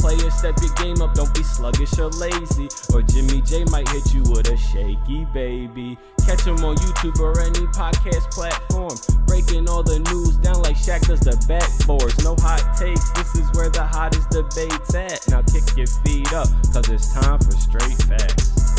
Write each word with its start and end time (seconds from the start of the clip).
Players, 0.00 0.34
step 0.34 0.56
your 0.62 0.72
game 0.76 1.02
up, 1.02 1.12
don't 1.12 1.32
be 1.34 1.42
sluggish 1.42 1.98
or 1.98 2.08
lazy. 2.08 2.68
Or 2.92 3.02
Jimmy 3.02 3.42
J 3.42 3.64
might 3.64 3.86
hit 3.90 4.14
you 4.14 4.22
with 4.22 4.48
a 4.48 4.56
shaky 4.56 5.26
baby. 5.34 5.98
Catch 6.26 6.46
him 6.46 6.64
on 6.64 6.76
YouTube 6.76 7.20
or 7.20 7.38
any 7.40 7.66
podcast 7.76 8.30
platform. 8.30 8.96
Breaking 9.26 9.68
all 9.68 9.82
the 9.82 9.98
news 9.98 10.36
down 10.36 10.62
like 10.62 10.76
Shaq 10.76 11.06
does 11.06 11.20
the 11.20 11.36
backboards. 11.46 12.24
No 12.24 12.34
hot 12.40 12.64
takes, 12.78 13.10
this 13.12 13.34
is 13.34 13.50
where 13.52 13.68
the 13.68 13.84
hottest 13.84 14.30
debate's 14.30 14.94
at. 14.94 15.28
Now 15.28 15.42
kick 15.42 15.76
your 15.76 15.86
feet 15.86 16.32
up, 16.32 16.48
cause 16.72 16.88
it's 16.88 17.12
time 17.12 17.38
for 17.38 17.52
straight 17.52 18.00
facts. 18.08 18.69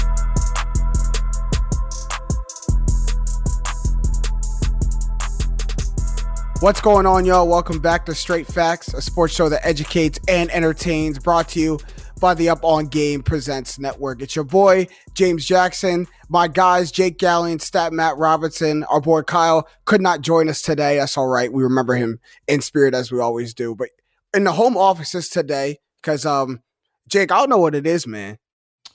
What's 6.62 6.80
going 6.80 7.08
on, 7.08 7.26
y'all? 7.26 7.48
Welcome 7.48 7.80
back 7.80 8.06
to 8.06 8.14
Straight 8.14 8.46
Facts, 8.46 8.94
a 8.94 9.02
sports 9.02 9.34
show 9.34 9.50
that 9.50 9.66
educates 9.66 10.20
and 10.28 10.52
entertains, 10.52 11.18
brought 11.18 11.50
to 11.50 11.60
you 11.60 11.80
by 12.20 12.36
the 12.36 12.50
Up 12.50 12.64
On 12.64 12.86
Game 12.86 13.24
Presents 13.24 13.80
Network. 13.80 14.22
It's 14.22 14.36
your 14.36 14.46
boy, 14.46 14.86
James 15.16 15.44
Jackson. 15.44 16.08
My 16.30 16.48
guys, 16.48 16.92
Jake 16.92 17.18
Gallion, 17.18 17.60
Stat 17.60 17.94
Matt 17.94 18.16
Robertson, 18.18 18.84
our 18.84 19.02
boy 19.02 19.24
Kyle 19.24 19.68
could 19.86 20.02
not 20.02 20.22
join 20.22 20.50
us 20.50 20.62
today. 20.62 20.98
That's 20.98 21.18
all 21.18 21.26
right. 21.26 21.52
We 21.52 21.64
remember 21.64 21.96
him 21.96 22.20
in 22.48 22.62
spirit 22.62 22.94
as 22.94 23.12
we 23.12 23.20
always 23.20 23.56
do. 23.56 23.74
But 23.74 23.90
in 24.32 24.44
the 24.44 24.52
home 24.52 24.78
offices 24.78 25.30
today, 25.30 25.80
because 25.96 26.28
um, 26.28 26.62
Jake, 27.08 27.32
I 27.32 27.40
don't 27.40 27.50
know 27.50 27.58
what 27.58 27.74
it 27.74 27.88
is, 27.88 28.06
man. 28.06 28.38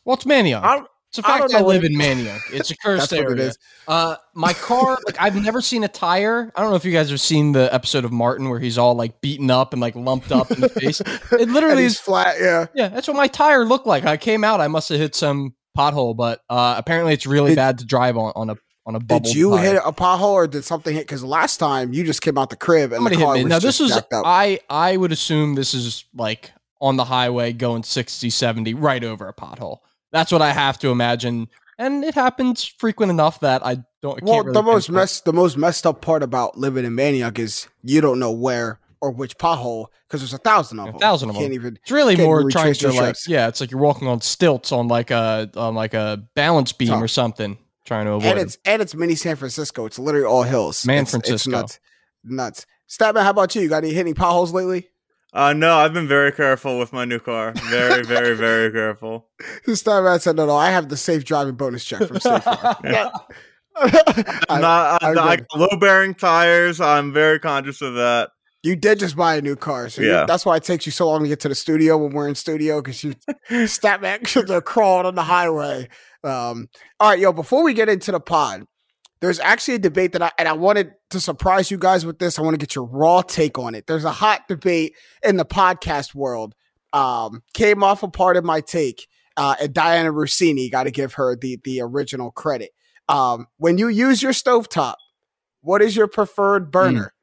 Well, 0.05 0.15
it's 0.15 0.25
Manayunk. 0.25 0.63
I 0.63 0.77
don't, 0.77 0.89
It's 1.19 1.27
a 1.27 1.31
I 1.31 1.39
fact 1.39 1.51
don't 1.53 1.63
I, 1.63 1.65
live 1.65 1.85
in 1.85 1.93
Manayunk. 1.95 2.41
It's 2.53 2.71
a 2.71 2.77
cursed 2.83 3.11
That's 3.11 3.23
what 3.23 3.33
it 3.33 3.41
area. 3.41 3.53
Uh, 3.89 4.17
my 4.35 4.53
car, 4.53 4.99
like 5.07 5.17
I've 5.21 5.37
never 5.43 5.61
seen 5.61 5.85
a 5.85 5.89
tire. 5.89 6.53
I 6.57 6.61
don't 6.61 6.71
know 6.71 6.77
if 6.77 6.85
you 6.85 6.93
guys 6.93 7.11
have 7.11 7.21
seen 7.21 7.53
the 7.53 7.73
episode 7.75 8.05
of 8.05 8.13
Martin 8.13 8.49
where 8.49 8.59
he's 8.61 8.79
all 8.79 8.95
like 8.95 9.21
beaten 9.21 9.51
up 9.51 9.73
and 9.73 9.81
like 9.81 9.95
lumped 9.95 10.33
up 10.33 10.51
in 10.51 10.61
the 10.61 10.69
face. 10.69 11.01
It 11.33 11.49
literally 11.49 11.85
is. 11.85 11.99
flat. 11.99 12.37
Yeah. 12.41 12.67
Yeah, 12.75 12.89
that's 12.89 13.09
what 13.09 13.17
my 13.17 13.27
tire 13.29 13.65
looked 13.65 13.87
like. 13.87 14.05
I 14.05 14.17
came 14.17 14.45
out. 14.45 14.61
I 14.61 14.69
must 14.69 14.89
have 14.89 14.99
hit 14.99 15.15
some 15.15 15.55
pothole, 15.77 16.17
but 16.17 16.41
uh, 16.49 16.75
apparently 16.79 17.13
it's 17.13 17.27
really 17.27 17.51
Did- 17.51 17.57
bad 17.57 17.79
to 17.79 17.85
drive 17.85 18.17
on 18.17 18.33
on 18.37 18.51
a 18.51 18.57
on 18.87 18.95
a 18.95 19.01
bubble. 19.01 19.25
Did 19.25 19.35
you 19.35 19.51
tire. 19.51 19.73
hit 19.75 19.83
a 19.85 19.93
pothole 19.93 20.33
or 20.33 20.47
did 20.47 20.65
something 20.65 20.95
hit? 20.95 21.03
Because 21.07 21.25
last 21.25 21.57
time 21.59 21.93
you 21.93 22.05
just 22.05 22.23
came 22.23 22.39
out 22.39 22.51
the 22.51 22.57
crib 22.57 22.93
and 22.93 23.05
the 23.05 23.11
Somebody 23.11 23.17
hit 23.17 23.25
car 23.25 23.35
me. 23.35 23.43
was 23.45 23.51
Now 23.51 23.59
this 23.59 23.81
was. 23.81 24.01
I 24.13 24.61
I 24.71 24.97
would 24.97 25.11
assume 25.13 25.55
this 25.57 25.75
is 25.75 26.05
like 26.15 26.53
on 26.81 26.97
the 26.97 27.05
highway 27.05 27.53
going 27.53 27.83
60 27.83 28.29
70 28.31 28.75
right 28.75 29.03
over 29.03 29.29
a 29.29 29.33
pothole. 29.35 29.79
That's 30.17 30.33
what 30.33 30.43
I 30.43 30.53
have 30.53 30.79
to 30.81 30.89
imagine. 30.89 31.49
And 31.79 32.03
it 32.05 32.15
happens 32.15 32.65
frequent 32.65 33.11
enough 33.11 33.41
that 33.41 33.65
I 33.65 33.85
don't 34.01 34.23
Well, 34.23 34.41
really 34.43 34.55
the 34.55 34.63
most 34.63 34.89
mess, 34.91 35.21
the 35.21 35.33
most 35.33 35.57
messed 35.59 35.87
up 35.87 36.01
part 36.01 36.23
about 36.23 36.57
living 36.57 36.85
in 36.87 36.95
Manayunk 36.97 37.39
is 37.39 37.69
you 37.83 38.01
don't 38.01 38.19
know 38.19 38.31
where 38.33 38.81
or 39.03 39.11
which 39.11 39.37
pothole 39.37 39.89
because 40.09 40.23
there's 40.23 40.33
a 40.33 40.39
thousand 40.39 40.79
of 40.81 40.89
A 40.89 40.91
them. 40.93 41.01
thousand 41.01 41.29
of 41.29 41.35
them. 41.35 41.43
Can't 41.45 41.53
even. 41.53 41.79
It's 41.83 41.91
really 41.91 42.17
more 42.17 42.51
trying 42.51 42.73
to 42.73 42.93
like 42.93 43.17
yeah, 43.29 43.49
it's 43.49 43.61
like 43.61 43.71
you're 43.71 43.81
walking 43.81 44.09
on 44.09 44.23
stilts 44.23 44.73
on 44.73 44.89
like 44.89 45.11
a 45.11 45.51
on 45.55 45.75
like 45.75 45.93
a 45.93 46.25
balance 46.35 46.73
beam 46.73 46.95
or 46.95 47.09
something, 47.09 47.59
trying 47.85 48.07
to 48.07 48.13
avoid. 48.13 48.29
And 48.31 48.39
it. 48.39 48.43
it's 48.43 48.59
and 48.65 48.81
it's 48.81 48.95
mini 48.95 49.15
San 49.15 49.37
Francisco. 49.37 49.85
It's 49.85 49.99
literally 49.99 50.27
all 50.27 50.45
hills. 50.45 50.87
Man 50.87 51.03
It's- 51.03 51.13
It's 51.15 51.27
Francisco. 51.29 51.51
nuts. 51.51 51.79
Nuts. 52.25 52.67
Statman, 52.89 53.23
how 53.25 53.31
about 53.31 53.55
you? 53.55 53.61
You 53.63 53.69
got 53.69 53.85
any 53.85 53.93
hit 53.93 54.01
any 54.01 54.15
potholes 54.15 54.53
lately? 54.53 54.89
Uh, 55.33 55.53
no, 55.53 55.77
I've 55.77 55.93
been 55.93 56.09
very 56.09 56.33
careful 56.33 56.79
with 56.79 56.93
my 56.93 57.05
new 57.05 57.19
car. 57.19 57.53
Very, 57.69 58.03
very, 58.05 58.35
very 58.37 58.73
careful. 58.81 59.29
This 59.67 59.83
time 59.83 60.03
Statman 60.05 60.21
said, 60.21 60.37
"No, 60.37 60.47
no, 60.47 60.57
I 60.57 60.71
have 60.71 60.89
the 60.89 60.97
safe 60.97 61.25
driving 61.25 61.55
bonus 61.57 61.85
check 61.85 62.07
from 62.07 62.21
State 62.21 62.43
Farm." 62.43 62.77
Yeah. 62.85 63.11
I- 63.79 64.45
I'm 64.49 64.61
not, 64.63 65.03
I 65.03 65.11
I'm, 65.11 65.19
I, 65.19 65.29
read- 65.31 65.47
got 65.53 65.61
low 65.61 65.79
bearing 65.79 66.15
tires. 66.15 66.81
I'm 66.81 67.13
very 67.13 67.39
conscious 67.39 67.83
of 67.83 67.95
that. 67.95 68.31
you 68.63 68.75
did 68.77 68.99
just 68.99 69.15
buy 69.17 69.37
a 69.37 69.43
new 69.43 69.57
car, 69.57 69.91
so 69.91 70.01
you- 70.01 70.09
Yeah. 70.11 70.25
that's 70.27 70.47
why 70.47 70.57
it 70.57 70.65
takes 70.65 70.87
you 70.87 70.93
so 70.93 71.09
long 71.09 71.23
to 71.23 71.29
get 71.29 71.41
to 71.41 71.49
the 71.51 71.55
studio 71.55 71.99
when 71.99 72.13
we're 72.13 72.29
in 72.29 72.35
studio 72.35 72.81
because 72.81 73.05
you 73.05 73.15
Statman 73.51 74.27
should 74.27 74.49
have 74.49 74.65
crawled 74.65 75.05
on 75.07 75.15
the 75.15 75.23
highway. 75.25 75.89
Um, 76.25 76.69
all 76.99 77.11
right, 77.11 77.19
yo, 77.19 77.33
before 77.33 77.63
we 77.63 77.75
get 77.75 77.89
into 77.91 78.13
the 78.13 78.21
pod, 78.21 78.65
there's 79.21 79.41
actually 79.41 79.75
a 79.75 79.79
debate 79.79 80.13
that 80.13 80.23
I 80.23 80.31
and 80.39 80.49
I 80.49 80.53
wanted 80.53 80.93
to 81.11 81.21
surprise 81.21 81.71
you 81.71 81.79
guys 81.79 82.05
with 82.05 82.19
this. 82.19 82.39
I 82.39 82.43
want 82.43 82.55
to 82.55 82.59
get 82.59 82.75
your 82.75 82.85
raw 82.85 83.23
take 83.23 83.59
on 83.59 83.75
it. 83.75 83.87
There's 83.87 84.05
a 84.05 84.13
hot 84.13 84.49
debate 84.49 84.95
in 85.23 85.37
the 85.37 85.45
podcast 85.45 86.15
world. 86.15 86.55
Um, 86.93 87.43
came 87.55 87.83
off 87.83 88.03
a 88.03 88.09
part 88.09 88.37
of 88.37 88.45
my 88.45 88.61
take, 88.61 89.09
uh, 89.37 89.57
and 89.61 89.75
Dianna 89.75 90.13
Russini 90.13 90.71
got 90.71 90.85
to 90.85 90.91
give 90.91 91.15
her 91.15 91.37
the 91.37 91.59
the 91.65 91.81
original 91.81 92.31
credit. 92.31 92.71
Um, 93.09 93.47
when 93.59 93.79
you 93.79 93.89
use 93.89 94.23
your 94.23 94.33
stovetop, 94.33 94.97
what 95.61 95.83
is 95.83 95.97
your 95.97 96.09
preferred 96.09 96.71
burner? 96.71 97.15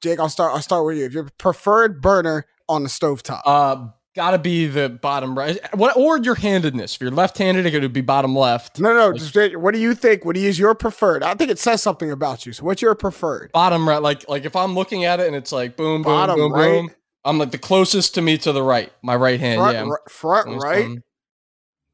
Jake, 0.00 0.18
I'll 0.18 0.28
start. 0.28 0.52
I'll 0.54 0.62
start 0.62 0.84
with 0.84 0.98
you. 0.98 1.06
If 1.06 1.12
your 1.12 1.28
preferred 1.38 2.00
burner 2.00 2.46
on 2.68 2.82
the 2.82 2.88
stovetop, 2.88 3.42
uh 3.44 3.86
gotta 4.14 4.38
be 4.38 4.66
the 4.66 4.88
bottom 4.88 5.36
right. 5.38 5.58
What 5.74 5.96
or 5.96 6.18
your 6.18 6.34
handedness. 6.34 6.94
If 6.96 7.00
you're 7.00 7.10
left 7.10 7.38
handed, 7.38 7.66
it 7.66 7.80
would 7.80 7.92
be 7.92 8.00
bottom 8.00 8.36
left. 8.36 8.78
no, 8.80 8.92
no. 8.94 9.12
Just, 9.12 9.36
what 9.58 9.72
do 9.74 9.80
you 9.80 9.94
think? 9.94 10.24
What 10.24 10.34
do 10.34 10.40
you 10.40 10.46
use 10.46 10.58
your 10.58 10.74
preferred? 10.74 11.22
I 11.22 11.34
think 11.34 11.50
it 11.50 11.58
says 11.58 11.82
something 11.82 12.10
about 12.10 12.44
you. 12.46 12.52
So, 12.52 12.64
what's 12.64 12.82
your 12.82 12.94
preferred? 12.94 13.50
Bottom 13.52 13.88
right, 13.88 14.02
like 14.02 14.28
like 14.28 14.44
if 14.44 14.54
I'm 14.56 14.74
looking 14.74 15.04
at 15.04 15.20
it 15.20 15.26
and 15.26 15.36
it's 15.36 15.52
like 15.52 15.76
boom, 15.76 16.02
boom, 16.02 16.12
Bottom 16.12 16.36
boom, 16.36 16.52
right? 16.52 16.70
boom. 16.82 16.90
I'm 17.24 17.38
like 17.38 17.52
the 17.52 17.58
closest 17.58 18.14
to 18.16 18.22
me 18.22 18.36
to 18.38 18.52
the 18.52 18.62
right. 18.62 18.92
My 19.02 19.14
right 19.16 19.38
hand. 19.38 19.60
Front, 19.60 19.74
yeah. 19.74 19.82
I'm 19.82 19.90
ri- 19.90 19.96
front 20.08 20.62
right. 20.62 20.82
going- 20.82 21.02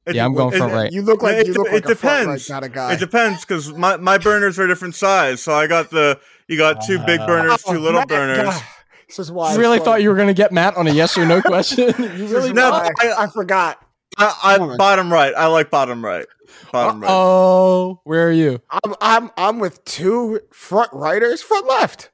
It- 0.07 0.15
Yeah, 0.17 0.25
I'm 0.25 0.33
going 0.35 0.55
it- 0.55 0.57
front 0.57 0.73
right. 0.73 0.91
You 0.91 1.03
look 1.03 1.23
like 1.23 1.37
It- 1.37 1.47
you 1.49 1.53
look 1.53 1.67
it 1.69 1.73
like 1.75 1.85
a 1.85 1.95
front 1.95 2.27
right 2.29 2.39
depends. 2.39 2.49
kind 2.49 2.65
of 2.65 2.73
guy. 2.73 2.93
It 2.95 2.99
depends 2.99 3.45
because 3.45 3.73
my, 3.75 3.99
my 3.99 4.17
burners 4.17 4.59
are 4.59 4.67
different 4.67 4.95
size. 4.95 5.43
So 5.43 5.53
I 5.53 5.67
got 5.67 5.91
the 5.91 6.19
you 6.49 6.57
got 6.57 6.83
two 6.87 6.99
big 7.01 7.21
Ah. 7.21 7.27
burners, 7.27 7.63
two 7.63 7.79
little 7.79 8.07
burners. 8.07 8.39
God, 8.39 8.63
This 9.09 9.19
is 9.19 9.33
why 9.33 9.53
You 9.53 9.59
I 9.59 9.61
really 9.61 9.79
thought 9.79 10.03
you 10.03 10.11
were 10.11 10.17
gonna 10.17 10.35
get 10.35 10.53
Matt 10.53 10.77
on 10.77 10.87
a 10.87 10.93
yes 10.93 11.17
or 11.17 11.27
no 11.27 11.41
question? 11.43 11.87
you 11.99 12.27
really 12.27 12.53
No, 12.53 12.71
I, 12.73 12.93
I 13.19 13.27
forgot. 13.29 13.83
I, 14.17 14.35
I 14.43 14.77
bottom 14.77 15.13
right. 15.13 15.35
I 15.35 15.47
like 15.47 15.71
bottom 15.71 16.05
right. 16.05 16.27
Bottom 16.73 17.01
right. 17.03 17.11
Oh, 17.11 18.01
where 18.05 18.29
are 18.29 18.33
you? 18.33 18.61
I'm 18.71 18.95
I'm 19.01 19.31
I'm 19.37 19.59
with 19.59 19.85
two 19.85 20.41
front 20.53 20.93
righters, 20.93 21.43
front 21.43 21.67
left, 21.67 22.11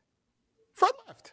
front 0.74 0.94
left. 1.06 1.32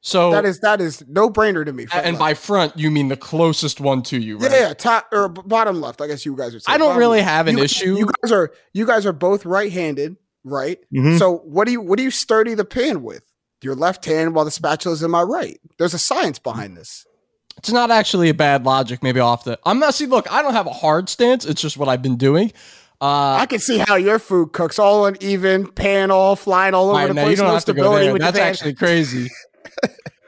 So 0.00 0.30
that 0.32 0.44
is 0.44 0.60
that 0.60 0.80
is 0.80 1.02
no 1.08 1.30
brainer 1.30 1.64
to 1.64 1.72
me. 1.72 1.86
and 1.92 2.04
left. 2.04 2.18
by 2.18 2.34
front 2.34 2.78
you 2.78 2.90
mean 2.90 3.08
the 3.08 3.16
closest 3.16 3.80
one 3.80 4.02
to 4.02 4.18
you, 4.18 4.38
right? 4.38 4.50
yeah, 4.50 4.68
yeah, 4.68 4.74
top 4.74 5.08
or 5.12 5.28
bottom 5.28 5.80
left. 5.80 6.00
I 6.00 6.06
guess 6.06 6.26
you 6.26 6.36
guys 6.36 6.54
are. 6.54 6.60
I 6.66 6.76
don't 6.76 6.96
really 6.96 7.22
have 7.22 7.48
an 7.48 7.56
you, 7.56 7.64
issue. 7.64 7.96
You 7.96 8.10
guys 8.22 8.30
are 8.30 8.52
you 8.72 8.86
guys 8.86 9.06
are 9.06 9.14
both 9.14 9.46
right-handed, 9.46 10.16
right? 10.44 10.78
Mhm. 10.94 11.18
So 11.18 11.38
what 11.38 11.64
do 11.64 11.72
you 11.72 11.80
what 11.80 11.96
do 11.96 12.02
you 12.02 12.10
sturdy 12.10 12.54
the 12.54 12.66
pan 12.66 13.02
with? 13.02 13.22
Your 13.64 13.74
left 13.74 14.04
hand 14.04 14.34
while 14.34 14.44
the 14.44 14.50
spatula 14.50 14.94
is 14.94 15.02
in 15.02 15.10
my 15.10 15.22
right. 15.22 15.58
There's 15.78 15.94
a 15.94 15.98
science 15.98 16.38
behind 16.38 16.76
this. 16.76 17.06
It's 17.56 17.70
not 17.72 17.90
actually 17.90 18.28
a 18.28 18.34
bad 18.34 18.64
logic. 18.64 19.02
Maybe 19.02 19.20
off 19.20 19.44
the. 19.44 19.58
I'm 19.64 19.78
not. 19.78 19.94
See, 19.94 20.06
look, 20.06 20.30
I 20.30 20.42
don't 20.42 20.54
have 20.54 20.66
a 20.66 20.72
hard 20.72 21.08
stance. 21.08 21.44
It's 21.46 21.60
just 21.62 21.76
what 21.76 21.88
I've 21.88 22.02
been 22.02 22.16
doing. 22.16 22.52
Uh, 23.00 23.36
I 23.40 23.46
can 23.46 23.58
see 23.58 23.78
how 23.78 23.96
your 23.96 24.18
food 24.18 24.52
cooks 24.52 24.78
all 24.78 25.06
uneven, 25.06 25.66
pan 25.70 26.10
all 26.10 26.36
flying 26.36 26.74
all 26.74 26.84
over 26.90 26.92
all 26.92 26.98
right, 27.00 27.08
the 27.08 27.14
now 27.14 27.22
place. 27.24 27.30
you 27.32 27.36
don't 27.42 27.48
no 27.48 27.54
have 27.54 27.64
to 27.64 27.72
go 27.72 27.80
stability 27.82 28.04
there. 28.06 28.12
with 28.12 28.22
That's 28.22 28.38
actually 28.38 28.74
crazy. 28.74 29.30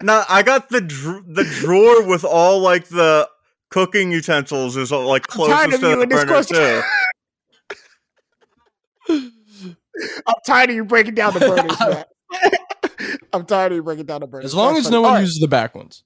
No, 0.02 0.22
I 0.28 0.42
got 0.42 0.68
the 0.68 0.82
dr- 0.82 1.24
the 1.26 1.44
drawer 1.44 2.06
with 2.06 2.22
all 2.22 2.60
like 2.60 2.86
the 2.88 3.26
cooking 3.70 4.12
utensils 4.12 4.76
is 4.76 4.92
all, 4.92 5.06
like 5.06 5.26
tired 5.26 5.70
closest 5.70 5.74
of 5.76 5.80
to 5.80 5.88
you 5.88 5.96
the 5.96 6.02
in 6.02 6.08
burner 6.10 6.26
question. 6.26 6.56
too. 9.08 9.30
I'm 10.26 10.34
tired 10.46 10.68
of 10.70 10.76
you 10.76 10.84
breaking 10.84 11.14
down 11.14 11.32
the 11.32 11.40
burners, 11.40 11.80
Matt. 11.80 12.08
I'm 13.36 13.46
tired 13.46 13.72
of 13.72 13.76
you 13.76 13.82
breaking 13.82 14.06
down 14.06 14.20
the 14.20 14.26
burners. 14.26 14.46
As 14.46 14.54
long 14.54 14.74
That's 14.74 14.86
as 14.86 14.92
no 14.92 15.02
one 15.02 15.10
All 15.10 15.14
right. 15.16 15.20
uses 15.20 15.38
the 15.38 15.48
back 15.48 15.74
ones. 15.74 16.02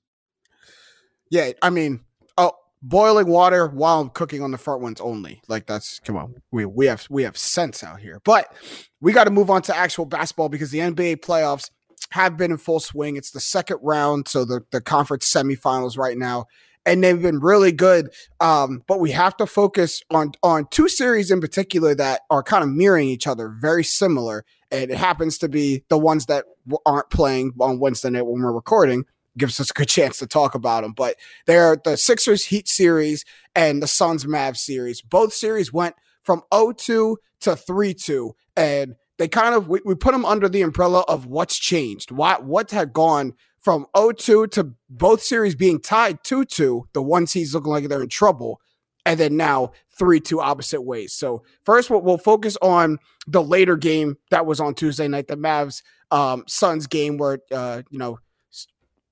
Yeah, 1.30 1.52
I 1.62 1.70
mean, 1.70 2.00
oh, 2.38 2.52
boiling 2.82 3.28
water 3.28 3.68
while 3.68 4.00
I'm 4.00 4.10
cooking 4.10 4.42
on 4.42 4.50
the 4.50 4.58
front 4.58 4.82
ones 4.82 5.00
only. 5.00 5.40
Like 5.48 5.66
that's 5.66 6.00
come 6.00 6.16
on. 6.16 6.34
We 6.50 6.64
we 6.64 6.86
have 6.86 7.06
we 7.08 7.22
have 7.22 7.36
sense 7.38 7.84
out 7.84 8.00
here. 8.00 8.20
But 8.24 8.52
we 9.00 9.12
got 9.12 9.24
to 9.24 9.30
move 9.30 9.50
on 9.50 9.62
to 9.62 9.76
actual 9.76 10.06
basketball 10.06 10.48
because 10.48 10.70
the 10.70 10.80
NBA 10.80 11.18
playoffs 11.18 11.70
have 12.10 12.36
been 12.36 12.50
in 12.50 12.56
full 12.58 12.80
swing. 12.80 13.16
It's 13.16 13.30
the 13.30 13.40
second 13.40 13.78
round, 13.82 14.28
so 14.28 14.44
the 14.44 14.62
the 14.72 14.80
conference 14.80 15.32
semifinals 15.32 15.96
right 15.96 16.18
now. 16.18 16.46
And 16.86 17.04
they've 17.04 17.20
been 17.20 17.40
really 17.40 17.72
good, 17.72 18.10
um, 18.40 18.82
but 18.88 19.00
we 19.00 19.10
have 19.10 19.36
to 19.36 19.46
focus 19.46 20.02
on 20.10 20.32
on 20.42 20.66
two 20.70 20.88
series 20.88 21.30
in 21.30 21.40
particular 21.40 21.94
that 21.94 22.22
are 22.30 22.42
kind 22.42 22.64
of 22.64 22.70
mirroring 22.70 23.08
each 23.08 23.26
other, 23.26 23.48
very 23.48 23.84
similar. 23.84 24.44
And 24.70 24.90
it 24.90 24.96
happens 24.96 25.36
to 25.38 25.48
be 25.48 25.84
the 25.88 25.98
ones 25.98 26.26
that 26.26 26.46
aren't 26.86 27.10
playing 27.10 27.52
on 27.60 27.80
Wednesday 27.80 28.10
night 28.10 28.26
when 28.26 28.42
we're 28.42 28.52
recording 28.52 29.04
gives 29.36 29.60
us 29.60 29.70
a 29.70 29.74
good 29.74 29.88
chance 29.88 30.18
to 30.18 30.26
talk 30.26 30.54
about 30.54 30.82
them. 30.82 30.92
But 30.92 31.16
they're 31.46 31.76
the 31.82 31.96
Sixers 31.96 32.46
Heat 32.46 32.68
series 32.68 33.24
and 33.54 33.82
the 33.82 33.86
Suns 33.86 34.24
Mavs 34.24 34.58
series. 34.58 35.02
Both 35.02 35.32
series 35.32 35.72
went 35.72 35.94
from 36.22 36.42
0-2 36.52 36.76
to 36.86 37.16
3-2. 37.50 38.32
And 38.56 38.96
they 39.18 39.28
kind 39.28 39.54
of 39.54 39.68
we, 39.68 39.80
we 39.84 39.94
put 39.94 40.12
them 40.12 40.24
under 40.24 40.48
the 40.48 40.62
umbrella 40.62 41.04
of 41.06 41.26
what's 41.26 41.58
changed. 41.58 42.10
What 42.10 42.44
what 42.44 42.70
had 42.70 42.92
gone 42.92 43.34
from 43.60 43.86
0-2 43.94 44.50
to 44.52 44.72
both 44.88 45.22
series 45.22 45.54
being 45.54 45.80
tied 45.80 46.22
2-2, 46.22 46.84
the 46.92 47.02
one 47.02 47.26
seeds 47.26 47.54
looking 47.54 47.70
like 47.70 47.88
they're 47.88 48.02
in 48.02 48.08
trouble, 48.08 48.60
and 49.04 49.20
then 49.20 49.36
now 49.36 49.72
3-2 49.98 50.42
opposite 50.42 50.82
ways. 50.82 51.12
So 51.12 51.42
first 51.64 51.90
we'll, 51.90 52.00
we'll 52.00 52.18
focus 52.18 52.56
on 52.62 52.98
the 53.26 53.42
later 53.42 53.76
game 53.76 54.16
that 54.30 54.46
was 54.46 54.60
on 54.60 54.74
Tuesday 54.74 55.08
night, 55.08 55.28
the 55.28 55.36
Mavs 55.36 55.82
um 56.12 56.42
Suns 56.48 56.88
game 56.88 57.18
where 57.18 57.38
uh 57.52 57.82
you 57.88 57.98
know 57.98 58.18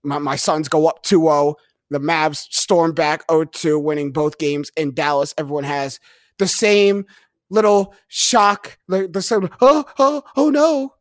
my, 0.03 0.19
my 0.19 0.37
Suns 0.37 0.69
go 0.69 0.87
up 0.87 1.05
2-0. 1.05 1.55
The 1.91 2.01
Mavs 2.01 2.47
storm 2.51 2.93
back 2.93 3.27
0-2, 3.29 3.83
winning 3.83 4.13
both 4.13 4.39
games 4.39 4.71
in 4.77 4.95
Dallas. 4.95 5.35
Everyone 5.39 5.65
has 5.65 6.01
the 6.39 6.47
same 6.47 7.07
little 7.51 7.95
shock, 8.09 8.79
the, 8.89 9.09
the 9.09 9.23
same, 9.23 9.49
oh, 9.61 9.85
oh, 9.99 10.23
oh 10.37 10.51
no. 10.51 10.95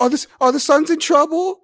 Are 0.00 0.08
the, 0.08 0.26
are 0.40 0.52
the 0.52 0.60
Suns 0.60 0.90
in 0.90 0.98
trouble? 0.98 1.60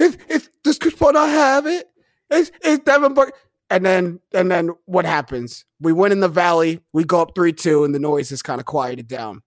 If 0.00 0.16
if 0.28 0.48
does 0.64 0.78
Chris 0.78 0.94
Paul 0.94 1.12
not 1.12 1.28
have 1.28 1.66
it? 1.66 1.86
Is, 2.30 2.50
is 2.64 2.80
Devin 2.80 3.14
Booker? 3.14 3.32
And 3.68 3.84
then 3.86 4.20
and 4.34 4.50
then 4.50 4.70
what 4.86 5.04
happens? 5.04 5.64
We 5.80 5.92
win 5.92 6.10
in 6.10 6.20
the 6.20 6.28
valley, 6.28 6.80
we 6.92 7.04
go 7.04 7.22
up 7.22 7.34
3-2, 7.34 7.84
and 7.84 7.94
the 7.94 8.00
noise 8.00 8.32
is 8.32 8.42
kind 8.42 8.60
of 8.60 8.66
quieted 8.66 9.06
down 9.06 9.42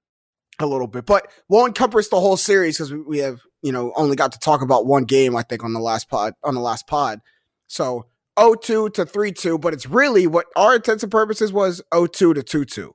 a 0.60 0.66
little 0.66 0.88
bit. 0.88 1.06
But 1.06 1.30
won't 1.50 1.70
encompass 1.70 2.08
the 2.10 2.20
whole 2.20 2.38
series 2.38 2.78
because 2.78 2.94
we, 2.94 3.20
have, 3.20 3.42
you 3.62 3.72
know, 3.72 3.92
only 3.96 4.16
got 4.16 4.32
to 4.32 4.40
talk 4.40 4.62
about 4.62 4.86
one 4.86 5.04
game, 5.04 5.36
I 5.36 5.44
think, 5.44 5.64
on 5.64 5.74
the 5.74 5.80
last 5.80 6.10
pod 6.10 6.34
on 6.44 6.54
the 6.54 6.62
last 6.62 6.88
pod. 6.88 7.20
So 7.68 8.06
0-2 8.38 8.94
to 8.94 9.06
3-2, 9.06 9.60
but 9.60 9.74
it's 9.74 9.88
really 9.88 10.28
what 10.28 10.46
our 10.56 10.76
intents 10.76 11.04
and 11.04 11.12
purposes 11.12 11.52
was 11.52 11.82
0-2 11.92 12.12
to 12.12 12.66
2-2. 12.66 12.92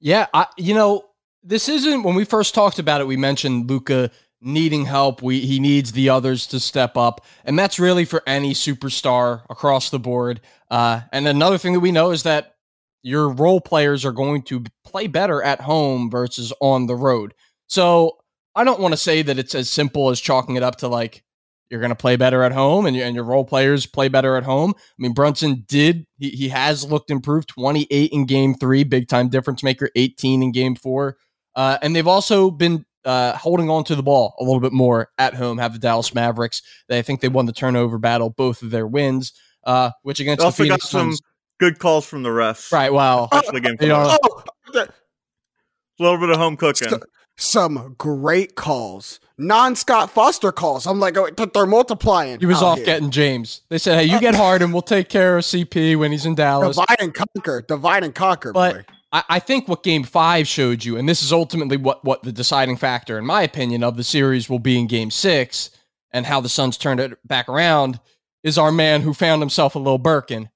Yeah, 0.00 0.26
I, 0.32 0.46
you 0.56 0.74
know, 0.74 1.04
this 1.42 1.68
isn't 1.68 2.02
when 2.02 2.14
we 2.14 2.24
first 2.24 2.54
talked 2.54 2.78
about 2.78 3.00
it. 3.00 3.06
We 3.06 3.16
mentioned 3.16 3.68
Luka 3.68 4.10
needing 4.40 4.84
help. 4.84 5.22
We 5.22 5.40
he 5.40 5.58
needs 5.58 5.92
the 5.92 6.10
others 6.10 6.46
to 6.48 6.60
step 6.60 6.96
up, 6.96 7.24
and 7.44 7.58
that's 7.58 7.78
really 7.78 8.04
for 8.04 8.22
any 8.26 8.54
superstar 8.54 9.42
across 9.50 9.90
the 9.90 9.98
board. 9.98 10.40
Uh, 10.70 11.02
and 11.12 11.26
another 11.26 11.58
thing 11.58 11.72
that 11.72 11.80
we 11.80 11.92
know 11.92 12.10
is 12.10 12.22
that 12.24 12.54
your 13.02 13.28
role 13.30 13.60
players 13.60 14.04
are 14.04 14.12
going 14.12 14.42
to 14.42 14.64
play 14.84 15.06
better 15.06 15.42
at 15.42 15.60
home 15.60 16.10
versus 16.10 16.52
on 16.60 16.86
the 16.86 16.96
road. 16.96 17.34
So 17.66 18.18
I 18.54 18.64
don't 18.64 18.80
want 18.80 18.92
to 18.92 18.98
say 18.98 19.22
that 19.22 19.38
it's 19.38 19.54
as 19.54 19.70
simple 19.70 20.10
as 20.10 20.20
chalking 20.20 20.56
it 20.56 20.62
up 20.62 20.76
to 20.76 20.88
like 20.88 21.22
you're 21.70 21.80
going 21.80 21.90
to 21.90 21.96
play 21.96 22.16
better 22.16 22.42
at 22.42 22.52
home 22.52 22.86
and, 22.86 22.96
and 22.96 23.14
your 23.14 23.24
role 23.24 23.44
players 23.44 23.86
play 23.86 24.08
better 24.08 24.36
at 24.36 24.44
home. 24.44 24.72
I 24.76 24.82
mean, 24.98 25.12
Brunson 25.12 25.64
did, 25.68 26.06
he, 26.18 26.30
he 26.30 26.48
has 26.48 26.84
looked 26.84 27.10
improved 27.10 27.48
28 27.48 28.10
in 28.10 28.26
game 28.26 28.54
three, 28.54 28.84
big 28.84 29.08
time 29.08 29.28
difference 29.28 29.62
maker, 29.62 29.90
18 29.94 30.42
in 30.42 30.52
game 30.52 30.74
four. 30.74 31.18
Uh, 31.54 31.78
and 31.82 31.94
they've 31.94 32.06
also 32.06 32.50
been 32.50 32.84
uh, 33.04 33.36
holding 33.36 33.70
on 33.70 33.84
to 33.84 33.94
the 33.96 34.02
ball 34.02 34.34
a 34.40 34.44
little 34.44 34.60
bit 34.60 34.72
more 34.72 35.08
at 35.18 35.34
home, 35.34 35.58
have 35.58 35.72
the 35.72 35.78
Dallas 35.78 36.14
Mavericks. 36.14 36.62
They, 36.88 36.98
I 36.98 37.02
think 37.02 37.20
they 37.20 37.28
won 37.28 37.46
the 37.46 37.52
turnover 37.52 37.98
battle, 37.98 38.30
both 38.30 38.62
of 38.62 38.70
their 38.70 38.86
wins, 38.86 39.32
uh, 39.64 39.90
which 40.02 40.20
against 40.20 40.44
also 40.44 40.62
the 40.64 40.68
got 40.70 40.82
some 40.82 41.12
Suns. 41.12 41.20
good 41.60 41.78
calls 41.78 42.04
from 42.06 42.22
the 42.22 42.28
refs. 42.30 42.70
Right. 42.72 42.92
Well, 42.92 43.28
Especially 43.32 43.60
game 43.60 43.76
You 43.80 43.88
know, 43.88 44.16
four. 44.22 44.44
Oh, 44.74 44.80
A 44.80 46.02
little 46.02 46.18
bit 46.18 46.30
of 46.30 46.36
home 46.36 46.56
cooking. 46.56 46.88
So- 46.88 47.00
some 47.40 47.94
great 47.98 48.56
calls, 48.56 49.20
non 49.38 49.76
Scott 49.76 50.10
Foster 50.10 50.50
calls. 50.50 50.88
I'm 50.88 50.98
like, 50.98 51.16
oh, 51.16 51.30
they're 51.30 51.66
multiplying. 51.66 52.40
he 52.40 52.46
was 52.46 52.60
off 52.60 52.78
here. 52.78 52.86
getting 52.86 53.10
James. 53.12 53.62
They 53.68 53.78
said, 53.78 53.94
hey, 53.96 54.12
you 54.12 54.18
get 54.18 54.34
Harden. 54.34 54.72
We'll 54.72 54.82
take 54.82 55.08
care 55.08 55.38
of 55.38 55.44
CP 55.44 55.96
when 55.96 56.10
he's 56.10 56.26
in 56.26 56.34
Dallas. 56.34 56.76
divide 56.76 56.96
and 57.00 57.14
conquer, 57.14 57.62
divide 57.62 58.02
and 58.02 58.12
conquer. 58.12 58.52
But- 58.52 58.74
boy. 58.74 58.84
I, 59.12 59.24
I 59.28 59.38
think 59.38 59.68
what 59.68 59.82
game 59.82 60.04
five 60.04 60.46
showed 60.46 60.84
you, 60.84 60.96
and 60.96 61.08
this 61.08 61.22
is 61.22 61.32
ultimately 61.32 61.76
what, 61.76 62.04
what 62.04 62.22
the 62.22 62.32
deciding 62.32 62.76
factor, 62.76 63.18
in 63.18 63.24
my 63.26 63.42
opinion, 63.42 63.82
of 63.82 63.96
the 63.96 64.04
series 64.04 64.48
will 64.50 64.58
be 64.58 64.78
in 64.78 64.86
game 64.86 65.10
six 65.10 65.70
and 66.12 66.26
how 66.26 66.40
the 66.40 66.48
Suns 66.48 66.76
turned 66.76 67.00
it 67.00 67.18
back 67.26 67.48
around, 67.48 68.00
is 68.42 68.58
our 68.58 68.72
man 68.72 69.02
who 69.02 69.12
found 69.14 69.42
himself 69.42 69.74
a 69.74 69.78
little 69.78 69.98
Birkin. 69.98 70.48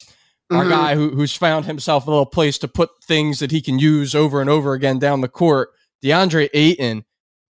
Our 0.50 0.64
Mhm. 0.64 0.68
guy 0.70 0.94
who, 0.94 1.10
who's 1.10 1.34
found 1.34 1.64
himself 1.64 2.06
a 2.06 2.10
little 2.10 2.26
place 2.26 2.58
to 2.58 2.68
put 2.68 2.90
things 3.04 3.38
that 3.38 3.50
he 3.50 3.60
can 3.62 3.78
use 3.78 4.14
over 4.14 4.40
and 4.40 4.50
over 4.50 4.74
again 4.74 4.98
down 4.98 5.20
the 5.22 5.28
court. 5.28 5.70
DeAndre 6.04 6.48
Ayton 6.52 7.04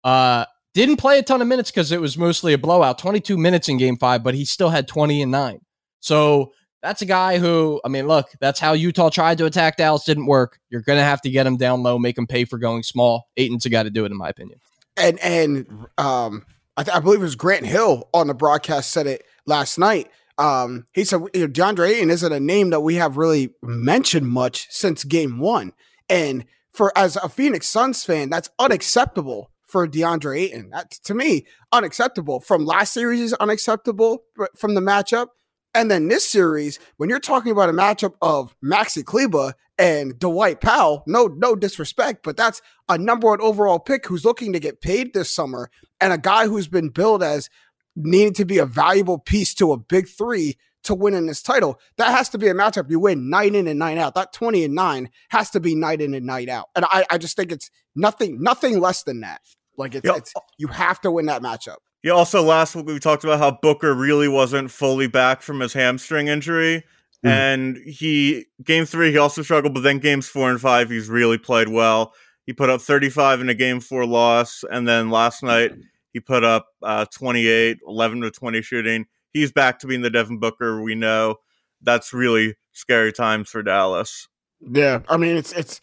uh, 0.05 0.45
didn't 0.75 0.97
play 0.97 1.19
a 1.19 1.23
ton 1.23 1.43
of 1.43 1.49
minutes 1.49 1.71
because 1.71 1.91
it 1.93 2.01
was 2.01 2.17
mostly 2.17 2.53
a 2.53 2.59
blowout 2.59 2.99
22 2.99 3.37
minutes 3.37 3.69
in 3.69 3.77
game 3.77 3.97
five, 3.97 4.23
but 4.23 4.35
he 4.35 4.45
still 4.45 4.71
had 4.71 4.87
20 4.89 5.21
and 5.23 5.31
nine. 5.33 5.61
So 6.01 6.53
that's 6.83 7.01
a 7.01 7.07
guy 7.07 7.39
who, 7.39 7.81
I 7.85 7.89
mean, 7.89 8.09
look, 8.09 8.29
that's 8.41 8.59
how 8.59 8.73
Utah 8.73 9.09
tried 9.09 9.39
to 9.39 9.47
attack 9.47 9.77
Dallas. 9.77 10.05
Didn't 10.05 10.27
work. 10.27 10.59
You're 10.69 10.83
going 10.83 10.99
to 10.99 11.05
have 11.05 11.21
to 11.23 11.31
get 11.31 11.47
him 11.47 11.57
down 11.57 11.83
low, 11.83 11.99
make 11.99 12.19
him 12.19 12.27
pay 12.27 12.45
for 12.45 12.59
going 12.59 12.83
small. 12.83 13.29
Ayton's 13.37 13.65
a 13.65 13.71
guy 13.71 13.85
to 13.85 13.91
do 13.91 14.05
it, 14.05 14.11
in 14.11 14.19
my 14.19 14.29
opinion. 14.29 14.59
and 14.97 15.19
and 15.21 15.67
um, 15.97 16.45
I, 16.77 16.83
th- 16.83 16.97
I 16.97 17.01
believe 17.01 17.21
it 17.21 17.25
was 17.25 17.37
Grant 17.37 17.67
Hill 17.67 18.09
on 18.13 18.27
the 18.27 18.35
broadcast 18.35 18.91
said 18.91 19.07
it 19.07 19.25
last 19.47 19.79
night. 19.79 20.11
Um, 20.39 20.87
he 20.93 21.05
said 21.05 21.21
you 21.35 21.43
know, 21.43 21.49
DeAndre 21.49 21.91
Ayton 21.91 22.11
isn't 22.11 22.33
a 22.33 22.41
name 22.41 22.71
that 22.71 22.81
we 22.81 22.97
have 22.97 23.17
really 23.17 23.55
mentioned 23.63 24.29
much 24.29 24.67
since 24.71 25.05
Game 25.05 25.39
One, 25.39 25.73
and 26.09 26.45
for 26.73 26.97
as 26.97 27.17
a 27.17 27.29
Phoenix 27.29 27.67
Suns 27.67 28.05
fan, 28.05 28.31
that's 28.31 28.51
unacceptable 28.59 29.51
for 29.67 29.87
DeAndre 29.87 30.41
Ayton. 30.41 30.71
That 30.71 30.91
to 31.05 31.15
me 31.15 31.47
unacceptable. 31.71 32.41
From 32.41 32.65
last 32.65 32.93
series 32.93 33.21
is 33.21 33.35
unacceptable 33.35 34.25
from 34.57 34.75
the 34.75 34.81
matchup. 34.81 35.29
And 35.75 35.91
then 35.91 36.09
this 36.09 36.29
series, 36.29 36.79
when 36.99 37.09
you're 37.09 37.19
talking 37.19 37.51
about 37.51 37.71
a 37.71 37.73
matchup 37.73 38.15
of 38.21 38.55
Maxi 38.63 39.05
Kleber 39.05 39.55
and 39.79 40.19
Dwight 40.19 40.61
Powell, 40.61 41.03
no, 41.07 41.27
no 41.27 41.57
disrespect, 41.57 42.23
but 42.23 42.37
that's 42.37 42.61
a 42.89 42.99
number 42.99 43.29
one 43.29 43.41
overall 43.41 43.79
pick 43.79 44.07
who's 44.07 44.25
looking 44.25 44.53
to 44.53 44.61
get 44.61 44.83
paid 44.83 45.15
this 45.15 45.35
summer, 45.35 45.71
and 46.01 46.13
a 46.13 46.19
guy 46.19 46.47
who's 46.47 46.69
been 46.69 46.91
billed 46.91 47.23
as 47.23 47.49
needing 47.97 48.35
to 48.35 48.45
be 48.45 48.59
a 48.59 48.67
valuable 48.67 49.19
piece 49.19 49.55
to 49.55 49.73
a 49.73 49.79
big 49.79 50.09
three 50.09 50.57
to 50.85 50.95
win 50.95 51.15
in 51.15 51.27
this 51.27 51.43
title. 51.43 51.79
That 51.97 52.11
has 52.11 52.29
to 52.31 52.39
be 52.39 52.49
a 52.49 52.55
matchup 52.55 52.91
you 52.91 52.99
win 53.01 53.31
night 53.31 53.55
in 53.55 53.67
and 53.67 53.79
night 53.79 53.99
out. 53.99 54.15
That 54.15 54.33
20 54.33 54.65
and 54.65 54.75
9 54.75 55.09
has 55.31 55.51
to 55.51 55.61
be 55.61 55.75
night 55.75 56.01
in 56.01 56.13
and 56.13 56.27
night 56.27 56.49
out. 56.49 56.67
And 56.75 56.85
I, 56.87 57.07
I 57.11 57.19
just 57.19 57.37
think 57.37 57.53
it's 57.53 57.71
nothing, 57.95 58.43
nothing 58.43 58.81
less 58.81 59.05
than 59.05 59.21
that. 59.21 59.41
Like 59.79 59.95
it's, 59.95 60.05
Yeah. 60.05 60.17
it's 60.17 60.35
you 60.59 60.67
have 60.69 61.01
to 61.03 61.11
win 61.11 61.27
that 61.27 61.41
matchup. 61.41 61.77
Yeah, 62.03 62.13
also 62.13 62.43
last 62.43 62.75
week 62.75 62.87
we 62.87 62.99
talked 62.99 63.25
about 63.25 63.39
how 63.39 63.53
Booker 63.53 63.95
really 63.95 64.29
wasn't 64.29 64.71
fully 64.71 65.07
back 65.07 65.41
from 65.43 65.61
his 65.61 65.73
hamstring 65.73 66.29
injury. 66.29 66.85
Mhm. 67.25 67.31
And 67.31 67.77
he 67.77 68.47
game 68.65 68.85
three 68.85 69.13
he 69.13 69.19
also 69.19 69.43
struggled, 69.43 69.75
but 69.75 69.83
then 69.85 69.99
games 69.99 70.29
four 70.29 70.51
and 70.51 70.61
five 70.61 70.91
he's 70.91 71.09
really 71.09 71.39
played 71.39 71.69
well. 71.69 72.15
He 72.47 72.53
put 72.53 72.71
up 72.71 72.81
35 72.81 73.41
in 73.41 73.49
a 73.49 73.55
game 73.55 73.79
four 73.79 74.05
loss, 74.05 74.65
and 74.69 74.87
then 74.89 75.11
last 75.11 75.45
night 75.45 75.73
he 76.13 76.19
put 76.19 76.43
up 76.43 76.67
uh, 76.83 77.05
28, 77.13 77.79
11 77.87 78.21
to 78.23 78.31
20 78.33 78.63
shooting. 78.63 79.07
He's 79.33 79.53
back 79.53 79.79
to 79.79 79.87
being 79.87 80.01
the 80.03 80.11
Devin 80.11 80.39
Booker 80.39 80.83
we 80.83 80.97
know. 80.97 81.37
That's 81.81 82.13
really 82.13 82.57
scary 82.73 83.13
times 83.13 83.49
for 83.49 83.63
Dallas. 83.63 84.27
Yeah, 84.61 85.01
I 85.09 85.17
mean 85.17 85.37
it's 85.37 85.53
it's. 85.53 85.81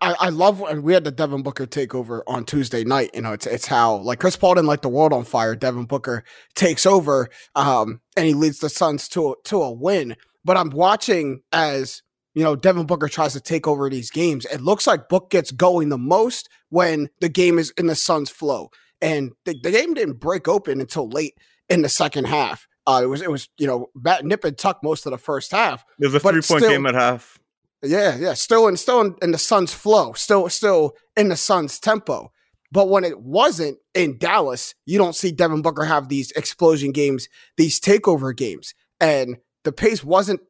I, 0.00 0.14
I 0.20 0.28
love 0.28 0.60
when 0.60 0.82
we 0.82 0.92
had 0.92 1.04
the 1.04 1.10
Devin 1.10 1.42
Booker 1.42 1.66
takeover 1.66 2.22
on 2.26 2.44
Tuesday 2.44 2.84
night. 2.84 3.10
You 3.14 3.22
know, 3.22 3.32
it's 3.32 3.46
it's 3.46 3.66
how 3.66 3.96
like 3.96 4.20
Chris 4.20 4.36
Paul 4.36 4.54
didn't 4.54 4.66
light 4.68 4.82
the 4.82 4.88
world 4.88 5.12
on 5.12 5.24
fire. 5.24 5.54
Devin 5.54 5.84
Booker 5.84 6.24
takes 6.54 6.86
over, 6.86 7.28
um, 7.54 8.00
and 8.16 8.26
he 8.26 8.34
leads 8.34 8.58
the 8.58 8.68
Suns 8.68 9.08
to 9.10 9.32
a, 9.32 9.34
to 9.44 9.62
a 9.62 9.72
win. 9.72 10.16
But 10.44 10.56
I'm 10.56 10.70
watching 10.70 11.42
as 11.52 12.02
you 12.34 12.42
know 12.42 12.56
Devin 12.56 12.86
Booker 12.86 13.08
tries 13.08 13.32
to 13.32 13.40
take 13.40 13.66
over 13.66 13.88
these 13.88 14.10
games. 14.10 14.44
It 14.46 14.60
looks 14.60 14.86
like 14.86 15.08
Book 15.08 15.30
gets 15.30 15.50
going 15.50 15.88
the 15.88 15.98
most 15.98 16.48
when 16.68 17.08
the 17.20 17.28
game 17.28 17.58
is 17.58 17.72
in 17.78 17.86
the 17.86 17.94
Suns' 17.94 18.30
flow, 18.30 18.70
and 19.00 19.32
the, 19.44 19.58
the 19.62 19.70
game 19.70 19.94
didn't 19.94 20.20
break 20.20 20.48
open 20.48 20.80
until 20.80 21.08
late 21.08 21.34
in 21.68 21.82
the 21.82 21.88
second 21.88 22.26
half. 22.26 22.66
Uh, 22.86 23.00
it 23.02 23.06
was 23.06 23.22
it 23.22 23.30
was 23.30 23.48
you 23.56 23.66
know 23.66 23.88
bat, 23.94 24.24
nip 24.24 24.44
and 24.44 24.58
tuck 24.58 24.80
most 24.82 25.06
of 25.06 25.12
the 25.12 25.18
first 25.18 25.50
half. 25.52 25.84
It 25.98 26.06
was 26.06 26.14
a 26.14 26.20
three 26.20 26.32
point 26.32 26.44
still- 26.44 26.70
game 26.70 26.86
at 26.86 26.94
half. 26.94 27.38
Yeah, 27.84 28.16
yeah, 28.16 28.34
still 28.34 28.68
in 28.68 28.76
still 28.76 29.00
in, 29.00 29.14
in 29.22 29.30
the 29.32 29.38
Suns' 29.38 29.72
flow, 29.72 30.12
still 30.14 30.48
still 30.48 30.94
in 31.16 31.28
the 31.28 31.36
Suns' 31.36 31.78
tempo. 31.78 32.32
But 32.72 32.88
when 32.88 33.04
it 33.04 33.20
wasn't 33.20 33.78
in 33.94 34.18
Dallas, 34.18 34.74
you 34.84 34.98
don't 34.98 35.14
see 35.14 35.30
Devin 35.30 35.62
Booker 35.62 35.84
have 35.84 36.08
these 36.08 36.32
explosion 36.32 36.90
games, 36.90 37.28
these 37.56 37.78
takeover 37.78 38.36
games, 38.36 38.74
and 39.00 39.36
the 39.62 39.72
pace 39.72 40.02
wasn't, 40.02 40.40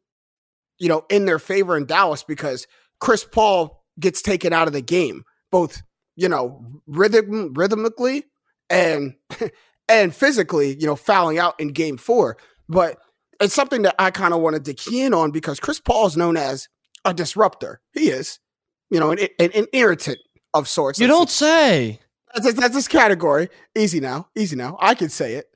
you 0.78 0.88
know, 0.88 1.04
in 1.10 1.26
their 1.26 1.38
favor 1.38 1.76
in 1.76 1.86
Dallas 1.86 2.24
because 2.24 2.66
Chris 3.00 3.24
Paul 3.24 3.82
gets 4.00 4.22
taken 4.22 4.52
out 4.52 4.66
of 4.66 4.72
the 4.72 4.80
game, 4.80 5.24
both 5.50 5.82
you 6.16 6.28
know, 6.28 6.64
rhythm 6.86 7.52
rhythmically 7.54 8.24
and 8.70 9.14
and 9.88 10.14
physically, 10.14 10.76
you 10.78 10.86
know, 10.86 10.96
fouling 10.96 11.38
out 11.38 11.58
in 11.58 11.68
Game 11.68 11.96
Four. 11.96 12.36
But 12.68 12.98
it's 13.40 13.54
something 13.54 13.82
that 13.82 13.94
I 13.98 14.10
kind 14.10 14.32
of 14.32 14.40
wanted 14.40 14.64
to 14.66 14.74
key 14.74 15.02
in 15.02 15.14
on 15.14 15.30
because 15.30 15.60
Chris 15.60 15.80
Paul 15.80 16.06
is 16.06 16.16
known 16.16 16.36
as 16.36 16.68
a 17.04 17.14
disruptor. 17.14 17.80
He 17.92 18.08
is, 18.10 18.38
you 18.90 19.00
know, 19.00 19.10
an, 19.10 19.18
an, 19.38 19.50
an 19.54 19.66
irritant 19.72 20.18
of 20.52 20.68
sorts. 20.68 20.98
You 20.98 21.06
That's- 21.06 21.18
don't 21.18 21.30
say. 21.30 22.00
that's, 22.34 22.54
that's 22.54 22.74
this 22.74 22.88
category. 22.88 23.48
Easy 23.74 24.00
now, 24.00 24.28
easy 24.36 24.56
now. 24.56 24.76
I 24.80 24.94
can 24.94 25.08
say 25.08 25.34
it. 25.34 25.46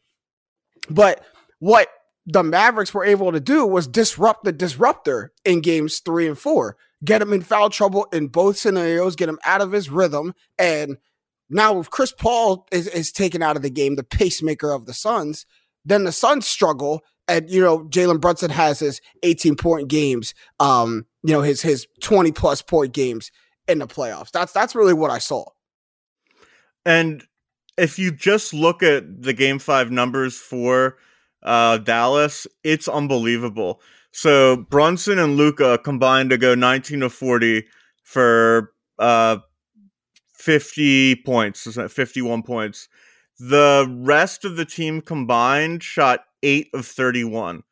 But 0.90 1.24
what 1.58 1.88
the 2.26 2.42
Mavericks 2.42 2.92
were 2.92 3.04
able 3.04 3.32
to 3.32 3.40
do 3.40 3.66
was 3.66 3.86
disrupt 3.86 4.44
the 4.44 4.52
disruptor 4.52 5.32
in 5.44 5.60
games 5.60 6.00
three 6.00 6.26
and 6.26 6.38
four, 6.38 6.76
get 7.04 7.22
him 7.22 7.32
in 7.32 7.42
foul 7.42 7.70
trouble 7.70 8.06
in 8.12 8.28
both 8.28 8.58
scenarios, 8.58 9.16
get 9.16 9.28
him 9.28 9.38
out 9.44 9.60
of 9.60 9.72
his 9.72 9.90
rhythm, 9.90 10.34
and 10.58 10.98
now 11.48 11.78
if 11.80 11.88
Chris 11.88 12.12
Paul 12.12 12.66
is, 12.70 12.86
is 12.88 13.10
taken 13.10 13.42
out 13.42 13.56
of 13.56 13.62
the 13.62 13.70
game, 13.70 13.96
the 13.96 14.04
pacemaker 14.04 14.72
of 14.72 14.84
the 14.84 14.92
Suns, 14.92 15.46
then 15.84 16.04
the 16.04 16.12
Suns 16.12 16.46
struggle. 16.46 17.02
And 17.26 17.48
you 17.50 17.62
know, 17.62 17.84
Jalen 17.84 18.20
Brunson 18.20 18.50
has 18.50 18.78
his 18.78 19.00
18 19.22 19.56
point 19.56 19.88
games, 19.88 20.34
um, 20.60 21.06
you 21.22 21.32
know, 21.32 21.42
his 21.42 21.62
his 21.62 21.86
20 22.00 22.32
plus 22.32 22.62
point 22.62 22.92
games 22.92 23.30
in 23.66 23.78
the 23.78 23.86
playoffs. 23.86 24.30
That's 24.30 24.52
that's 24.52 24.74
really 24.74 24.94
what 24.94 25.10
I 25.10 25.18
saw. 25.18 25.44
And 26.84 27.24
if 27.76 27.98
you 27.98 28.10
just 28.10 28.54
look 28.54 28.82
at 28.82 29.22
the 29.22 29.32
game 29.32 29.58
five 29.58 29.90
numbers 29.90 30.36
for 30.38 30.96
uh, 31.42 31.78
Dallas, 31.78 32.46
it's 32.64 32.88
unbelievable. 32.88 33.80
So 34.10 34.56
Brunson 34.56 35.18
and 35.18 35.36
Luka 35.36 35.78
combined 35.78 36.30
to 36.30 36.38
go 36.38 36.54
19 36.54 37.00
to 37.00 37.10
40 37.10 37.66
for 38.02 38.72
uh, 38.98 39.38
50 40.34 41.16
points, 41.16 41.66
51 41.76 42.42
points. 42.42 42.88
The 43.38 43.86
rest 44.00 44.44
of 44.44 44.56
the 44.56 44.64
team 44.64 45.00
combined 45.00 45.82
shot 45.82 46.24
8 46.42 46.70
of 46.74 46.86
31. 46.86 47.62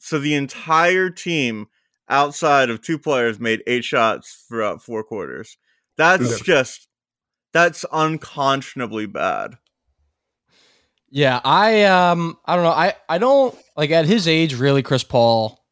So 0.00 0.18
the 0.18 0.34
entire 0.34 1.10
team 1.10 1.68
outside 2.12 2.70
of 2.70 2.82
two 2.82 2.98
players 2.98 3.40
made 3.40 3.62
8 3.66 3.84
shots 3.84 4.44
throughout 4.48 4.82
four 4.82 5.02
quarters. 5.02 5.56
That's 5.96 6.30
yeah. 6.30 6.44
just 6.44 6.88
that's 7.52 7.84
unconscionably 7.92 9.06
bad. 9.06 9.56
Yeah, 11.10 11.40
I 11.44 11.84
um 11.84 12.38
I 12.44 12.54
don't 12.54 12.64
know. 12.64 12.70
I 12.70 12.94
I 13.08 13.18
don't 13.18 13.56
like 13.76 13.90
at 13.90 14.06
his 14.06 14.26
age 14.26 14.54
really 14.54 14.82
Chris 14.82 15.04
Paul 15.04 15.62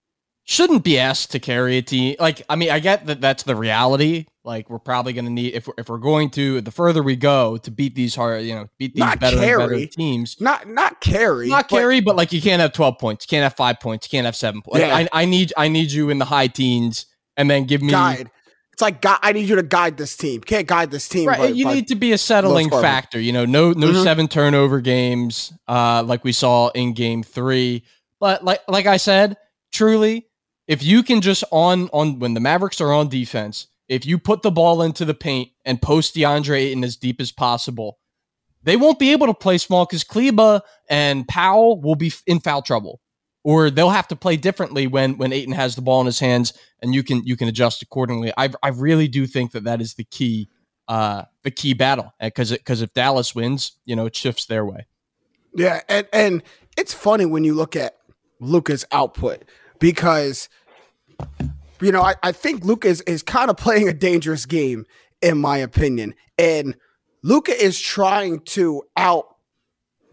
shouldn't 0.45 0.85
be 0.85 0.99
asked 0.99 1.31
to 1.33 1.39
carry 1.39 1.79
a 1.79 1.83
team. 1.83 2.17
Like 2.19 2.43
I 2.49 2.57
mean, 2.57 2.71
I 2.71 2.81
get 2.81 3.07
that 3.07 3.21
that's 3.21 3.45
the 3.45 3.57
reality. 3.57 4.27
Like 4.43 4.71
we're 4.71 4.79
probably 4.79 5.13
going 5.13 5.27
to 5.27 5.31
need 5.31 5.55
if 5.55 5.67
we're, 5.67 5.75
if 5.77 5.89
we're 5.91 5.99
going 5.99 6.31
to 6.31 6.63
the 6.63 6.71
further 6.71 7.03
we 7.03 7.15
go 7.15 7.59
to 7.59 7.71
beat 7.71 7.95
these 7.95 8.15
hard, 8.15 8.43
you 8.43 8.55
know, 8.55 8.69
beat 8.79 8.95
these 8.95 9.05
better, 9.17 9.37
better 9.37 9.87
teams. 9.87 10.41
Not 10.41 10.67
not 10.67 11.01
carry. 11.01 11.49
Not 11.49 11.69
but, 11.69 11.77
carry, 11.77 12.01
but 12.01 12.17
like 12.17 12.33
you 12.33 12.41
can't 12.41 12.61
have 12.61 12.73
12 12.73 12.99
points, 12.99 13.27
you 13.27 13.29
can't 13.29 13.43
have 13.43 13.55
5 13.55 13.81
points, 13.81 14.07
you 14.07 14.17
can't 14.17 14.25
have 14.25 14.37
7 14.37 14.63
points. 14.63 14.81
Yeah. 14.81 14.95
I 14.95 15.09
I 15.13 15.25
need 15.27 15.53
I 15.59 15.69
need 15.69 15.93
you 15.93 16.09
in 16.09 16.19
the 16.19 16.25
high 16.25 16.47
teens 16.47 17.05
and 17.37 17.51
then 17.51 17.65
give 17.65 17.83
me 17.83 17.91
guide. 17.91 18.31
It's 18.73 18.83
like 18.83 19.05
I 19.05 19.33
need 19.33 19.47
you 19.47 19.57
to 19.57 19.63
guide 19.63 19.99
this 19.99 20.17
team. 20.17 20.41
Can't 20.41 20.67
guide 20.67 20.91
this 20.91 21.07
team. 21.07 21.29
Right. 21.29 21.39
By, 21.39 21.47
you 21.49 21.67
by 21.67 21.75
need 21.75 21.89
to 21.89 21.95
be 21.95 22.13
a 22.13 22.19
settling 22.19 22.71
factor. 22.71 23.21
You 23.21 23.33
know, 23.33 23.45
no 23.45 23.73
no 23.73 23.89
mm-hmm. 23.89 24.03
seven 24.03 24.27
turnover 24.27 24.81
games, 24.81 25.53
uh, 25.69 26.03
like 26.07 26.25
we 26.25 26.33
saw 26.33 26.69
in 26.69 26.95
Game 26.95 27.23
Three. 27.23 27.85
But 28.21 28.43
like 28.43 28.63
like 28.69 28.87
I 28.87 28.97
said, 28.97 29.37
truly, 29.71 30.29
if 30.67 30.83
you 30.83 31.03
can 31.03 31.21
just 31.21 31.45
on 31.51 31.91
on 31.93 32.21
when 32.21 32.33
the 32.33 32.41
Mavericks 32.41 32.81
are 32.81 32.91
on 32.91 33.09
defense, 33.09 33.67
if 33.91 34.07
you 34.07 34.19
put 34.19 34.43
the 34.43 34.53
ball 34.53 34.83
into 34.83 35.05
the 35.05 35.15
paint 35.15 35.51
and 35.65 35.83
post 35.83 36.15
DeAndre 36.15 36.57
Ayton 36.59 36.85
as 36.85 36.97
deep 36.97 37.21
as 37.21 37.33
possible, 37.33 37.99
they 38.63 38.77
won't 38.77 39.01
be 39.01 39.11
able 39.11 39.27
to 39.27 39.35
play 39.35 39.59
small 39.59 39.85
because 39.85 40.05
Kleber 40.05 40.63
and 40.89 41.27
Powell 41.27 41.81
will 41.81 41.97
be 41.97 42.13
in 42.27 42.39
foul 42.39 42.63
trouble 42.63 43.01
or 43.43 43.69
they'll 43.69 43.91
have 43.91 44.09
to 44.09 44.17
play 44.17 44.37
differently 44.37 44.87
when 44.87 45.17
when 45.17 45.33
Ayton 45.33 45.55
has 45.55 45.75
the 45.75 45.83
ball 45.83 46.01
in 46.01 46.07
his 46.07 46.21
hands, 46.21 46.53
and 46.81 46.95
you 46.95 47.03
can 47.03 47.25
you 47.25 47.37
can 47.37 47.49
adjust 47.49 47.83
accordingly. 47.83 48.33
I 48.37 48.51
I 48.63 48.69
really 48.69 49.09
do 49.09 49.27
think 49.27 49.53
that 49.53 49.65
that 49.65 49.81
is 49.81 49.95
the 49.95 50.05
key 50.05 50.49
uh 50.89 51.25
the 51.43 51.51
key 51.51 51.75
battle 51.75 52.13
because 52.21 52.53
because 52.53 52.83
if 52.83 52.95
Dallas 52.95 53.35
wins, 53.35 53.73
you 53.85 53.97
know 53.97 54.07
it 54.07 54.15
shifts 54.15 54.47
their 54.47 54.65
way. 54.65 54.87
Yeah, 55.55 55.81
and 55.89 56.07
and 56.13 56.43
it's 56.77 56.95
funny 56.95 57.25
when 57.27 57.45
you 57.45 57.55
look 57.55 57.75
at 57.77 57.97
Luka's 58.41 58.85
output 58.93 59.43
because 59.79 60.49
you 61.81 61.93
know 61.93 62.03
I, 62.03 62.15
I 62.23 62.33
think 62.33 62.65
Luka 62.65 62.89
is, 62.89 63.01
is 63.03 63.23
kind 63.23 63.51
of 63.51 63.57
playing 63.57 63.89
a 63.89 63.93
dangerous 63.93 64.47
game 64.47 64.87
in 65.23 65.39
my 65.39 65.59
opinion, 65.59 66.15
and 66.39 66.77
Luka 67.23 67.53
is 67.53 67.79
trying 67.79 68.41
to 68.41 68.83
out 68.97 69.37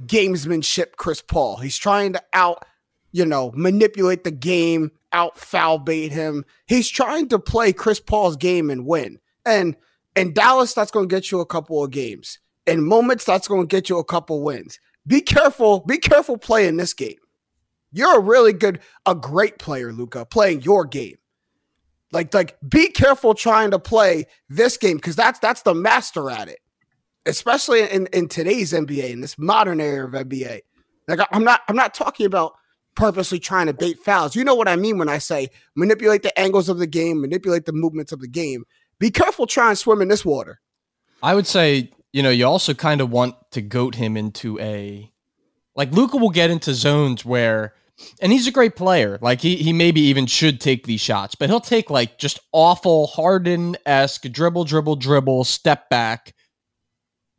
gamesmanship 0.05 0.97
Chris 0.97 1.21
Paul. 1.21 1.57
He's 1.57 1.77
trying 1.77 2.13
to 2.13 2.23
out 2.33 2.65
you 3.11 3.25
know, 3.25 3.51
manipulate 3.55 4.23
the 4.23 4.31
game, 4.31 4.91
out 5.11 5.37
foul 5.37 5.79
bait 5.79 6.11
him. 6.11 6.45
He's 6.67 6.89
trying 6.89 7.29
to 7.29 7.39
play 7.39 7.73
Chris 7.73 7.99
Paul's 7.99 8.35
game 8.35 8.69
and 8.69 8.85
win. 8.85 9.19
And 9.45 9.75
in 10.15 10.33
Dallas, 10.33 10.73
that's 10.73 10.91
going 10.91 11.07
to 11.07 11.15
get 11.15 11.31
you 11.31 11.39
a 11.39 11.45
couple 11.45 11.83
of 11.83 11.91
games. 11.91 12.39
In 12.65 12.85
moments, 12.85 13.23
that's 13.23 13.47
going 13.47 13.67
to 13.67 13.75
get 13.75 13.89
you 13.89 13.97
a 13.97 14.03
couple 14.03 14.43
wins. 14.43 14.79
Be 15.05 15.21
careful. 15.21 15.79
Be 15.81 15.97
careful 15.97 16.37
playing 16.37 16.77
this 16.77 16.93
game. 16.93 17.17
You're 17.91 18.17
a 18.17 18.21
really 18.21 18.53
good, 18.53 18.81
a 19.05 19.15
great 19.15 19.57
player, 19.57 19.93
Luka, 19.93 20.25
playing 20.25 20.61
your 20.61 20.85
game. 20.85 21.15
Like, 22.11 22.33
like, 22.33 22.57
be 22.67 22.89
careful 22.89 23.33
trying 23.33 23.71
to 23.71 23.79
play 23.79 24.27
this 24.49 24.77
game 24.77 24.97
because 24.97 25.15
that's 25.15 25.39
that's 25.39 25.61
the 25.63 25.73
master 25.73 26.29
at 26.29 26.47
it, 26.47 26.59
especially 27.25 27.81
in 27.81 28.07
in 28.07 28.27
today's 28.27 28.73
NBA 28.73 29.11
in 29.11 29.21
this 29.21 29.37
modern 29.37 29.81
era 29.81 30.07
of 30.07 30.13
NBA. 30.13 30.61
Like, 31.07 31.19
I'm 31.31 31.43
not 31.43 31.61
I'm 31.67 31.75
not 31.75 31.93
talking 31.93 32.25
about 32.25 32.53
purposely 32.95 33.39
trying 33.39 33.67
to 33.67 33.73
bait 33.73 33.99
fouls. 33.99 34.35
You 34.35 34.43
know 34.43 34.55
what 34.55 34.67
I 34.67 34.75
mean 34.75 34.97
when 34.97 35.09
I 35.09 35.19
say 35.19 35.49
manipulate 35.75 36.23
the 36.23 36.37
angles 36.39 36.69
of 36.69 36.79
the 36.79 36.87
game, 36.87 37.21
manipulate 37.21 37.65
the 37.65 37.73
movements 37.73 38.11
of 38.11 38.19
the 38.19 38.27
game. 38.27 38.65
Be 38.99 39.11
careful 39.11 39.45
trying 39.45 39.73
to 39.73 39.75
swim 39.75 40.01
in 40.01 40.07
this 40.07 40.25
water. 40.25 40.59
I 41.21 41.35
would 41.35 41.47
say, 41.47 41.91
you 42.13 42.23
know, 42.23 42.29
you 42.29 42.45
also 42.45 42.73
kind 42.73 43.01
of 43.01 43.11
want 43.11 43.35
to 43.51 43.61
goat 43.61 43.95
him 43.95 44.17
into 44.17 44.59
a 44.59 45.11
like 45.75 45.91
Luka 45.91 46.17
will 46.17 46.31
get 46.31 46.49
into 46.49 46.73
zones 46.73 47.23
where 47.23 47.73
and 48.21 48.31
he's 48.31 48.47
a 48.47 48.51
great 48.51 48.75
player. 48.75 49.17
Like 49.21 49.41
he 49.41 49.55
he 49.55 49.73
maybe 49.73 50.01
even 50.01 50.25
should 50.25 50.61
take 50.61 50.85
these 50.85 51.01
shots, 51.01 51.35
but 51.35 51.49
he'll 51.49 51.59
take 51.59 51.89
like 51.89 52.17
just 52.17 52.39
awful 52.51 53.07
Harden 53.07 53.77
esque 53.85 54.23
dribble, 54.23 54.65
dribble, 54.65 54.97
dribble, 54.97 55.43
step 55.43 55.89
back 55.89 56.33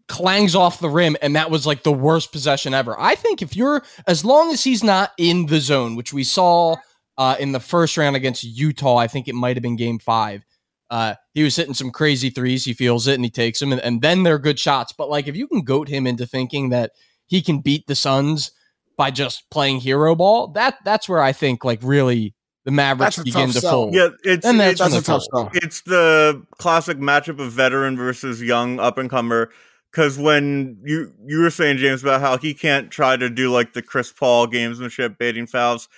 clangs 0.09 0.55
off 0.55 0.81
the 0.81 0.89
rim 0.89 1.17
and 1.21 1.37
that 1.37 1.51
was 1.51 1.67
like 1.67 1.83
the 1.83 1.93
worst 1.93 2.33
possession 2.33 2.75
ever. 2.75 2.99
I 2.99 3.15
think 3.15 3.43
if 3.43 3.55
you're 3.55 3.83
as 4.07 4.25
long 4.25 4.53
as 4.53 4.65
he's 4.65 4.83
not 4.83 5.13
in 5.19 5.47
the 5.47 5.61
zone, 5.61 5.97
which 5.97 6.13
we 6.13 6.25
saw 6.25 6.77
uh, 7.19 7.37
in 7.39 7.53
the 7.53 7.61
first 7.61 7.97
round 7.97 8.17
against 8.17 8.43
Utah, 8.43 8.97
I 8.97 9.07
think 9.07 9.29
it 9.29 9.35
might 9.35 9.57
have 9.57 9.63
been 9.63 9.77
game 9.77 9.99
five. 9.99 10.45
Uh, 10.91 11.15
he 11.35 11.43
was 11.43 11.55
hitting 11.57 11.75
some 11.75 11.91
crazy 11.91 12.31
threes. 12.31 12.65
He 12.65 12.73
feels 12.73 13.07
it 13.07 13.15
and 13.15 13.25
he 13.25 13.31
takes 13.31 13.61
them, 13.61 13.73
and, 13.73 13.81
and 13.83 14.01
then 14.01 14.23
they're 14.23 14.39
good 14.39 14.59
shots. 14.59 14.95
But 14.97 15.11
like, 15.11 15.29
if 15.29 15.37
you 15.37 15.47
can 15.47 15.61
goat 15.61 15.89
him 15.89 16.07
into 16.07 16.27
thinking 16.27 16.71
that 16.71 16.93
he 17.27 17.43
can 17.43 17.59
beat 17.59 17.87
the 17.87 17.95
Suns 17.95 18.51
by 18.99 19.11
just 19.11 19.49
playing 19.51 19.81
hero 19.81 20.15
ball, 20.15 20.49
that 20.49 20.77
that's 20.85 21.09
where 21.09 21.23
I 21.23 21.33
think 21.33 21.65
like 21.65 21.79
really 21.83 22.35
the 22.67 22.73
Mavericks 22.73 23.23
begin 23.23 23.51
to 23.53 23.61
fold. 23.63 23.95
Yeah, 23.95 24.09
it's 24.25 24.45
and 24.45 24.61
that's, 24.61 24.73
it's, 24.73 24.93
that's 24.93 25.09
a 25.09 25.31
tough 25.31 25.51
It's 25.55 25.81
the 25.83 26.45
classic 26.59 26.99
matchup 26.99 27.39
of 27.39 27.53
veteran 27.53 27.97
versus 27.97 28.43
young 28.43 28.79
up 28.79 28.99
and 28.99 29.09
comer 29.09 29.51
because 29.91 30.19
when 30.19 30.79
you 30.85 31.13
you 31.25 31.41
were 31.41 31.51
saying 31.51 31.79
James 31.79 32.03
about 32.03 32.21
how 32.21 32.37
he 32.37 32.53
can't 32.53 32.91
try 32.91 33.17
to 33.17 33.31
do 33.31 33.51
like 33.51 33.73
the 33.73 33.81
Chris 33.81 34.13
Paul 34.13 34.49
gamesmanship 34.49 35.17
baiting 35.17 35.47
fouls, 35.47 35.89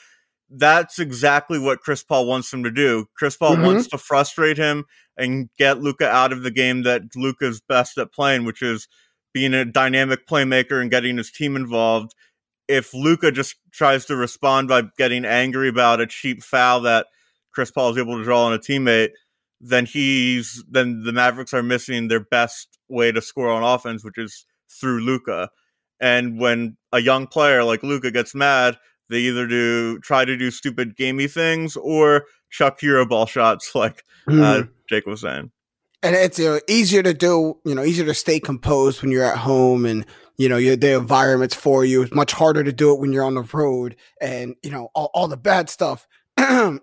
that's 0.50 0.98
exactly 0.98 1.58
what 1.58 1.80
Chris 1.80 2.02
Paul 2.02 2.26
wants 2.26 2.52
him 2.52 2.62
to 2.64 2.70
do. 2.70 3.06
Chris 3.16 3.36
Paul 3.36 3.54
mm-hmm. 3.54 3.64
wants 3.66 3.88
to 3.88 3.98
frustrate 3.98 4.58
him 4.58 4.84
and 5.16 5.48
get 5.58 5.80
Luka 5.80 6.08
out 6.08 6.32
of 6.32 6.42
the 6.42 6.50
game 6.50 6.82
that 6.82 7.02
Luka's 7.16 7.60
best 7.60 7.98
at 7.98 8.12
playing, 8.12 8.44
which 8.44 8.62
is 8.62 8.86
being 9.32 9.54
a 9.54 9.64
dynamic 9.64 10.26
playmaker 10.26 10.80
and 10.80 10.90
getting 10.90 11.16
his 11.16 11.30
team 11.30 11.56
involved. 11.56 12.14
If 12.70 12.94
Luka 12.94 13.32
just 13.32 13.56
tries 13.72 14.06
to 14.06 14.16
respond 14.16 14.68
by 14.68 14.82
getting 14.96 15.24
angry 15.24 15.68
about 15.68 16.00
a 16.00 16.06
cheap 16.06 16.42
foul 16.42 16.80
that 16.82 17.06
Chris 17.52 17.70
Paul 17.70 17.90
is 17.90 17.98
able 17.98 18.18
to 18.18 18.24
draw 18.24 18.44
on 18.44 18.52
a 18.52 18.58
teammate, 18.58 19.10
then 19.60 19.86
he's 19.86 20.64
then 20.70 21.02
the 21.02 21.12
Mavericks 21.12 21.52
are 21.52 21.62
missing 21.62 22.08
their 22.08 22.20
best 22.20 22.78
way 22.88 23.12
to 23.12 23.20
score 23.20 23.50
on 23.50 23.62
offense, 23.62 24.04
which 24.04 24.18
is 24.18 24.46
through 24.70 25.00
Luka. 25.00 25.50
And 26.00 26.38
when 26.38 26.76
a 26.92 27.00
young 27.00 27.26
player 27.26 27.62
like 27.64 27.82
Luka 27.82 28.10
gets 28.10 28.34
mad, 28.34 28.78
they 29.10 29.18
either 29.18 29.46
do 29.46 29.98
try 29.98 30.24
to 30.24 30.36
do 30.36 30.50
stupid 30.50 30.96
gamey 30.96 31.26
things 31.26 31.76
or 31.76 32.24
chuck 32.50 32.80
hero 32.80 33.04
ball 33.04 33.26
shots, 33.26 33.72
like 33.74 34.04
mm. 34.28 34.42
uh, 34.42 34.62
hmm. 34.62 34.70
Jake 34.88 35.06
was 35.06 35.20
saying. 35.20 35.50
And 36.02 36.16
it's 36.16 36.40
uh, 36.40 36.60
easier 36.66 37.02
to 37.02 37.12
do, 37.12 37.58
you 37.66 37.74
know, 37.74 37.84
easier 37.84 38.06
to 38.06 38.14
stay 38.14 38.40
composed 38.40 39.02
when 39.02 39.10
you're 39.10 39.24
at 39.24 39.36
home 39.36 39.84
and 39.84 40.06
you 40.40 40.48
know 40.48 40.56
your, 40.56 40.74
the 40.74 40.94
environment's 40.94 41.54
for 41.54 41.84
you. 41.84 42.00
It's 42.00 42.14
much 42.14 42.32
harder 42.32 42.64
to 42.64 42.72
do 42.72 42.94
it 42.94 42.98
when 42.98 43.12
you're 43.12 43.24
on 43.24 43.34
the 43.34 43.42
road, 43.42 43.94
and 44.22 44.56
you 44.62 44.70
know 44.70 44.88
all, 44.94 45.10
all 45.12 45.28
the 45.28 45.36
bad 45.36 45.68
stuff 45.68 46.08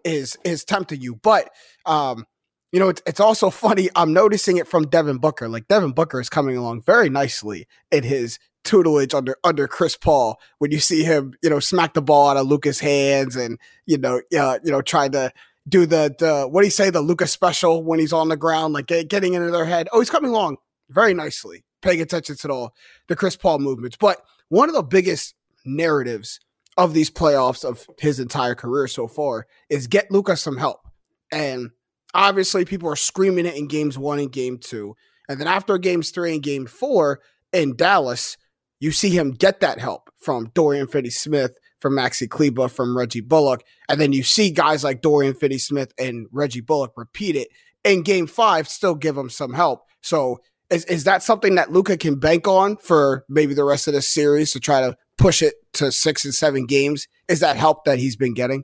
is 0.05 0.37
is 0.43 0.63
tempting 0.63 1.01
you. 1.01 1.15
But 1.15 1.49
um, 1.87 2.27
you 2.71 2.79
know, 2.79 2.89
it's, 2.89 3.01
it's 3.07 3.19
also 3.19 3.49
funny. 3.65 3.89
I'm 3.95 4.13
noticing 4.13 4.57
it 4.57 4.67
from 4.67 4.87
Devin 4.87 5.17
Booker. 5.17 5.49
Like 5.49 5.67
Devin 5.67 5.93
Booker 5.93 6.21
is 6.21 6.29
coming 6.29 6.55
along 6.55 6.83
very 6.83 7.09
nicely 7.09 7.65
in 7.91 8.03
his 8.03 8.37
tutelage 8.63 9.15
under 9.15 9.35
under 9.43 9.67
Chris 9.67 9.97
Paul. 9.97 10.39
When 10.59 10.71
you 10.71 10.79
see 10.79 11.03
him, 11.03 11.33
you 11.41 11.49
know, 11.49 11.59
smack 11.59 11.95
the 11.95 12.01
ball 12.03 12.29
out 12.29 12.37
of 12.37 12.45
Luka's 12.45 12.79
hands, 12.79 13.35
and 13.35 13.57
you 13.87 13.97
know, 13.97 14.21
uh, 14.37 14.59
you 14.63 14.71
know, 14.71 14.83
trying 14.83 15.13
to 15.13 15.33
do 15.67 15.87
the 15.87 16.15
the 16.19 16.47
what 16.47 16.61
do 16.61 16.67
you 16.67 16.71
say 16.71 16.91
the 16.91 17.01
Luka 17.01 17.25
special 17.25 17.83
when 17.83 17.97
he's 17.97 18.13
on 18.13 18.29
the 18.29 18.37
ground, 18.37 18.75
like 18.75 18.85
get, 18.85 19.09
getting 19.09 19.33
into 19.33 19.49
their 19.49 19.65
head. 19.65 19.89
Oh, 19.91 19.97
he's 19.97 20.11
coming 20.11 20.29
along 20.29 20.57
very 20.91 21.15
nicely, 21.15 21.63
paying 21.87 22.01
attention 22.01 22.35
to 22.37 22.47
the 22.47 22.69
the 23.07 23.15
Chris 23.15 23.35
Paul 23.35 23.59
movements. 23.59 23.97
But 23.97 24.21
one 24.49 24.69
of 24.69 24.75
the 24.75 24.83
biggest 24.83 25.35
narratives 25.65 26.39
of 26.77 26.93
these 26.93 27.09
playoffs 27.09 27.65
of 27.65 27.85
his 27.99 28.19
entire 28.19 28.55
career 28.55 28.87
so 28.87 29.07
far 29.07 29.47
is 29.69 29.87
get 29.87 30.11
Luka 30.11 30.37
some 30.37 30.57
help 30.57 30.87
and 31.31 31.71
obviously 32.13 32.65
people 32.65 32.89
are 32.89 32.95
screaming 32.95 33.45
it 33.45 33.55
in 33.55 33.67
games 33.67 33.97
one 33.97 34.19
and 34.19 34.31
game 34.31 34.57
two. 34.57 34.95
And 35.27 35.39
then 35.39 35.47
after 35.47 35.77
games 35.77 36.11
three 36.11 36.33
and 36.33 36.43
game 36.43 36.65
four 36.65 37.19
in 37.51 37.75
Dallas, 37.75 38.37
you 38.79 38.91
see 38.91 39.09
him 39.09 39.31
get 39.31 39.59
that 39.61 39.79
help 39.79 40.09
from 40.17 40.51
Dorian 40.53 40.87
Finney 40.87 41.09
Smith, 41.09 41.57
from 41.79 41.93
Maxi 41.93 42.29
Kleber, 42.29 42.69
from 42.69 42.97
Reggie 42.97 43.21
Bullock. 43.21 43.63
And 43.89 43.99
then 43.99 44.13
you 44.13 44.23
see 44.23 44.51
guys 44.51 44.83
like 44.83 45.01
Dorian 45.01 45.33
Finney 45.33 45.57
Smith 45.57 45.93
and 45.97 46.27
Reggie 46.31 46.61
Bullock 46.61 46.93
repeat 46.95 47.35
it 47.35 47.49
in 47.83 48.03
game 48.03 48.27
five, 48.27 48.67
still 48.67 48.95
give 48.95 49.17
him 49.17 49.29
some 49.29 49.53
help. 49.53 49.85
So 50.01 50.39
is, 50.69 50.85
is 50.85 51.03
that 51.05 51.23
something 51.23 51.55
that 51.55 51.71
Luka 51.71 51.97
can 51.97 52.15
bank 52.15 52.47
on 52.47 52.77
for 52.77 53.25
maybe 53.29 53.53
the 53.53 53.63
rest 53.63 53.87
of 53.87 53.93
the 53.93 54.01
series 54.01 54.51
to 54.51 54.59
try 54.59 54.81
to 54.81 54.97
push 55.17 55.41
it 55.41 55.55
to 55.73 55.91
six 55.91 56.25
and 56.25 56.33
seven 56.33 56.65
games? 56.65 57.07
Is 57.27 57.39
that 57.39 57.57
help 57.57 57.85
that 57.85 57.99
he's 57.99 58.15
been 58.15 58.33
getting? 58.33 58.63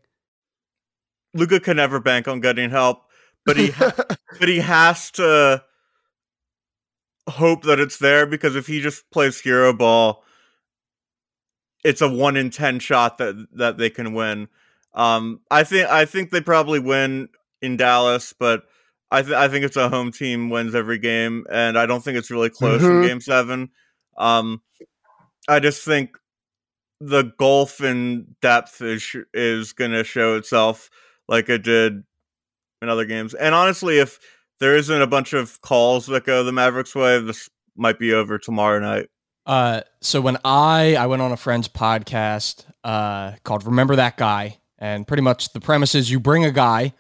Luka 1.34 1.60
can 1.60 1.78
never 1.78 2.00
bank 2.00 2.28
on 2.28 2.42
getting 2.42 2.70
help, 2.70 3.04
but 3.46 3.58
he 3.58 3.72
ha- 3.72 3.96
but 4.40 4.48
he 4.48 4.60
has 4.60 5.12
to 5.12 5.64
hope 7.28 7.64
that 7.64 7.80
it's 7.80 7.98
there 7.98 8.26
because 8.26 8.56
if 8.56 8.68
he 8.68 8.82
just 8.82 9.10
plays 9.10 9.40
hero 9.40 9.74
ball, 9.74 10.24
it's 11.84 12.02
a 12.02 12.10
one 12.10 12.38
in 12.38 12.50
ten 12.50 12.80
shot 12.80 13.18
that 13.18 13.48
that 13.54 13.78
they 13.78 13.90
can 13.90 14.14
win. 14.14 14.48
Um, 14.94 15.42
I 15.50 15.64
think 15.64 15.90
I 15.90 16.06
think 16.06 16.30
they 16.30 16.42
probably 16.42 16.80
win 16.80 17.30
in 17.62 17.78
Dallas, 17.78 18.34
but 18.38 18.66
I 19.14 19.22
th- 19.22 19.34
I 19.36 19.48
think 19.48 19.64
it's 19.64 19.78
a 19.78 19.90
home 19.90 20.12
team 20.12 20.50
wins 20.50 20.74
every 20.76 20.98
game, 20.98 21.46
and 21.52 21.78
I 21.78 21.86
don't 21.86 22.04
think 22.04 22.18
it's 22.18 22.32
really 22.32 22.50
close 22.50 22.82
Mhm. 22.82 23.04
in 23.04 23.08
Game 23.08 23.22
Seven. 23.22 23.70
Um, 24.18 24.62
I 25.48 25.60
just 25.60 25.84
think 25.86 26.18
the 27.00 27.32
gulf 27.38 27.82
in 27.82 28.36
depth 28.42 28.82
is 28.82 29.02
sh- 29.04 29.18
is 29.34 29.74
going 29.74 29.92
to 29.92 30.04
show 30.04 30.36
itself 30.38 30.90
like 31.28 31.50
it 31.50 31.64
did 31.64 32.04
in 32.82 32.90
other 32.90 33.06
games. 33.06 33.34
And 33.34 33.54
honestly, 33.54 34.00
if 34.00 34.20
there 34.60 34.76
isn't 34.76 35.02
a 35.02 35.08
bunch 35.08 35.34
of 35.34 35.62
calls 35.62 36.08
that 36.08 36.26
go 36.26 36.44
the 36.44 36.52
Mavericks' 36.52 36.96
way, 36.96 37.20
this 37.20 37.50
might 37.76 38.00
be 38.00 38.14
over 38.14 38.38
tomorrow 38.38 38.80
night. 38.80 39.10
Uh, 39.46 39.82
so 40.02 40.22
when 40.22 40.38
I 40.46 40.96
I 40.96 41.06
went 41.08 41.22
on 41.22 41.32
a 41.32 41.38
friend's 41.38 41.68
podcast 41.68 42.66
uh, 42.84 43.34
called 43.44 43.66
"Remember 43.66 43.96
That 43.96 44.18
Guy," 44.18 44.60
and 44.80 45.06
pretty 45.06 45.24
much 45.24 45.54
the 45.54 45.60
premise 45.60 45.94
is 45.96 46.10
you 46.10 46.20
bring 46.20 46.46
a 46.46 46.52
guy, 46.52 46.94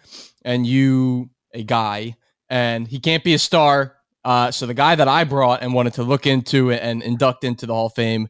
and 0.43 0.67
you 0.67 1.29
a 1.53 1.63
guy, 1.63 2.15
and 2.50 2.88
he 2.88 3.00
can't 3.00 3.24
be 3.24 3.33
a 3.33 3.39
star. 3.39 3.95
Uh, 4.25 4.51
so 4.51 4.65
the 4.65 4.74
guy 4.74 4.95
that 4.95 5.07
I 5.07 5.24
brought 5.25 5.62
and 5.62 5.74
wanted 5.74 5.93
to 5.95 6.03
look 6.03 6.25
into 6.25 6.72
and 6.72 7.03
induct 7.03 7.43
into 7.43 7.65
the 7.65 7.74
Hall 7.74 7.88
of 7.88 7.93
Fame 7.93 8.27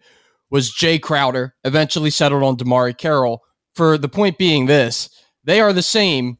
was 0.49 0.71
Jae 0.73 1.01
Crowder. 1.01 1.55
Eventually 1.63 2.09
settled 2.09 2.43
on 2.43 2.57
DeMarre 2.57 2.97
Carroll. 2.97 3.41
For 3.75 3.97
the 3.97 4.09
point 4.09 4.37
being, 4.37 4.65
this 4.67 5.09
they 5.43 5.59
are 5.61 5.73
the 5.73 5.81
same 5.81 6.37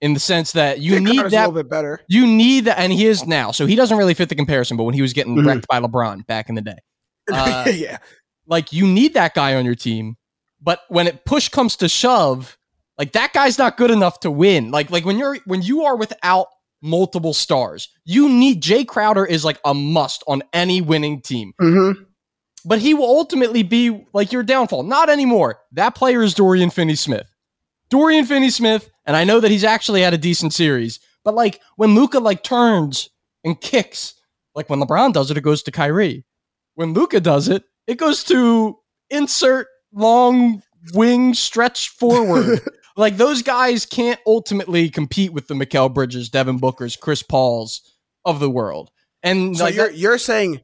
in 0.00 0.14
the 0.14 0.20
sense 0.20 0.52
that 0.52 0.80
you 0.80 0.94
Jae 0.94 1.02
need 1.04 1.14
Crowder's 1.16 1.32
a 1.32 1.36
that 1.36 1.48
little 1.48 1.62
bit 1.62 1.70
better. 1.70 2.00
you 2.08 2.26
need 2.26 2.64
that, 2.66 2.78
and 2.78 2.92
he 2.92 3.06
is 3.06 3.26
now. 3.26 3.50
So 3.52 3.66
he 3.66 3.76
doesn't 3.76 3.96
really 3.98 4.14
fit 4.14 4.28
the 4.30 4.34
comparison. 4.34 4.76
But 4.76 4.84
when 4.84 4.94
he 4.94 5.02
was 5.02 5.12
getting 5.12 5.36
Mhm. 5.36 5.46
wrecked 5.46 5.66
by 5.68 5.78
LeBron 5.80 6.26
back 6.26 6.48
in 6.48 6.54
the 6.54 6.62
day, 6.62 6.78
Uh, 7.32 7.70
yeah. 7.74 7.98
like 8.46 8.72
you 8.72 8.86
need 8.86 9.14
that 9.14 9.34
guy 9.34 9.54
on 9.56 9.64
your 9.66 9.74
team. 9.74 10.16
But 10.60 10.80
when 10.88 11.06
it 11.06 11.24
push 11.24 11.48
comes 11.48 11.76
to 11.76 11.88
shove, 11.88 12.56
like 13.00 13.12
that 13.12 13.32
guy's 13.32 13.56
not 13.56 13.78
good 13.78 13.90
enough 13.90 14.20
to 14.20 14.30
win. 14.30 14.70
Like 14.70 14.90
like 14.90 15.06
when 15.06 15.16
you're 15.16 15.38
when 15.46 15.62
you 15.62 15.84
are 15.84 15.96
without 15.96 16.48
multiple 16.82 17.32
stars, 17.32 17.88
you 18.04 18.28
need 18.28 18.62
Jae 18.62 18.86
Crowder 18.86 19.24
is 19.24 19.42
like 19.42 19.58
a 19.64 19.72
must 19.72 20.22
on 20.26 20.42
any 20.52 20.82
winning 20.82 21.22
team. 21.22 21.54
Mm-hmm. 21.58 22.02
But 22.66 22.78
he 22.78 22.92
will 22.92 23.06
ultimately 23.06 23.62
be 23.62 24.06
like 24.12 24.32
your 24.32 24.42
downfall. 24.42 24.82
Not 24.82 25.08
anymore. 25.08 25.60
That 25.72 25.94
player 25.94 26.22
is 26.22 26.34
Dorian 26.34 26.68
Finney 26.68 26.94
Smith. 26.94 27.26
Dorian 27.88 28.26
Finney 28.26 28.50
Smith, 28.50 28.90
and 29.06 29.16
I 29.16 29.24
know 29.24 29.40
that 29.40 29.50
he's 29.50 29.64
actually 29.64 30.02
had 30.02 30.12
a 30.12 30.18
decent 30.18 30.52
series, 30.52 31.00
but 31.24 31.34
like 31.34 31.62
when 31.76 31.94
Luka 31.94 32.20
like 32.20 32.42
turns 32.42 33.08
and 33.44 33.58
kicks, 33.58 34.12
like 34.54 34.68
when 34.68 34.78
LeBron 34.78 35.14
does 35.14 35.30
it, 35.30 35.38
it 35.38 35.40
goes 35.40 35.62
to 35.62 35.70
Kyrie. 35.70 36.26
When 36.74 36.92
Luka 36.92 37.18
does 37.18 37.48
it, 37.48 37.64
it 37.86 37.96
goes 37.96 38.24
to 38.24 38.76
insert 39.08 39.68
long 39.90 40.62
wing 40.92 41.32
stretch 41.32 41.88
forward. 41.88 42.60
like 42.96 43.16
those 43.16 43.42
guys 43.42 43.86
can't 43.86 44.20
ultimately 44.26 44.88
compete 44.90 45.32
with 45.32 45.46
the 45.48 45.54
Mikal 45.54 45.92
Bridges, 45.92 46.28
Devin 46.28 46.58
Booker's, 46.58 46.96
Chris 46.96 47.22
Paul's 47.22 47.80
of 48.24 48.40
the 48.40 48.50
world. 48.50 48.90
And 49.22 49.56
So 49.56 49.64
like 49.64 49.74
you're 49.74 49.88
that- 49.88 49.96
you're 49.96 50.18
saying 50.18 50.60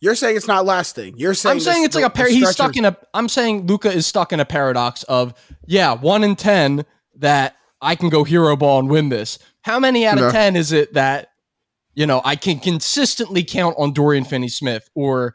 you're 0.00 0.14
saying 0.14 0.36
it's 0.36 0.46
not 0.46 0.64
lasting. 0.66 1.14
You're 1.16 1.34
saying 1.34 1.52
I'm 1.54 1.60
saying 1.60 1.78
this- 1.82 1.86
it's 1.86 1.94
like 1.96 2.04
a 2.04 2.10
par- 2.10 2.28
he's 2.28 2.48
stuck 2.50 2.76
in 2.76 2.84
a 2.84 2.96
I'm 3.14 3.28
saying 3.28 3.66
Luka 3.66 3.90
is 3.90 4.06
stuck 4.06 4.32
in 4.32 4.40
a 4.40 4.44
paradox 4.44 5.02
of 5.04 5.34
yeah, 5.66 5.92
1 5.94 6.24
in 6.24 6.36
10 6.36 6.84
that 7.16 7.56
I 7.80 7.94
can 7.94 8.08
go 8.08 8.24
hero 8.24 8.56
ball 8.56 8.78
and 8.78 8.88
win 8.90 9.08
this. 9.08 9.38
How 9.62 9.78
many 9.78 10.06
out 10.06 10.16
No. 10.16 10.26
of 10.26 10.32
10 10.32 10.56
is 10.56 10.72
it 10.72 10.94
that 10.94 11.28
you 11.94 12.04
know, 12.06 12.20
I 12.26 12.36
can 12.36 12.58
consistently 12.58 13.42
count 13.42 13.74
on 13.78 13.94
Dorian 13.94 14.24
Finney-Smith 14.24 14.90
or 14.94 15.34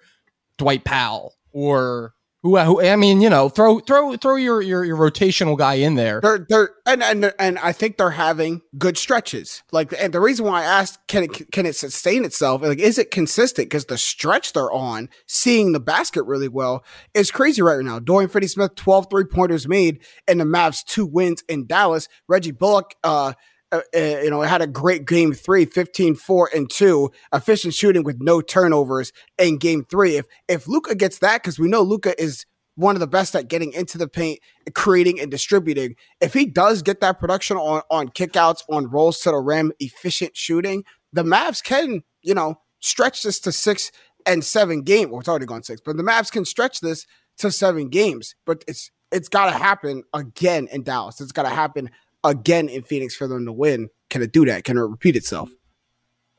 Dwight 0.60 0.84
Powell 0.86 1.34
or 1.52 2.14
who, 2.44 2.58
who 2.58 2.82
I 2.82 2.96
mean, 2.96 3.22
you 3.22 3.30
know, 3.30 3.50
throw 3.50 3.80
throw 3.80 4.16
throw 4.16 4.36
your 4.36 4.62
your, 4.62 4.84
your 4.84 4.98
rotational 4.98 5.58
guy 5.58 5.76
in 5.76 5.96
there. 5.96 6.22
They're 6.22 6.46
they're 6.50 6.70
and 6.86 7.04
and 7.04 7.34
and 7.38 7.60
I 7.60 7.72
think 7.72 7.98
they're 7.98 8.12
having 8.12 8.62
good 8.78 8.98
stretches. 8.98 9.64
Like 9.72 9.94
and 10.00 10.14
the 10.14 10.20
reason 10.20 10.46
why 10.46 10.62
I 10.62 10.66
asked 10.66 11.00
can 11.08 11.24
it 11.24 11.52
can 11.52 11.66
it 11.66 11.76
sustain 11.76 12.26
itself? 12.26 12.62
Like 12.64 12.80
is 12.80 12.98
it 12.98 13.12
consistent? 13.12 13.70
Because 13.70 13.86
the 13.86 13.98
stretch 13.98 14.54
they're 14.54 14.72
on, 14.72 15.10
seeing 15.28 15.72
the 15.72 15.80
basket 15.80 16.24
really 16.24 16.48
well, 16.48 16.84
is 17.14 17.30
crazy 17.30 17.62
right 17.62 17.84
now. 17.84 18.00
Dorian 18.00 18.30
Finney 18.30 18.48
Smith, 18.48 18.76
12 18.76 19.08
three 19.10 19.26
pointers 19.26 19.68
made, 19.68 20.04
and 20.28 20.40
the 20.40 20.46
Mavs 20.46 20.84
two 20.84 21.06
wins 21.06 21.44
in 21.48 21.68
Dallas. 21.68 22.08
Reggie 22.28 22.52
Bullock, 22.52 22.96
uh, 23.04 23.34
uh, 23.72 23.82
uh, 23.96 24.00
you 24.00 24.30
know, 24.30 24.42
it 24.42 24.48
had 24.48 24.62
a 24.62 24.68
great 24.68 25.06
game 25.06 25.34
three, 25.34 25.66
15, 25.66 26.16
4, 26.16 26.50
and 26.54 26.70
2, 26.70 27.10
efficient 27.34 27.74
shooting 27.74 28.04
with 28.04 28.18
no 28.20 28.42
turnovers 28.42 29.14
in 29.38 29.58
game 29.58 29.86
three. 29.86 30.18
If 30.18 30.26
if 30.48 30.68
Luka 30.68 30.96
gets 30.96 31.20
that, 31.20 31.42
because 31.42 31.58
we 31.58 31.70
know 31.70 31.82
Luka 31.82 32.20
is 32.22 32.46
one 32.76 32.96
of 32.96 33.00
the 33.00 33.08
best 33.08 33.36
at 33.36 33.48
getting 33.48 33.74
into 33.74 33.98
the 33.98 34.08
paint, 34.08 34.40
creating 34.74 35.20
and 35.20 35.30
distributing. 35.30 35.96
If 36.20 36.34
he 36.34 36.46
does 36.46 36.82
get 36.82 37.00
that 37.02 37.20
production 37.20 37.58
on 37.58 37.82
on 37.90 38.10
kickouts, 38.10 38.64
on 38.70 38.88
rolls 38.88 39.20
to 39.22 39.32
the 39.32 39.38
rim, 39.38 39.72
efficient 39.80 40.36
shooting, 40.36 40.84
the 41.14 41.24
Mavs 41.24 41.64
can, 41.64 42.04
you 42.22 42.34
know, 42.34 42.60
stretch 42.80 43.24
this 43.24 43.40
to 43.42 43.52
six 43.52 43.92
and 44.26 44.44
seven 44.44 44.82
game. 44.82 45.12
Well, 45.12 45.20
it's 45.20 45.30
already 45.30 45.46
gone 45.46 45.64
six, 45.64 45.82
but 45.84 45.98
the 45.98 46.04
Mavs 46.04 46.32
can 46.32 46.46
stretch 46.46 46.82
this 46.82 47.06
to 47.38 47.52
seven 47.52 47.90
games. 47.90 48.36
But 48.46 48.64
it's 48.68 48.92
it's 49.12 49.30
got 49.30 49.46
to 49.46 49.58
happen 49.58 50.04
again 50.14 50.68
in 50.72 50.84
Dallas. 50.84 51.22
It's 51.22 51.32
got 51.32 51.44
to 51.44 51.50
happen 51.50 51.90
again 52.24 52.70
in 52.70 52.84
Phoenix 52.84 53.16
for 53.16 53.28
them 53.28 53.46
to 53.46 53.52
win. 53.52 53.90
Can 54.10 54.22
it 54.22 54.32
do 54.32 54.46
that? 54.46 54.64
Can 54.64 54.78
it 54.78 54.82
repeat 54.82 55.16
itself? 55.16 55.50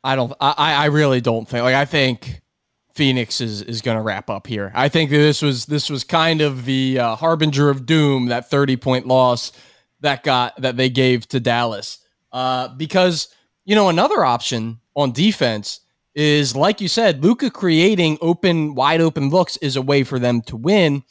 I 0.05 0.16
don't. 0.16 0.33
I 0.40 0.55
I 0.57 0.85
really 0.87 1.21
don't 1.21 1.49
think. 1.49 1.62
Like 1.62 1.75
I 1.75 1.85
think 1.85 2.42
Phoenix 2.95 3.40
is 3.40 3.62
is 3.62 3.83
going 3.83 3.97
to 3.97 4.03
wrap 4.03 4.29
up 4.29 4.47
here. 4.47 4.73
I 4.75 4.88
think 4.88 5.11
this 5.11 5.42
was 5.42 5.66
this 5.66 5.88
was 5.88 6.05
kind 6.05 6.40
of 6.40 6.64
the 6.64 6.99
uh, 6.99 7.16
harbinger 7.16 7.71
of 7.71 7.87
doom. 7.87 8.27
That 8.27 8.51
thirty 8.51 8.77
point 8.77 9.07
loss 9.07 9.53
that 10.01 10.23
got 10.23 10.61
that 10.61 10.77
they 10.77 10.90
gave 10.90 11.29
to 11.29 11.40
Dallas. 11.40 11.99
Uh, 12.33 12.68
because 12.68 13.29
you 13.64 13.75
know 13.75 13.88
another 13.88 14.25
option 14.25 14.81
on 14.95 15.12
defense 15.12 15.81
is 16.14 16.55
like 16.55 16.81
you 16.81 16.88
said, 16.88 17.23
Luka 17.23 17.51
creating 17.51 18.18
open, 18.21 18.75
wide 18.75 19.01
open 19.01 19.31
looks 19.31 19.57
is 19.59 19.77
a 19.77 19.83
way 19.83 20.05
for 20.05 20.18
them 20.18 20.42
to 20.42 20.57
win. 20.57 21.03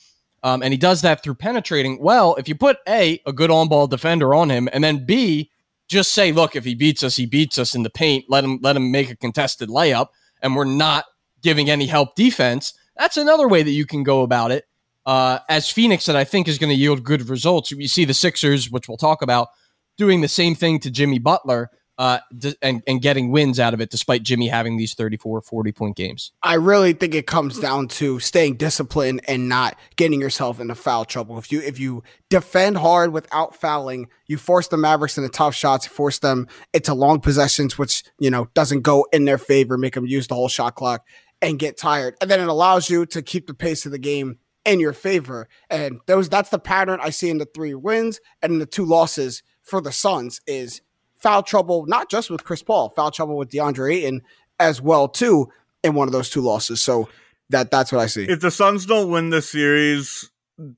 Um, 0.43 0.63
and 0.63 0.73
he 0.73 0.77
does 0.77 1.01
that 1.01 1.23
through 1.23 1.35
penetrating. 1.35 2.01
Well, 2.01 2.35
if 2.35 2.47
you 2.47 2.55
put 2.55 2.77
A, 2.87 3.21
a 3.25 3.33
good 3.33 3.51
on 3.51 3.67
ball 3.67 3.87
defender 3.87 4.33
on 4.33 4.49
him, 4.49 4.67
and 4.73 4.83
then 4.83 5.05
B, 5.05 5.51
just 5.87 6.13
say, 6.13 6.31
look, 6.31 6.55
if 6.55 6.65
he 6.65 6.73
beats 6.73 7.03
us, 7.03 7.15
he 7.15 7.25
beats 7.25 7.59
us 7.59 7.75
in 7.75 7.83
the 7.83 7.89
paint. 7.89 8.25
Let 8.29 8.43
him 8.43 8.59
let 8.61 8.75
him 8.75 8.91
make 8.91 9.11
a 9.11 9.15
contested 9.15 9.69
layup, 9.69 10.07
and 10.41 10.55
we're 10.55 10.63
not 10.63 11.05
giving 11.41 11.69
any 11.69 11.85
help 11.85 12.15
defense. 12.15 12.73
That's 12.97 13.17
another 13.17 13.47
way 13.47 13.61
that 13.61 13.71
you 13.71 13.85
can 13.85 14.03
go 14.03 14.21
about 14.21 14.51
it. 14.51 14.65
Uh, 15.05 15.39
as 15.49 15.69
Phoenix, 15.69 16.05
that 16.05 16.15
I 16.15 16.23
think 16.23 16.47
is 16.47 16.57
going 16.57 16.69
to 16.69 16.75
yield 16.75 17.03
good 17.03 17.27
results. 17.29 17.71
You 17.71 17.87
see 17.87 18.05
the 18.05 18.13
Sixers, 18.13 18.69
which 18.69 18.87
we'll 18.87 18.97
talk 18.97 19.21
about, 19.21 19.49
doing 19.97 20.21
the 20.21 20.27
same 20.27 20.55
thing 20.55 20.79
to 20.79 20.91
Jimmy 20.91 21.19
Butler 21.19 21.69
uh, 21.97 22.19
and, 22.61 22.81
and 22.87 23.01
getting 23.01 23.31
wins 23.31 23.59
out 23.59 23.73
of 23.73 23.81
it, 23.81 23.89
despite 23.89 24.23
Jimmy 24.23 24.47
having 24.47 24.77
these 24.77 24.93
34, 24.93 25.41
40 25.41 25.71
point 25.71 25.95
games. 25.95 26.31
I 26.41 26.55
really 26.55 26.93
think 26.93 27.13
it 27.13 27.27
comes 27.27 27.59
down 27.59 27.87
to 27.89 28.19
staying 28.19 28.55
disciplined 28.55 29.21
and 29.27 29.47
not 29.49 29.77
getting 29.97 30.19
yourself 30.19 30.59
into 30.59 30.75
foul 30.75 31.05
trouble. 31.05 31.37
If 31.37 31.51
you 31.51 31.61
if 31.61 31.79
you 31.79 32.03
defend 32.29 32.77
hard 32.77 33.13
without 33.13 33.55
fouling, 33.55 34.07
you 34.27 34.37
force 34.37 34.67
the 34.67 34.77
Mavericks 34.77 35.17
into 35.17 35.29
tough 35.29 35.55
shots, 35.55 35.85
you 35.85 35.91
force 35.91 36.19
them 36.19 36.47
into 36.73 36.93
long 36.93 37.19
possessions, 37.19 37.77
which 37.77 38.03
you 38.19 38.31
know 38.31 38.49
doesn't 38.53 38.81
go 38.81 39.05
in 39.11 39.25
their 39.25 39.37
favor, 39.37 39.77
make 39.77 39.93
them 39.93 40.05
use 40.05 40.27
the 40.27 40.35
whole 40.35 40.49
shot 40.49 40.75
clock 40.75 41.05
and 41.41 41.59
get 41.59 41.77
tired, 41.77 42.15
and 42.21 42.29
then 42.29 42.39
it 42.39 42.47
allows 42.47 42.89
you 42.89 43.05
to 43.07 43.21
keep 43.21 43.47
the 43.47 43.53
pace 43.53 43.85
of 43.85 43.91
the 43.91 43.99
game 43.99 44.37
in 44.65 44.79
your 44.79 44.93
favor. 44.93 45.47
And 45.69 45.99
those 46.05 46.29
that's 46.29 46.49
the 46.49 46.59
pattern 46.59 46.99
I 47.01 47.09
see 47.09 47.29
in 47.29 47.37
the 47.37 47.47
three 47.53 47.73
wins 47.73 48.19
and 48.41 48.53
in 48.53 48.59
the 48.59 48.65
two 48.65 48.85
losses 48.85 49.43
for 49.61 49.81
the 49.81 49.91
Suns 49.91 50.41
is 50.47 50.81
foul 51.21 51.43
trouble, 51.43 51.85
not 51.87 52.09
just 52.09 52.29
with 52.29 52.43
Chris 52.43 52.63
Paul, 52.63 52.89
foul 52.89 53.11
trouble 53.11 53.37
with 53.37 53.49
DeAndre 53.49 53.95
Ayton 53.95 54.21
as 54.59 54.81
well 54.81 55.07
too 55.07 55.49
in 55.83 55.93
one 55.93 56.07
of 56.07 56.11
those 56.11 56.29
two 56.29 56.41
losses. 56.41 56.81
So 56.81 57.09
that 57.49 57.71
that's 57.71 57.91
what 57.91 58.01
I 58.01 58.07
see. 58.07 58.25
If 58.25 58.41
the 58.41 58.51
Suns 58.51 58.85
don't 58.85 59.09
win 59.09 59.29
this 59.29 59.49
series, 59.49 60.29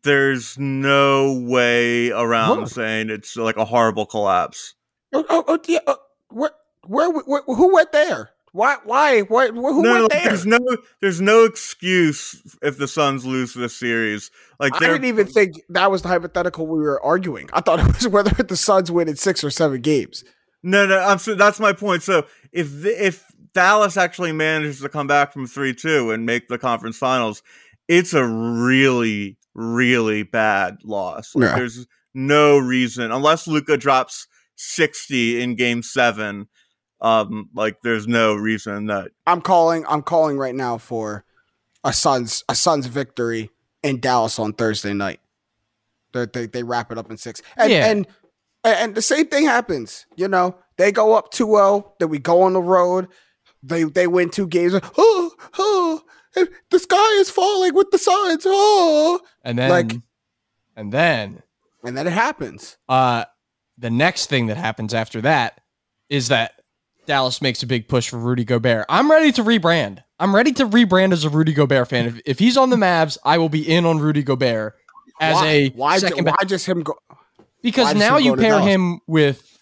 there's 0.03 0.58
no 0.58 1.34
way 1.34 2.12
around 2.12 2.60
Whoa. 2.60 2.65
saying 2.65 3.10
it's 3.10 3.36
like 3.36 3.58
a 3.58 3.65
horrible 3.65 4.06
collapse. 4.06 4.75
Oh, 5.12 5.25
oh, 5.29 5.43
oh, 5.47 5.60
yeah, 5.67 5.79
uh, 5.86 5.95
where, 6.29 6.51
where, 6.88 7.12
where, 7.12 7.41
who 7.45 7.73
went 7.73 7.91
there? 7.91 8.32
Why? 8.53 8.77
Why? 8.83 9.21
What? 9.21 9.49
Who 9.55 9.81
no, 9.81 9.93
went 9.93 10.11
there? 10.11 10.25
there's 10.25 10.45
no 10.45 10.59
there's 11.01 11.19
no 11.19 11.43
excuse 11.43 12.55
if 12.61 12.77
the 12.77 12.87
Suns 12.87 13.25
lose 13.25 13.55
this 13.55 13.75
series. 13.75 14.29
Like 14.59 14.75
I 14.75 14.79
didn't 14.79 15.05
even 15.05 15.25
think 15.25 15.55
that 15.69 15.89
was 15.89 16.03
the 16.03 16.07
hypothetical 16.07 16.67
we 16.67 16.79
were 16.79 17.03
arguing. 17.03 17.49
I 17.51 17.61
thought 17.61 17.79
it 17.79 17.87
was 17.87 18.07
whether 18.09 18.29
the 18.43 18.55
Suns 18.55 18.91
win 18.91 19.09
in 19.09 19.15
six 19.15 19.43
or 19.43 19.49
seven 19.49 19.81
games. 19.81 20.23
no 20.61 20.85
no. 20.85 20.99
I'm 20.99 21.17
so 21.17 21.33
that's 21.33 21.59
my 21.59 21.73
point. 21.73 22.03
So 22.03 22.27
if 22.51 22.69
the, 22.83 23.05
if 23.05 23.25
Dallas 23.55 23.97
actually 23.97 24.31
manages 24.33 24.81
to 24.81 24.89
come 24.89 25.07
back 25.07 25.33
from 25.33 25.47
three 25.47 25.73
two 25.73 26.11
and 26.11 26.23
make 26.23 26.47
the 26.47 26.59
conference 26.59 26.97
finals, 26.97 27.41
it's 27.87 28.13
a 28.13 28.23
really 28.23 29.35
really 29.55 30.21
bad 30.21 30.77
loss. 30.83 31.33
Like, 31.33 31.49
Yeah. 31.49 31.55
There's 31.55 31.87
no 32.13 32.59
reason 32.59 33.11
unless 33.11 33.47
Luka 33.47 33.77
drops 33.77 34.27
sixty 34.55 35.41
in 35.41 35.55
Game 35.55 35.81
Seven. 35.81 36.47
Um, 37.03 37.49
like 37.53 37.81
there's 37.83 38.07
no 38.07 38.33
reason 38.33 38.87
that 38.87 39.11
I'm 39.27 39.41
calling. 39.41 39.85
I'm 39.87 40.01
calling 40.01 40.37
right 40.37 40.55
now 40.55 40.77
for 40.77 41.25
a 41.83 41.91
Suns 41.93 42.43
a 42.49 42.55
Suns 42.55 42.85
victory 42.87 43.49
in 43.83 43.99
Dallas 43.99 44.39
on 44.39 44.53
Thursday 44.53 44.93
night. 44.93 45.19
They 46.13 46.25
they, 46.25 46.45
they 46.47 46.63
wrap 46.63 46.91
it 46.91 46.97
up 46.97 47.11
in 47.11 47.17
six, 47.17 47.41
and 47.57 47.71
Yeah. 47.71 47.87
and 47.91 48.07
and 48.63 48.95
the 48.95 49.01
same 49.01 49.27
thing 49.27 49.45
happens. 49.45 50.05
You 50.15 50.29
know, 50.29 50.55
they 50.77 50.93
go 50.93 51.13
up 51.13 51.33
2-0, 51.33 51.91
then 51.99 52.07
we 52.07 52.17
go 52.19 52.43
on 52.43 52.53
the 52.53 52.61
road. 52.61 53.09
They 53.61 53.83
they 53.83 54.07
win 54.07 54.29
two 54.29 54.47
games. 54.47 54.73
Oh, 54.97 55.31
oh, 55.57 56.01
the 56.71 56.79
sky 56.79 57.11
is 57.19 57.29
falling 57.29 57.73
with 57.75 57.91
the 57.91 57.97
Suns. 57.97 58.43
Oh, 58.45 59.19
And 59.43 59.57
then, 59.59 59.69
Like- 59.69 59.95
and 60.75 60.91
then, 60.91 61.43
and 61.83 61.95
then 61.97 62.07
it 62.07 62.13
happens. 62.13 62.77
uh, 62.87 63.25
the 63.77 63.89
next 63.89 64.27
thing 64.27 64.47
that 64.47 64.57
happens 64.57 64.93
after 64.93 65.19
that 65.21 65.59
is 66.09 66.29
that 66.29 66.53
Dallas 67.05 67.41
makes 67.41 67.63
a 67.63 67.67
big 67.67 67.87
push 67.87 68.09
for 68.09 68.17
Rudy 68.17 68.43
Gobert. 68.43 68.85
I'm 68.89 69.11
ready 69.11 69.31
to 69.33 69.43
rebrand. 69.43 70.03
I'm 70.19 70.33
ready 70.33 70.53
to 70.53 70.65
rebrand 70.65 71.11
as 71.11 71.25
a 71.25 71.29
Rudy 71.29 71.53
Gobert 71.53 71.89
fan. 71.89 72.05
If, 72.05 72.21
if 72.25 72.39
he's 72.39 72.57
on 72.57 72.69
the 72.69 72.75
Mavs, 72.75 73.17
I 73.25 73.37
will 73.37 73.49
be 73.49 73.67
in 73.69 73.85
on 73.85 73.99
Rudy 73.99 74.23
Gobert 74.23 74.75
as 75.19 75.35
why, 75.35 75.47
a 75.47 75.69
why, 75.71 75.97
second. 75.97 76.25
why 76.25 76.35
just 76.45 76.65
him 76.65 76.81
go? 76.81 76.95
because 77.61 77.95
now 77.95 78.17
you 78.17 78.35
pair 78.35 78.51
Dallas? 78.51 78.65
him 78.65 78.99
with 79.07 79.59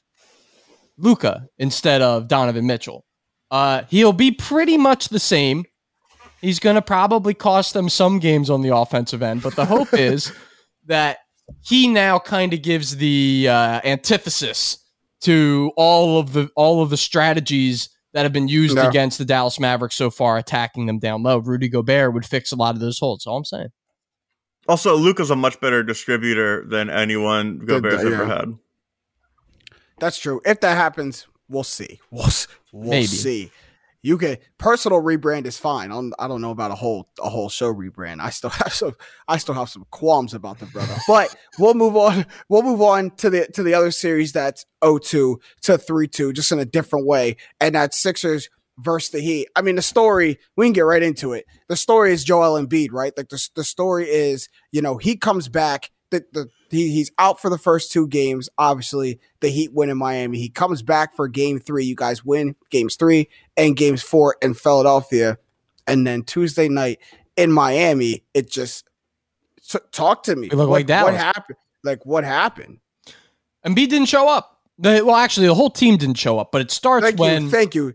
Luka 0.97 1.47
instead 1.57 2.01
of 2.01 2.27
Donovan 2.27 2.67
Mitchell. 2.67 3.05
Uh, 3.49 3.83
he'll 3.89 4.13
be 4.13 4.31
pretty 4.31 4.77
much 4.77 5.09
the 5.09 5.19
same. 5.19 5.65
He's 6.41 6.59
going 6.59 6.75
to 6.75 6.81
probably 6.81 7.33
cost 7.33 7.73
them 7.73 7.87
some 7.89 8.19
games 8.19 8.49
on 8.49 8.61
the 8.61 8.75
offensive 8.75 9.21
end, 9.21 9.43
but 9.43 9.55
the 9.55 9.65
hope 9.65 9.93
is 9.93 10.31
that 10.87 11.19
he 11.63 11.87
now 11.87 12.17
kind 12.17 12.53
of 12.53 12.61
gives 12.61 12.97
the 12.97 13.47
uh, 13.49 13.81
antithesis 13.83 14.77
to 15.21 15.71
all 15.77 16.19
of 16.19 16.33
the 16.33 16.49
all 16.55 16.81
of 16.81 16.89
the 16.89 16.97
strategies 16.97 17.89
that 18.13 18.23
have 18.23 18.33
been 18.33 18.47
used 18.47 18.75
No. 18.75 18.89
against 18.89 19.17
the 19.17 19.25
Dallas 19.25 19.59
Mavericks 19.59 19.95
so 19.95 20.09
far, 20.09 20.37
attacking 20.37 20.85
them 20.85 20.99
down 20.99 21.23
low. 21.23 21.37
Rudy 21.37 21.69
Gobert 21.69 22.13
would 22.13 22.25
fix 22.25 22.51
a 22.51 22.55
lot 22.55 22.75
of 22.75 22.81
those 22.81 22.99
holes. 22.99 23.25
All 23.25 23.37
I'm 23.37 23.45
saying. 23.45 23.69
also 24.67 24.95
Luka's 24.97 25.29
a 25.31 25.35
much 25.35 25.59
better 25.61 25.81
distributor 25.83 26.65
than 26.67 26.89
anyone 26.89 27.59
Gobert's 27.59 28.03
yeah. 28.03 28.09
ever 28.11 28.25
had. 28.25 28.53
That's 29.99 30.17
true. 30.19 30.41
If 30.45 30.59
that 30.61 30.75
happens, 30.77 31.27
we'll 31.47 31.63
see. 31.63 31.99
We'll, 32.09 32.27
we'll 32.71 32.89
Maybe. 32.89 33.05
see. 33.07 33.51
You 34.03 34.17
can 34.17 34.37
personal 34.57 35.01
rebrand 35.01 35.45
is 35.45 35.57
fine. 35.57 35.91
I 35.91 35.95
don't, 35.95 36.13
I 36.17 36.27
don't 36.27 36.41
know 36.41 36.51
about 36.51 36.71
a 36.71 36.75
whole 36.75 37.09
a 37.21 37.29
whole 37.29 37.49
show 37.49 37.73
rebrand. 37.73 38.19
I 38.19 38.29
still 38.31 38.49
have 38.51 38.73
some 38.73 38.95
I 39.27 39.37
still 39.37 39.55
have 39.55 39.69
some 39.69 39.85
qualms 39.91 40.33
about 40.33 40.59
the 40.59 40.65
brother. 40.67 40.95
But 41.07 41.35
we'll 41.59 41.73
move 41.73 41.95
on. 41.95 42.25
We'll 42.49 42.63
move 42.63 42.81
on 42.81 43.11
to 43.17 43.29
the 43.29 43.47
to 43.53 43.63
the 43.63 43.73
other 43.73 43.91
series 43.91 44.31
that's 44.31 44.65
0-2 44.83 45.37
to 45.61 45.77
3-2, 45.77 46.33
just 46.33 46.51
in 46.51 46.59
a 46.59 46.65
different 46.65 47.05
way. 47.05 47.37
And 47.59 47.75
that's 47.75 48.01
Sixers 48.01 48.49
versus 48.79 49.11
the 49.11 49.19
Heat. 49.19 49.47
I 49.55 49.61
mean, 49.61 49.75
the 49.75 49.81
story, 49.81 50.39
we 50.55 50.65
can 50.65 50.73
get 50.73 50.81
right 50.81 51.03
into 51.03 51.33
it. 51.33 51.45
The 51.67 51.75
story 51.75 52.13
is 52.13 52.23
Joel 52.23 52.61
Embiid, 52.61 52.89
right? 52.91 53.13
Like 53.15 53.29
the, 53.29 53.49
the 53.55 53.63
story 53.63 54.09
is, 54.09 54.49
you 54.71 54.81
know, 54.81 54.97
he 54.97 55.15
comes 55.15 55.47
back. 55.47 55.91
The, 56.09 56.23
the 56.33 56.47
he, 56.71 56.91
he's 56.91 57.11
out 57.19 57.39
for 57.39 57.49
the 57.49 57.57
first 57.57 57.91
two 57.91 58.07
games. 58.07 58.49
Obviously, 58.57 59.19
the 59.41 59.49
Heat 59.49 59.73
win 59.73 59.89
in 59.89 59.97
Miami. 59.97 60.39
He 60.39 60.49
comes 60.49 60.81
back 60.81 61.15
for 61.15 61.27
game 61.27 61.59
three. 61.59 61.85
You 61.85 61.95
guys 61.95 62.25
win 62.25 62.55
games 62.69 62.95
three 62.95 63.29
and 63.57 63.75
games 63.75 64.01
four 64.01 64.37
in 64.41 64.53
Philadelphia. 64.53 65.37
And 65.87 66.07
then 66.07 66.23
Tuesday 66.23 66.69
night 66.69 66.99
in 67.35 67.51
Miami, 67.51 68.23
it 68.33 68.49
just 68.49 68.87
t- 69.67 69.79
talk 69.91 70.23
to 70.23 70.35
me. 70.35 70.49
Look 70.49 70.69
what, 70.69 70.69
like 70.69 70.87
Dallas. 70.87 71.13
What 71.13 71.19
happened? 71.19 71.57
Like 71.83 72.05
what 72.05 72.23
happened? 72.23 72.79
Embiid 73.65 73.89
didn't 73.89 74.05
show 74.05 74.29
up. 74.29 74.59
The, 74.79 75.03
well, 75.05 75.15
actually, 75.15 75.47
the 75.47 75.55
whole 75.55 75.69
team 75.69 75.97
didn't 75.97 76.17
show 76.17 76.39
up, 76.39 76.51
but 76.51 76.61
it 76.61 76.71
starts 76.71 77.05
Thank 77.05 77.19
when 77.19 77.43
you. 77.43 77.49
Thank 77.51 77.75
you. 77.75 77.93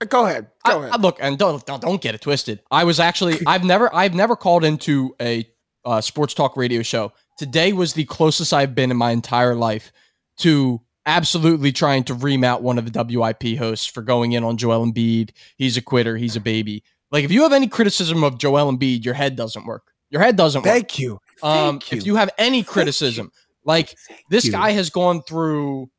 Uh, 0.00 0.04
Go 0.06 0.26
ahead. 0.26 0.48
Go 0.64 0.72
I, 0.72 0.78
ahead. 0.78 0.90
I- 0.92 0.96
look 0.96 1.18
and 1.20 1.38
don't, 1.38 1.64
don't 1.64 1.80
don't 1.80 2.00
get 2.00 2.14
it 2.14 2.20
twisted. 2.20 2.60
I 2.70 2.84
was 2.84 2.98
actually 2.98 3.38
I've 3.46 3.64
never 3.64 3.94
I've 3.94 4.14
never 4.14 4.36
called 4.36 4.64
into 4.64 5.14
a 5.20 5.48
uh, 5.84 6.00
sports 6.00 6.34
talk 6.34 6.56
radio 6.56 6.82
show. 6.82 7.12
Today 7.36 7.72
was 7.72 7.92
the 7.92 8.04
closest 8.04 8.52
I've 8.52 8.74
been 8.74 8.90
in 8.90 8.96
my 8.96 9.10
entire 9.10 9.54
life 9.54 9.92
to 10.38 10.80
absolutely 11.06 11.72
trying 11.72 12.04
to 12.04 12.14
ream 12.14 12.44
out 12.44 12.62
one 12.62 12.78
of 12.78 12.92
the 12.92 13.04
WIP 13.04 13.58
hosts 13.58 13.86
for 13.86 14.02
going 14.02 14.32
in 14.32 14.42
on 14.44 14.56
Joel 14.56 14.84
Embiid. 14.84 15.30
He's 15.56 15.76
a 15.76 15.82
quitter. 15.82 16.16
He's 16.16 16.36
a 16.36 16.40
baby. 16.40 16.82
Like 17.10 17.24
if 17.24 17.30
you 17.30 17.42
have 17.42 17.52
any 17.52 17.68
criticism 17.68 18.24
of 18.24 18.38
Joel 18.38 18.72
Embiid, 18.72 19.04
your 19.04 19.14
head 19.14 19.36
doesn't 19.36 19.66
work. 19.66 19.92
Your 20.10 20.20
head 20.20 20.36
doesn't 20.36 20.62
work. 20.62 20.72
Thank 20.72 20.98
you. 20.98 21.20
Um, 21.42 21.78
Thank 21.80 21.92
if 21.92 22.06
you 22.06 22.16
have 22.16 22.30
any 22.38 22.62
criticism, 22.62 23.30
like 23.64 23.96
this 24.30 24.46
you. 24.46 24.52
guy 24.52 24.70
has 24.72 24.90
gone 24.90 25.22
through 25.22 25.90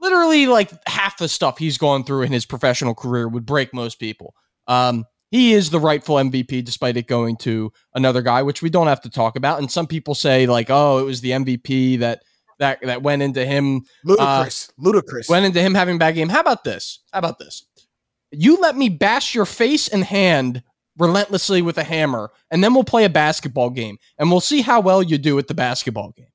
literally 0.00 0.46
like 0.46 0.70
half 0.86 1.18
the 1.18 1.28
stuff 1.28 1.58
he's 1.58 1.78
gone 1.78 2.04
through 2.04 2.22
in 2.22 2.32
his 2.32 2.46
professional 2.46 2.94
career 2.94 3.28
would 3.28 3.46
break 3.46 3.74
most 3.74 3.98
people. 3.98 4.34
Um, 4.66 5.04
he 5.30 5.52
is 5.52 5.70
the 5.70 5.80
rightful 5.80 6.16
MVP 6.16 6.64
despite 6.64 6.96
it 6.96 7.06
going 7.06 7.36
to 7.38 7.72
another 7.94 8.22
guy, 8.22 8.42
which 8.42 8.62
we 8.62 8.70
don't 8.70 8.86
have 8.86 9.00
to 9.02 9.10
talk 9.10 9.36
about. 9.36 9.58
And 9.58 9.70
some 9.70 9.86
people 9.86 10.14
say 10.14 10.46
like, 10.46 10.68
oh, 10.70 10.98
it 10.98 11.04
was 11.04 11.20
the 11.20 11.30
MVP 11.30 11.98
that 12.00 12.22
that 12.58 12.80
that 12.82 13.02
went 13.02 13.22
into 13.22 13.44
him 13.44 13.78
uh, 13.78 13.80
ludicrous. 14.04 14.72
ludicrous. 14.78 15.28
went 15.28 15.46
into 15.46 15.60
him 15.60 15.74
having 15.74 15.96
a 15.96 15.98
bad 15.98 16.14
game. 16.14 16.28
How 16.28 16.40
about 16.40 16.64
this? 16.64 17.00
How 17.12 17.18
about 17.18 17.38
this? 17.38 17.66
You 18.30 18.58
let 18.60 18.76
me 18.76 18.88
bash 18.88 19.34
your 19.34 19.46
face 19.46 19.88
and 19.88 20.04
hand 20.04 20.62
relentlessly 20.98 21.60
with 21.60 21.76
a 21.78 21.84
hammer, 21.84 22.30
and 22.50 22.64
then 22.64 22.72
we'll 22.72 22.84
play 22.84 23.04
a 23.04 23.10
basketball 23.10 23.70
game, 23.70 23.98
and 24.18 24.30
we'll 24.30 24.40
see 24.40 24.62
how 24.62 24.80
well 24.80 25.02
you 25.02 25.18
do 25.18 25.38
at 25.38 25.48
the 25.48 25.54
basketball 25.54 26.12
game. 26.12 26.26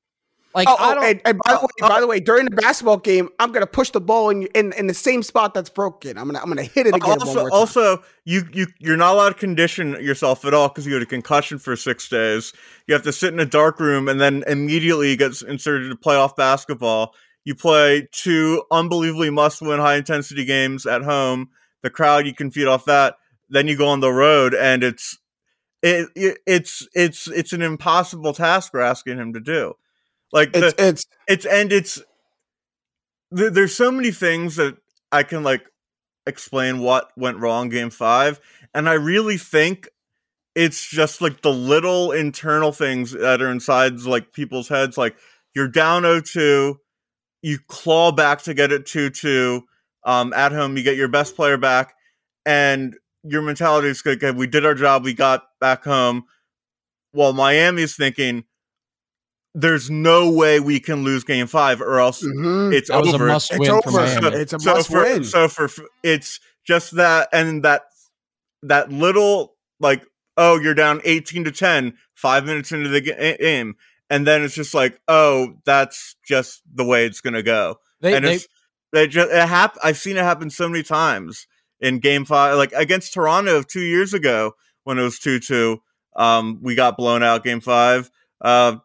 Like 0.54 0.68
Oh, 0.68 0.76
oh 0.78 0.84
I 0.84 0.90
oh 0.90 0.94
don't. 0.94 1.04
and, 1.04 1.20
and 1.24 1.38
by, 1.44 1.52
the 1.52 1.58
oh, 1.58 1.62
way, 1.62 1.88
by 1.88 1.96
oh. 1.98 2.00
the 2.00 2.06
way, 2.06 2.20
during 2.20 2.44
the 2.44 2.50
basketball 2.56 2.98
game, 2.98 3.28
I'm 3.38 3.52
gonna 3.52 3.66
push 3.66 3.90
the 3.90 4.00
ball 4.00 4.30
in 4.30 4.44
in, 4.54 4.72
in 4.74 4.86
the 4.86 4.94
same 4.94 5.22
spot 5.22 5.54
that's 5.54 5.70
broken. 5.70 6.18
I'm 6.18 6.26
gonna 6.26 6.40
I'm 6.40 6.48
gonna 6.48 6.62
hit 6.62 6.86
it 6.86 6.94
oh, 6.94 6.96
again. 6.96 7.08
one 7.08 7.20
Also, 7.20 7.42
time. 7.42 7.52
also, 7.52 8.02
you 8.24 8.42
you 8.52 8.66
you're 8.78 8.96
not 8.96 9.14
allowed 9.14 9.30
to 9.30 9.34
condition 9.34 9.92
yourself 10.02 10.44
at 10.44 10.54
all 10.54 10.68
because 10.68 10.86
you 10.86 10.94
had 10.94 11.02
a 11.02 11.06
concussion 11.06 11.58
for 11.58 11.76
six 11.76 12.08
days. 12.08 12.52
You 12.86 12.94
have 12.94 13.02
to 13.04 13.12
sit 13.12 13.32
in 13.32 13.40
a 13.40 13.46
dark 13.46 13.80
room 13.80 14.08
and 14.08 14.20
then 14.20 14.44
immediately 14.46 15.16
get 15.16 15.40
inserted 15.42 15.90
to 15.90 15.96
playoff 15.96 16.36
basketball. 16.36 17.14
You 17.44 17.54
play 17.54 18.08
two 18.12 18.62
unbelievably 18.70 19.30
must-win 19.30 19.80
high-intensity 19.80 20.44
games 20.44 20.86
at 20.86 21.02
home. 21.02 21.48
The 21.82 21.90
crowd 21.90 22.24
you 22.26 22.34
can 22.34 22.52
feed 22.52 22.68
off 22.68 22.84
that. 22.84 23.16
Then 23.50 23.66
you 23.66 23.76
go 23.76 23.88
on 23.88 24.00
the 24.00 24.12
road, 24.12 24.54
and 24.54 24.84
it's 24.84 25.18
it, 25.82 26.08
it 26.14 26.38
it's 26.46 26.86
it's 26.94 27.26
it's 27.28 27.52
an 27.52 27.62
impossible 27.62 28.32
task 28.32 28.72
we're 28.72 28.80
asking 28.80 29.18
him 29.18 29.32
to 29.32 29.40
do. 29.40 29.74
Like 30.32 30.52
the, 30.52 30.68
it's 30.68 30.74
it's 30.78 31.06
it's 31.28 31.46
and 31.46 31.72
it's 31.72 32.02
there, 33.30 33.50
there's 33.50 33.74
so 33.74 33.90
many 33.90 34.10
things 34.10 34.56
that 34.56 34.76
I 35.10 35.22
can 35.22 35.42
like 35.42 35.66
explain 36.26 36.78
what 36.78 37.10
went 37.16 37.38
wrong 37.38 37.68
game 37.68 37.90
5 37.90 38.40
and 38.74 38.88
I 38.88 38.92
really 38.92 39.36
think 39.36 39.88
it's 40.54 40.88
just 40.88 41.20
like 41.20 41.42
the 41.42 41.52
little 41.52 42.12
internal 42.12 42.70
things 42.70 43.10
that 43.12 43.42
are 43.42 43.50
inside 43.50 44.00
like 44.02 44.32
people's 44.32 44.68
heads 44.68 44.96
like 44.96 45.16
you're 45.54 45.68
down 45.68 46.04
0-2 46.04 46.76
you 47.42 47.58
claw 47.66 48.12
back 48.12 48.42
to 48.42 48.54
get 48.54 48.70
it 48.70 48.84
2-2 48.84 49.62
um 50.04 50.32
at 50.32 50.52
home 50.52 50.76
you 50.76 50.84
get 50.84 50.96
your 50.96 51.08
best 51.08 51.34
player 51.34 51.56
back 51.56 51.94
and 52.46 52.96
your 53.24 53.42
mentality 53.42 53.88
is 53.88 54.00
good 54.00 54.22
okay 54.22 54.36
we 54.36 54.46
did 54.46 54.64
our 54.64 54.74
job 54.74 55.02
we 55.02 55.12
got 55.12 55.42
back 55.60 55.82
home 55.82 56.24
while 57.10 57.32
Miami's 57.32 57.96
thinking 57.96 58.44
there's 59.54 59.90
no 59.90 60.30
way 60.30 60.60
we 60.60 60.80
can 60.80 61.04
lose 61.04 61.24
game 61.24 61.46
5 61.46 61.82
or 61.82 62.00
else 62.00 62.22
mhm. 62.24 62.72
it's 62.72 62.88
that 62.88 63.00
was 63.02 63.14
over 63.14 63.28
a 63.28 63.32
must 63.32 63.50
It's 63.50 63.60
win 63.60 63.82
for 63.82 63.88
over. 63.88 64.20
Miami. 64.20 64.36
It's 64.36 64.52
a 64.52 64.58
so 64.58 64.74
must 64.74 64.90
for, 64.90 65.02
win. 65.02 65.24
So 65.24 65.48
for 65.48 65.68
it's 66.02 66.40
just 66.66 66.92
that 66.96 67.28
and 67.32 67.62
that 67.64 67.82
that 68.62 68.90
little 68.90 69.54
like 69.80 70.06
oh 70.36 70.58
you're 70.58 70.74
down 70.74 71.00
18 71.04 71.44
to 71.44 71.52
10 71.52 71.94
5 72.14 72.44
minutes 72.46 72.72
into 72.72 72.88
the 72.88 73.00
game 73.00 73.74
and 74.08 74.26
then 74.26 74.42
it's 74.42 74.54
just 74.54 74.74
like 74.74 75.00
oh 75.08 75.54
that's 75.64 76.16
just 76.26 76.62
the 76.72 76.84
way 76.84 77.04
it's 77.04 77.20
going 77.20 77.34
to 77.34 77.42
go. 77.42 77.76
They, 78.00 78.14
and 78.14 78.24
they, 78.24 78.34
it's 78.36 78.48
it 78.94 79.08
just 79.08 79.30
it 79.30 79.48
hap- 79.48 79.78
I've 79.82 79.98
seen 79.98 80.16
it 80.16 80.22
happen 80.24 80.50
so 80.50 80.68
many 80.68 80.82
times 80.82 81.46
in 81.80 81.98
game 81.98 82.24
5 82.24 82.56
like 82.56 82.72
against 82.72 83.12
Toronto 83.12 83.62
2 83.62 83.80
years 83.80 84.14
ago 84.14 84.52
when 84.84 84.98
it 84.98 85.02
was 85.02 85.18
2-2 85.18 85.78
um 86.16 86.58
we 86.62 86.74
got 86.74 86.96
blown 86.96 87.22
out 87.22 87.44
game 87.44 87.60
5 87.60 88.10
uh 88.42 88.76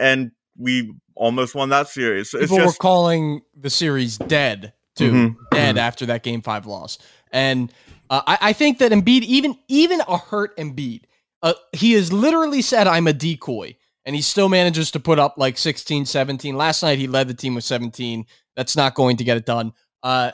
and 0.00 0.32
we 0.58 0.92
almost 1.14 1.54
won 1.54 1.68
that 1.68 1.88
series. 1.88 2.30
So 2.30 2.38
it's 2.38 2.46
people 2.46 2.58
were 2.58 2.64
just 2.64 2.78
calling 2.78 3.42
the 3.56 3.70
series 3.70 4.18
dead 4.18 4.72
too, 4.96 5.12
Mhm. 5.12 5.36
dead 5.50 5.78
after 5.78 6.06
that 6.06 6.22
game 6.22 6.42
five 6.42 6.66
loss. 6.66 6.98
And 7.32 7.72
uh, 8.08 8.22
I, 8.26 8.38
I, 8.40 8.52
think 8.52 8.78
that 8.78 8.90
Embiid, 8.90 9.22
even 9.22 9.56
even 9.68 10.00
a 10.08 10.18
hurt 10.18 10.56
Embiid, 10.56 11.02
uh, 11.42 11.54
he 11.72 11.92
has 11.92 12.12
literally 12.12 12.62
said, 12.62 12.86
I'm 12.86 13.06
a 13.06 13.12
decoy. 13.12 13.76
And 14.06 14.16
he 14.16 14.22
still 14.22 14.48
manages 14.48 14.90
to 14.92 15.00
put 15.00 15.18
up 15.18 15.34
like 15.36 15.58
16, 15.58 16.06
17. 16.06 16.56
Last 16.56 16.82
night, 16.82 16.98
he 16.98 17.06
led 17.06 17.28
the 17.28 17.34
team 17.34 17.54
with 17.54 17.64
17. 17.64 18.24
That's 18.56 18.74
not 18.74 18.94
going 18.94 19.18
to 19.18 19.24
get 19.24 19.36
it 19.36 19.44
done. 19.44 19.72
Uh, 20.02 20.32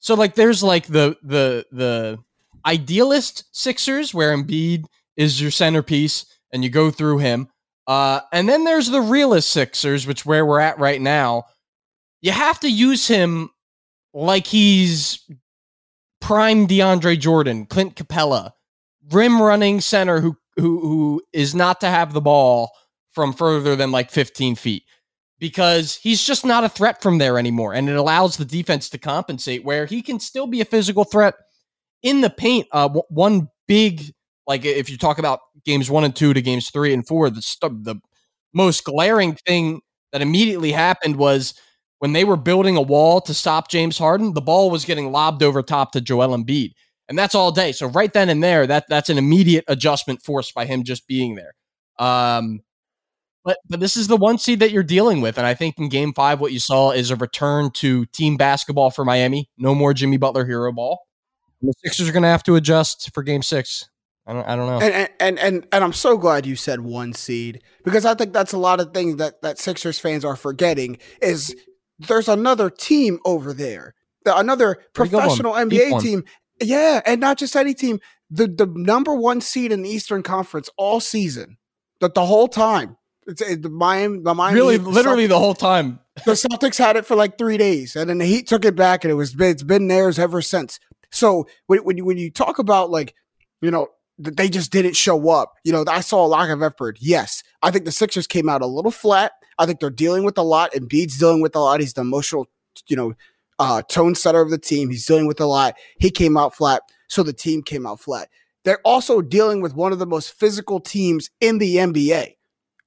so 0.00 0.14
like, 0.14 0.34
there's 0.34 0.62
like 0.62 0.86
the 0.86 1.16
the 1.22 1.64
the 1.72 2.18
idealist 2.66 3.44
Sixers 3.52 4.12
where 4.12 4.36
Embiid 4.36 4.84
is 5.16 5.40
your 5.40 5.50
centerpiece 5.50 6.26
and 6.52 6.62
you 6.64 6.70
go 6.70 6.90
through 6.90 7.18
him. 7.18 7.48
Uh, 7.86 8.20
and 8.32 8.48
then 8.48 8.64
there's 8.64 8.90
the 8.90 9.00
realist 9.00 9.52
Sixers, 9.52 10.06
which 10.06 10.24
where 10.24 10.46
we're 10.46 10.60
at 10.60 10.78
right 10.78 11.00
now. 11.00 11.44
You 12.22 12.32
have 12.32 12.60
to 12.60 12.70
use 12.70 13.06
him 13.06 13.50
like 14.14 14.46
he's 14.46 15.20
prime 16.20 16.66
DeAndre 16.66 17.18
Jordan, 17.18 17.66
Clint 17.66 17.96
Capela, 17.96 18.52
rim 19.10 19.42
running 19.42 19.80
center 19.80 20.20
who 20.20 20.36
who 20.56 20.80
who 20.80 21.22
is 21.32 21.54
not 21.54 21.80
to 21.80 21.86
have 21.88 22.12
the 22.12 22.20
ball 22.20 22.70
from 23.12 23.32
further 23.32 23.76
than 23.76 23.92
like 23.92 24.10
15 24.10 24.56
feet 24.56 24.84
because 25.38 25.96
he's 25.96 26.22
just 26.22 26.44
not 26.44 26.64
a 26.64 26.68
threat 26.68 27.02
from 27.02 27.18
there 27.18 27.38
anymore. 27.38 27.74
And 27.74 27.88
it 27.88 27.96
allows 27.96 28.36
the 28.36 28.44
defense 28.44 28.88
to 28.90 28.98
compensate 28.98 29.64
where 29.64 29.86
he 29.86 30.02
can 30.02 30.18
still 30.18 30.46
be 30.46 30.60
a 30.60 30.64
physical 30.64 31.04
threat 31.04 31.34
in 32.02 32.20
the 32.20 32.30
paint. 32.30 32.66
Uh, 32.72 32.88
w- 32.88 33.02
one 33.08 33.48
big, 33.68 34.14
like 34.46 34.64
if 34.64 34.90
you 34.90 34.98
talk 34.98 35.18
about 35.18 35.40
games 35.64 35.90
one 35.90 36.04
and 36.04 36.14
two 36.14 36.34
to 36.34 36.42
games 36.42 36.70
three 36.70 36.92
and 36.92 37.06
four, 37.06 37.30
the, 37.30 37.42
st- 37.42 37.84
the 37.84 37.96
most 38.52 38.84
glaring 38.84 39.34
thing 39.46 39.80
that 40.12 40.22
immediately 40.22 40.72
happened 40.72 41.16
was 41.16 41.54
when 41.98 42.12
they 42.12 42.24
were 42.24 42.36
building 42.36 42.76
a 42.76 42.82
wall 42.82 43.20
to 43.22 43.34
stop 43.34 43.68
James 43.68 43.98
Harden, 43.98 44.34
the 44.34 44.40
ball 44.40 44.70
was 44.70 44.84
getting 44.84 45.10
lobbed 45.10 45.42
over 45.42 45.62
top 45.62 45.92
to 45.92 46.00
Joel 46.00 46.36
Embiid. 46.36 46.72
And 47.08 47.18
that's 47.18 47.34
all 47.34 47.52
day. 47.52 47.72
So 47.72 47.86
right 47.88 48.12
then 48.12 48.28
and 48.28 48.42
there, 48.42 48.66
that 48.66 48.84
that's 48.88 49.10
an 49.10 49.18
immediate 49.18 49.64
adjustment 49.68 50.22
forced 50.22 50.54
by 50.54 50.64
him 50.64 50.84
just 50.84 51.06
being 51.06 51.34
there. 51.34 51.52
Um, 51.98 52.60
but 53.44 53.58
but 53.68 53.80
this 53.80 53.96
is 53.96 54.08
the 54.08 54.16
one 54.16 54.38
seed 54.38 54.60
that 54.60 54.70
you're 54.70 54.82
dealing 54.82 55.20
with, 55.20 55.36
and 55.36 55.46
I 55.46 55.52
think 55.54 55.78
in 55.78 55.90
Game 55.90 56.14
Five, 56.14 56.40
what 56.40 56.52
you 56.52 56.58
saw 56.58 56.92
is 56.92 57.10
a 57.10 57.16
return 57.16 57.70
to 57.72 58.06
team 58.06 58.38
basketball 58.38 58.90
for 58.90 59.04
Miami. 59.04 59.50
No 59.58 59.74
more 59.74 59.92
Jimmy 59.92 60.16
Butler 60.16 60.46
hero 60.46 60.72
ball. 60.72 61.06
The 61.60 61.74
Sixers 61.84 62.08
are 62.08 62.12
going 62.12 62.22
to 62.22 62.28
have 62.28 62.42
to 62.44 62.56
adjust 62.56 63.12
for 63.12 63.22
Game 63.22 63.42
Six. 63.42 63.88
I 64.26 64.32
don't, 64.32 64.48
I 64.48 64.56
don't 64.56 64.66
know. 64.66 64.86
And, 64.86 65.10
and 65.20 65.38
and 65.38 65.66
and 65.70 65.84
I'm 65.84 65.92
so 65.92 66.16
glad 66.16 66.46
you 66.46 66.56
said 66.56 66.80
one 66.80 67.12
seed 67.12 67.62
because 67.84 68.06
I 68.06 68.14
think 68.14 68.32
that's 68.32 68.52
a 68.52 68.58
lot 68.58 68.80
of 68.80 68.94
things 68.94 69.16
that 69.16 69.42
that 69.42 69.58
Sixers 69.58 69.98
fans 69.98 70.24
are 70.24 70.36
forgetting 70.36 70.98
is 71.20 71.54
there's 71.98 72.28
another 72.28 72.70
team 72.70 73.18
over 73.24 73.52
there, 73.52 73.94
another 74.24 74.78
professional 74.94 75.52
NBA 75.52 76.00
team. 76.00 76.24
Yeah, 76.62 77.02
and 77.04 77.20
not 77.20 77.38
just 77.38 77.54
any 77.54 77.74
team. 77.74 78.00
The 78.30 78.46
the 78.46 78.66
number 78.66 79.14
one 79.14 79.40
seed 79.40 79.72
in 79.72 79.82
the 79.82 79.90
Eastern 79.90 80.22
Conference 80.22 80.70
all 80.78 81.00
season, 81.00 81.58
that 82.00 82.14
the 82.14 82.24
whole 82.24 82.48
time 82.48 82.96
it's 83.26 83.42
it, 83.42 83.62
the 83.62 83.70
Miami, 83.70 84.20
the 84.20 84.34
Miami 84.34 84.58
really, 84.58 84.78
Heat, 84.78 84.86
literally 84.86 85.24
Celtics, 85.24 85.28
the 85.28 85.38
whole 85.38 85.54
time. 85.54 85.98
the 86.24 86.32
Celtics 86.32 86.78
had 86.78 86.96
it 86.96 87.06
for 87.06 87.14
like 87.14 87.38
three 87.38 87.56
days, 87.56 87.96
and 87.96 88.08
then 88.08 88.18
the 88.18 88.24
Heat 88.24 88.46
took 88.46 88.64
it 88.64 88.76
back, 88.76 89.04
and 89.04 89.10
it 89.10 89.14
was 89.14 89.34
it's 89.38 89.62
been 89.62 89.88
theirs 89.88 90.18
ever 90.18 90.42
since. 90.42 90.78
So 91.10 91.46
when 91.66 91.84
when 91.84 91.96
you, 91.96 92.04
when 92.04 92.18
you 92.18 92.30
talk 92.30 92.58
about 92.58 92.90
like 92.90 93.14
you 93.60 93.70
know 93.70 93.88
they 94.18 94.48
just 94.48 94.70
didn't 94.70 94.96
show 94.96 95.30
up, 95.30 95.54
you 95.64 95.72
know 95.72 95.84
I 95.88 96.00
saw 96.00 96.24
a 96.24 96.28
lack 96.28 96.50
of 96.50 96.62
effort. 96.62 96.98
Yes, 97.00 97.42
I 97.62 97.70
think 97.70 97.84
the 97.84 97.92
Sixers 97.92 98.26
came 98.26 98.48
out 98.48 98.62
a 98.62 98.66
little 98.66 98.90
flat. 98.90 99.32
I 99.58 99.66
think 99.66 99.80
they're 99.80 99.90
dealing 99.90 100.24
with 100.24 100.38
a 100.38 100.42
lot, 100.42 100.74
and 100.74 100.88
Embiid's 100.88 101.18
dealing 101.18 101.40
with 101.40 101.54
a 101.56 101.60
lot. 101.60 101.80
He's 101.80 101.94
the 101.94 102.00
emotional, 102.00 102.48
you 102.88 102.96
know, 102.96 103.14
uh, 103.58 103.82
tone 103.82 104.14
setter 104.14 104.40
of 104.40 104.50
the 104.50 104.58
team. 104.58 104.90
He's 104.90 105.06
dealing 105.06 105.26
with 105.26 105.40
a 105.40 105.46
lot. 105.46 105.76
He 105.98 106.10
came 106.10 106.36
out 106.36 106.54
flat, 106.54 106.82
so 107.08 107.22
the 107.22 107.32
team 107.32 107.62
came 107.62 107.86
out 107.86 108.00
flat. 108.00 108.28
They're 108.64 108.80
also 108.84 109.20
dealing 109.20 109.60
with 109.60 109.74
one 109.74 109.92
of 109.92 109.98
the 109.98 110.06
most 110.06 110.32
physical 110.32 110.80
teams 110.80 111.30
in 111.40 111.58
the 111.58 111.76
NBA 111.76 112.34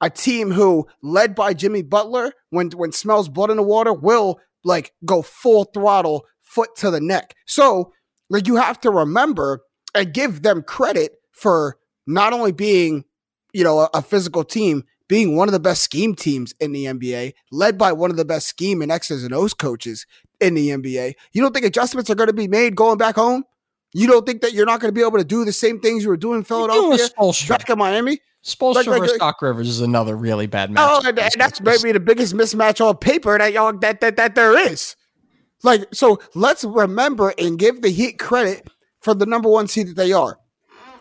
a 0.01 0.09
team 0.09 0.51
who, 0.51 0.87
led 1.01 1.35
by 1.35 1.53
Jimmy 1.53 1.81
Butler, 1.81 2.33
when 2.49 2.69
when 2.71 2.91
smells 2.91 3.29
blood 3.29 3.49
in 3.49 3.57
the 3.57 3.63
water, 3.63 3.93
will 3.93 4.39
like 4.63 4.93
go 5.05 5.21
full 5.21 5.65
throttle, 5.65 6.25
foot 6.41 6.69
to 6.77 6.91
the 6.91 7.01
neck. 7.01 7.35
So, 7.45 7.93
like 8.29 8.47
you 8.47 8.57
have 8.57 8.79
to 8.81 8.91
remember 8.91 9.61
and 9.95 10.13
give 10.13 10.41
them 10.41 10.61
credit 10.61 11.13
for 11.31 11.77
not 12.05 12.33
only 12.33 12.51
being, 12.51 13.05
you 13.53 13.63
know, 13.63 13.79
a, 13.79 13.89
a 13.95 14.01
physical 14.01 14.43
team, 14.43 14.83
being 15.07 15.35
one 15.35 15.47
of 15.47 15.53
the 15.53 15.59
best 15.59 15.83
scheme 15.83 16.15
teams 16.15 16.53
in 16.59 16.71
the 16.71 16.85
NBA, 16.85 17.33
led 17.51 17.77
by 17.77 17.91
one 17.93 18.11
of 18.11 18.17
the 18.17 18.25
best 18.25 18.47
scheme 18.47 18.81
and 18.81 18.91
X's 18.91 19.23
and 19.23 19.33
O's 19.33 19.53
coaches 19.53 20.05
in 20.39 20.53
the 20.53 20.69
NBA. 20.69 21.15
You 21.31 21.41
don't 21.41 21.53
think 21.53 21.65
adjustments 21.65 22.09
are 22.09 22.15
going 22.15 22.27
to 22.27 22.33
be 22.33 22.47
made 22.47 22.75
going 22.75 22.97
back 22.97 23.15
home? 23.15 23.43
You 23.93 24.07
don't 24.07 24.25
think 24.25 24.41
that 24.41 24.53
you're 24.53 24.65
not 24.65 24.81
going 24.81 24.89
to 24.89 24.99
be 24.99 25.05
able 25.05 25.17
to 25.17 25.23
do 25.23 25.45
the 25.45 25.53
same 25.53 25.79
things 25.79 26.03
you 26.03 26.09
were 26.09 26.17
doing 26.17 26.39
in 26.39 26.43
Philadelphia, 26.43 27.07
back 27.47 27.69
in 27.69 27.77
Miami? 27.77 28.19
Spoelstra 28.43 28.75
like, 28.75 28.87
like, 28.87 28.99
versus 29.01 29.17
Doc 29.17 29.41
Rivers 29.41 29.67
is 29.67 29.81
another 29.81 30.15
really 30.15 30.47
bad 30.47 30.71
match. 30.71 30.87
Oh, 30.89 31.07
and, 31.07 31.17
and 31.19 31.31
that's 31.37 31.59
maybe 31.59 31.91
the 31.91 31.99
biggest 31.99 32.33
mismatch 32.33 32.85
on 32.85 32.95
paper 32.97 33.37
that 33.37 33.53
y'all 33.53 33.73
that, 33.79 33.99
that 34.01 34.15
that 34.17 34.35
there 34.35 34.57
is. 34.57 34.95
Like, 35.63 35.85
so 35.93 36.19
let's 36.35 36.63
remember 36.63 37.33
and 37.37 37.57
give 37.57 37.81
the 37.81 37.89
Heat 37.89 38.19
credit 38.19 38.69
for 39.07 39.15
the 39.15 39.25
number 39.25 39.47
one 39.47 39.69
seed 39.69 39.87
that 39.87 39.95
they 39.95 40.11
are. 40.11 40.37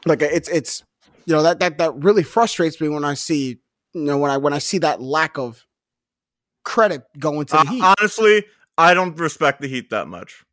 Like, 0.05 0.23
it's 0.23 0.49
it's 0.49 0.85
you 1.25 1.35
know 1.35 1.43
that 1.43 1.59
that 1.59 1.79
that 1.79 1.93
really 1.97 2.23
frustrates 2.23 2.81
me 2.81 2.89
when 2.89 3.05
I 3.05 3.15
see 3.15 3.59
you 3.95 4.01
know 4.01 4.17
when 4.17 4.31
I 4.31 4.37
when 4.37 4.53
I 4.53 4.59
see 4.59 4.79
that 4.79 5.03
lack 5.03 5.39
of 5.39 5.67
credit 6.65 7.03
going 7.19 7.47
to 7.47 7.57
the 7.57 7.65
Heat. 7.69 7.83
Honestly, 7.83 8.45
I 8.79 8.95
don't 8.95 9.19
respect 9.19 9.61
the 9.61 9.67
Heat 9.67 9.91
that 9.91 10.07
much. 10.07 10.45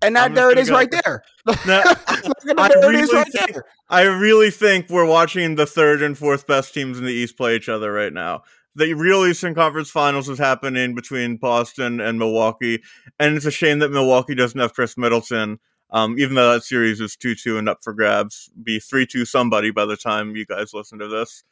And 0.00 0.14
that, 0.14 0.36
there 0.36 0.52
it 0.52 0.58
is 0.58 0.70
right 0.70 0.88
there. 0.88 1.24
I, 1.48 2.70
really 2.80 3.12
right 3.12 3.26
think, 3.32 3.52
there. 3.54 3.64
I 3.88 4.02
really 4.02 4.52
think 4.52 4.88
we're 4.88 5.04
watching 5.04 5.56
the 5.56 5.66
third 5.66 6.02
and 6.02 6.16
fourth 6.16 6.46
best 6.46 6.72
teams 6.72 7.00
in 7.00 7.04
the 7.04 7.12
East 7.12 7.36
play 7.36 7.56
each 7.56 7.68
other 7.68 7.92
right 7.92 8.12
now. 8.12 8.42
The 8.76 8.94
real 8.94 9.26
Eastern 9.26 9.56
Conference 9.56 9.90
Finals 9.90 10.28
is 10.28 10.38
happening 10.38 10.94
between 10.94 11.38
Boston 11.38 11.98
and 11.98 12.16
Milwaukee, 12.16 12.80
and 13.18 13.36
it's 13.36 13.46
a 13.46 13.50
shame 13.50 13.80
that 13.80 13.90
Milwaukee 13.90 14.36
doesn't 14.36 14.60
have 14.60 14.72
Khris 14.72 14.96
Middleton. 14.96 15.58
Um, 15.90 16.18
even 16.18 16.34
though 16.34 16.52
that 16.52 16.64
series 16.64 17.00
is 17.00 17.16
two 17.16 17.34
two 17.34 17.58
and 17.58 17.68
up 17.68 17.78
for 17.82 17.92
grabs, 17.92 18.50
be 18.62 18.78
three 18.78 19.06
two 19.06 19.24
somebody 19.24 19.70
by 19.70 19.86
the 19.86 19.96
time 19.96 20.36
you 20.36 20.44
guys 20.44 20.74
listen 20.74 20.98
to 20.98 21.08
this. 21.08 21.44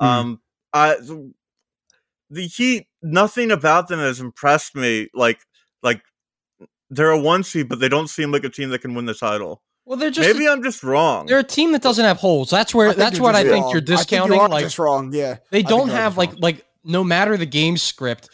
Mm. 0.00 0.06
Um, 0.06 0.40
I 0.72 0.96
the 2.30 2.46
Heat, 2.46 2.86
nothing 3.02 3.50
about 3.50 3.88
them 3.88 3.98
has 3.98 4.20
impressed 4.20 4.74
me. 4.74 5.08
Like 5.14 5.40
like 5.82 6.02
they're 6.90 7.10
a 7.10 7.18
one 7.18 7.44
seed, 7.44 7.68
but 7.68 7.80
they 7.80 7.88
don't 7.88 8.08
seem 8.08 8.32
like 8.32 8.44
a 8.44 8.48
team 8.48 8.70
that 8.70 8.80
can 8.80 8.94
win 8.94 9.06
the 9.06 9.14
title. 9.14 9.62
Well, 9.84 9.98
they're 9.98 10.10
just 10.10 10.32
maybe 10.32 10.46
i 10.46 10.52
am 10.52 10.62
just 10.62 10.82
wrong. 10.82 11.26
They're 11.26 11.40
a 11.40 11.44
team 11.44 11.72
that 11.72 11.82
doesn't 11.82 12.04
have 12.04 12.16
holes. 12.16 12.48
That's 12.50 12.74
where 12.74 12.94
that's 12.94 13.18
what 13.18 13.34
I 13.34 13.42
think 13.44 13.72
you're 13.72 13.80
discounting. 13.80 14.38
You 14.38 14.48
like 14.48 14.64
just 14.64 14.78
wrong. 14.78 15.12
Yeah, 15.12 15.38
they 15.50 15.62
don't 15.62 15.88
have 15.88 16.16
like 16.16 16.30
wrong. 16.30 16.40
like 16.40 16.66
no 16.84 17.04
matter 17.04 17.36
the 17.36 17.46
game 17.46 17.76
script, 17.76 18.30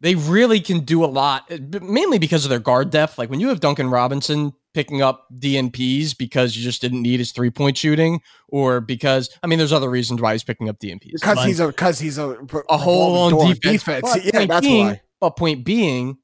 they 0.00 0.14
really 0.14 0.60
can 0.60 0.80
do 0.80 1.04
a 1.04 1.06
lot. 1.06 1.50
Eh, 1.50 1.58
mainly 1.82 2.18
because 2.18 2.44
of 2.44 2.50
their 2.50 2.60
guard 2.60 2.90
depth. 2.90 3.18
Like 3.18 3.30
when 3.30 3.40
you 3.40 3.48
have 3.48 3.60
Duncan 3.60 3.90
Robinson 3.90 4.52
picking 4.74 5.02
up 5.02 5.26
DNPs 5.38 6.16
because 6.16 6.56
you 6.56 6.62
just 6.62 6.80
didn't 6.80 7.02
need 7.02 7.18
his 7.18 7.32
three 7.32 7.50
point 7.50 7.76
shooting, 7.76 8.20
or 8.48 8.80
because 8.80 9.30
I 9.42 9.46
mean, 9.46 9.58
there's 9.58 9.72
other 9.72 9.90
reasons 9.90 10.20
why 10.20 10.32
he's 10.32 10.44
picking 10.44 10.68
up 10.68 10.78
DNPs. 10.78 11.12
Because 11.12 11.44
he's 11.44 11.60
a 11.60 11.68
because 11.68 11.98
he's 11.98 12.18
a 12.18 12.36
a 12.68 12.76
hole 12.76 13.16
on 13.16 13.48
defense. 13.48 13.84
defense. 13.84 14.24
Yeah, 14.24 14.46
that's 14.46 14.66
being, 14.66 14.86
why. 14.86 15.00
But 15.20 15.36
point 15.36 15.64
being, 15.64 16.18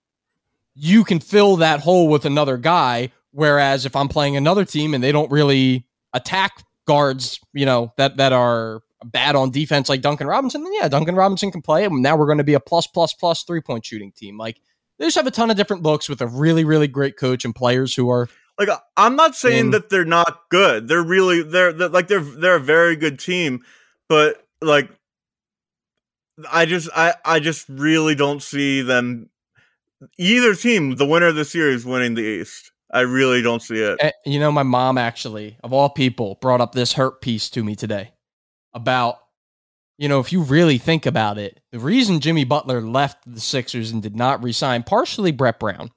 you 0.74 1.04
can 1.04 1.20
fill 1.20 1.56
that 1.56 1.80
hole 1.80 2.08
with 2.08 2.24
another 2.24 2.56
guy. 2.56 3.12
Whereas 3.32 3.86
if 3.86 3.94
I'm 3.94 4.08
playing 4.08 4.36
another 4.36 4.64
team 4.64 4.94
and 4.94 5.04
they 5.04 5.12
don't 5.12 5.30
really 5.30 5.86
attack 6.12 6.64
guards, 6.86 7.38
you 7.52 7.66
know, 7.66 7.92
that 7.96 8.16
that 8.16 8.32
are 8.32 8.82
bad 9.04 9.36
on 9.36 9.50
defense 9.50 9.88
like 9.88 10.00
Duncan 10.00 10.26
Robinson, 10.26 10.64
then 10.64 10.72
yeah, 10.74 10.88
Duncan 10.88 11.14
Robinson 11.14 11.50
can 11.50 11.62
play. 11.62 11.84
And 11.84 12.02
now 12.02 12.16
we're 12.16 12.26
going 12.26 12.38
to 12.38 12.44
be 12.44 12.54
a 12.54 12.60
plus 12.60 12.86
plus 12.86 13.12
plus 13.12 13.44
three 13.44 13.60
point 13.60 13.84
shooting 13.84 14.12
team. 14.12 14.38
Like 14.38 14.60
they 14.98 15.06
just 15.06 15.16
have 15.16 15.26
a 15.26 15.30
ton 15.30 15.50
of 15.50 15.56
different 15.56 15.82
looks 15.82 16.08
with 16.08 16.20
a 16.20 16.26
really 16.26 16.64
really 16.64 16.88
great 16.88 17.16
coach 17.16 17.44
and 17.44 17.54
players 17.54 17.94
who 17.94 18.08
are 18.10 18.28
like 18.58 18.68
I'm 18.96 19.16
not 19.16 19.36
saying 19.36 19.66
in, 19.66 19.70
that 19.70 19.88
they're 19.88 20.04
not 20.04 20.42
good. 20.50 20.88
They're 20.88 21.02
really 21.02 21.42
they're, 21.42 21.72
they're 21.72 21.88
like 21.88 22.08
they're 22.08 22.20
they're 22.20 22.56
a 22.56 22.60
very 22.60 22.96
good 22.96 23.18
team, 23.18 23.64
but 24.08 24.44
like 24.60 24.90
I 26.50 26.66
just 26.66 26.88
I 26.94 27.14
I 27.24 27.40
just 27.40 27.68
really 27.68 28.14
don't 28.14 28.42
see 28.42 28.82
them 28.82 29.30
either 30.18 30.54
team, 30.54 30.96
the 30.96 31.06
winner 31.06 31.26
of 31.26 31.36
the 31.36 31.44
series, 31.44 31.84
winning 31.84 32.14
the 32.14 32.22
East. 32.22 32.72
I 32.90 33.00
really 33.00 33.42
don't 33.42 33.60
see 33.60 33.76
it. 33.76 33.98
Eh, 34.00 34.10
you 34.24 34.40
know, 34.40 34.50
my 34.50 34.62
mom 34.62 34.96
actually, 34.98 35.58
of 35.62 35.72
all 35.72 35.90
people, 35.90 36.38
brought 36.40 36.60
up 36.60 36.72
this 36.72 36.94
hurt 36.94 37.20
piece 37.20 37.50
to 37.50 37.62
me 37.62 37.74
today 37.74 38.12
about, 38.72 39.18
you 39.98 40.08
know, 40.08 40.20
if 40.20 40.32
you 40.32 40.42
really 40.42 40.78
think 40.78 41.06
about 41.06 41.38
it, 41.38 41.60
the 41.72 41.78
reason 41.78 42.20
Jimmy 42.20 42.44
Butler 42.44 42.80
left 42.80 43.18
the 43.26 43.40
Sixers 43.40 43.90
and 43.90 44.02
did 44.02 44.16
not 44.16 44.42
resign, 44.42 44.84
partially 44.84 45.32
Brett 45.32 45.58
Brown. 45.58 45.90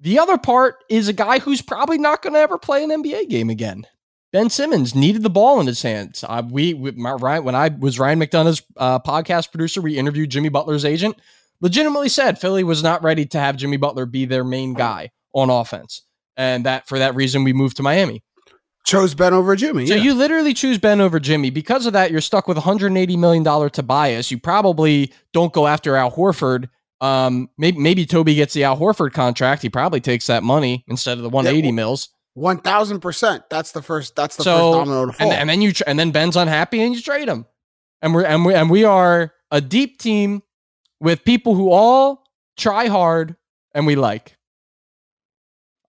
The 0.00 0.18
other 0.18 0.36
part 0.36 0.82
is 0.90 1.08
a 1.08 1.12
guy 1.12 1.38
who's 1.38 1.62
probably 1.62 1.98
not 1.98 2.22
going 2.22 2.32
to 2.34 2.40
ever 2.40 2.58
play 2.58 2.82
an 2.82 2.90
NBA 2.90 3.28
game 3.30 3.48
again. 3.48 3.86
Ben 4.32 4.50
Simmons 4.50 4.94
needed 4.94 5.22
the 5.22 5.30
ball 5.30 5.60
in 5.60 5.66
his 5.66 5.82
hands. 5.82 6.24
We, 6.50 6.74
we 6.74 6.90
my, 6.92 7.12
Ryan, 7.12 7.44
when 7.44 7.54
I 7.54 7.68
was 7.68 7.98
Ryan 8.00 8.18
McDonough's 8.18 8.62
uh, 8.76 8.98
podcast 8.98 9.52
producer, 9.52 9.80
we 9.80 9.98
interviewed 9.98 10.30
Jimmy 10.30 10.48
Butler's 10.48 10.84
agent 10.84 11.16
legitimately 11.60 12.08
said 12.08 12.38
Philly 12.38 12.64
was 12.64 12.82
not 12.82 13.02
ready 13.02 13.24
to 13.26 13.38
have 13.38 13.56
Jimmy 13.56 13.78
Butler 13.78 14.04
be 14.04 14.24
their 14.26 14.44
main 14.44 14.74
guy 14.74 15.10
on 15.32 15.48
offense. 15.48 16.02
and 16.36 16.66
that 16.66 16.88
for 16.88 16.98
that 16.98 17.14
reason 17.14 17.44
we 17.44 17.52
moved 17.52 17.76
to 17.76 17.82
Miami. 17.82 18.22
Chose 18.84 19.14
Ben 19.14 19.32
over 19.32 19.54
Jimmy. 19.54 19.86
So 19.86 19.94
yeah. 19.94 20.02
you 20.02 20.14
literally 20.14 20.54
choose 20.54 20.78
Ben 20.78 21.00
over 21.00 21.20
Jimmy. 21.20 21.50
Because 21.50 21.86
of 21.86 21.92
that, 21.92 22.10
you're 22.10 22.20
stuck 22.20 22.48
with 22.48 22.56
180 22.56 23.16
million 23.16 23.42
dollar 23.42 23.68
Tobias. 23.68 24.30
You 24.30 24.38
probably 24.38 25.12
don't 25.32 25.52
go 25.52 25.66
after 25.66 25.96
Al 25.96 26.10
Horford. 26.10 26.68
Um, 27.00 27.48
maybe 27.58 27.78
maybe 27.78 28.06
Toby 28.06 28.34
gets 28.34 28.54
the 28.54 28.64
Al 28.64 28.76
Horford 28.76 29.12
contract. 29.12 29.62
He 29.62 29.68
probably 29.68 30.00
takes 30.00 30.26
that 30.26 30.42
money 30.42 30.84
instead 30.88 31.18
of 31.18 31.22
the 31.22 31.28
180 31.28 31.68
well, 31.68 31.74
mils. 31.74 32.08
One 32.34 32.58
thousand 32.58 33.00
percent. 33.00 33.44
That's 33.50 33.72
the 33.72 33.82
first. 33.82 34.16
That's 34.16 34.36
the 34.36 34.44
So, 34.44 34.72
first 34.72 34.78
domino 34.78 35.06
to 35.06 35.12
fall. 35.12 35.30
And, 35.30 35.38
and 35.38 35.50
then 35.50 35.60
you 35.60 35.72
and 35.86 35.98
then 35.98 36.10
Ben's 36.10 36.36
unhappy 36.36 36.80
and 36.80 36.94
you 36.94 37.02
trade 37.02 37.28
him. 37.28 37.46
And 38.00 38.14
we're 38.14 38.24
and 38.24 38.44
we 38.44 38.54
and 38.54 38.70
we 38.70 38.84
are 38.84 39.32
a 39.50 39.60
deep 39.60 39.98
team 39.98 40.42
with 40.98 41.24
people 41.24 41.54
who 41.54 41.70
all 41.70 42.24
try 42.56 42.86
hard 42.86 43.36
and 43.74 43.86
we 43.86 43.96
like. 43.96 44.36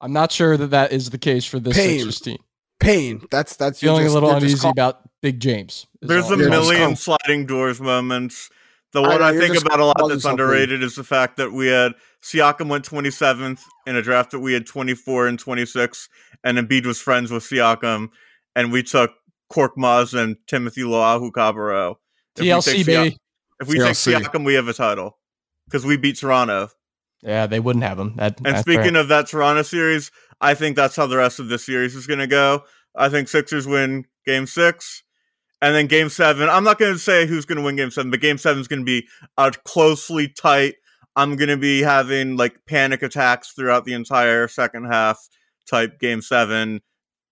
I'm 0.01 0.11
not 0.11 0.33
sure 0.33 0.57
that 0.57 0.71
that 0.71 0.91
is 0.91 1.11
the 1.11 1.17
case 1.17 1.45
for 1.45 1.59
this. 1.59 1.75
Sixers 1.75 2.19
team. 2.19 2.37
Pain. 2.83 3.25
That's 3.31 3.55
that's 3.55 3.81
you're 3.81 3.91
Feeling 3.93 4.05
just- 4.05 4.11
a 4.15 4.19
little 4.19 4.31
uneasy 4.35 4.57
call- 4.59 4.71
about 4.71 5.01
Big 5.21 5.39
James. 5.39 5.87
There's 6.01 6.25
all 6.25 6.31
a 6.31 6.33
I'm 6.33 6.39
You're 6.41 6.49
million 6.49 6.95
call- 6.95 6.95
sliding 7.17 7.45
doors 7.45 7.79
moments. 7.81 8.49
The 8.91 9.01
I 9.01 9.07
one 9.07 9.19
know, 9.21 9.25
I, 9.25 9.37
think 9.37 9.59
about 9.59 9.79
a 9.79 9.85
lot 9.85 9.97
calling 9.97 10.11
that's 10.13 10.23
something. 10.23 10.39
underrated 10.43 10.83
is 10.83 10.95
the 10.95 11.03
fact 11.03 11.37
that 11.37 11.51
we 11.51 11.67
had 11.67 11.93
Siakam 12.21 12.67
went 12.69 12.85
27th 12.87 13.59
in 13.87 13.95
a 13.95 14.01
draft 14.03 14.29
that 14.31 14.39
we 14.39 14.53
had 14.53 14.67
24 14.67 15.27
and 15.27 15.39
26, 15.39 16.09
and 16.43 16.59
Embiid 16.59 16.85
was 16.85 17.01
friends 17.01 17.31
with 17.31 17.43
Siakam, 17.43 18.09
and 18.55 18.71
we 18.71 18.83
took 18.83 19.11
Korkmaz 19.51 20.13
and 20.13 20.35
Timothé 20.47 20.83
Luwawu-Cabarrot. 20.83 21.95
If 22.37 22.41
we 22.43 22.47
TLC 22.49 22.71
take 22.77 22.85
baby. 22.85 23.17
If 23.61 23.67
we 23.67 23.77
TLC. 23.79 24.13
take 24.13 24.23
Siakam, 24.31 24.45
we 24.45 24.53
have 24.55 24.67
a 24.67 24.73
title 24.73 25.17
because 25.65 25.85
we 25.85 25.97
beat 25.97 26.17
Toronto. 26.19 26.69
Yeah, 27.23 27.47
they 27.47 27.59
wouldn't 27.59 27.83
have 27.85 27.97
him. 27.97 28.15
That, 28.17 28.39
And 28.45 28.57
speaking 28.59 28.91
fair. 28.93 29.01
of 29.01 29.07
that 29.07 29.27
Toronto 29.27 29.61
series, 29.63 30.11
I 30.41 30.53
think 30.53 30.75
that's 30.75 30.95
how 30.95 31.07
the 31.07 31.17
rest 31.17 31.39
of 31.39 31.47
this 31.49 31.65
series 31.65 31.95
is 31.95 32.07
going 32.07 32.19
to 32.19 32.27
go. 32.27 32.63
I 32.95 33.09
think 33.09 33.27
Sixers 33.27 33.67
win 33.67 34.05
game 34.25 34.45
six. 34.47 35.03
And 35.61 35.73
then 35.73 35.87
game 35.87 36.09
seven, 36.09 36.49
I'm 36.49 36.65
not 36.65 36.77
going 36.77 36.91
to 36.91 36.99
say 36.99 37.25
who's 37.25 37.45
going 37.45 37.57
to 37.57 37.63
win 37.63 37.77
game 37.77 37.89
seven, 37.89 38.11
but 38.11 38.19
game 38.19 38.37
seven 38.37 38.59
is 38.59 38.67
going 38.67 38.81
to 38.81 38.85
be 38.85 39.07
a 39.37 39.51
closely 39.51 40.27
tight. 40.27 40.75
I'm 41.15 41.37
going 41.37 41.47
to 41.49 41.57
be 41.57 41.81
having 41.81 42.35
like 42.35 42.57
panic 42.67 43.01
attacks 43.01 43.51
throughout 43.53 43.85
the 43.85 43.93
entire 43.93 44.47
second 44.49 44.85
half 44.91 45.25
type 45.69 45.99
game 45.99 46.21
seven, 46.21 46.81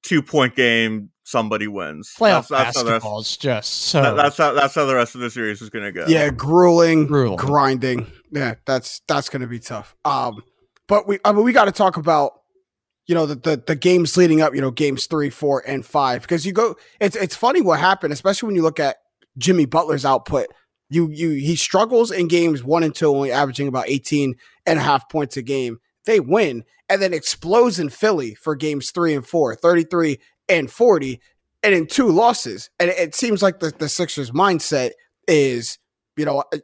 two 0.03 0.21
point 0.21 0.55
game, 0.55 1.09
somebody 1.25 1.67
wins. 1.67 2.13
playoff 2.17 2.47
That's, 2.47 2.73
that's, 2.73 2.77
how 2.77 2.83
the 2.83 2.91
rest, 2.91 3.05
is 3.31 3.37
just 3.37 3.73
so. 3.73 4.01
that- 4.01 4.15
that's, 4.15 4.37
how, 4.37 4.53
that's 4.53 4.75
how 4.75 4.85
the 4.85 4.95
rest 4.95 5.13
of 5.15 5.19
the 5.21 5.29
series 5.29 5.61
is 5.61 5.69
going 5.69 5.83
to 5.85 5.91
go. 5.91 6.05
Yeah, 6.07 6.29
grueling, 6.29 7.07
Grueling. 7.07 7.35
grinding. 7.37 8.07
Yeah, 8.31 8.55
that's 8.65 9.01
that's 9.09 9.27
gonna 9.27 9.47
be 9.47 9.59
tough. 9.59 9.93
Um, 10.05 10.41
but 10.87 11.05
we 11.05 11.19
I 11.25 11.33
mean 11.33 11.43
we 11.43 11.51
got 11.51 11.65
to 11.65 11.71
talk 11.73 11.97
about 11.97 12.40
you 13.12 13.15
know 13.15 13.26
the, 13.26 13.36
the 13.36 13.62
the 13.67 13.76
games 13.76 14.15
leading 14.15 14.41
up. 14.41 14.56
You 14.56 14.62
know, 14.62 14.71
games 14.71 15.06
three, 15.06 15.30
four, 15.30 15.62
and 15.67 15.86
five 15.86 16.21
because 16.21 16.45
you 16.45 16.54
go. 16.54 16.78
It's 17.02 17.17
it's 17.17 17.36
funny 17.36 17.60
what 17.60 17.78
happened, 17.78 18.13
especially 18.13 18.47
when 18.47 18.56
you 18.56 18.62
look 18.62 18.80
at 18.80 19.00
Jimmy 19.38 19.65
Butler's 19.65 20.06
output. 20.06 20.47
You 20.89 21.10
you 21.10 21.32
he 21.32 21.58
struggles 21.58 22.10
in 22.10 22.30
games 22.30 22.63
one 22.63 22.84
and 22.84 22.95
two, 22.95 23.13
only 23.13 23.30
averaging 23.30 23.67
about 23.67 23.89
18 23.89 24.36
and 24.65 24.80
a 24.80 24.82
half 24.82 25.10
points 25.10 25.36
a 25.36 25.41
game. 25.41 25.80
They 26.06 26.21
win 26.21 26.63
and 26.88 27.02
then 27.02 27.13
explodes 27.13 27.80
in 27.80 27.89
Philly 27.89 28.34
for 28.34 28.56
games 28.56 28.91
three 28.91 29.13
and 29.13 29.28
four, 29.28 29.56
33 29.56 30.17
and 30.47 30.71
40, 30.71 31.19
and 31.63 31.76
in 31.76 31.88
two 31.88 32.08
losses. 32.08 32.69
And 32.80 32.91
it, 32.91 32.97
it 32.97 33.15
seems 33.15 33.41
like 33.41 33.60
the, 33.60 33.74
the 33.78 33.89
Sixers 33.89 34.32
mindset 34.32 34.91
is, 35.28 35.80
you 36.15 36.24
know, 36.24 36.45
uh, 36.54 36.60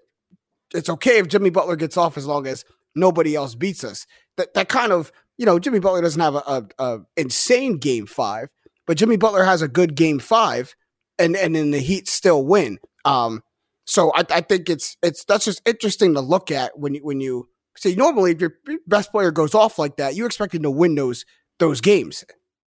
it's 0.73 0.89
okay 0.89 1.17
if 1.17 1.27
Jimmy 1.27 1.49
Butler 1.49 1.75
gets 1.75 1.97
off 1.97 2.17
as 2.17 2.25
long 2.25 2.47
as 2.47 2.63
nobody 2.95 3.35
else 3.35 3.53
beats 3.53 3.83
us. 3.83 4.07
That 4.37 4.53
that 4.53 4.69
kind 4.69 4.93
of, 4.93 5.11
you 5.37 5.45
know, 5.45 5.59
Jimmy 5.59 5.79
Butler 5.79 6.01
doesn't 6.01 6.21
have 6.21 6.35
a, 6.35 6.43
a, 6.47 6.63
a 6.79 6.99
insane 7.15 7.77
game 7.77 8.05
five, 8.05 8.49
but 8.85 8.97
Jimmy 8.97 9.17
Butler 9.17 9.43
has 9.43 9.61
a 9.61 9.67
good 9.67 9.95
game 9.95 10.19
five, 10.19 10.75
and 11.19 11.35
and 11.35 11.55
then 11.55 11.71
the 11.71 11.79
Heat 11.79 12.07
still 12.07 12.45
win. 12.45 12.79
Um, 13.05 13.41
so 13.85 14.11
I, 14.15 14.25
I 14.29 14.41
think 14.41 14.69
it's 14.69 14.97
it's 15.01 15.23
that's 15.25 15.45
just 15.45 15.61
interesting 15.67 16.13
to 16.13 16.21
look 16.21 16.51
at 16.51 16.77
when 16.77 16.95
you 16.95 17.01
when 17.01 17.21
you 17.21 17.49
see 17.77 17.95
normally 17.95 18.31
if 18.31 18.41
your 18.41 18.53
best 18.85 19.11
player 19.11 19.31
goes 19.31 19.55
off 19.55 19.79
like 19.79 19.97
that, 19.97 20.15
you 20.15 20.25
expect 20.25 20.53
him 20.55 20.63
to 20.63 20.71
win 20.71 20.95
those 20.95 21.25
those 21.59 21.81
games. 21.81 22.23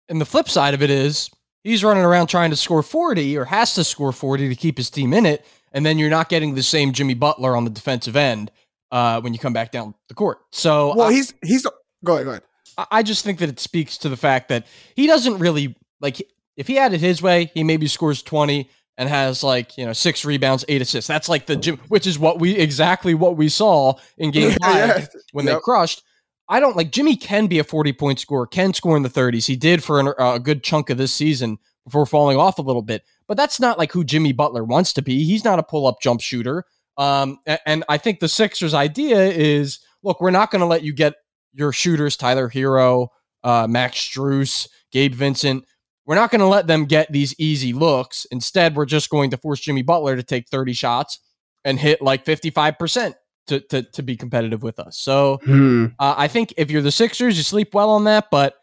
and 0.08 0.20
the 0.20 0.26
flip 0.26 0.48
side 0.48 0.74
of 0.74 0.82
it 0.82 0.90
is 0.90 1.30
he's 1.64 1.82
running 1.82 2.04
around 2.04 2.28
trying 2.28 2.50
to 2.50 2.56
score 2.56 2.82
40 2.82 3.36
or 3.36 3.44
has 3.44 3.74
to 3.74 3.82
score 3.82 4.12
40 4.12 4.48
to 4.48 4.54
keep 4.54 4.76
his 4.78 4.88
team 4.88 5.12
in 5.12 5.26
it. 5.26 5.44
And 5.72 5.84
then 5.84 5.98
you're 5.98 6.10
not 6.10 6.28
getting 6.28 6.54
the 6.54 6.62
same 6.62 6.92
Jimmy 6.92 7.14
Butler 7.14 7.56
on 7.56 7.64
the 7.64 7.70
defensive 7.70 8.14
end 8.14 8.52
uh, 8.92 9.20
when 9.20 9.32
you 9.32 9.38
come 9.38 9.52
back 9.52 9.72
down 9.72 9.94
the 10.08 10.14
court. 10.14 10.38
So 10.52 10.94
Well, 10.94 11.08
I, 11.08 11.12
he's 11.12 11.34
he's 11.42 11.66
go 12.04 12.14
ahead, 12.14 12.24
go 12.24 12.30
ahead. 12.30 12.42
I- 12.76 13.02
just 13.02 13.24
think 13.24 13.38
that 13.38 13.48
it 13.48 13.60
speaks 13.60 13.98
to 13.98 14.08
the 14.08 14.16
fact 14.16 14.48
that 14.48 14.66
he 14.94 15.06
doesn't 15.06 15.38
really 15.38 15.76
like 16.00 16.20
if 16.56 16.66
he 16.66 16.74
had 16.74 16.92
it 16.94 17.00
his 17.00 17.22
way, 17.22 17.50
he 17.54 17.64
maybe 17.64 17.86
scores 17.86 18.22
20 18.22 18.68
and 18.98 19.08
has 19.08 19.42
like, 19.42 19.76
you 19.76 19.84
know, 19.84 19.92
six 19.92 20.24
rebounds, 20.24 20.64
eight 20.68 20.80
assists. 20.80 21.06
That's 21.06 21.28
like 21.28 21.46
the 21.46 21.56
Jim, 21.56 21.78
which 21.88 22.06
is 22.06 22.18
what 22.18 22.40
we 22.40 22.56
exactly 22.56 23.14
what 23.14 23.36
we 23.36 23.48
saw 23.48 23.94
in 24.18 24.30
game 24.30 24.50
five 24.62 24.88
Yeah, 24.88 25.06
when 25.32 25.44
they 25.44 25.56
crushed. 25.62 26.02
I 26.48 26.60
don't 26.60 26.76
like 26.76 26.92
Jimmy 26.92 27.16
can 27.16 27.46
be 27.46 27.58
a 27.58 27.64
40 27.64 27.92
point 27.92 28.20
scorer, 28.20 28.46
can 28.46 28.72
score 28.72 28.96
in 28.96 29.02
the 29.02 29.10
30s. 29.10 29.46
He 29.46 29.56
did 29.56 29.82
for 29.82 30.00
an, 30.00 30.12
a 30.18 30.38
good 30.38 30.62
chunk 30.62 30.90
of 30.90 30.98
this 30.98 31.12
season 31.12 31.58
before 31.84 32.06
falling 32.06 32.38
off 32.38 32.58
a 32.58 32.62
little 32.62 32.82
bit, 32.82 33.02
but 33.28 33.36
that's 33.36 33.60
not 33.60 33.78
like 33.78 33.92
who 33.92 34.04
Jimmy 34.04 34.32
Butler 34.32 34.64
wants 34.64 34.92
to 34.94 35.02
be. 35.02 35.24
He's 35.24 35.44
not 35.44 35.58
a 35.58 35.62
pull 35.62 35.86
up 35.86 36.00
jump 36.00 36.20
shooter. 36.20 36.64
Um, 36.96 37.38
and 37.66 37.84
I 37.88 37.98
think 37.98 38.20
the 38.20 38.28
Sixers' 38.28 38.74
idea 38.74 39.18
is 39.18 39.80
look, 40.02 40.20
we're 40.20 40.30
not 40.30 40.50
going 40.50 40.60
to 40.60 40.66
let 40.66 40.82
you 40.82 40.92
get 40.92 41.14
your 41.56 41.72
shooters, 41.72 42.16
Tyler 42.16 42.48
Herro, 42.48 43.08
uh, 43.42 43.66
Max 43.68 43.96
Strus, 43.96 44.68
Gabe 44.92 45.14
Vincent. 45.14 45.64
We're 46.04 46.14
not 46.14 46.30
going 46.30 46.40
to 46.40 46.46
let 46.46 46.66
them 46.68 46.84
get 46.84 47.10
these 47.10 47.34
easy 47.38 47.72
looks. 47.72 48.26
Instead, 48.30 48.76
we're 48.76 48.86
just 48.86 49.10
going 49.10 49.30
to 49.30 49.36
force 49.36 49.60
Jimmy 49.60 49.82
Butler 49.82 50.14
to 50.14 50.22
take 50.22 50.48
30 50.48 50.72
shots 50.72 51.18
and 51.64 51.78
hit 51.78 52.00
like 52.00 52.24
55% 52.24 53.14
to, 53.48 53.60
to, 53.60 53.82
to 53.82 54.02
be 54.02 54.16
competitive 54.16 54.62
with 54.62 54.78
us. 54.78 54.98
So 54.98 55.40
Hmm. 55.44 55.86
uh, 55.98 56.14
I 56.16 56.28
think 56.28 56.54
if 56.56 56.70
you're 56.70 56.82
the 56.82 56.92
Sixers, 56.92 57.36
you 57.36 57.42
sleep 57.42 57.74
well 57.74 57.90
on 57.90 58.04
that, 58.04 58.26
but 58.30 58.54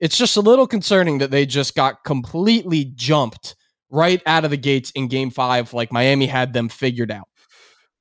it's 0.00 0.16
just 0.16 0.36
a 0.36 0.40
little 0.42 0.66
concerning 0.66 1.18
that 1.18 1.30
they 1.30 1.44
just 1.46 1.74
got 1.74 2.04
completely 2.04 2.84
jumped 2.94 3.54
right 3.90 4.22
out 4.26 4.44
of 4.44 4.50
the 4.50 4.56
gates 4.56 4.90
in 4.92 5.08
game 5.08 5.30
five, 5.30 5.72
like 5.72 5.92
Miami 5.92 6.26
had 6.26 6.52
them 6.52 6.68
figured 6.68 7.10
out. 7.10 7.28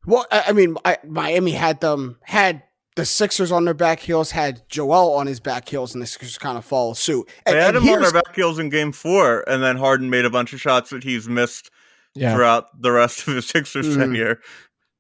Well, 0.06 0.26
I, 0.32 0.46
I 0.48 0.52
mean, 0.52 0.78
I, 0.84 0.98
Miami 1.06 1.52
had 1.52 1.80
them 1.82 2.20
had 2.24 2.64
the 2.96 3.06
Sixers 3.06 3.52
on 3.52 3.66
their 3.66 3.74
back 3.74 4.00
heels, 4.00 4.32
had 4.32 4.62
Joel 4.70 5.14
on 5.16 5.28
his 5.28 5.40
back 5.40 5.68
heels, 5.68 5.94
and 5.94 6.02
the 6.02 6.08
Sixers 6.08 6.38
kind 6.38 6.58
of 6.58 6.64
follow 6.66 6.94
suit. 6.94 7.30
And, 7.46 7.56
They 7.56 7.62
had 7.62 7.76
and 7.76 7.86
him 7.86 7.94
on 7.94 8.02
their 8.02 8.12
back 8.14 8.36
heels 8.36 8.58
in 8.60 8.70
game 8.70 8.92
four, 8.92 9.44
and 9.50 9.62
then 9.62 9.78
Harden 9.78 10.10
made 10.10 10.26
a 10.26 10.30
bunch 10.30 10.54
of 10.54 10.62
shots 10.62 10.90
that 10.92 11.04
he's 11.04 11.28
missed 11.28 11.70
Yeah. 12.14 12.34
throughout 12.34 12.82
the 12.82 12.92
rest 12.92 13.28
of 13.28 13.36
his 13.36 13.48
Sixers 13.50 13.88
Mhm. 13.88 14.00
tenure. 14.00 14.40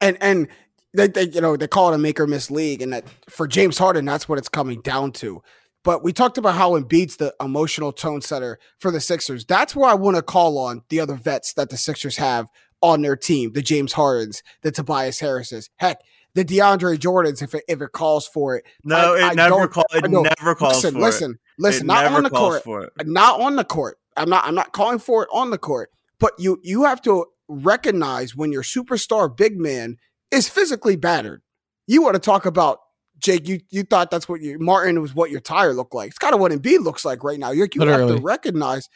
and 0.02 0.18
and 0.20 0.48
they, 0.94 1.08
they 1.08 1.24
you 1.30 1.40
know 1.42 1.56
they 1.58 1.68
call 1.68 1.92
it 1.92 1.96
a 1.96 1.98
make 1.98 2.20
or 2.20 2.28
miss 2.28 2.52
league, 2.52 2.82
and 2.82 2.92
that 2.94 3.06
for 3.30 3.48
James 3.48 3.78
Harden, 3.78 4.04
that's 4.06 4.28
what 4.30 4.38
it's 4.38 4.50
coming 4.50 4.82
down 4.82 5.12
to. 5.14 5.42
But 5.84 6.04
we 6.04 6.12
talked 6.14 6.38
about 6.38 6.56
how 6.56 6.72
Embiid's 6.72 7.18
the 7.18 7.34
emotional 7.40 7.92
tone 7.94 8.20
setter 8.22 8.58
for 8.80 8.90
the 8.92 9.00
Sixers. 9.00 9.46
That's 9.46 9.76
where 9.76 9.90
I 9.90 9.94
want 9.94 10.16
to 10.18 10.22
call 10.24 10.58
on 10.58 10.82
the 10.90 11.00
other 11.00 11.14
vets 11.16 11.54
that 11.54 11.70
the 11.70 11.78
Sixers 11.78 12.18
have 12.18 12.48
on 12.82 13.02
their 13.04 13.16
team: 13.16 13.54
the 13.54 13.62
James 13.62 13.94
Hardens, 13.94 14.42
the 14.64 14.72
Tobias 14.72 15.20
Harrises, 15.20 15.70
heck, 15.78 16.00
the 16.36 16.46
DeAndre 16.46 16.98
Jordans, 16.98 17.42
if 17.42 17.56
it, 17.56 17.64
if 17.68 17.82
it 17.82 17.92
calls 17.92 18.28
for 18.28 18.56
it. 18.58 18.66
No, 18.84 19.16
I- 19.16 19.18
it 19.18 19.24
I 19.24 19.34
never 19.34 19.50
don't- 19.62 19.72
call, 19.72 19.86
it 19.94 20.04
I 20.04 20.08
never 20.08 20.54
calls 20.56 20.76
listen, 20.76 20.94
for 20.94 21.00
listen, 21.02 21.32
it. 21.32 21.38
listen, 21.58 21.84
it 21.86 21.88
not 21.88 22.04
never 22.04 22.16
on 22.18 22.24
the 22.24 22.30
calls 22.30 22.62
court, 22.62 22.64
for 22.64 22.84
it. 22.84 22.92
not 23.08 23.42
on 23.42 23.56
the 23.56 23.64
court. 23.66 23.98
I'm 24.16 24.30
not. 24.30 24.46
I'm 24.46 24.56
not 24.56 24.72
calling 24.72 25.00
for 25.00 25.24
it 25.24 25.30
on 25.34 25.50
the 25.50 25.58
court. 25.58 25.90
But 26.20 26.34
you 26.38 26.60
you 26.64 26.84
have 26.84 27.02
to 27.02 27.26
recognize 27.48 28.36
when 28.36 28.52
your 28.52 28.64
superstar 28.64 29.36
big 29.36 29.60
man 29.60 29.98
is 30.32 30.48
physically 30.48 30.96
battered. 30.96 31.42
You 31.88 32.02
want 32.02 32.16
to 32.16 32.20
talk 32.22 32.46
about 32.46 32.80
Jake? 33.20 33.48
You 33.48 33.60
you 33.70 33.84
thought 33.84 34.12
that's 34.12 34.30
what 34.30 34.42
you 34.42 34.58
Martin 34.60 35.02
was 35.02 35.14
what 35.14 35.32
your 35.32 35.42
tire 35.42 35.74
looked 35.74 35.94
like. 35.94 36.10
It's 36.10 36.18
kind 36.18 36.34
of 36.34 36.40
what 36.40 36.52
Embiid 36.52 36.80
looks 36.84 37.04
like 37.06 37.24
right 37.24 37.38
now. 37.40 37.52
You, 37.52 37.68
you 37.74 37.82
have 37.88 38.08
to 38.08 38.18
recognize 38.18 38.90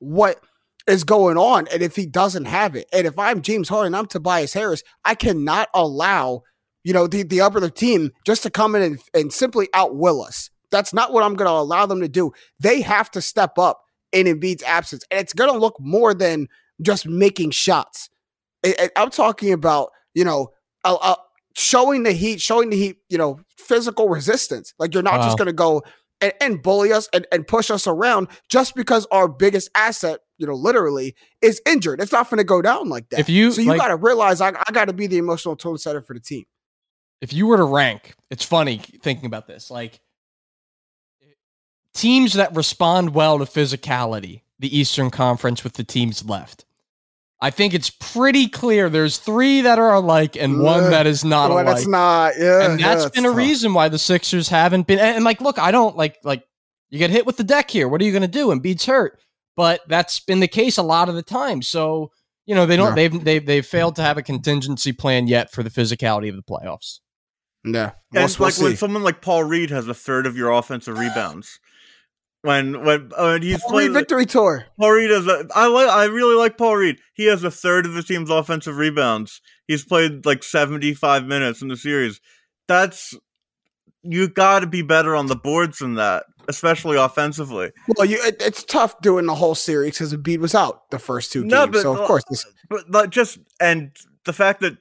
what 0.00 0.38
is 0.86 1.04
going 1.04 1.36
on, 1.36 1.66
and 1.72 1.82
if 1.82 1.96
he 1.96 2.06
doesn't 2.06 2.44
have 2.46 2.76
it, 2.76 2.86
and 2.92 3.06
if 3.06 3.18
I'm 3.18 3.42
James 3.42 3.68
Harden, 3.68 3.94
I'm 3.94 4.06
Tobias 4.06 4.52
Harris, 4.52 4.82
I 5.04 5.14
cannot 5.14 5.68
allow 5.74 6.42
you 6.88 6.94
know 6.94 7.06
the 7.06 7.22
the 7.22 7.40
other 7.40 7.68
team 7.70 8.10
just 8.24 8.42
to 8.44 8.50
come 8.50 8.74
in 8.76 8.82
and, 8.82 8.98
and 9.14 9.32
simply 9.32 9.66
outwill 9.74 10.26
us. 10.26 10.48
That's 10.70 10.92
not 10.92 11.12
what 11.12 11.22
I'm 11.24 11.34
going 11.34 11.48
to 11.48 11.52
allow 11.66 11.86
them 11.86 12.00
to 12.00 12.08
do. 12.08 12.32
They 12.60 12.80
have 12.82 13.10
to 13.12 13.20
step 13.22 13.58
up 13.58 13.76
in 14.12 14.26
Embiid's 14.26 14.62
absence, 14.62 15.02
and 15.10 15.20
it's 15.20 15.34
going 15.34 15.52
to 15.52 15.58
look 15.58 15.76
more 15.80 16.12
than 16.14 16.46
just 16.82 17.06
making 17.06 17.50
shots. 17.52 18.08
I- 18.64 18.90
I'm 18.96 19.10
talking 19.10 19.52
about 19.52 19.90
you 20.14 20.24
know 20.24 20.40
uh, 20.84 20.96
uh, 21.10 21.16
showing 21.56 22.02
the 22.04 22.12
heat, 22.12 22.40
showing 22.40 22.70
the 22.70 22.76
heat, 22.76 22.96
you 23.08 23.18
know, 23.18 23.40
physical 23.56 24.08
resistance. 24.08 24.72
Like 24.78 24.94
you're 24.94 25.02
not 25.02 25.18
Wow. 25.20 25.26
just 25.26 25.38
going 25.38 25.46
to 25.46 25.52
go 25.66 25.82
and, 26.20 26.32
and 26.40 26.62
bully 26.62 26.92
us 26.92 27.08
and, 27.12 27.26
and 27.32 27.46
push 27.46 27.70
us 27.70 27.86
around 27.86 28.28
just 28.48 28.74
because 28.74 29.06
our 29.10 29.28
biggest 29.28 29.68
asset, 29.74 30.20
you 30.38 30.46
know, 30.46 30.54
literally 30.54 31.14
is 31.42 31.60
injured. 31.66 32.00
It's 32.00 32.12
not 32.12 32.28
going 32.30 32.38
to 32.38 32.44
go 32.44 32.62
down 32.62 32.88
like 32.88 33.08
that. 33.10 33.20
If 33.20 33.28
you, 33.28 33.52
so 33.52 33.60
you 33.60 33.68
like- 33.68 33.78
got 33.80 33.88
to 33.88 33.96
realize 33.96 34.40
I, 34.40 34.48
I 34.50 34.72
got 34.72 34.86
to 34.86 34.92
be 34.92 35.06
the 35.06 35.18
emotional 35.18 35.56
tone 35.56 35.78
setter 35.78 36.00
for 36.02 36.14
the 36.14 36.20
team. 36.20 36.44
If 37.20 37.32
you 37.32 37.46
were 37.46 37.56
to 37.56 37.64
rank, 37.64 38.14
it's 38.30 38.44
funny 38.44 38.78
thinking 38.78 39.26
about 39.26 39.46
this. 39.46 39.70
Like, 39.70 40.00
teams 41.94 42.34
that 42.34 42.54
respond 42.54 43.14
well 43.14 43.38
to 43.38 43.44
physicality, 43.44 44.42
the 44.58 44.76
Eastern 44.76 45.10
Conference 45.10 45.64
with 45.64 45.74
the 45.74 45.84
teams 45.84 46.24
left. 46.24 46.64
I 47.40 47.50
think 47.50 47.72
it's 47.72 47.90
pretty 47.90 48.48
clear 48.48 48.90
there's 48.90 49.18
three 49.18 49.60
that 49.60 49.78
are 49.78 49.94
alike 49.94 50.36
and 50.36 50.60
one 50.60 50.90
that 50.90 51.06
is 51.06 51.24
not 51.24 51.50
alike. 51.50 51.66
that's 51.66 51.86
not. 51.86 52.32
Yeah, 52.36 52.68
and 52.68 52.80
yeah, 52.80 52.88
that's 52.94 53.06
it's 53.06 53.14
been 53.14 53.26
a 53.26 53.28
tough. 53.28 53.36
reason 53.36 53.74
why 53.74 53.88
the 53.88 53.98
Sixers 53.98 54.48
haven't 54.48 54.88
been. 54.88 54.98
And, 54.98 55.16
and, 55.16 55.24
like, 55.24 55.40
look, 55.40 55.58
I 55.58 55.70
don't 55.70 55.96
like 55.96 56.18
like 56.24 56.42
you 56.90 56.98
get 56.98 57.10
hit 57.10 57.26
with 57.26 57.36
the 57.36 57.44
deck 57.44 57.70
here. 57.70 57.88
What 57.88 58.00
are 58.00 58.04
you 58.04 58.10
going 58.10 58.22
to 58.22 58.28
do? 58.28 58.48
Embiid's 58.48 58.86
hurt, 58.86 59.20
but 59.56 59.82
that's 59.88 60.18
been 60.18 60.40
the 60.40 60.48
case 60.48 60.78
a 60.78 60.82
lot 60.82 61.08
of 61.08 61.14
the 61.14 61.22
time. 61.22 61.62
So 61.62 62.10
you 62.44 62.56
know 62.56 62.66
they 62.66 62.76
don't. 62.76 62.96
Yeah. 62.96 63.08
They've 63.08 63.24
they've 63.24 63.46
they've 63.46 63.66
failed 63.66 63.94
to 63.96 64.02
have 64.02 64.18
a 64.18 64.22
contingency 64.22 64.92
plan 64.92 65.28
yet 65.28 65.52
for 65.52 65.62
the 65.62 65.70
physicality 65.70 66.28
of 66.28 66.34
the 66.34 66.42
playoffs. 66.42 66.98
Yeah, 67.64 67.92
And 68.14 68.28
we'll, 68.30 68.36
we'll 68.38 68.48
like 68.48 68.58
when 68.58 68.76
someone 68.76 69.02
like 69.02 69.20
Paul 69.20 69.44
Reed 69.44 69.70
has 69.70 69.88
a 69.88 69.94
third 69.94 70.26
of 70.26 70.36
your 70.36 70.50
offensive 70.50 70.98
rebounds, 70.98 71.58
when 72.42 72.84
when 72.84 73.10
uh, 73.16 73.32
when 73.32 73.42
he's 73.42 73.60
Paul 73.60 73.70
playing 73.70 73.88
Reed 73.88 73.98
victory 73.98 74.26
tour. 74.26 74.66
Paul 74.78 74.92
Reed 74.92 75.10
has 75.10 75.26
a, 75.26 75.46
I 75.54 75.66
like 75.66 75.88
I 75.88 76.04
really 76.04 76.36
like 76.36 76.56
Paul 76.56 76.76
Reed. 76.76 76.98
He 77.14 77.26
has 77.26 77.42
a 77.44 77.50
third 77.50 77.84
of 77.84 77.94
the 77.94 78.02
team's 78.02 78.30
offensive 78.30 78.76
rebounds. 78.76 79.40
He's 79.66 79.84
played 79.84 80.24
like 80.24 80.42
seventy 80.42 80.94
five 80.94 81.24
minutes 81.26 81.60
in 81.60 81.68
the 81.68 81.76
series. 81.76 82.20
That's 82.68 83.14
you 84.02 84.28
got 84.28 84.60
to 84.60 84.66
be 84.66 84.82
better 84.82 85.16
on 85.16 85.26
the 85.26 85.36
boards 85.36 85.78
than 85.78 85.94
that, 85.94 86.24
especially 86.48 86.96
offensively. 86.96 87.72
Well, 87.96 88.06
you, 88.06 88.18
it, 88.24 88.36
it's 88.40 88.62
tough 88.64 89.00
doing 89.00 89.26
the 89.26 89.34
whole 89.34 89.56
series 89.56 89.94
because 89.94 90.14
Embiid 90.14 90.38
was 90.38 90.54
out 90.54 90.88
the 90.90 90.98
first 91.00 91.32
two 91.32 91.44
No, 91.44 91.64
games. 91.66 91.78
but, 91.78 91.82
so 91.82 91.94
of 91.94 92.00
uh, 92.02 92.06
course, 92.06 92.22
this, 92.30 92.46
But 92.70 92.88
like, 92.90 93.10
just 93.10 93.38
and 93.60 93.90
the 94.24 94.32
fact 94.32 94.60
that 94.60 94.78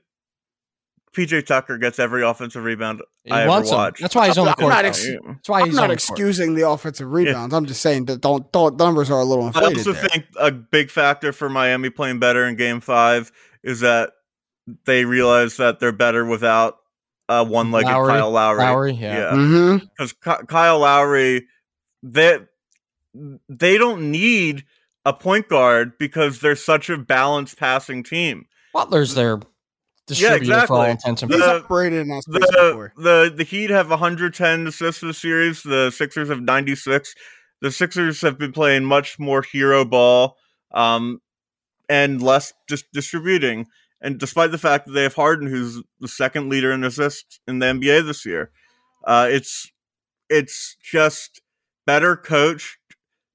PJ 1.18 1.46
Tucker 1.48 1.78
gets 1.78 1.98
every 2.00 2.24
offensive 2.24 2.64
rebound 2.64 3.02
He 3.24 3.32
I 3.32 3.42
ever 3.42 3.50
wants 3.50 3.72
'em. 3.72 3.78
watched. 3.78 4.02
That's 4.02 4.14
why 4.16 4.28
he's 4.28 4.38
on 4.38 4.46
the 4.46 4.52
I'm 4.52 4.58
court. 4.58 4.70
not 4.74 4.86
ex- 4.86 5.06
That's 5.26 5.50
why 5.50 5.62
I'm 5.62 5.66
he's 5.68 5.76
not 5.76 5.84
on 5.84 5.88
the 5.90 5.94
excusing 5.94 6.54
the 6.56 6.70
offensive 6.70 7.12
rebounds. 7.12 7.54
I'm 7.54 7.66
just 7.66 7.82
saying 7.82 8.06
that 8.06 8.22
don't 8.22 8.52
don't 8.52 8.78
the 8.78 8.86
numbers 8.86 9.10
are 9.10 9.20
a 9.20 9.24
little 9.26 9.46
I 9.56 9.60
also 9.62 9.92
there. 9.94 10.04
think 10.10 10.26
a 10.40 10.52
big 10.52 10.92
factor 10.92 11.34
for 11.34 11.50
Miami 11.50 11.90
playing 11.90 12.20
better 12.20 12.46
in 12.46 12.56
Game 12.56 12.80
Five 12.82 13.32
is 13.64 13.80
that 13.80 14.12
they 14.86 15.06
realize 15.06 15.58
that 15.58 15.80
they're 15.80 15.92
better 15.92 16.24
without 16.26 16.78
uh, 17.30 17.44
one-legged 17.44 17.88
Lowry- 17.90 18.14
Kyle 18.14 18.32
Lowry. 18.32 18.60
Lowry, 18.60 18.92
yeah. 18.94 19.32
Mhm. 19.32 19.82
because 19.98 20.14
Kyle 20.48 20.80
Lowry, 20.80 21.48
they 22.04 22.40
they 23.50 23.78
don't 23.78 24.12
need 24.12 24.64
a 25.06 25.14
point 25.14 25.48
guard 25.50 25.98
because 25.98 26.40
they're 26.42 26.56
such 26.56 26.90
a 26.90 26.98
balanced 26.98 27.58
passing 27.58 28.04
team. 28.04 28.46
Butler's 28.74 29.16
their 29.16 29.40
distributor 30.08 30.66
for 30.68 30.74
all 30.74 30.82
exactly. 30.84 30.92
intents 30.92 31.22
and 31.22 31.32
purposes. 31.32 31.48
The- 31.48 31.64
operated 31.66 32.00
in 32.02 32.08
that 32.10 32.24
space 32.24 32.34
The 32.42 32.68
before. 32.70 32.94
the 32.98 33.34
the 33.36 33.44
Heat 33.44 33.70
have 33.70 33.90
110 33.90 34.68
assists 34.68 35.02
this 35.02 35.18
series. 35.20 35.64
The 35.64 35.92
Sixers 35.92 36.30
have 36.30 36.42
96. 36.42 37.14
The 37.62 37.72
Sixers 37.72 38.22
have 38.22 38.38
been 38.38 38.52
playing 38.52 38.86
much 38.86 39.20
more 39.20 39.42
hero 39.42 39.84
ball, 39.86 40.38
um, 40.74 41.22
and 41.90 42.22
less 42.22 42.54
just 42.70 42.86
distributing. 42.94 43.68
And 44.02 44.20
despite 44.20 44.52
the 44.52 44.60
fact 44.60 44.86
that 44.86 44.92
they 44.94 45.04
have 45.04 45.16
Harden, 45.16 45.48
who's 45.48 45.82
the 46.00 46.08
second 46.08 46.50
leader 46.50 46.72
in 46.72 46.84
assists 46.84 47.40
in 47.48 47.60
the 47.60 47.66
NBA 47.66 48.06
this 48.06 48.26
year, 48.26 48.52
uh, 49.06 49.28
it's 49.30 49.72
it's 50.30 50.76
just 50.84 51.42
better 51.86 52.16
coached, 52.16 52.78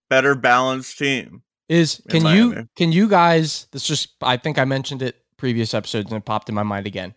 better 0.08 0.34
balanced 0.34 0.98
team. 0.98 1.42
Is 1.68 2.00
in 2.10 2.22
can 2.22 2.36
you 2.36 2.68
can 2.76 2.92
you 2.92 3.08
guys? 3.08 3.66
This 3.72 3.86
just 3.86 4.10
I 4.22 4.36
think 4.36 4.58
I 4.58 4.64
mentioned 4.64 5.02
it 5.02 5.16
previous 5.42 5.74
episodes 5.74 6.08
and 6.08 6.16
it 6.16 6.24
popped 6.24 6.48
in 6.48 6.54
my 6.54 6.62
mind 6.62 6.86
again 6.86 7.12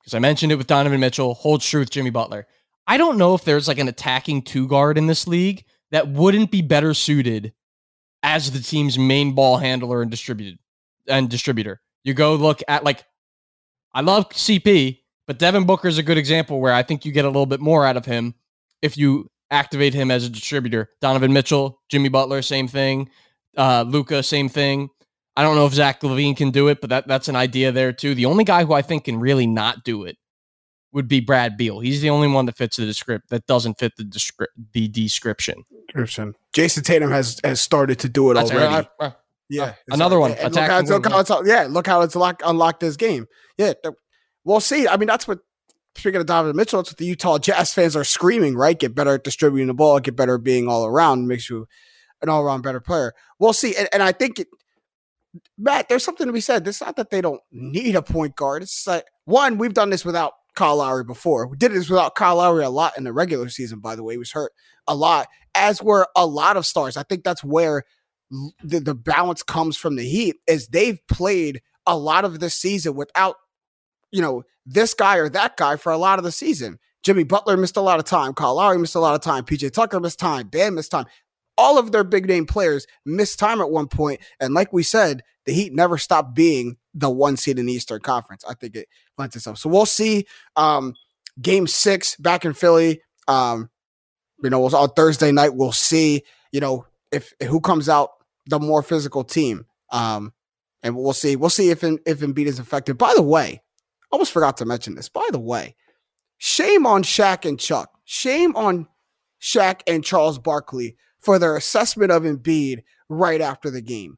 because 0.00 0.14
I 0.14 0.20
mentioned 0.20 0.50
it 0.50 0.54
with 0.54 0.66
Donovan 0.66 1.00
Mitchell. 1.00 1.34
Holds 1.34 1.66
true 1.66 1.80
with 1.80 1.90
Jimmy 1.90 2.08
Butler. 2.08 2.46
I 2.86 2.96
don't 2.96 3.18
know 3.18 3.34
if 3.34 3.44
there's 3.44 3.68
like 3.68 3.76
an 3.76 3.88
attacking 3.88 4.40
two 4.40 4.66
guard 4.66 4.96
in 4.96 5.06
this 5.06 5.28
league 5.28 5.66
that 5.90 6.08
wouldn't 6.08 6.50
be 6.50 6.62
better 6.62 6.94
suited 6.94 7.52
as 8.22 8.52
the 8.52 8.60
team's 8.60 8.98
main 8.98 9.34
ball 9.34 9.58
handler 9.58 10.00
and 10.00 10.10
distributed 10.10 10.58
and 11.06 11.28
distributor. 11.28 11.82
You 12.04 12.14
go 12.14 12.36
look 12.36 12.62
at 12.68 12.84
like 12.84 13.04
I 13.92 14.00
love 14.00 14.30
CP, 14.30 15.00
but 15.26 15.38
Devin 15.38 15.66
Booker 15.66 15.88
is 15.88 15.98
a 15.98 16.02
good 16.02 16.16
example 16.16 16.60
where 16.62 16.72
I 16.72 16.82
think 16.82 17.04
you 17.04 17.12
get 17.12 17.26
a 17.26 17.28
little 17.28 17.44
bit 17.44 17.60
more 17.60 17.84
out 17.84 17.98
of 17.98 18.06
him 18.06 18.34
if 18.80 18.96
you 18.96 19.30
activate 19.50 19.92
him 19.92 20.10
as 20.10 20.24
a 20.24 20.30
distributor. 20.30 20.88
Donovan 21.02 21.34
Mitchell, 21.34 21.82
Jimmy 21.90 22.08
Butler, 22.08 22.40
same 22.40 22.66
thing. 22.66 23.10
Uh, 23.58 23.84
Luka, 23.86 24.22
same 24.22 24.48
thing. 24.48 24.88
I 25.38 25.42
don't 25.42 25.54
know 25.54 25.66
if 25.66 25.72
Zach 25.72 26.00
LaVine 26.00 26.36
can 26.36 26.50
do 26.50 26.66
it, 26.66 26.80
but 26.80 26.90
that, 26.90 27.06
that's 27.06 27.28
an 27.28 27.36
idea 27.36 27.70
there 27.70 27.92
too. 27.92 28.14
The 28.16 28.26
only 28.26 28.42
guy 28.42 28.64
who 28.64 28.72
I 28.72 28.82
think 28.82 29.04
can 29.04 29.20
really 29.20 29.46
not 29.46 29.84
do 29.84 30.02
it 30.04 30.16
would 30.92 31.06
be 31.06 31.20
Brad 31.20 31.56
Beal. 31.56 31.78
He's 31.78 32.00
the 32.00 32.10
only 32.10 32.26
one 32.26 32.46
that 32.46 32.56
fits 32.56 32.76
the 32.76 32.86
descript 32.86 33.28
that 33.30 33.46
doesn't 33.46 33.78
fit 33.78 33.92
the 33.96 34.02
descri- 34.02 34.46
the 34.72 34.88
description. 34.88 35.62
Description. 35.86 36.34
Jayson 36.52 36.82
Tatum 36.82 37.10
has 37.12 37.40
has 37.44 37.60
started 37.60 38.00
to 38.00 38.08
do 38.08 38.30
it 38.30 38.34
That's 38.34 38.50
already. 38.50 38.88
uh, 38.98 39.04
uh, 39.04 39.10
Yeah, 39.48 39.64
Uh, 39.64 39.72
another 39.92 40.18
one, 40.18 40.32
And 40.32 40.52
look 40.54 40.64
how, 40.68 40.80
look 40.80 41.06
how 41.06 41.42
yeah, 41.44 41.66
look 41.70 41.86
how 41.86 42.00
it's 42.00 42.16
lock, 42.16 42.42
unlocked 42.44 42.80
this 42.80 42.96
game. 42.96 43.26
Yeah, 43.58 43.74
we'll 44.44 44.60
see. 44.60 44.88
I 44.88 44.96
mean, 44.96 45.06
that's 45.06 45.28
what. 45.28 45.38
Speaking 45.94 46.20
of 46.20 46.26
Donovan 46.26 46.54
Mitchell, 46.54 46.78
that's 46.80 46.90
what 46.90 46.96
the 46.98 47.06
Utah 47.06 47.38
Jazz 47.38 47.74
fans 47.74 47.96
are 47.96 48.04
screaming. 48.04 48.56
Right, 48.56 48.78
get 48.78 48.94
better 48.94 49.14
at 49.14 49.24
distributing 49.24 49.66
the 49.68 49.74
ball, 49.74 49.98
get 50.00 50.16
better 50.16 50.36
at 50.36 50.42
being 50.44 50.68
all 50.68 50.86
around, 50.86 51.26
makes 51.26 51.50
you 51.50 51.66
an 52.22 52.28
all 52.28 52.42
around 52.42 52.62
better 52.62 52.80
player. 52.80 53.14
We'll 53.38 53.52
see, 53.52 53.74
and, 53.76 53.88
and 53.92 54.02
I 54.02 54.12
think 54.12 54.38
it, 54.38 54.48
Matt, 55.56 55.88
there's 55.88 56.04
something 56.04 56.26
to 56.26 56.32
be 56.32 56.40
said. 56.40 56.66
It's 56.66 56.80
not 56.80 56.96
that 56.96 57.10
they 57.10 57.20
don't 57.20 57.40
need 57.50 57.96
a 57.96 58.02
point 58.02 58.36
guard. 58.36 58.62
It's 58.62 58.86
like 58.86 59.04
one, 59.24 59.58
we've 59.58 59.74
done 59.74 59.90
this 59.90 60.04
without 60.04 60.32
Kyle 60.54 60.76
Lowry 60.76 61.04
before. 61.04 61.46
We 61.46 61.56
did 61.56 61.72
this 61.72 61.88
without 61.88 62.14
Kyle 62.14 62.36
Lowry 62.36 62.64
a 62.64 62.70
lot 62.70 62.96
in 62.96 63.04
the 63.04 63.12
regular 63.12 63.48
season. 63.48 63.80
By 63.80 63.94
the 63.94 64.02
way, 64.02 64.14
he 64.14 64.18
was 64.18 64.32
hurt 64.32 64.52
a 64.86 64.94
lot, 64.94 65.28
as 65.54 65.82
were 65.82 66.08
a 66.16 66.26
lot 66.26 66.56
of 66.56 66.66
stars. 66.66 66.96
I 66.96 67.02
think 67.02 67.24
that's 67.24 67.44
where 67.44 67.84
the, 68.62 68.80
the 68.80 68.94
balance 68.94 69.42
comes 69.42 69.76
from 69.76 69.96
the 69.96 70.08
Heat 70.08 70.36
is 70.46 70.68
they've 70.68 70.98
played 71.08 71.60
a 71.86 71.96
lot 71.96 72.24
of 72.24 72.40
this 72.40 72.54
season 72.54 72.94
without, 72.94 73.36
you 74.10 74.20
know, 74.20 74.42
this 74.66 74.94
guy 74.94 75.16
or 75.16 75.28
that 75.30 75.56
guy 75.56 75.76
for 75.76 75.92
a 75.92 75.98
lot 75.98 76.18
of 76.18 76.24
the 76.24 76.32
season. 76.32 76.78
Jimmy 77.02 77.24
Butler 77.24 77.56
missed 77.56 77.76
a 77.76 77.80
lot 77.80 77.98
of 77.98 78.04
time. 78.04 78.34
Kyle 78.34 78.56
Lowry 78.56 78.78
missed 78.78 78.94
a 78.94 79.00
lot 79.00 79.14
of 79.14 79.20
time. 79.20 79.44
PJ 79.44 79.72
Tucker 79.72 80.00
missed 80.00 80.18
time. 80.18 80.48
Bam 80.48 80.74
missed 80.74 80.90
time. 80.90 81.06
All 81.58 81.78
of 81.78 81.92
their 81.92 82.04
big 82.04 82.26
name 82.26 82.46
players 82.46 82.86
missed 83.04 83.38
time 83.38 83.60
at 83.60 83.70
one 83.70 83.88
point. 83.88 84.20
And 84.40 84.54
like 84.54 84.72
we 84.72 84.82
said, 84.82 85.22
the 85.44 85.52
Heat 85.52 85.74
never 85.74 85.98
stopped 85.98 86.34
being 86.34 86.76
the 86.94 87.10
one 87.10 87.36
seed 87.36 87.58
in 87.58 87.66
the 87.66 87.72
Eastern 87.72 88.00
Conference. 88.00 88.44
I 88.48 88.54
think 88.54 88.76
it 88.76 88.88
lends 89.18 89.36
itself. 89.36 89.58
So 89.58 89.68
we'll 89.68 89.84
see. 89.84 90.26
Um, 90.56 90.94
game 91.42 91.66
six 91.66 92.16
back 92.16 92.44
in 92.44 92.52
Philly. 92.52 93.02
Um, 93.26 93.68
you 94.42 94.50
know, 94.50 94.64
on 94.64 94.88
Thursday 94.90 95.32
night, 95.32 95.54
we'll 95.54 95.72
see, 95.72 96.22
you 96.52 96.60
know, 96.60 96.86
if 97.12 97.32
who 97.42 97.60
comes 97.60 97.88
out 97.88 98.10
the 98.46 98.58
more 98.58 98.82
physical 98.82 99.24
team. 99.24 99.66
Um, 99.90 100.32
and 100.82 100.96
we'll 100.96 101.12
see. 101.12 101.36
We'll 101.36 101.50
see 101.50 101.70
if 101.70 101.82
if 101.82 102.20
Embiid 102.20 102.46
is 102.46 102.58
affected. 102.58 102.98
By 102.98 103.14
the 103.14 103.22
way, 103.22 103.60
I 103.60 104.06
almost 104.12 104.32
forgot 104.32 104.56
to 104.58 104.64
mention 104.64 104.94
this. 104.94 105.08
By 105.08 105.26
the 105.32 105.40
way, 105.40 105.74
shame 106.38 106.86
on 106.86 107.02
Shaq 107.02 107.48
and 107.48 107.58
Chuck. 107.58 107.90
Shame 108.04 108.54
on 108.56 108.86
Shaq 109.40 109.80
and 109.86 110.04
Charles 110.04 110.38
Barkley 110.38 110.96
for 111.28 111.38
their 111.38 111.58
assessment 111.58 112.10
of 112.10 112.22
Embiid 112.22 112.84
right 113.10 113.42
after 113.42 113.70
the 113.70 113.82
game. 113.82 114.16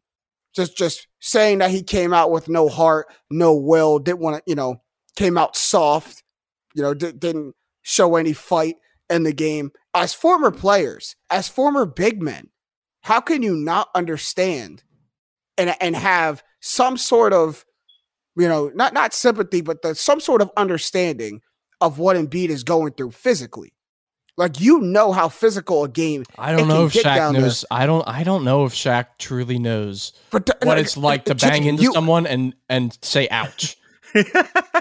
Just 0.55 0.77
just 0.77 1.09
saying 1.19 1.59
that 1.59 1.73
he 1.73 1.83
came 1.83 2.13
out 2.13 2.31
with 2.31 2.49
no 2.49 2.69
heart, 2.69 3.09
no 3.33 3.53
will, 3.53 3.99
didn't 3.99 4.21
want 4.21 4.37
to, 4.37 4.43
you 4.47 4.55
know, 4.55 4.81
came 5.17 5.37
out 5.37 5.57
soft, 5.57 6.23
you 6.73 6.85
know, 6.85 6.95
di- 6.95 7.11
didn't 7.11 7.57
show 7.83 8.15
any 8.15 8.33
fight 8.33 8.77
in 9.09 9.25
the 9.25 9.33
game. 9.33 9.73
As 9.93 10.15
former 10.15 10.53
players, 10.53 11.17
as 11.31 11.49
former 11.49 11.85
big 11.85 12.23
men, 12.23 12.49
how 13.01 13.21
can 13.21 13.43
you 13.43 13.57
not 13.57 13.89
understand 13.97 14.85
and 15.59 15.75
and 15.81 15.97
have 15.97 16.45
some 16.61 16.97
sort 16.97 17.33
of, 17.33 17.65
you 18.37 18.47
know, 18.47 18.71
not 18.73 18.95
not 18.95 19.15
sympathy, 19.15 19.63
but 19.63 19.83
the, 19.83 19.97
some 19.97 20.21
sort 20.21 20.43
of 20.43 20.51
understanding 20.57 21.41
of 21.81 21.99
what 21.99 22.17
Embiid 22.17 22.51
is 22.51 22.63
going 22.63 22.93
through 22.93 23.11
physically? 23.11 23.73
Like 24.41 24.59
you 24.59 24.81
know 24.81 25.13
how 25.13 25.29
physical 25.29 25.85
a 25.85 25.89
game, 25.89 26.25
I 26.39 26.53
don't 26.53 26.67
know 26.67 26.89
can 26.89 26.99
if 26.99 27.05
Shaq 27.05 27.15
down 27.15 27.33
there. 27.35 27.43
knows. 27.43 27.65
I 27.71 27.85
don't. 27.85 28.09
I 28.09 28.25
don't 28.25 28.43
know 28.43 28.65
if 28.65 28.73
Shaq 28.73 29.07
truly 29.19 29.59
knows 29.59 30.15
but 30.31 30.47
th- 30.47 30.57
what 30.63 30.79
it's 30.79 30.97
like 30.97 31.27
to 31.27 31.35
bang 31.35 31.65
into 31.65 31.83
you- 31.83 31.93
someone 31.93 32.27
and 32.27 32.55
and 32.69 32.97
say 33.03 33.29
"ouch." 33.31 33.77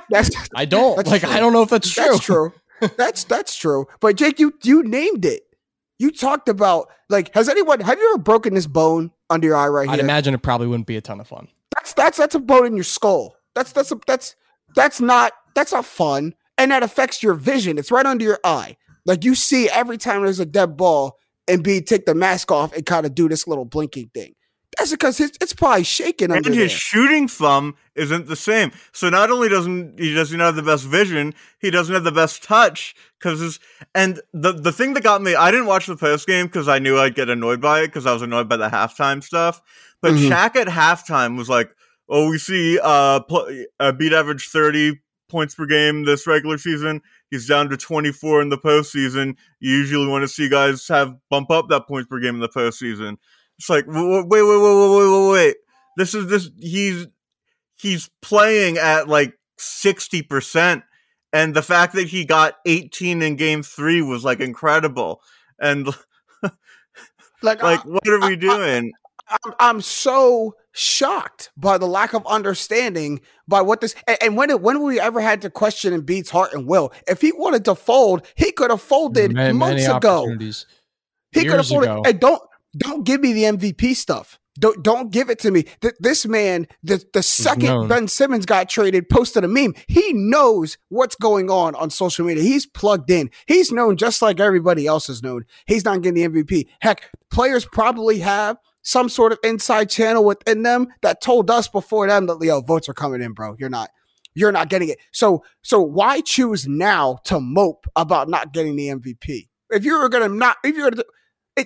That's 0.10 0.32
I 0.56 0.66
don't. 0.66 0.96
That's 0.96 1.10
like. 1.12 1.22
true. 1.22 1.30
I 1.30 1.40
don't 1.40 1.54
know 1.54 1.62
if 1.62 1.70
that's 1.70 1.92
true. 1.94 2.04
That's 2.06 2.20
true. 2.24 2.54
that's 2.98 3.24
that's 3.26 3.56
true. 3.56 3.86
But 4.00 4.16
Jake, 4.16 4.40
you 4.40 4.54
you 4.64 4.82
named 4.84 5.26
it. 5.26 5.44
You 6.00 6.12
talked 6.12 6.48
about 6.50 6.88
like 7.10 7.34
has 7.36 7.50
anyone 7.50 7.82
have 7.82 7.98
you 8.00 8.10
ever 8.14 8.18
broken 8.24 8.54
this 8.54 8.66
bone 8.68 9.12
under 9.30 9.48
your 9.48 9.58
eye 9.58 9.68
right 9.68 9.86
here? 9.88 9.94
I'd 9.94 10.00
imagine 10.00 10.34
it 10.34 10.42
probably 10.42 10.68
wouldn't 10.68 10.88
be 10.88 10.96
a 10.98 11.02
ton 11.02 11.20
of 11.20 11.28
fun. 11.28 11.48
that's 11.76 11.94
that's 11.94 12.18
that's 12.18 12.36
a 12.36 12.40
bone 12.40 12.66
in 12.66 12.76
your 12.76 12.84
skull. 12.86 13.36
That's 13.56 13.72
that's 13.74 13.92
a, 13.92 14.00
that's 14.08 14.36
that's 14.76 15.02
not 15.02 15.34
that's 15.54 15.74
not 15.74 15.86
fun, 15.86 16.34
and 16.58 16.72
that 16.72 16.82
affects 16.82 17.22
your 17.22 17.34
vision. 17.34 17.78
It's 17.78 17.92
right 17.92 18.06
under 18.06 18.24
your 18.24 18.40
eye. 18.44 18.78
Like 19.10 19.26
you 19.26 19.34
see 19.34 19.68
every 19.72 19.98
time 19.98 20.22
there's 20.24 20.40
a 20.40 20.46
dead 20.46 20.78
ball, 20.78 21.18
Embiid 21.50 21.88
take 21.88 22.06
the 22.06 22.14
mask 22.14 22.52
off 22.52 22.72
and 22.74 22.86
kind 22.86 23.08
of 23.08 23.16
do 23.16 23.28
this 23.28 23.48
little 23.48 23.66
blinking 23.66 24.12
thing. 24.14 24.36
That's 24.78 24.92
because 24.92 25.20
it's, 25.20 25.36
it's 25.42 25.52
probably 25.52 25.84
shaking 25.84 26.32
and 26.32 26.46
his 26.46 26.56
there. 26.56 26.70
shooting 26.70 27.28
thumb 27.28 27.76
isn't 27.96 28.28
the 28.28 28.36
same. 28.36 28.72
So 28.92 29.10
not 29.10 29.32
only 29.32 29.50
doesn't 29.50 30.00
he 30.00 30.14
doesn't 30.14 30.40
have 30.40 30.56
the 30.56 30.62
best 30.62 30.86
vision, 30.86 31.34
he 31.60 31.72
doesn't 31.72 31.94
have 31.94 32.04
the 32.04 32.12
best 32.12 32.44
touch 32.44 32.94
because 33.20 33.60
and 33.96 34.22
the 34.32 34.52
the 34.54 34.72
thing 34.72 34.94
that 34.94 35.02
got 35.02 35.24
me, 35.24 35.34
I 35.34 35.50
didn't 35.50 35.66
watch 35.66 35.88
the 35.88 35.98
post 35.98 36.28
game 36.28 36.46
because 36.46 36.68
I 36.68 36.78
knew 36.78 37.00
I'd 37.00 37.16
get 37.16 37.30
annoyed 37.30 37.60
by 37.62 37.80
it 37.82 37.88
because 37.88 38.06
I 38.06 38.14
was 38.14 38.22
annoyed 38.22 38.48
by 38.48 38.58
the 38.58 38.70
halftime 38.70 39.24
stuff. 39.24 39.60
But 40.04 40.12
Mhm. 40.12 40.30
Shaq 40.30 40.56
at 40.56 40.68
halftime 40.68 41.36
was 41.36 41.50
like, 41.50 41.72
"Oh, 42.08 42.30
we 42.30 42.38
see 42.38 42.78
uh, 42.82 43.22
pl- 43.22 43.66
uh 43.80 43.92
beat 43.92 44.14
average 44.14 44.50
thirty 44.50 45.00
points 45.30 45.56
per 45.56 45.66
game 45.66 46.06
this 46.06 46.28
regular 46.28 46.58
season. 46.60 47.02
He's 47.30 47.48
down 47.48 47.70
to 47.70 47.78
24 47.78 48.42
in 48.42 48.50
the 48.50 48.58
postseason. 48.58 49.36
You 49.60 49.72
usually 49.76 50.08
want 50.08 50.24
to 50.24 50.28
see 50.28 50.50
guys 50.50 50.88
have 50.88 51.16
bump 51.30 51.52
up 51.52 51.70
that 51.70 51.88
points 51.88 52.08
per 52.08 52.20
game 52.20 52.36
in 52.36 52.42
the 52.42 52.50
postseason. 52.50 53.18
It's 53.58 53.70
like, 53.70 53.86
wait, 53.88 53.96
wait, 53.98 54.26
wait, 54.26 54.42
wait, 54.42 54.62
wait, 54.62 55.10
wait, 55.10 55.32
wait. 55.32 55.56
This 55.98 56.16
is 56.16 56.28
this. 56.28 56.50
He's 56.58 57.08
he's 57.76 58.10
playing 58.22 58.78
at 58.78 59.08
like 59.08 59.38
60 59.58 60.22
percent, 60.24 60.84
and 61.34 61.54
the 61.54 61.62
fact 61.62 61.94
that 61.96 62.08
he 62.08 62.26
got 62.26 62.56
18 62.66 63.22
in 63.22 63.36
game 63.36 63.64
three 63.64 64.02
was 64.02 64.24
like 64.24 64.40
incredible. 64.40 65.22
And 65.60 65.88
like, 66.42 66.54
like 67.44 67.64
I, 67.64 67.76
what 67.78 68.08
are 68.08 68.24
I, 68.24 68.28
we 68.30 68.36
doing? 68.38 68.94
I'm, 69.30 69.54
I'm 69.60 69.82
so 69.82 70.56
shocked 70.72 71.52
by 71.58 71.78
the 71.78 71.88
lack 71.88 72.14
of 72.14 72.26
understanding 72.28 73.22
by 73.48 73.62
what 73.62 73.82
this 73.82 73.96
and, 74.08 74.18
and 74.22 74.38
when 74.38 74.50
it, 74.50 74.62
when 74.62 74.84
we 74.84 75.00
ever 75.00 75.20
had 75.20 75.42
to 75.42 75.50
question 75.50 75.94
and 75.94 76.06
Embiid's 76.06 76.30
heart 76.30 76.54
and 76.54 76.68
will. 76.68 76.92
If 77.08 77.22
he 77.22 77.32
wanted 77.32 77.66
to 77.66 77.76
fold, 77.76 78.26
he 78.36 78.52
could 78.52 78.72
have 78.72 78.82
folded 78.82 79.34
Ma- 79.34 79.52
months 79.54 79.84
many 79.88 79.98
ago. 79.98 80.28
He 81.32 81.46
could 81.46 81.58
have 81.58 81.68
folded. 81.68 81.90
ago. 81.90 82.04
And 82.06 82.20
don't 82.20 82.42
don't 82.78 83.04
give 83.04 83.22
me 83.22 83.34
the 83.34 83.44
MVP 83.44 83.96
stuff. 83.96 84.40
Don't 84.60 84.84
don't 84.84 85.12
give 85.12 85.30
it 85.30 85.40
to 85.40 85.52
me. 85.52 85.64
Th- 85.82 85.94
this 86.00 86.26
man, 86.26 86.68
the 86.84 87.04
the 87.14 87.24
second. 87.24 87.88
Ben 87.88 88.08
Simmons 88.08 88.46
got 88.46 88.68
traded, 88.70 89.08
posted 89.10 89.44
a 89.44 89.48
meme. 89.48 89.74
He 89.88 90.12
knows 90.14 90.78
what's 90.90 91.16
going 91.16 91.50
on 91.50 91.76
on 91.76 91.90
social 91.90 92.26
media. 92.26 92.44
He's 92.44 92.66
plugged 92.66 93.10
in. 93.10 93.30
He's 93.48 93.72
known 93.72 93.96
just 93.96 94.22
like 94.22 94.40
everybody 94.40 94.86
else 94.86 95.10
is 95.10 95.24
known. 95.24 95.46
He's 95.66 95.86
not 95.86 96.02
getting 96.02 96.32
the 96.32 96.44
MVP. 96.44 96.68
Heck, 96.82 97.10
players 97.32 97.66
probably 97.66 98.20
have 98.20 98.58
some 98.82 99.10
sort 99.10 99.32
of 99.32 99.40
inside 99.44 99.90
channel 99.90 100.24
within 100.24 100.64
them 100.64 100.88
that 101.02 101.22
told 101.22 101.52
us 101.52 101.68
before 101.68 102.08
them 102.08 102.26
that 102.28 102.36
Leo 102.36 102.62
votes 102.62 102.88
are 102.90 102.94
coming 102.94 103.22
in, 103.22 103.34
bro. 103.34 103.56
You're 103.60 103.70
not. 103.70 103.90
You're 104.36 104.52
not 104.52 104.70
getting 104.70 104.90
it. 104.90 105.00
So 105.12 105.44
so 105.64 105.82
why 105.82 106.22
choose 106.22 106.68
now 106.68 107.18
to 107.26 107.40
mope 107.40 107.86
about 107.96 108.30
not 108.30 108.54
getting 108.54 108.76
the 108.76 108.88
MVP? 108.90 109.48
If 109.72 109.84
you 109.84 110.00
were 110.00 110.08
gonna 110.10 110.30
not, 110.30 110.58
if 110.64 110.76
you're 110.78 110.92
gonna, 110.92 111.04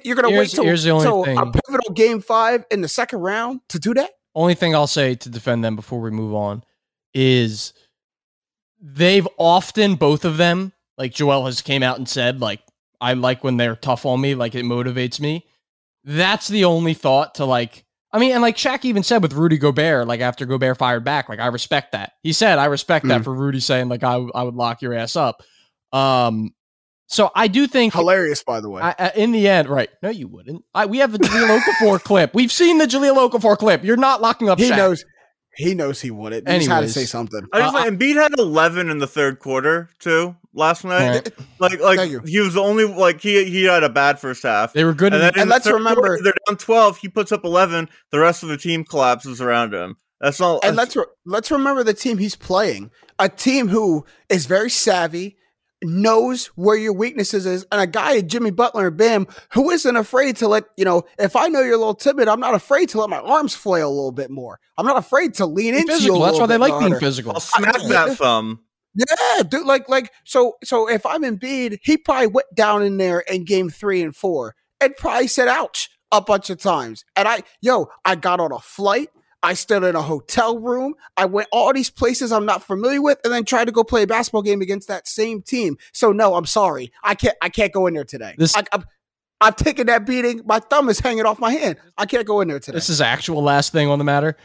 you're 0.03 0.15
gonna 0.15 0.29
Here's- 0.29 0.47
wait 0.49 0.55
till, 0.55 0.63
here's 0.63 0.83
the 0.83 0.89
only 0.91 1.03
till 1.05 1.23
a 1.23 1.51
pivotal 1.51 1.93
game 1.93 2.19
five 2.21 2.65
in 2.71 2.81
the 2.81 2.87
second 2.87 3.19
round 3.19 3.59
to 3.69 3.79
do 3.79 3.93
that. 3.93 4.11
Only 4.33 4.55
thing 4.55 4.73
I'll 4.73 4.87
say 4.87 5.13
to 5.15 5.29
defend 5.29 5.63
them 5.63 5.75
before 5.75 6.01
we 6.01 6.09
move 6.09 6.33
on 6.33 6.63
is 7.13 7.73
they've 8.81 9.27
often 9.37 9.95
both 9.95 10.25
of 10.25 10.37
them, 10.37 10.73
like 10.97 11.13
Joel 11.13 11.45
has 11.45 11.61
came 11.61 11.83
out 11.83 11.97
and 11.97 12.09
said, 12.09 12.41
like 12.41 12.61
I 12.99 13.13
like 13.13 13.43
when 13.43 13.57
they're 13.57 13.75
tough 13.75 14.05
on 14.05 14.19
me, 14.21 14.35
like 14.35 14.55
it 14.55 14.65
motivates 14.65 15.19
me. 15.19 15.45
That's 16.03 16.47
the 16.47 16.65
only 16.65 16.93
thought 16.93 17.35
to 17.35 17.45
like. 17.45 17.85
I 18.11 18.19
mean, 18.19 18.31
and 18.33 18.41
like 18.43 18.57
Shaq 18.57 18.85
even 18.85 19.01
said 19.01 19.23
with 19.23 19.33
Rudy 19.33 19.57
Gobert, 19.57 20.07
like 20.07 20.21
after 20.21 20.45
Gobert 20.45 20.77
fired 20.77 21.03
back, 21.03 21.29
like 21.29 21.39
I 21.39 21.47
respect 21.47 21.93
that. 21.93 22.13
He 22.21 22.31
said, 22.33 22.59
I 22.59 22.65
respect 22.65 23.07
that 23.07 23.21
Mm. 23.21 23.23
for 23.23 23.33
Rudy 23.33 23.59
saying 23.59 23.89
like 23.89 24.03
I 24.03 24.15
I 24.35 24.43
would 24.43 24.53
lock 24.55 24.81
your 24.81 24.93
ass 24.93 25.15
up. 25.15 25.41
Um, 25.91 26.53
so 27.07 27.31
I 27.35 27.47
do 27.47 27.67
think 27.67 27.93
Hilarious, 27.93 28.43
by 28.43 28.59
the 28.59 28.69
way. 28.69 28.81
I, 28.81 28.95
I, 28.97 29.11
in 29.15 29.31
the 29.31 29.47
end, 29.47 29.67
right? 29.69 29.89
No, 30.01 30.09
you 30.09 30.27
wouldn't. 30.27 30.63
I, 30.75 30.85
we 30.85 30.97
have 30.99 31.11
the 31.11 31.19
Jahlil 31.19 31.59
Okafor 31.59 31.99
clip. 32.03 32.33
We've 32.33 32.51
seen 32.51 32.77
the 32.77 32.85
Jahlil 32.85 33.29
Okafor 33.29 33.57
clip. 33.57 33.83
You're 33.83 33.97
not 33.97 34.21
locking 34.21 34.49
up. 34.49 34.59
he 34.59 34.69
Shaq. 34.69 34.77
knows. 34.77 35.05
He 35.55 35.75
knows 35.75 36.01
he 36.01 36.09
wouldn't. 36.09 36.47
He 36.49 36.57
just 36.57 36.69
had 36.69 36.81
to 36.81 36.89
say 36.89 37.05
something. 37.05 37.45
I 37.53 37.59
just 37.59 37.75
Uh, 37.75 37.79
like 37.79 37.93
Embiid 37.93 38.15
had 38.15 38.31
eleven 38.39 38.89
in 38.89 38.97
the 38.97 39.05
third 39.07 39.37
quarter 39.39 39.89
too 39.99 40.35
last 40.53 40.83
night. 40.85 41.09
Right. 41.59 41.79
Like 41.79 41.79
like 41.79 42.25
he 42.27 42.39
was 42.39 42.53
the 42.53 42.61
only 42.61 42.85
like 42.85 43.21
he 43.21 43.43
he 43.45 43.63
had 43.65 43.83
a 43.83 43.89
bad 43.89 44.19
first 44.19 44.43
half. 44.43 44.73
They 44.73 44.83
were 44.83 44.93
good. 44.93 45.13
And 45.13 45.21
in- 45.23 45.31
then 45.33 45.41
And 45.41 45.49
let's 45.49 45.65
remember- 45.67 46.01
quarter, 46.01 46.19
they're 46.23 46.33
down 46.47 46.57
twelve. 46.57 46.97
He 46.97 47.09
puts 47.09 47.31
up 47.31 47.43
eleven. 47.43 47.89
The 48.11 48.19
rest 48.19 48.43
of 48.43 48.49
the 48.49 48.57
team 48.57 48.83
collapses 48.83 49.41
around 49.41 49.73
him. 49.73 49.97
That's 50.21 50.39
not. 50.39 50.63
And 50.63 50.77
that's- 50.77 50.95
let's 50.95 50.95
re- 50.95 51.13
let's 51.25 51.51
remember 51.51 51.83
the 51.83 51.93
team 51.93 52.17
he's 52.17 52.35
playing. 52.35 52.91
A 53.19 53.29
team 53.29 53.67
who 53.67 54.05
is 54.29 54.45
very 54.45 54.69
savvy, 54.69 55.37
knows 55.83 56.47
where 56.55 56.77
your 56.77 56.93
weaknesses 56.93 57.45
is, 57.45 57.65
and 57.71 57.81
a 57.81 57.85
guy, 57.87 58.21
Jimmy 58.21 58.51
Butler 58.51 58.87
and 58.87 58.97
Bam, 58.97 59.27
who 59.53 59.69
isn't 59.69 59.95
afraid 59.97 60.37
to 60.37 60.47
let 60.47 60.63
you 60.77 60.85
know. 60.85 61.03
If 61.19 61.35
I 61.35 61.47
know 61.49 61.61
you're 61.61 61.75
a 61.75 61.77
little 61.77 61.93
timid, 61.93 62.27
I'm 62.29 62.39
not 62.39 62.55
afraid 62.55 62.89
to 62.89 62.99
let 63.01 63.09
my 63.09 63.19
arms 63.19 63.53
flail 63.53 63.87
a 63.89 63.93
little 63.93 64.11
bit 64.13 64.31
more. 64.31 64.59
I'm 64.77 64.85
not 64.85 64.97
afraid 64.97 65.33
to 65.35 65.45
lean 65.45 65.75
into 65.75 66.01
you. 66.01 66.15
a. 66.15 66.19
That's 66.19 66.39
why 66.39 66.45
little 66.45 66.47
they 66.47 66.53
bit 66.55 66.59
like 66.61 66.79
being 66.79 66.99
physical. 66.99 67.33
I'll 67.33 67.39
smack 67.41 67.81
that 67.89 68.17
thumb. 68.17 68.61
Yeah, 68.95 69.43
dude, 69.43 69.65
like 69.65 69.89
like 69.89 70.11
so 70.23 70.55
so 70.63 70.87
if 70.89 71.05
I'm 71.05 71.23
Embiid, 71.23 71.79
he 71.83 71.97
probably 71.97 72.27
went 72.27 72.47
down 72.53 72.83
in 72.83 72.97
there 72.97 73.19
in 73.21 73.43
game 73.43 73.69
three 73.69 74.01
and 74.01 74.15
four 74.15 74.55
and 74.79 74.95
probably 74.95 75.27
said 75.27 75.47
ouch 75.47 75.89
a 76.11 76.21
bunch 76.21 76.49
of 76.49 76.59
times. 76.59 77.03
And 77.15 77.27
I 77.27 77.43
yo, 77.61 77.89
I 78.05 78.15
got 78.15 78.39
on 78.39 78.51
a 78.51 78.59
flight, 78.59 79.09
I 79.41 79.55
stayed 79.55 79.83
in 79.83 79.95
a 79.95 80.01
hotel 80.01 80.59
room, 80.59 80.93
I 81.17 81.25
went 81.25 81.47
all 81.51 81.73
these 81.73 81.89
places 81.89 82.31
I'm 82.31 82.45
not 82.45 82.63
familiar 82.63 83.01
with, 83.01 83.17
and 83.23 83.33
then 83.33 83.45
tried 83.45 83.65
to 83.65 83.71
go 83.71 83.83
play 83.83 84.03
a 84.03 84.07
basketball 84.07 84.43
game 84.43 84.61
against 84.61 84.87
that 84.89 85.07
same 85.07 85.41
team. 85.41 85.77
So 85.91 86.11
no, 86.11 86.35
I'm 86.35 86.45
sorry. 86.45 86.91
I 87.03 87.15
can't 87.15 87.35
I 87.41 87.49
can't 87.49 87.73
go 87.73 87.87
in 87.87 87.95
there 87.95 88.05
today. 88.05 88.35
This- 88.37 88.55
I, 88.55 88.63
I'm, 88.71 88.85
I've 89.41 89.55
taken 89.57 89.87
that 89.87 90.05
beating. 90.05 90.41
My 90.45 90.59
thumb 90.59 90.87
is 90.87 90.99
hanging 90.99 91.25
off 91.25 91.37
my 91.37 91.51
hand. 91.51 91.77
I 91.97 92.05
can't 92.05 92.25
go 92.25 92.39
in 92.39 92.47
there 92.47 92.59
today. 92.59 92.77
This 92.77 92.89
is 92.89 93.01
actual 93.01 93.43
last 93.43 93.73
thing 93.73 93.89
on 93.89 93.97
the 93.97 94.05
matter. 94.05 94.37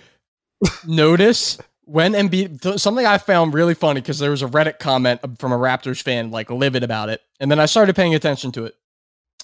Notice 0.86 1.58
when 1.88 2.12
Embiid, 2.12 2.60
th- 2.60 2.78
something 2.78 3.06
I 3.06 3.18
found 3.18 3.54
really 3.54 3.74
funny 3.74 4.00
because 4.00 4.18
there 4.18 4.30
was 4.30 4.42
a 4.42 4.46
Reddit 4.46 4.78
comment 4.78 5.20
from 5.38 5.52
a 5.52 5.58
Raptors 5.58 6.02
fan, 6.02 6.30
like 6.30 6.50
livid 6.50 6.82
about 6.82 7.08
it, 7.08 7.22
and 7.40 7.50
then 7.50 7.58
I 7.58 7.66
started 7.66 7.96
paying 7.96 8.14
attention 8.14 8.52
to 8.52 8.66
it. 8.66 8.74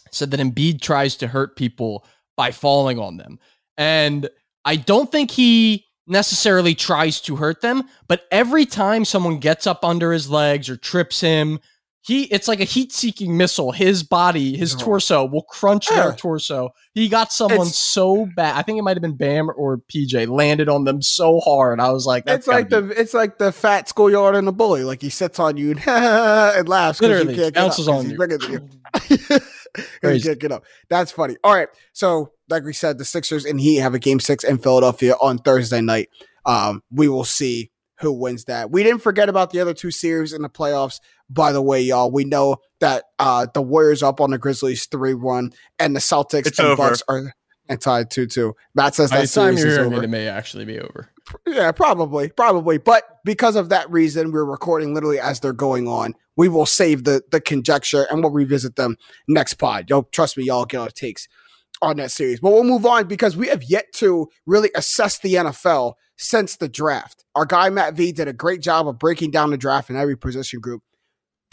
It 0.06 0.14
said 0.14 0.30
that 0.30 0.40
Embiid 0.40 0.80
tries 0.80 1.16
to 1.16 1.26
hurt 1.26 1.56
people 1.56 2.04
by 2.36 2.50
falling 2.50 2.98
on 2.98 3.16
them, 3.16 3.38
and 3.78 4.28
I 4.64 4.76
don't 4.76 5.10
think 5.10 5.30
he 5.30 5.86
necessarily 6.06 6.74
tries 6.74 7.20
to 7.22 7.36
hurt 7.36 7.62
them, 7.62 7.84
but 8.08 8.24
every 8.30 8.66
time 8.66 9.06
someone 9.06 9.38
gets 9.38 9.66
up 9.66 9.84
under 9.84 10.12
his 10.12 10.28
legs 10.28 10.68
or 10.68 10.76
trips 10.76 11.20
him, 11.20 11.60
he 12.06 12.24
it's 12.24 12.48
like 12.48 12.60
a 12.60 12.64
heat-seeking 12.64 13.34
missile. 13.34 13.72
His 13.72 14.02
body, 14.02 14.56
his 14.58 14.74
torso 14.74 15.24
will 15.24 15.42
crunch 15.44 15.88
their 15.88 16.12
torso. 16.12 16.70
He 16.92 17.08
got 17.08 17.32
someone 17.32 17.62
It's- 17.68 17.76
so 17.78 18.28
bad. 18.36 18.56
I 18.56 18.62
think 18.62 18.78
it 18.78 18.82
might 18.82 18.96
have 18.96 19.02
been 19.02 19.16
Bam 19.16 19.48
or 19.56 19.78
PJ 19.78 20.28
landed 20.28 20.68
on 20.68 20.84
them 20.84 21.00
so 21.00 21.40
hard. 21.40 21.80
I 21.80 21.90
was 21.92 22.04
like, 22.06 22.26
that's 22.26 22.40
it's 22.40 22.46
like 22.48 22.68
the 22.68 22.88
it's 22.88 23.14
like 23.14 23.38
the 23.38 23.50
fat 23.52 23.88
schoolyard 23.88 24.36
and 24.36 24.46
the 24.46 24.52
bully. 24.52 24.84
Like 24.84 25.00
he 25.00 25.08
sits 25.08 25.38
on 25.38 25.56
you 25.56 25.70
and, 25.70 25.80
and 25.88 26.68
laughs. 26.68 27.00
'cause 27.00 27.08
Literally, 27.08 27.34
you 27.36 27.40
can't 27.50 27.54
get 27.54 27.78
up, 27.80 27.88
on 27.88 28.10
you. 28.10 28.18
bigger 28.18 28.36
than 28.38 28.52
you. 28.52 29.38
you 30.14 30.20
can't 30.20 30.38
get 30.38 30.52
up. 30.52 30.64
That's 30.90 31.10
funny. 31.10 31.36
All 31.42 31.54
right. 31.54 31.68
So, 31.94 32.32
like 32.50 32.64
we 32.64 32.72
said, 32.74 32.98
the 32.98 33.04
Sixers 33.04 33.44
and 33.46 33.58
Heat 33.60 33.76
have 33.78 33.94
a 33.94 33.98
game 33.98 34.20
six 34.20 34.44
in 34.44 34.58
Philadelphia 34.58 35.14
on 35.20 35.38
Thursday 35.38 35.80
night. 35.80 36.10
Um, 36.46 36.82
we 36.90 37.08
will 37.08 37.24
see 37.24 37.70
who 38.00 38.12
wins 38.12 38.44
that. 38.44 38.70
We 38.70 38.82
didn't 38.82 39.00
forget 39.02 39.28
about 39.28 39.50
the 39.50 39.60
other 39.60 39.72
two 39.74 39.90
series 39.90 40.32
in 40.32 40.42
the 40.42 40.48
playoffs. 40.50 41.00
By 41.30 41.52
the 41.52 41.62
way, 41.62 41.80
y'all, 41.80 42.10
we 42.10 42.24
know 42.24 42.56
that 42.80 43.04
uh 43.18 43.46
the 43.52 43.62
Warriors 43.62 44.02
up 44.02 44.20
on 44.20 44.30
the 44.30 44.38
Grizzlies 44.38 44.86
three 44.86 45.14
one, 45.14 45.52
and 45.78 45.94
the 45.94 46.00
Celtics 46.00 46.46
It's 46.46 46.58
and 46.58 46.68
over. 46.68 46.88
Bucks 46.90 47.02
are 47.08 47.34
and 47.68 47.80
tied 47.80 48.10
two 48.10 48.26
two. 48.26 48.54
Matt 48.74 48.94
says 48.94 49.10
that 49.10 49.28
series 49.28 49.64
is 49.64 49.78
over. 49.78 49.96
it, 49.96 50.04
it 50.04 50.08
may 50.08 50.28
actually 50.28 50.64
be 50.64 50.78
over. 50.78 51.10
Yeah, 51.46 51.72
probably, 51.72 52.28
probably. 52.28 52.78
But 52.78 53.04
because 53.24 53.56
of 53.56 53.70
that 53.70 53.90
reason, 53.90 54.32
we're 54.32 54.44
recording 54.44 54.92
literally 54.92 55.18
as 55.18 55.40
they're 55.40 55.54
going 55.54 55.88
on. 55.88 56.14
We 56.36 56.48
will 56.48 56.66
save 56.66 57.04
the 57.04 57.22
the 57.30 57.40
conjecture 57.40 58.06
and 58.10 58.22
we'll 58.22 58.32
revisit 58.32 58.76
them 58.76 58.96
next 59.28 59.54
pod. 59.54 59.88
Yo, 59.88 60.02
trust 60.12 60.36
me, 60.36 60.44
y'all 60.44 60.66
get 60.66 60.80
our 60.80 60.88
takes 60.88 61.28
on 61.80 61.96
that 61.96 62.10
series. 62.10 62.40
But 62.40 62.52
we'll 62.52 62.64
move 62.64 62.86
on 62.86 63.06
because 63.06 63.36
we 63.36 63.48
have 63.48 63.62
yet 63.62 63.86
to 63.94 64.28
really 64.46 64.70
assess 64.74 65.18
the 65.18 65.34
NFL 65.34 65.94
since 66.16 66.56
the 66.56 66.68
draft. 66.68 67.24
Our 67.34 67.46
guy 67.46 67.70
Matt 67.70 67.94
V 67.94 68.12
did 68.12 68.28
a 68.28 68.32
great 68.32 68.60
job 68.60 68.86
of 68.86 68.98
breaking 68.98 69.30
down 69.30 69.50
the 69.50 69.56
draft 69.56 69.90
in 69.90 69.96
every 69.96 70.16
position 70.16 70.60
group 70.60 70.82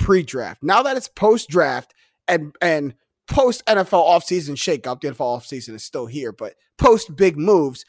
pre-draft. 0.01 0.63
Now 0.63 0.83
that 0.83 0.97
it's 0.97 1.07
post-draft 1.07 1.93
and 2.27 2.55
and 2.61 2.93
post 3.27 3.65
NFL 3.65 4.07
offseason 4.07 4.55
shakeup, 4.55 5.01
the 5.01 5.09
NFL 5.09 5.39
offseason 5.39 5.73
is 5.73 5.83
still 5.83 6.05
here, 6.05 6.31
but 6.31 6.55
post 6.77 7.15
big 7.15 7.37
moves, 7.37 7.85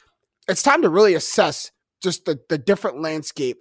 it's 0.47 0.63
time 0.63 0.81
to 0.81 0.89
really 0.89 1.13
assess 1.13 1.71
just 2.01 2.25
the, 2.25 2.39
the 2.49 2.57
different 2.57 3.01
landscape 3.01 3.57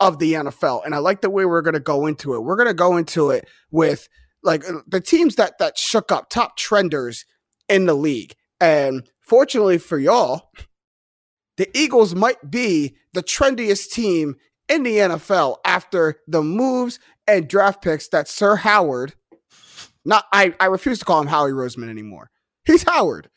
of 0.00 0.18
the 0.18 0.34
NFL. 0.34 0.84
And 0.84 0.94
I 0.94 0.98
like 0.98 1.20
the 1.20 1.30
way 1.30 1.44
we're 1.44 1.62
going 1.62 1.74
to 1.74 1.80
go 1.80 2.06
into 2.06 2.34
it. 2.34 2.40
We're 2.40 2.56
going 2.56 2.68
to 2.68 2.74
go 2.74 2.96
into 2.96 3.30
it 3.30 3.48
with 3.70 4.08
like 4.42 4.68
uh, 4.68 4.80
the 4.86 5.00
teams 5.00 5.36
that 5.36 5.58
that 5.58 5.78
shook 5.78 6.12
up, 6.12 6.28
top 6.30 6.56
trenders 6.56 7.24
in 7.68 7.86
the 7.86 7.94
league. 7.94 8.34
And 8.60 9.08
fortunately 9.20 9.78
for 9.78 9.98
y'all, 9.98 10.50
the 11.56 11.68
Eagles 11.76 12.14
might 12.14 12.50
be 12.50 12.96
the 13.14 13.22
trendiest 13.22 13.90
team 13.90 14.36
in 14.68 14.82
the 14.82 14.98
NFL 14.98 15.56
after 15.64 16.20
the 16.26 16.42
moves 16.42 16.98
and 17.26 17.48
draft 17.48 17.82
picks 17.82 18.08
that 18.08 18.28
Sir 18.28 18.56
Howard, 18.56 19.14
not 20.04 20.24
I, 20.32 20.54
I 20.60 20.66
refuse 20.66 20.98
to 21.00 21.04
call 21.04 21.20
him 21.20 21.26
Howie 21.26 21.50
Roseman 21.52 21.88
anymore. 21.88 22.30
He's 22.64 22.82
Howard. 22.84 23.28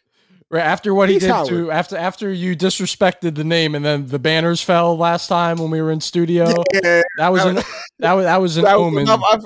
Right 0.52 0.64
after 0.66 0.96
what 0.96 1.10
he 1.10 1.20
did 1.20 1.30
Howard. 1.30 1.50
to 1.50 1.72
after 1.72 1.96
after 1.98 2.32
you 2.34 2.56
disrespected 2.56 3.36
the 3.36 3.44
name 3.44 3.76
and 3.76 3.86
then 3.86 4.08
the 4.08 4.18
banners 4.18 4.62
fell 4.62 4.98
last 4.98 5.28
time 5.28 5.58
when 5.58 5.70
we 5.70 5.80
were 5.82 5.92
in 5.92 6.02
studio. 6.02 6.64
Yeah, 6.74 7.04
That 7.18 7.30
was 7.32 7.46
an 7.46 7.56
that 8.00 8.14
was 8.14 8.26
that 8.26 8.38
was 8.42 8.58
an 8.58 8.64
that 8.64 8.80
was 8.80 8.88
omen. 8.88 9.04
enough, 9.04 9.46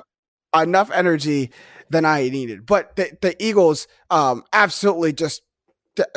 enough 0.56 0.92
energy 0.92 1.52
than 1.90 2.06
I 2.06 2.30
needed. 2.30 2.66
But 2.66 2.96
the, 2.96 3.18
the 3.22 3.36
Eagles 3.44 3.88
um, 4.10 4.44
absolutely 4.54 5.12
just 5.12 5.42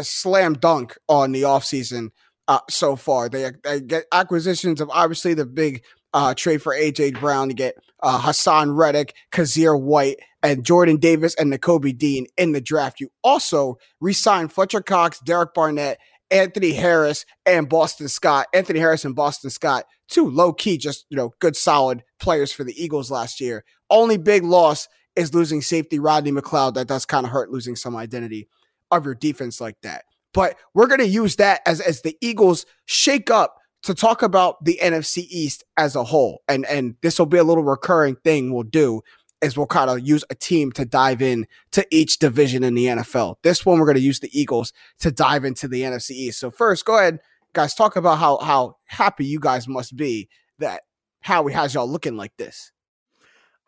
slam 0.00 0.54
dunk 0.54 0.96
on 1.08 1.32
the 1.32 1.42
offseason 1.42 2.10
uh, 2.48 2.60
so 2.70 2.94
far. 2.96 3.28
They, 3.28 3.50
they 3.64 3.80
get 3.80 4.04
acquisitions 4.12 4.80
of 4.80 4.88
obviously 4.90 5.34
the 5.34 5.46
big 5.46 5.82
uh, 6.14 6.32
trade 6.34 6.62
for 6.62 6.72
AJ 6.74 7.18
Brown 7.18 7.48
to 7.48 7.54
get 7.54 7.74
uh, 8.02 8.20
Haason 8.20 8.76
Reddick, 8.76 9.14
Kyzir 9.32 9.80
White, 9.80 10.18
and 10.42 10.64
Jordan 10.64 10.98
Davis 10.98 11.34
and 11.34 11.52
Nakobe 11.52 11.96
Dean 11.96 12.26
in 12.36 12.52
the 12.52 12.60
draft. 12.60 13.00
You 13.00 13.10
also 13.24 13.78
re-signed 14.00 14.52
Fletcher 14.52 14.80
Cox, 14.80 15.18
Derek 15.20 15.54
Barnett, 15.54 15.98
Anthony 16.30 16.72
Harris, 16.72 17.24
and 17.44 17.68
Boston 17.68 18.08
Scott. 18.08 18.46
Anthony 18.52 18.78
Harris 18.78 19.04
and 19.04 19.14
Boston 19.14 19.50
Scott, 19.50 19.84
two 20.08 20.28
low 20.28 20.52
key, 20.52 20.76
just 20.76 21.06
you 21.08 21.16
know, 21.16 21.34
good 21.40 21.56
solid 21.56 22.02
players 22.20 22.52
for 22.52 22.64
the 22.64 22.80
Eagles 22.82 23.10
last 23.10 23.40
year. 23.40 23.64
Only 23.90 24.18
big 24.18 24.42
loss 24.42 24.88
is 25.14 25.34
losing 25.34 25.62
safety 25.62 25.98
Rodney 25.98 26.32
McLeod. 26.32 26.74
That 26.74 26.88
does 26.88 27.06
kind 27.06 27.24
of 27.24 27.32
hurt 27.32 27.50
losing 27.50 27.76
some 27.76 27.96
identity 27.96 28.48
of 28.90 29.04
your 29.04 29.14
defense 29.14 29.60
like 29.60 29.76
that. 29.82 30.04
But 30.34 30.56
we're 30.74 30.86
going 30.86 31.00
to 31.00 31.06
use 31.06 31.36
that 31.36 31.62
as 31.66 31.80
as 31.80 32.02
the 32.02 32.16
Eagles 32.20 32.66
shake 32.84 33.30
up 33.30 33.56
to 33.86 33.94
talk 33.94 34.22
about 34.22 34.64
the 34.64 34.78
NFC 34.82 35.26
East 35.28 35.64
as 35.76 35.96
a 35.96 36.04
whole. 36.04 36.42
And 36.48 36.64
and 36.66 36.94
this 37.02 37.18
will 37.18 37.26
be 37.26 37.38
a 37.38 37.44
little 37.44 37.64
recurring 37.64 38.16
thing 38.16 38.52
we'll 38.52 38.62
do 38.62 39.02
is 39.42 39.56
we'll 39.56 39.66
kind 39.66 39.90
of 39.90 40.00
use 40.06 40.24
a 40.30 40.34
team 40.34 40.72
to 40.72 40.84
dive 40.84 41.20
in 41.20 41.46
to 41.70 41.86
each 41.90 42.18
division 42.18 42.64
in 42.64 42.74
the 42.74 42.86
NFL. 42.86 43.36
This 43.42 43.66
one 43.66 43.78
we're 43.78 43.84
going 43.86 43.96
to 43.96 44.00
use 44.02 44.20
the 44.20 44.30
Eagles 44.38 44.72
to 45.00 45.10
dive 45.10 45.44
into 45.44 45.68
the 45.68 45.82
NFC 45.82 46.12
East. 46.12 46.40
So 46.40 46.50
first, 46.50 46.84
go 46.84 46.98
ahead 46.98 47.18
guys 47.52 47.74
talk 47.74 47.96
about 47.96 48.18
how 48.18 48.36
how 48.38 48.76
happy 48.84 49.24
you 49.24 49.40
guys 49.40 49.66
must 49.66 49.96
be 49.96 50.28
that 50.58 50.82
Howie 51.20 51.54
has 51.54 51.72
y'all 51.74 51.88
looking 51.88 52.16
like 52.16 52.36
this. 52.36 52.70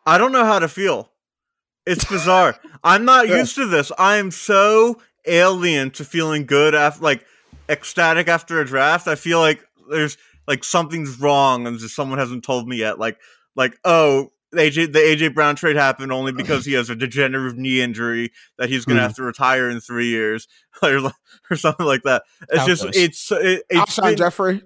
I 0.05 0.17
don't 0.17 0.31
know 0.31 0.45
how 0.45 0.59
to 0.59 0.67
feel. 0.67 1.11
It's 1.85 2.05
bizarre. 2.05 2.55
I'm 2.83 3.03
not 3.05 3.27
Yeah. 3.27 3.37
used 3.37 3.55
to 3.55 3.65
this. 3.65 3.91
I 3.97 4.17
am 4.17 4.31
so 4.31 5.01
alien 5.25 5.91
to 5.91 6.05
feeling 6.05 6.45
good 6.45 6.73
after, 6.75 7.03
like, 7.03 7.25
ecstatic 7.67 8.27
after 8.27 8.59
a 8.59 8.65
draft. 8.65 9.07
I 9.07 9.15
feel 9.15 9.39
like 9.39 9.63
there's 9.89 10.17
like 10.47 10.63
something's 10.63 11.19
wrong 11.19 11.67
and 11.67 11.79
just 11.79 11.95
someone 11.95 12.19
hasn't 12.19 12.43
told 12.43 12.67
me 12.67 12.77
yet. 12.77 12.99
Like, 12.99 13.17
like 13.55 13.77
oh, 13.85 14.31
AJ, 14.55 14.93
the 14.93 14.99
AJ 14.99 15.35
Brown 15.35 15.55
trade 15.55 15.75
happened 15.75 16.11
only 16.11 16.31
because 16.31 16.65
he 16.65 16.73
has 16.73 16.89
a 16.89 16.95
degenerative 16.95 17.57
knee 17.57 17.81
injury 17.81 18.31
that 18.57 18.69
he's 18.69 18.83
gonna 18.85 18.99
Mhm. 18.99 19.03
have 19.03 19.15
to 19.17 19.23
retire 19.23 19.69
in 19.69 19.79
three 19.79 20.07
years, 20.07 20.47
or, 20.81 21.11
or 21.51 21.55
something 21.55 21.85
like 21.85 22.01
that. 22.03 22.23
It's 22.49 22.65
just 22.65 22.81
Calculus. 22.83 22.97
it's 22.97 23.31
it, 23.31 23.63
it's 23.69 23.97
Alshon 23.97 24.03
been- 24.03 24.17
Jeffery. 24.17 24.63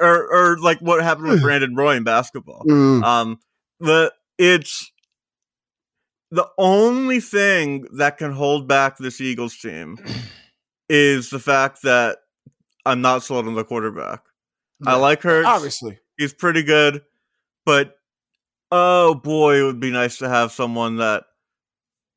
or 0.00 0.32
or 0.52 0.58
like 0.58 0.78
what 0.80 1.02
happened 1.02 1.28
with 1.28 1.42
Brandon 1.42 1.74
Roy 1.74 1.96
in 1.96 2.04
basketball. 2.04 2.62
Mm. 2.68 3.02
Um, 3.02 3.38
the 3.80 4.12
it's 4.38 4.90
the 6.30 6.48
only 6.58 7.20
thing 7.20 7.86
that 7.96 8.18
can 8.18 8.32
hold 8.32 8.66
back 8.68 8.98
this 8.98 9.20
Eagles 9.20 9.56
team 9.56 9.98
is 10.88 11.30
the 11.30 11.38
fact 11.40 11.82
that 11.82 12.18
I'm 12.86 13.00
not 13.00 13.22
sold 13.22 13.46
on 13.46 13.54
the 13.54 13.64
quarterback. 13.64 14.20
I 14.86 14.96
like 14.96 15.22
her. 15.22 15.44
Obviously. 15.44 15.98
He's 16.16 16.32
pretty 16.32 16.62
good, 16.62 17.02
but 17.66 17.96
oh 18.70 19.14
boy, 19.14 19.60
it 19.60 19.62
would 19.64 19.80
be 19.80 19.90
nice 19.90 20.18
to 20.18 20.28
have 20.28 20.52
someone 20.52 20.98
that 20.98 21.24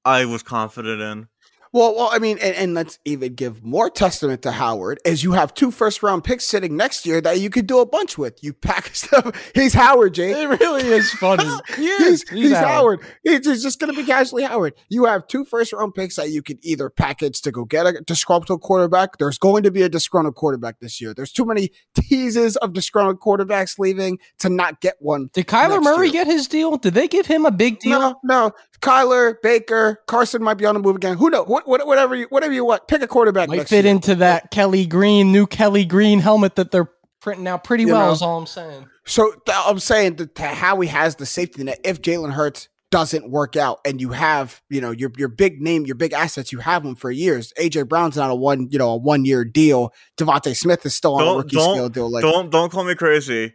I 0.06 0.26
was 0.26 0.44
confident 0.44 1.02
in. 1.02 1.28
Well, 1.74 1.96
well, 1.96 2.10
I 2.12 2.20
mean, 2.20 2.38
and, 2.42 2.56
and 2.56 2.74
let's 2.74 3.00
even 3.06 3.36
give 3.36 3.64
more 3.64 3.90
testament 3.90 4.42
to 4.44 4.52
Howard, 4.52 5.00
as 5.06 5.24
you 5.24 5.34
have 5.34 5.54
two 5.54 5.72
first 5.72 6.02
round 6.04 6.24
picks 6.24 6.46
sitting 6.46 6.76
next 6.78 7.06
year 7.06 7.22
that 7.22 7.40
you 7.40 7.50
could 7.50 7.68
do 7.68 7.80
a 7.80 7.86
bunch 7.86 8.18
with. 8.18 8.44
You 8.44 8.54
pack 8.54 8.88
stuff. 8.96 9.52
He's 9.54 9.74
Howard, 9.74 10.14
Jay. 10.14 10.32
It 10.44 10.60
really 10.60 10.84
is 10.88 11.12
funny. 11.14 11.44
He 11.76 11.88
is. 11.88 12.24
He's, 12.30 12.50
he's 12.50 12.58
Howard. 12.58 13.00
He's 13.24 13.42
just- 13.42 13.80
going 13.80 13.94
to 13.94 14.00
be 14.02 14.06
casually 14.06 14.44
Howard. 14.44 14.74
You 14.90 15.06
have 15.06 15.28
two 15.28 15.46
first 15.46 15.72
round 15.74 15.94
picks 15.94 16.16
that 16.16 16.30
you 16.32 16.42
could 16.42 16.58
either 16.64 16.90
package 16.90 17.42
to 17.42 17.52
go 17.52 17.64
get 17.66 17.86
a 17.86 18.02
disgruntled 18.02 18.62
quarterback. 18.62 19.18
There's 19.20 19.38
going 19.38 19.62
to 19.64 19.72
be 19.72 19.84
a 19.84 19.90
disgruntled 19.90 20.36
quarterback 20.36 20.80
this 20.80 21.00
year. 21.00 21.14
There's 21.14 21.32
too 21.32 21.46
many 21.46 21.70
teases 21.96 22.56
of 22.58 22.74
disgruntled 22.74 23.20
quarterbacks 23.20 23.78
leaving 23.78 24.18
to 24.40 24.50
not 24.50 24.82
get 24.82 24.96
one. 25.00 25.30
Did 25.34 25.48
Kyler 25.48 25.84
Murray 25.84 26.08
year. 26.08 26.26
get 26.26 26.28
his 26.28 26.48
deal? 26.48 26.78
Did 26.78 26.94
they 26.96 27.08
give 27.08 27.26
him 27.28 27.46
a 27.46 27.52
big 27.52 27.80
deal? 27.80 28.00
No, 28.00 28.16
no. 28.24 28.52
Kyler, 28.82 29.36
Baker, 29.44 30.00
Carson 30.08 30.42
might 30.44 30.56
be 30.56 30.66
on 30.66 30.76
the 30.76 30.80
move 30.82 30.96
again. 30.96 31.18
Who 31.18 31.30
knows? 31.30 31.48
What, 31.48 31.67
whatever 31.68 32.16
you, 32.16 32.26
whatever 32.30 32.54
you 32.54 32.66
want. 32.66 32.88
Pick 32.88 33.02
a 33.02 33.08
quarterback. 33.08 33.50
Might 33.50 33.58
next 33.58 33.70
fit 33.70 33.86
year. 33.86 33.94
into 33.94 34.16
that 34.16 34.52
Kelly 34.52 34.86
Green, 34.86 35.32
new 35.32 35.46
Kelly 35.48 35.86
Green 35.86 36.20
helmet 36.20 36.56
that 36.56 36.72
they're 36.72 36.90
printing 37.22 37.48
out 37.48 37.64
pretty 37.64 37.84
You 37.84 37.94
well. 37.94 38.08
know. 38.08 38.12
Is 38.14 38.22
all 38.22 38.38
I'm 38.40 38.46
saying. 38.48 38.88
So 39.06 39.32
th- 39.46 39.58
I'm 39.66 39.80
saying 39.80 40.16
that 40.18 40.36
to 40.36 40.44
Howie 40.48 40.88
has 40.88 41.16
the 41.16 41.26
safety 41.26 41.64
net 41.64 41.80
if 41.84 42.02
Jalen 42.02 42.32
Hurts 42.34 42.70
doesn't 42.90 43.30
work 43.30 43.58
out 43.58 43.80
and 43.86 44.00
you 44.00 44.12
have, 44.12 44.62
you 44.70 44.80
know, 44.80 44.92
your 44.92 45.12
your 45.18 45.28
big 45.28 45.62
name, 45.62 45.86
your 45.86 45.96
big 45.96 46.14
assets, 46.14 46.52
you 46.54 46.60
have 46.60 46.84
them 46.84 46.96
for 46.96 47.12
years. 47.12 47.52
AJ 47.60 47.90
Brown's 47.90 48.16
not 48.16 48.32
a 48.32 48.36
one, 48.36 48.70
you 48.72 48.80
know, 48.80 48.92
a 48.92 48.98
one 48.98 49.26
year 49.26 49.44
deal. 49.44 49.94
DeVonta 50.18 50.56
Smith 50.56 50.86
is 50.86 50.96
still 50.96 51.16
on 51.16 51.22
a 51.22 51.26
Don't- 51.26 51.38
rookie 51.38 51.56
don't- 51.58 51.76
scale 51.76 51.90
deal. 51.90 52.10
Like 52.12 52.22
don't 52.22 52.50
don't 52.50 52.72
call 52.72 52.86
me 52.86 52.96
crazy, 52.96 53.54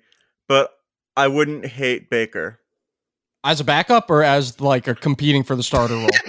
but 0.48 0.70
I 1.16 1.28
wouldn't 1.28 1.64
hate 1.66 2.10
Baker. 2.10 2.58
As 3.45 3.61
a 3.61 3.64
backup 3.64 4.09
or 4.09 4.22
as 4.22 4.61
like 4.61 4.86
a 4.86 4.95
competing 4.95 5.43
for 5.43 5.57
the 5.57 5.62
starter 5.64 5.95
role? 5.95 6.09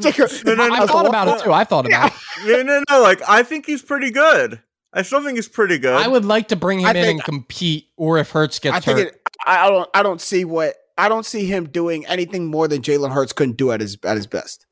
Jacob, 0.00 0.30
No, 0.44 0.54
no, 0.54 0.68
no, 0.68 0.74
I 0.74 0.86
thought 0.86 1.06
about 1.06 1.28
it 1.28 1.44
too. 1.44 1.52
I 1.52 1.64
thought 1.64 1.86
about 1.86 2.12
it. 2.12 2.46
no, 2.46 2.62
no, 2.62 2.82
no. 2.90 3.00
Like 3.00 3.20
I 3.26 3.42
think 3.42 3.64
he's 3.66 3.80
pretty 3.82 4.10
good. 4.10 4.60
I 4.92 5.02
still 5.02 5.22
think 5.22 5.36
he's 5.36 5.48
pretty 5.48 5.78
good. 5.78 5.94
I 5.94 6.08
would 6.08 6.24
like 6.24 6.48
to 6.48 6.56
bring 6.56 6.80
him 6.80 6.86
I 6.86 6.90
in 6.90 6.96
think- 6.96 7.10
and 7.20 7.24
compete, 7.24 7.86
or 7.96 8.18
if 8.18 8.30
Hurts 8.30 8.58
gets 8.58 8.76
I 8.76 8.80
think 8.80 8.98
hurt. 8.98 9.08
it, 9.08 9.20
I, 9.46 9.66
I 9.66 9.70
don't 9.70 9.90
I 9.94 10.02
don't 10.02 10.20
see 10.20 10.44
what 10.44 10.74
I 10.98 11.08
don't 11.08 11.24
see 11.24 11.46
him 11.46 11.68
doing 11.68 12.04
anything 12.06 12.46
more 12.46 12.68
than 12.68 12.82
Jalen 12.82 13.12
Hurts 13.12 13.32
couldn't 13.32 13.56
do 13.56 13.70
at 13.70 13.80
his 13.80 13.96
at 14.04 14.16
his 14.16 14.26
best. 14.26 14.66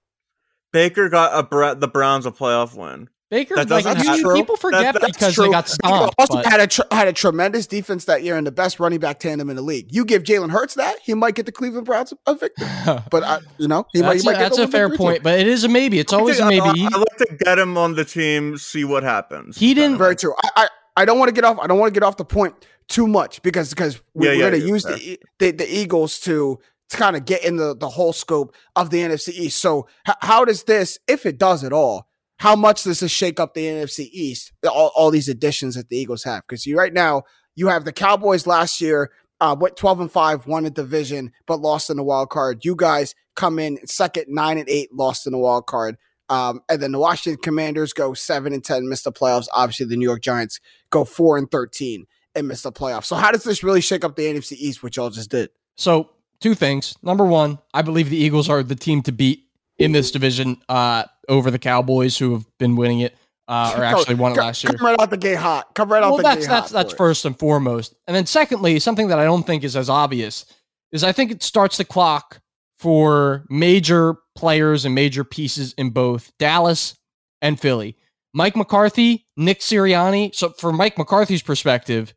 Baker 0.72 1.08
got 1.08 1.32
a 1.32 1.74
the 1.76 1.88
Browns 1.88 2.26
a 2.26 2.30
playoff 2.30 2.76
win. 2.76 3.08
Baker, 3.30 3.56
that 3.56 3.68
like 3.68 3.84
doesn't 3.84 4.04
you- 4.04 4.10
happen. 4.28 4.34
people 4.36 4.56
forget 4.56 4.94
That- 4.94 5.00
that's 5.00 5.16
because 5.16 5.34
true. 5.34 5.44
they 5.46 5.50
got 5.50 5.64
Baker 5.64 5.74
stomped. 5.74 6.14
also 6.18 6.34
but- 6.34 6.46
had 6.46 6.60
a 6.60 6.66
tr- 6.68 6.82
had 6.92 7.08
a 7.08 7.12
tremendous 7.12 7.66
defense 7.66 8.04
that 8.04 8.22
year 8.22 8.36
and 8.36 8.46
the 8.46 8.52
best 8.52 8.78
running 8.78 9.00
back 9.00 9.18
tandem 9.18 9.50
in 9.50 9.56
the 9.56 9.62
league. 9.62 9.88
You 9.90 10.04
give 10.04 10.22
Jalen 10.22 10.50
Hurts 10.50 10.74
that, 10.74 10.96
he 11.04 11.14
might 11.14 11.34
get 11.34 11.44
the 11.46 11.52
Cleveland 11.52 11.86
Browns 11.86 12.12
a 12.26 12.34
victory. 12.34 12.66
But 13.10 13.24
I, 13.24 13.40
you 13.58 13.66
know, 13.68 13.84
he 13.92 14.00
might, 14.02 14.08
that's 14.14 14.22
he 14.22 14.28
a, 14.28 14.32
might 14.32 14.38
get 14.38 14.42
that's 14.44 14.56
the 14.58 14.62
a 14.62 14.68
fair 14.68 14.88
victory 14.88 14.96
too. 14.96 15.02
point, 15.02 15.22
but 15.24 15.40
it 15.40 15.48
is 15.48 15.64
a 15.64 15.68
maybe. 15.68 15.98
It's 15.98 16.12
always 16.12 16.38
a 16.38 16.44
I, 16.44 16.48
maybe. 16.50 16.62
I, 16.82 16.88
I 16.92 16.98
like 16.98 17.16
to 17.18 17.36
get 17.44 17.58
him 17.58 17.76
on 17.76 17.94
the 17.96 18.04
team, 18.04 18.56
see 18.58 18.84
what 18.84 19.02
happens. 19.02 19.58
He 19.58 19.74
didn't- 19.74 19.98
Very 19.98 20.14
true. 20.16 20.34
I, 20.44 20.50
I, 20.56 20.68
I 20.98 21.04
don't 21.04 21.18
want 21.18 21.28
to 21.28 21.34
get 21.34 21.44
off. 21.44 21.58
I 21.60 21.66
don't 21.66 21.78
want 21.78 21.92
to 21.92 22.00
get 22.00 22.06
off 22.06 22.16
the 22.16 22.24
point 22.24 22.54
too 22.88 23.06
much 23.08 23.42
because 23.42 23.70
because 23.70 24.00
we, 24.14 24.26
Yeah, 24.26 24.30
we're 24.30 24.34
yeah, 24.34 24.40
going 24.50 24.52
to 24.60 24.66
yeah, 24.66 24.72
use 24.72 24.82
the, 24.84 25.18
the 25.40 25.50
the 25.50 25.76
Eagles 25.78 26.20
to 26.20 26.58
to 26.90 26.96
kind 26.96 27.16
of 27.16 27.24
get 27.24 27.44
in 27.44 27.56
the 27.56 27.74
the 27.76 27.88
whole 27.88 28.12
scope 28.12 28.54
of 28.76 28.90
the 28.90 28.98
NFC 28.98 29.30
East. 29.30 29.58
So 29.60 29.88
h- 30.08 30.14
how 30.20 30.44
does 30.44 30.62
this, 30.62 30.98
if 31.08 31.26
it 31.26 31.36
does 31.36 31.64
at 31.64 31.72
all, 31.72 32.08
how 32.38 32.54
much 32.54 32.84
does 32.84 33.00
this 33.00 33.10
shake 33.10 33.40
up 33.40 33.54
the 33.54 33.64
NFC 33.64 34.08
East? 34.12 34.52
All, 34.68 34.92
all 34.94 35.10
these 35.10 35.28
additions 35.28 35.74
that 35.74 35.88
the 35.88 35.96
Eagles 35.96 36.24
have 36.24 36.42
because 36.42 36.66
you 36.66 36.76
right 36.76 36.92
now 36.92 37.22
you 37.54 37.68
have 37.68 37.84
the 37.84 37.92
Cowboys 37.92 38.46
last 38.46 38.80
year. 38.80 39.10
Uh, 39.38 39.54
went 39.58 39.76
12 39.76 40.00
and 40.00 40.10
5, 40.10 40.46
won 40.46 40.64
a 40.64 40.70
division, 40.70 41.30
but 41.46 41.60
lost 41.60 41.90
in 41.90 41.98
the 41.98 42.02
wild 42.02 42.30
card. 42.30 42.64
You 42.64 42.74
guys 42.74 43.14
come 43.34 43.58
in 43.58 43.78
second, 43.86 44.24
nine 44.28 44.56
and 44.56 44.66
eight, 44.66 44.94
lost 44.94 45.26
in 45.26 45.32
the 45.32 45.38
wild 45.38 45.66
card. 45.66 45.98
Um, 46.28 46.62
and 46.70 46.82
then 46.82 46.92
the 46.92 46.98
Washington 46.98 47.40
Commanders 47.42 47.92
go 47.92 48.14
seven 48.14 48.52
and 48.52 48.64
ten, 48.64 48.88
missed 48.88 49.04
the 49.04 49.12
playoffs. 49.12 49.46
Obviously, 49.52 49.86
the 49.86 49.96
New 49.96 50.06
York 50.06 50.22
Giants 50.22 50.58
go 50.90 51.04
four 51.04 51.36
and 51.36 51.50
thirteen 51.50 52.06
and 52.34 52.48
missed 52.48 52.64
the 52.64 52.72
playoffs. 52.72 53.04
So, 53.04 53.16
how 53.16 53.30
does 53.30 53.44
this 53.44 53.62
really 53.62 53.80
shake 53.80 54.04
up 54.04 54.16
the 54.16 54.24
NFC 54.24 54.52
East, 54.52 54.82
which 54.82 54.96
y'all 54.96 55.10
just 55.10 55.30
did? 55.30 55.50
So, 55.76 56.10
two 56.40 56.54
things. 56.54 56.96
Number 57.02 57.24
one, 57.24 57.58
I 57.72 57.82
believe 57.82 58.10
the 58.10 58.16
Eagles 58.16 58.48
are 58.48 58.62
the 58.62 58.74
team 58.74 59.02
to 59.02 59.12
beat 59.12 59.45
in 59.78 59.92
this 59.92 60.10
division 60.10 60.60
uh, 60.68 61.04
over 61.28 61.50
the 61.50 61.58
Cowboys, 61.58 62.16
who 62.16 62.32
have 62.32 62.46
been 62.58 62.76
winning 62.76 63.00
it, 63.00 63.16
uh, 63.48 63.74
or 63.76 63.84
actually 63.84 64.14
won 64.14 64.32
it 64.32 64.38
last 64.38 64.64
year. 64.64 64.72
Come 64.72 64.86
right 64.86 65.00
out 65.00 65.10
the 65.10 65.16
gate 65.16 65.38
hot. 65.38 65.74
Come 65.74 65.90
right 65.90 66.02
out 66.02 66.10
well, 66.10 66.16
the 66.18 66.22
that's 66.22 66.40
gate 66.46 66.48
that's 66.48 66.70
hot. 66.70 66.74
that's 66.74 66.92
for 66.92 66.98
first 66.98 67.24
and 67.24 67.38
foremost, 67.38 67.94
and 68.06 68.16
then 68.16 68.26
secondly, 68.26 68.78
something 68.78 69.08
that 69.08 69.18
I 69.18 69.24
don't 69.24 69.46
think 69.46 69.64
is 69.64 69.76
as 69.76 69.90
obvious 69.90 70.46
is 70.92 71.04
I 71.04 71.12
think 71.12 71.30
it 71.30 71.42
starts 71.42 71.76
the 71.76 71.84
clock 71.84 72.40
for 72.78 73.44
major 73.48 74.16
players 74.36 74.84
and 74.84 74.94
major 74.94 75.24
pieces 75.24 75.72
in 75.74 75.90
both 75.90 76.32
Dallas 76.38 76.96
and 77.42 77.58
Philly. 77.58 77.96
Mike 78.34 78.56
McCarthy, 78.56 79.26
Nick 79.36 79.60
Sirianni. 79.60 80.34
So, 80.34 80.50
from 80.50 80.76
Mike 80.76 80.98
McCarthy's 80.98 81.42
perspective, 81.42 82.14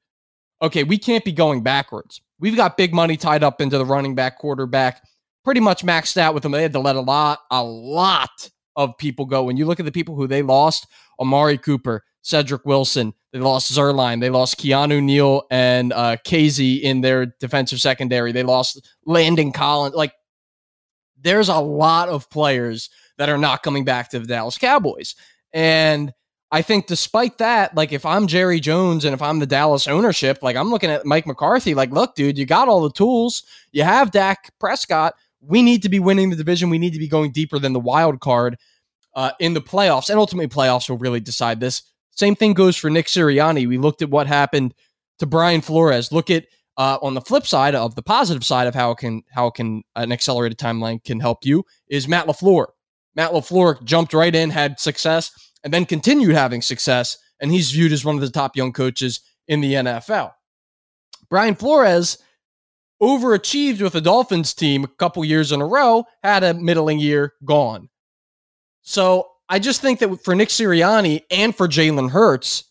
okay, 0.62 0.84
we 0.84 0.98
can't 0.98 1.24
be 1.24 1.32
going 1.32 1.64
backwards. 1.64 2.22
We've 2.40 2.58
got 2.58 2.78
big 2.78 2.94
money 2.94 3.18
tied 3.18 3.44
up 3.44 3.62
into 3.62 3.78
the 3.78 3.86
running 3.86 4.16
back, 4.16 4.38
quarterback, 4.38 5.02
pretty 5.44 5.60
much 5.60 5.84
maxed 5.84 6.18
out 6.18 6.34
with 6.34 6.44
them. 6.44 6.52
They 6.52 6.62
had 6.62 6.74
to 6.74 6.80
let 6.80 6.96
a 6.96 7.02
lot, 7.02 7.40
a 7.52 7.64
lot 7.64 8.50
of 8.76 8.98
people 8.98 9.26
go. 9.26 9.44
When 9.44 9.58
you 9.58 9.66
look 9.66 9.80
at 9.80 9.86
the 9.86 9.92
people 9.92 10.16
who 10.16 10.28
they 10.28 10.42
lost, 10.42 10.88
Amari 11.20 11.58
Cooper, 11.58 12.04
Cedric 12.22 12.66
Wilson, 12.66 13.14
they 13.32 13.40
lost 13.40 13.72
Zerline, 13.72 14.22
they 14.22 14.30
lost 14.30 14.60
Keanu 14.60 15.02
Neal 15.04 15.44
and 15.52 15.94
uh, 15.94 16.18
Casey 16.24 16.76
in 16.76 17.02
their 17.02 17.28
defensive 17.40 17.80
secondary. 17.80 18.32
They 18.32 18.44
lost 18.44 18.88
Landon 19.06 19.52
Collins. 19.52 19.96
Like, 19.96 20.14
there's 21.22 21.50
a 21.50 21.60
lot 21.60 22.10
of 22.10 22.30
players 22.30 22.90
that 23.18 23.30
are 23.30 23.38
not 23.38 23.64
coming 23.64 23.84
back 23.84 24.10
to 24.10 24.20
the 24.20 24.26
Dallas 24.26 24.58
Cowboys. 24.58 25.16
And 25.54 26.14
I 26.52 26.62
think 26.62 26.88
despite 26.88 27.38
that, 27.38 27.76
like 27.76 27.92
if 27.92 28.06
I'm 28.06 28.26
Jerry 28.28 28.60
Jones 28.60 29.06
and 29.06 29.14
if 29.14 29.22
I'm 29.22 29.40
the 29.40 29.46
Dallas 29.46 29.88
ownership, 29.88 30.40
like 30.42 30.56
I'm 30.56 30.72
looking 30.72 30.90
at 30.90 31.06
Mike 31.06 31.28
McCarthy, 31.28 31.76
like, 31.76 31.92
look, 31.92 32.16
dude, 32.16 32.38
you 32.38 32.46
got 32.46 32.68
all 32.68 32.82
the 32.82 32.92
tools. 32.92 33.44
You 33.72 33.84
have 33.84 34.12
Dak 34.12 34.52
Prescott. 34.60 35.14
We 35.42 35.62
need 35.62 35.84
to 35.84 35.90
be 35.90 36.00
winning 36.00 36.30
the 36.30 36.36
division. 36.36 36.70
We 36.70 36.80
need 36.80 36.94
to 36.94 37.00
be 37.00 37.08
going 37.08 37.32
deeper 37.32 37.60
than 37.60 37.74
the 37.74 37.80
wild 37.80 38.20
card 38.20 38.58
uh, 39.16 39.32
in 39.40 39.54
the 39.54 39.62
playoffs. 39.62 40.10
And 40.10 40.20
ultimately, 40.20 40.48
playoffs 40.48 40.90
will 40.90 40.98
really 40.98 41.20
decide 41.20 41.60
this. 41.60 41.84
Same 42.12 42.36
thing 42.36 42.54
goes 42.54 42.76
for 42.76 42.90
Nick 42.90 43.08
Sirianni. 43.08 43.68
We 43.68 43.78
looked 43.78 44.02
at 44.02 44.10
what 44.10 44.28
happened 44.28 44.74
to 45.20 45.26
Brian 45.26 45.62
Flores. 45.62 46.12
Look 46.12 46.30
at 46.30 46.46
uh, 46.78 46.98
on 47.02 47.14
the 47.14 47.22
flip 47.22 47.46
side 47.46 47.76
of 47.76 47.96
the 47.96 48.02
positive 48.02 48.44
side 48.44 48.68
of 48.68 48.74
how 48.74 48.94
can 48.94 49.22
how 49.32 49.50
can 49.50 49.84
an 49.96 50.12
accelerated 50.12 50.58
timeline 50.58 51.04
can 51.04 51.20
help 51.20 51.46
you 51.46 51.66
is 51.90 52.08
Matt 52.08 52.26
LaFleur. 52.26 52.68
Matt 53.16 53.32
LaFleur 53.32 53.84
jumped 53.84 54.14
right 54.14 54.34
in, 54.34 54.50
had 54.50 54.80
success, 54.80 55.32
and 55.64 55.74
then 55.74 55.86
continued 55.86 56.36
having 56.36 56.62
success, 56.62 57.18
and 57.42 57.52
he's 57.52 57.72
viewed 57.72 57.92
as 57.92 58.06
one 58.06 58.16
of 58.16 58.22
the 58.22 58.30
top 58.30 58.56
young 58.56 58.72
coaches 58.72 59.20
in 59.48 59.62
the 59.62 59.74
NFL. 59.74 60.32
Brian 61.30 61.56
Flores 61.56 62.18
overachieved 63.02 63.82
with 63.82 63.94
the 63.94 64.02
Dolphins 64.02 64.54
team 64.54 64.84
a 64.84 64.88
couple 64.88 65.24
years 65.24 65.52
in 65.52 65.62
a 65.62 65.66
row, 65.66 66.06
had 66.24 66.44
a 66.44 66.54
middling 66.54 67.00
year, 67.00 67.34
gone. 67.46 67.90
So 68.82 69.28
I 69.48 69.60
just 69.60 69.82
think 69.82 70.00
that 70.00 70.24
for 70.24 70.36
Nick 70.36 70.50
Sirianni 70.50 71.24
and 71.32 71.56
for 71.56 71.68
Jalen 71.68 72.12
Hurts, 72.12 72.66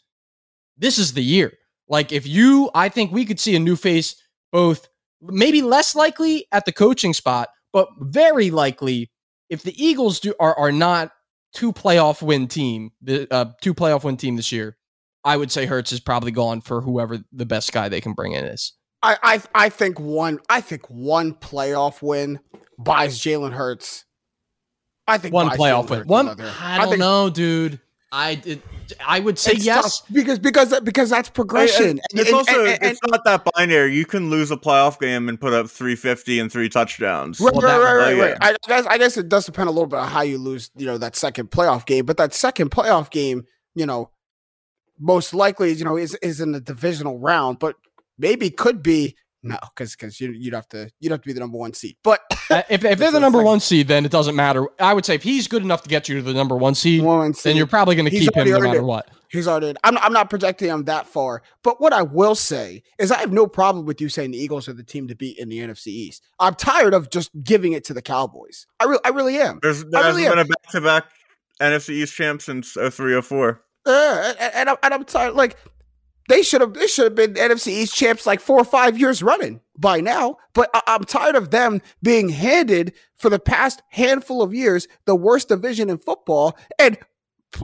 this 0.77 0.99
is 0.99 1.13
the 1.13 1.23
year. 1.23 1.53
Like 1.89 2.13
if 2.13 2.27
you, 2.27 2.71
I 2.75 2.89
think 2.89 3.13
we 3.13 3.25
could 3.25 3.41
see 3.41 3.57
a 3.57 3.61
new 3.61 3.77
face, 3.77 4.17
both 4.53 4.89
maybe 5.21 5.63
less 5.63 5.95
likely 5.95 6.47
at 6.53 6.65
the 6.65 6.73
coaching 6.73 7.15
spot, 7.15 7.49
but 7.73 7.89
very 7.99 8.51
likely 8.51 9.11
if 9.49 9.63
the 9.63 9.83
Eagles 9.83 10.21
do 10.21 10.35
are 10.39 10.57
are 10.59 10.73
not 10.73 11.11
two 11.53 11.73
playoff 11.73 12.23
win 12.23 12.47
team, 12.47 12.91
the 13.03 13.27
uh, 13.33 13.47
two 13.61 13.75
playoff 13.75 14.05
win 14.05 14.17
team 14.17 14.37
this 14.37 14.53
year, 14.53 14.77
I 15.25 15.37
would 15.37 15.51
say 15.51 15.67
Hurts 15.67 15.93
is 15.93 16.01
probably 16.01 16.31
gone 16.31 16.61
for 16.61 16.81
whoever 16.81 17.19
the 17.33 17.47
best 17.47 17.73
guy 17.73 17.89
they 17.89 18.01
can 18.01 18.13
bring 18.13 18.33
in 18.33 18.45
is. 18.45 18.75
I 19.03 19.17
I, 19.23 19.43
I 19.55 19.69
think 19.69 19.99
one 20.01 20.39
I 20.49 20.61
think 20.61 20.89
one 20.89 21.35
playoff 21.35 22.03
win 22.03 22.41
buys 22.79 23.19
Jalen 23.19 23.53
Hurts. 23.53 24.05
I 25.07 25.19
think 25.19 25.33
one 25.35 25.49
playoff 25.51 25.87
Jalen 25.87 25.91
win. 25.91 25.99
Hurts 25.99 26.09
One, 26.09 26.27
another. 26.29 26.53
I 26.61 26.79
don't 26.79 26.89
think 26.89 26.99
know, 27.01 27.31
dude. 27.31 27.81
I 28.11 28.41
it, 28.47 28.63
I 29.07 29.21
would 29.21 29.39
say 29.39 29.53
yes. 29.53 30.01
because 30.11 30.39
because 30.39 30.81
because 30.81 31.11
that's 31.11 31.29
progression. 31.29 31.91
And- 31.91 32.01
And- 32.11 32.21
it's 32.21 32.29
and- 32.29 32.37
also 32.37 32.65
and- 32.65 32.83
and- 32.83 32.93
it's 32.93 33.01
not 33.07 33.23
that 33.25 33.47
binary. 33.55 33.95
You 33.95 34.07
can 34.07 34.31
lose 34.31 34.51
a 34.51 34.57
playoff 34.57 34.99
game 34.99 35.29
and 35.29 35.39
put 35.39 35.53
up 35.53 35.69
350 35.69 36.41
and 36.41 36.51
three 36.51 36.71
touchdowns. 36.71 37.39
Right, 37.39 37.53
Well, 37.53 37.61
right, 37.63 37.79
right, 37.79 38.15
right, 38.19 38.19
right. 38.19 38.37
I 38.41 38.57
guess 38.67 38.87
I 38.87 38.97
guess 38.97 39.17
it 39.19 39.29
does 39.29 39.45
depend 39.45 39.69
a 39.69 39.73
little 39.73 39.87
bit 39.89 39.99
on 39.99 40.09
how 40.09 40.23
you 40.23 40.39
lose, 40.39 40.71
you 40.77 40.87
know, 40.87 40.97
that 40.99 41.17
second 41.17 41.51
playoff 41.51 41.85
game. 41.85 42.07
But 42.07 42.17
that 42.17 42.33
second 42.33 42.71
playoff 42.71 43.11
game, 43.11 43.45
you 43.75 43.85
know, 43.85 44.11
most 44.99 45.35
likely, 45.35 45.73
you 45.73 45.85
know, 45.85 45.99
is 45.99 46.15
is 46.23 46.41
in 46.41 46.53
the 46.53 46.61
divisional 46.61 47.19
round, 47.19 47.59
but 47.59 47.77
maybe 48.19 48.51
could 48.51 48.83
be 48.83 49.17
no, 49.43 49.57
because 49.75 49.95
because 49.95 50.21
you 50.21 50.33
you'd 50.33 50.55
have 50.55 50.69
to 50.69 50.91
you'd 51.01 51.13
have 51.13 51.21
to 51.23 51.27
be 51.27 51.33
the 51.33 51.41
number 51.41 51.59
one 51.59 51.73
seed. 51.73 51.97
But 52.03 52.21
Uh, 52.51 52.63
if, 52.71 52.85
if 52.85 52.99
they're 52.99 53.13
the 53.13 53.21
number 53.21 53.41
it's 53.41 53.47
one 53.47 53.61
seed, 53.61 53.89
then 53.89 54.07
it 54.07 54.11
doesn't 54.11 54.35
matter. 54.35 54.67
I 54.81 54.95
would 54.95 55.05
say 55.05 55.15
if 55.15 55.23
he's 55.23 55.47
good 55.47 55.63
enough 55.63 55.83
to 55.83 55.89
get 55.89 56.09
you 56.09 56.17
to 56.17 56.23
the 56.23 56.33
number 56.33 56.57
one 56.57 56.75
seed, 56.75 57.03
one 57.03 57.35
then 57.45 57.57
you're 57.57 57.67
probably 57.67 57.95
going 57.95 58.07
to 58.07 58.11
keep 58.11 58.35
him 58.35 58.49
no 58.49 58.61
matter 58.61 58.79
it. 58.79 58.85
what. 58.85 59.11
He's 59.31 59.47
already. 59.47 59.79
I'm 59.85 59.95
not, 59.95 60.03
I'm 60.03 60.13
not 60.15 60.31
projecting 60.31 60.69
him 60.69 60.85
that 60.85 61.07
far, 61.07 61.43
but 61.63 61.81
what 61.81 61.93
I 61.93 62.03
will 62.03 62.35
say 62.35 62.83
is 62.99 63.13
I 63.13 63.19
have 63.19 63.33
no 63.33 63.47
problem 63.47 63.85
with 63.85 64.01
you 64.01 64.09
saying 64.09 64.31
the 64.31 64.39
Eagles 64.39 64.67
are 64.69 64.73
the 64.73 64.83
team 64.83 65.09
to 65.09 65.15
beat 65.15 65.39
in 65.39 65.51
the 65.51 65.59
NFC 65.59 65.89
East. 65.89 66.23
I'm 66.41 66.55
tired 66.55 66.95
of 66.95 67.11
just 67.11 67.31
giving 67.45 67.75
it 67.75 67.85
to 67.85 67.95
the 67.95 68.01
Cowboys. 68.01 68.67
I 68.81 68.85
really, 68.85 69.01
I 69.05 69.11
really 69.11 69.37
am. 69.37 69.59
There's 69.61 69.85
there 69.85 70.01
I 70.01 70.07
hasn't 70.07 70.25
really 70.25 70.37
been 70.37 70.39
a 70.39 70.49
back 70.49 70.71
to 70.71 70.81
back 70.81 71.05
NFC 71.61 71.91
East 71.91 72.15
champ 72.15 72.41
since 72.41 72.73
03 72.73 73.21
04. 73.21 73.63
Uh, 73.85 74.33
and, 74.41 74.55
and, 74.55 74.71
I'm, 74.71 74.77
and 74.83 74.95
I'm 74.95 75.05
tired. 75.05 75.35
Like 75.35 75.57
they 76.29 76.43
should 76.43 76.61
have, 76.61 76.75
they 76.75 76.87
should 76.87 77.05
have 77.05 77.15
been 77.15 77.35
NFC 77.35 77.69
East 77.69 77.95
champs 77.95 78.27
like 78.27 78.41
four 78.41 78.59
or 78.61 78.65
five 78.65 78.99
years 78.99 79.23
running 79.23 79.61
by 79.79 80.01
now. 80.01 80.37
But 80.55 80.71
I, 80.75 80.83
I'm 80.87 81.05
tired 81.05 81.35
of 81.35 81.51
them 81.51 81.81
being 82.03 82.29
handed 82.29 82.93
for 83.17 83.29
the 83.31 83.39
past 83.41 83.83
handful 83.91 84.43
of 84.43 84.55
years 84.55 84.87
the 85.07 85.17
worst 85.17 85.49
division 85.49 85.91
in 85.91 85.99
football 85.99 86.57
and 86.79 86.97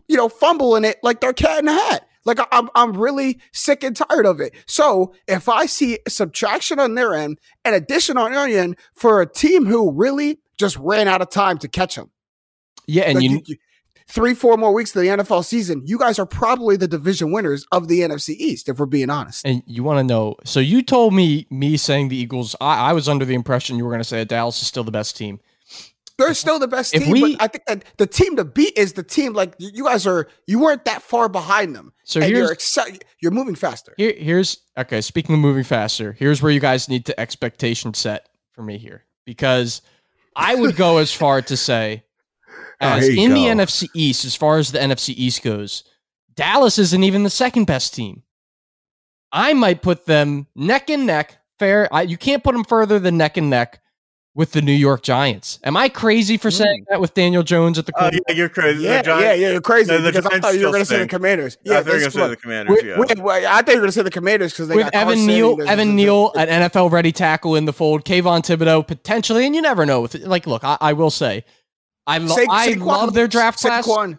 you 0.09 0.17
know 0.17 0.29
fumbling 0.29 0.85
it 0.85 0.97
like 1.03 1.21
they're 1.21 1.33
cat 1.33 1.61
in 1.61 1.69
a 1.69 1.73
hat. 1.73 2.09
Like 2.25 2.41
I- 2.41 2.47
I'm, 2.53 2.71
I'm 2.75 2.97
really 2.97 3.39
sick 3.53 3.85
and 3.85 3.95
tired 3.95 4.25
of 4.27 4.41
it. 4.41 4.55
So 4.67 5.15
if 5.29 5.49
I 5.49 5.67
see 5.67 5.99
subtraction 6.09 6.81
on 6.81 6.95
their 6.95 7.15
end 7.15 7.39
and 7.67 7.75
addition 7.75 8.17
on 8.17 8.33
their 8.33 8.49
end 8.49 8.77
for 8.95 9.21
a 9.21 9.27
team 9.31 9.67
who 9.67 9.93
really 9.93 10.41
just 10.59 10.77
ran 10.79 11.07
out 11.07 11.21
of 11.21 11.29
time 11.31 11.59
to 11.59 11.69
catch 11.69 11.97
them, 11.97 12.11
Yeah, 12.87 13.03
and 13.05 13.17
like, 13.17 13.25
you, 13.25 13.31
you- 13.31 13.43
you- 13.47 13.57
three, 14.07 14.35
four 14.35 14.57
more 14.57 14.73
weeks 14.73 14.93
to 14.93 14.99
the 15.01 15.07
NFL 15.07 15.45
season, 15.45 15.83
you 15.87 15.99
guys 15.99 16.19
are 16.19 16.27
probably 16.27 16.77
the 16.77 16.87
division 16.89 17.33
winners 17.33 17.67
of 17.73 17.89
the 17.89 18.01
NFC 18.01 18.31
East, 18.31 18.69
if 18.69 18.79
we're 18.79 18.87
being 18.87 19.11
honest. 19.11 19.45
and 19.47 19.63
you 19.67 19.83
want 19.83 19.99
to 19.99 20.05
know. 20.05 20.37
So 20.45 20.61
you 20.61 20.83
told 20.83 21.15
me 21.15 21.47
me 21.51 21.77
saying 21.77 22.09
the 22.09 22.17
Eagles. 22.17 22.55
I, 22.61 22.91
I 22.91 22.93
was 22.93 23.09
under 23.09 23.25
the 23.25 23.35
impression 23.35 23.77
you 23.79 23.85
were 23.85 23.91
going 23.91 24.01
to 24.01 24.09
say 24.09 24.19
that 24.19 24.29
Dallas 24.29 24.61
is 24.61 24.69
still 24.69 24.85
the 24.85 24.91
best 24.93 25.17
team. 25.17 25.41
They're 26.17 26.35
still 26.35 26.61
the 26.61 26.69
best 26.69 26.93
team, 26.95 27.11
we- 27.11 27.35
but 27.35 27.43
I 27.43 27.49
think 27.49 27.65
that 27.67 27.85
the 27.97 28.07
team 28.07 28.37
to 28.37 28.45
beat 28.45 28.79
is 28.79 28.93
the 28.93 29.03
team. 29.03 29.33
Like 29.33 29.55
you 29.59 29.83
guys 29.85 30.07
are, 30.07 30.29
you 30.47 30.61
weren't 30.61 30.85
that 30.85 31.03
far 31.03 31.29
behind 31.29 31.75
them, 31.75 31.93
So 32.05 32.21
you're 32.21 32.57
you're 33.21 33.33
moving 33.33 33.57
faster. 33.57 33.95
Here, 33.97 34.15
here's 34.17 34.59
okay. 34.79 35.01
Speaking 35.01 35.35
of 35.35 35.41
moving 35.41 35.65
faster, 35.65 36.13
here's 36.13 36.41
where 36.41 36.53
you 36.53 36.61
guys 36.61 36.89
need 36.89 37.07
to 37.07 37.19
expectation 37.19 37.95
set 37.95 38.29
for 38.53 38.63
me 38.63 38.79
here 38.79 39.03
because 39.25 39.83
I 40.37 40.55
would 40.55 40.77
go 40.77 40.99
as 40.99 41.13
far 41.13 41.43
to 41.43 41.57
say, 41.57 42.05
Oh, 42.81 42.89
as 42.89 43.07
here 43.07 43.14
you 43.14 43.22
in 43.25 43.35
the. 43.59 43.64
NFC 43.64 43.89
East, 43.95 44.25
as 44.25 44.35
far 44.35 44.59
as 44.59 44.72
the 44.72 44.79
NFC 44.79 45.14
East 45.16 45.43
goes, 45.43 45.85
Dallas 46.35 46.79
isn't 46.79 47.05
even 47.05 47.22
the 47.22 47.31
second 47.31 47.66
best 47.66 47.95
team. 47.95 48.22
I 49.33 49.53
might 49.53 49.83
put 49.83 50.07
them 50.07 50.47
neck 50.55 50.91
and 50.91 51.07
neck. 51.07 51.39
Fair, 51.59 51.89
I, 51.93 52.03
you 52.03 52.16
can't 52.16 52.43
put 52.43 52.53
them 52.53 52.64
further 52.64 52.99
than 52.99 53.16
neck 53.16 53.37
and 53.37 53.49
neck 53.49 53.81
with 54.35 54.51
the 54.51 54.61
New 54.61 54.72
York 54.72 55.03
Giants. 55.03 55.61
Am 55.62 55.77
I 55.77 55.89
crazy 55.89 56.37
for 56.37 56.51
saying 56.51 56.85
hmm. 56.89 56.93
that 56.93 57.01
with 57.01 57.14
Daniel 57.14 57.43
Jones 57.43 57.79
at 57.79 57.87
the 57.87 57.93
Oh, 57.97 58.01
quarter? 58.01 58.18
yeah, 58.29 58.35
you're 58.35 58.49
crazy. 58.49 58.83
Yeah, 58.83 59.03
the 59.03 59.11
yeah, 59.11 59.33
yeah, 59.33 59.51
you're 59.53 59.61
crazy 59.61 59.93
No, 59.93 59.99
the 60.01 60.11
because 60.11 60.27
I 60.27 60.31
Giants 60.31 60.47
thought 60.47 60.55
you 60.55 60.59
were 60.59 60.61
still 60.61 60.72
going 60.72 60.83
to 60.83 60.87
say 60.87 60.95
the 60.97 61.01
stink. 61.03 61.11
Commanders. 61.11 61.57
I 61.57 61.59
Yeah, 61.64 61.75
thought 61.75 61.87
you 61.87 61.93
were 61.93 61.99
going 61.99 62.11
to 62.11 62.18
say 62.18 62.29
the 62.29 62.37
Commanders. 62.37 62.79
We- 62.83 62.89
yeah. 62.89 62.99
we- 62.99 63.22
well, 63.22 63.47
I 63.47 63.62
thought 63.62 63.68
you 63.68 63.75
were 63.75 63.81
going 63.81 63.89
to 63.89 63.93
say 63.93 64.03
the 64.03 64.11
Commanders 64.11 64.53
because 64.53 64.68
they 64.68 64.77
with 64.77 64.87
got 64.87 64.95
Evan 64.95 65.14
Carson 65.14 65.27
Neal, 65.27 65.68
Evan 65.68 65.97
Neal, 65.97 66.33
an 66.35 66.49
NFL 66.49 66.91
ready 66.91 67.12
tackle 67.12 67.55
in 67.55 67.64
the 67.64 67.72
fold, 67.72 68.05
Kayvon 68.05 68.41
Thibodeaux 68.43 68.87
potentially, 68.87 69.47
and 69.47 69.55
you 69.55 69.62
never 69.62 69.87
know. 69.87 70.01
With 70.01 70.14
like, 70.16 70.47
look, 70.49 70.64
I, 70.64 70.77
I 70.81 70.93
will 70.95 71.11
say, 71.11 71.45
I, 72.07 72.19
lo- 72.19 72.35
Sa- 72.35 72.45
I 72.51 72.69
Saquon- 72.75 72.85
love 72.85 73.15
their 73.15 73.29
draft 73.29 73.61
class, 73.61 73.87
Saquon. 73.87 74.19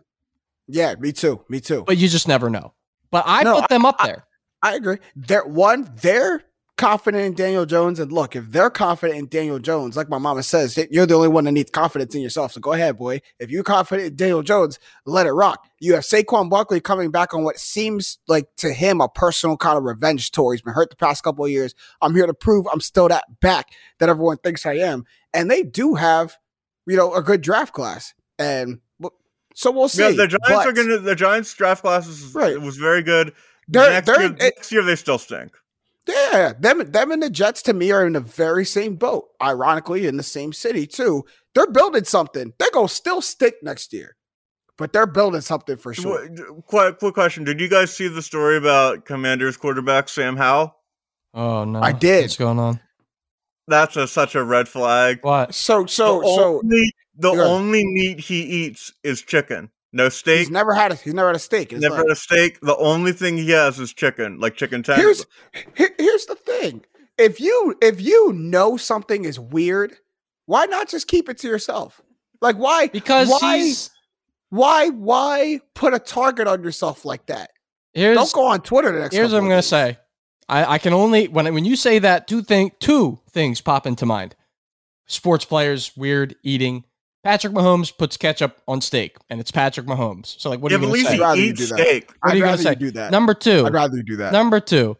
Yeah, 0.67 0.95
me 0.99 1.11
too. 1.11 1.43
Me 1.49 1.59
too. 1.59 1.83
but 1.85 1.97
you 1.97 2.07
just 2.07 2.27
never 2.27 2.49
know. 2.49 2.73
But 3.11 3.23
I 3.27 3.43
No, 3.43 3.61
put 3.61 3.69
them 3.69 3.85
up 3.85 3.95
I- 3.99 4.07
there. 4.07 4.25
I 4.63 4.75
agree. 4.75 4.97
They're 5.15 5.45
one, 5.45 5.91
they're 6.01 6.41
confident 6.77 7.23
in 7.23 7.33
Daniel 7.35 7.65
Jones. 7.67 7.99
And 7.99 8.11
look, 8.11 8.35
if 8.35 8.49
they're 8.49 8.71
confident 8.71 9.19
in 9.19 9.27
Daniel 9.27 9.59
Jones, 9.59 9.95
like 9.95 10.09
my 10.09 10.17
mama 10.17 10.41
says, 10.43 10.77
you're 10.89 11.05
the 11.05 11.13
only 11.13 11.27
one 11.27 11.43
that 11.45 11.51
needs 11.51 11.69
confidence 11.69 12.15
in 12.15 12.21
yourself. 12.21 12.51
So 12.53 12.59
go 12.59 12.73
ahead, 12.73 12.97
boy. 12.97 13.21
If 13.39 13.51
you're 13.51 13.63
confident 13.63 14.07
in 14.09 14.15
Daniel 14.15 14.41
Jones, 14.41 14.79
let 15.05 15.27
it 15.27 15.31
rock. 15.33 15.63
You 15.79 15.93
have 15.93 16.03
Saquon 16.03 16.49
Barkley 16.49 16.81
coming 16.81 17.11
back 17.11 17.33
on 17.35 17.43
what 17.43 17.59
seems 17.59 18.17
like 18.27 18.47
to 18.57 18.73
him 18.73 18.99
a 19.01 19.07
personal 19.07 19.55
kind 19.55 19.77
of 19.77 19.83
revenge 19.83 20.31
tour. 20.31 20.51
He's 20.53 20.63
been 20.63 20.73
hurt 20.73 20.89
the 20.89 20.95
past 20.95 21.23
couple 21.23 21.45
of 21.45 21.51
years. 21.51 21.75
I'm 22.01 22.15
here 22.15 22.25
to 22.25 22.33
prove 22.33 22.65
I'm 22.73 22.81
still 22.81 23.07
that 23.07 23.25
back 23.39 23.67
that 23.99 24.09
everyone 24.09 24.37
thinks 24.37 24.65
I 24.65 24.73
am. 24.77 25.05
And 25.33 25.49
they 25.51 25.61
do 25.63 25.93
have, 25.93 26.37
you 26.87 26.95
know, 26.97 27.13
a 27.13 27.21
good 27.21 27.41
draft 27.41 27.73
class. 27.73 28.13
And 28.37 28.79
so 29.53 29.71
we'll 29.71 29.87
see. 29.89 30.03
Yeah, 30.03 30.11
the 30.11 30.27
Giants 30.27 30.49
But 30.49 30.67
are 30.67 30.71
going 30.73 30.87
to. 30.89 30.99
The 30.99 31.15
Giants 31.15 31.53
draft 31.53 31.81
class 31.81 32.07
is, 32.07 32.33
Right. 32.35 32.51
It 32.51 32.61
was 32.61 32.77
very 32.77 33.01
good. 33.03 33.33
They're- 33.67 33.89
next, 33.89 34.05
they're- 34.05 34.21
year, 34.21 34.31
it- 34.31 34.39
next 34.39 34.71
year 34.71 34.83
they 34.83 34.95
still 34.95 35.17
stink. 35.17 35.51
Yeah, 36.07 36.53
them 36.59 36.91
them 36.91 37.11
and 37.11 37.23
the 37.23 37.31
Jets 37.31 37.63
to 37.63 37.73
me 37.73 37.91
are 37.91 38.05
in 38.05 38.13
the 38.13 38.19
very 38.19 38.63
same 38.63 38.95
boat. 38.95 39.29
Ironically, 39.41 40.05
in 40.05 40.17
the 40.17 40.23
same 40.23 40.53
city 40.53 40.85
too. 40.85 41.25
They're 41.55 41.65
building 41.71 42.03
something. 42.03 42.53
They're 42.59 42.69
gonna 42.71 42.87
still 42.89 43.21
stick 43.23 43.55
next 43.63 43.91
year, 43.91 44.15
but 44.77 44.93
they're 44.93 45.07
building 45.07 45.41
something 45.41 45.77
for 45.77 45.95
sure. 45.95 46.27
Quick, 46.67 46.99
quick 46.99 47.13
question: 47.15 47.43
Did 47.43 47.59
you 47.59 47.67
guys 47.67 47.91
see 47.95 48.07
the 48.07 48.21
story 48.21 48.55
about 48.57 49.05
Commanders 49.05 49.57
quarterback 49.57 50.07
Sam 50.09 50.37
Howell? 50.37 50.75
Oh 51.33 51.63
no, 51.63 51.81
I 51.81 51.91
did. 51.91 52.25
What's 52.25 52.37
going 52.37 52.59
on? 52.59 52.79
That's 53.67 53.95
a, 53.95 54.07
such 54.07 54.35
a 54.35 54.43
red 54.43 54.67
flag. 54.67 55.19
What? 55.21 55.53
So 55.55 55.85
so 55.85 56.19
the 56.21 56.25
so 56.27 56.59
only, 56.63 56.93
the 57.17 57.33
Yeah. 57.33 57.41
only 57.43 57.83
meat 57.85 58.19
he 58.19 58.41
eats 58.43 58.91
is 59.03 59.21
chicken. 59.21 59.71
No 59.93 60.09
steak. 60.09 60.39
he's 60.39 60.49
never 60.51 60.73
had 60.73 60.91
a 60.91 60.95
he's 60.95 61.13
never 61.13 61.29
had 61.29 61.35
a 61.35 61.39
steak. 61.39 61.71
in 61.71 61.77
his 61.77 61.81
Never 61.83 61.95
life. 61.95 62.03
had 62.07 62.11
a 62.11 62.15
steak. 62.15 62.59
The 62.61 62.75
only 62.77 63.11
thing 63.13 63.37
he 63.37 63.49
has 63.51 63.79
is 63.79 63.93
chicken, 63.93 64.39
like 64.39 64.55
chicken 64.55 64.83
Here's 64.85 65.25
tenders. 65.25 65.25
here- 65.75 65.95
here's 65.97 66.25
the 66.25 66.35
thing. 66.35 66.83
If 67.17 67.39
you 67.39 67.75
if 67.81 68.01
you 68.01 68.33
know 68.33 68.75
something 68.77 69.23
is 69.23 69.39
weird, 69.39 69.95
why 70.47 70.65
not 70.65 70.89
just 70.89 71.07
keep 71.07 71.29
it 71.29 71.37
to 71.39 71.47
yourself? 71.47 72.01
Like 72.41 72.57
why 72.57 72.87
Because 72.87 73.29
why 73.29 73.57
he's 73.57 73.89
why 74.49 74.89
why 74.89 75.61
put 75.73 75.93
a 75.93 75.99
target 75.99 76.47
on 76.47 76.61
yourself 76.61 77.05
like 77.05 77.25
that? 77.27 77.51
here's 77.93 78.17
Don't 78.17 78.33
go 78.33 78.45
on 78.45 78.61
Twitter 78.61 78.91
the 78.91 78.99
next 78.99 79.15
here's 79.15 79.31
what 79.31 79.37
I'm 79.39 79.45
of 79.45 79.49
gonna 79.49 79.61
say. 79.63 79.97
I, 80.47 80.73
I 80.73 80.77
can 80.77 80.93
only 80.93 81.27
when 81.27 81.51
when 81.53 81.65
you 81.65 81.75
say 81.75 81.99
that 81.99 82.27
two 82.27 82.41
thing 82.41 82.71
two 82.79 83.19
things 83.29 83.61
pop 83.61 83.87
into 83.87 84.05
mind. 84.05 84.35
Sports 85.07 85.45
players 85.45 85.91
weird 85.95 86.35
eating. 86.43 86.83
Patrick 87.23 87.53
Mahomes 87.53 87.95
puts 87.95 88.17
ketchup 88.17 88.61
on 88.67 88.81
steak, 88.81 89.17
and 89.31 89.39
it's 89.39 89.51
Patrick 89.51 89.87
Mahomes. 89.87 90.39
So 90.39 90.49
like, 90.49 90.59
what 90.59 90.71
yeah, 90.71 90.77
are 90.77 90.81
you 90.81 90.87
gonna 90.87 90.97
say? 91.09 91.13
I'd 91.15 91.19
rather 91.19 91.35
he 91.37 91.45
you 91.45 91.49
eats 91.51 91.59
do 91.59 91.65
that. 91.67 91.79
steak. 91.79 92.07
What 92.07 92.17
are 92.21 92.29
I'd 92.31 92.37
you 92.37 92.43
gonna 92.43 92.57
say? 92.59 92.75
do 92.75 92.91
that. 92.91 93.11
Number 93.11 93.33
two. 93.33 93.65
I'd 93.65 93.73
rather 93.73 93.97
you 93.97 94.03
do 94.03 94.15
that. 94.17 94.31
Number 94.31 94.59
two. 94.59 94.97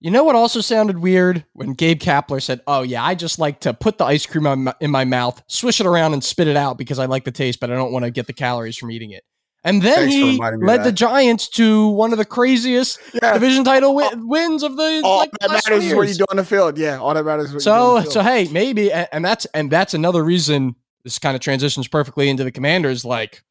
You 0.00 0.10
know 0.12 0.24
what 0.24 0.36
also 0.36 0.60
sounded 0.60 0.98
weird 0.98 1.44
when 1.54 1.74
Gabe 1.74 2.00
Kapler 2.00 2.40
said, 2.40 2.62
"Oh 2.66 2.82
yeah, 2.82 3.04
I 3.04 3.14
just 3.14 3.38
like 3.38 3.60
to 3.60 3.74
put 3.74 3.98
the 3.98 4.04
ice 4.04 4.24
cream 4.24 4.70
in 4.80 4.90
my 4.90 5.04
mouth, 5.04 5.42
swish 5.48 5.80
it 5.80 5.86
around, 5.86 6.14
and 6.14 6.24
spit 6.24 6.48
it 6.48 6.56
out 6.56 6.78
because 6.78 6.98
I 6.98 7.06
like 7.06 7.24
the 7.24 7.32
taste, 7.32 7.60
but 7.60 7.70
I 7.70 7.74
don't 7.74 7.92
want 7.92 8.04
to 8.04 8.10
get 8.10 8.26
the 8.26 8.32
calories 8.32 8.76
from 8.76 8.90
eating 8.90 9.10
it." 9.10 9.24
And 9.64 9.82
then 9.82 9.94
Thanks 10.08 10.14
he 10.14 10.30
reminding 10.32 10.60
me 10.60 10.66
led 10.66 10.84
the. 10.84 10.92
Giants 10.92 11.48
to 11.50 11.88
one 11.88 12.12
of 12.12 12.18
the 12.18 12.24
craziest 12.24 13.00
yeah. 13.12 13.32
division 13.34 13.64
title 13.64 13.92
wi- 13.94 14.14
wins 14.24 14.62
of 14.62 14.76
the 14.76 15.00
All 15.04 15.18
like, 15.18 15.30
that 15.40 15.50
last 15.50 15.68
matters 15.68 15.84
is 15.84 15.94
what 15.94 16.08
you 16.08 16.14
do 16.14 16.24
on 16.30 16.36
the 16.36 16.44
field. 16.44 16.78
Yeah, 16.78 16.98
all 16.98 17.12
that 17.12 17.24
matters 17.24 17.46
is 17.46 17.50
what 17.50 17.54
you 17.54 17.58
do 17.58 17.64
So 17.64 17.72
on 17.90 17.94
the 17.96 18.00
field. 18.02 18.12
so 18.14 18.22
hey, 18.22 18.48
maybe 18.52 18.92
and, 18.92 19.08
and 19.12 19.24
that's 19.24 19.46
and 19.46 19.70
that's 19.70 19.94
another 19.94 20.22
reason 20.24 20.76
this 21.04 21.18
kind 21.18 21.34
of 21.34 21.40
transitions 21.40 21.88
perfectly 21.88 22.28
into 22.28 22.44
the 22.44 22.52
Commanders. 22.52 23.04
Like, 23.04 23.42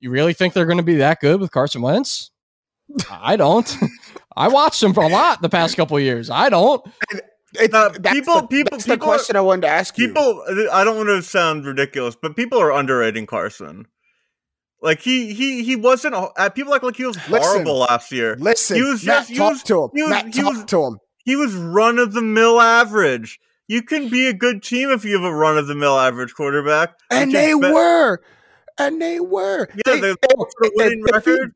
you 0.00 0.10
really 0.10 0.32
think 0.32 0.54
they're 0.54 0.66
going 0.66 0.78
to 0.78 0.82
be 0.82 0.96
that 0.96 1.20
good 1.20 1.40
with 1.40 1.50
Carson 1.50 1.82
Wentz? 1.82 2.30
I 3.10 3.36
don't. 3.36 3.76
I 4.36 4.48
watched 4.48 4.82
him 4.82 4.92
for 4.94 5.02
a 5.04 5.08
lot 5.08 5.42
the 5.42 5.48
past 5.48 5.76
couple 5.76 5.96
of 5.96 6.02
years. 6.02 6.28
I 6.30 6.48
don't. 6.48 6.84
It's, 7.56 7.72
Uh, 7.74 7.90
that's 8.00 8.12
people- 8.14 8.40
the, 8.42 8.46
people- 8.48 8.68
that's 8.72 8.84
the 8.84 8.94
people 8.94 9.08
are- 9.08 9.14
question 9.14 9.36
I 9.36 9.40
wanted 9.42 9.62
to 9.62 9.68
ask 9.68 9.96
you. 9.98 10.08
People, 10.08 10.42
I 10.72 10.82
don't 10.84 10.96
want 10.96 11.08
to 11.10 11.22
sound 11.22 11.64
ridiculous, 11.66 12.16
but 12.20 12.34
people 12.34 12.58
are 12.60 12.72
underrating 12.72 13.26
Carson. 13.26 13.86
Like 14.84 15.00
he 15.00 15.32
he 15.32 15.64
he 15.64 15.76
wasn't. 15.76 16.14
Uh, 16.14 16.50
people 16.50 16.74
act 16.74 16.84
like 16.84 16.96
he 16.96 17.06
was 17.06 17.16
Listen. 17.28 17.42
horrible 17.42 17.78
last 17.78 18.12
year. 18.12 18.36
Listen, 18.38 18.76
he 18.76 18.82
was 18.82 19.02
Matt, 19.04 19.16
just- 19.26 19.30
he 19.30 19.40
was- 19.40 19.62
to 19.64 19.84
him. 19.84 19.90
he 19.94 20.02
was- 20.02 20.10
Matt, 20.10 20.34
he 20.34 20.44
was- 20.44 20.64
to 20.66 20.84
him. 20.84 20.98
He 21.24 21.36
was 21.36 21.54
run 21.54 21.98
of 21.98 22.12
the 22.12 22.20
mill 22.20 22.60
average. 22.60 23.40
You 23.66 23.82
can 23.82 24.10
be 24.10 24.26
a 24.28 24.34
good 24.34 24.62
team 24.62 24.90
if 24.90 25.02
you 25.06 25.14
have 25.16 25.24
a 25.24 25.34
run 25.34 25.56
of 25.56 25.66
the 25.68 25.74
mill 25.74 25.98
average 25.98 26.34
quarterback. 26.34 26.92
And 27.10 27.32
they 27.32 27.54
be- 27.54 27.54
were, 27.54 28.20
and 28.76 29.00
they 29.00 29.20
were. 29.20 29.68
Yeah, 29.74 29.82
They- 29.86 30.00
they 30.00 30.10
they- 30.10 30.16
for 30.36 30.46
winning 30.76 31.00
if- 31.00 31.16
if 31.16 31.26
record. 31.26 31.54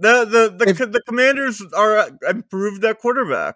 The 0.00 0.24
the 0.24 0.54
the, 0.58 0.68
if- 0.70 0.78
the 0.92 1.02
Commanders 1.06 1.62
are 1.72 1.98
uh, 1.98 2.10
improved 2.28 2.84
at 2.84 2.98
quarterback. 2.98 3.54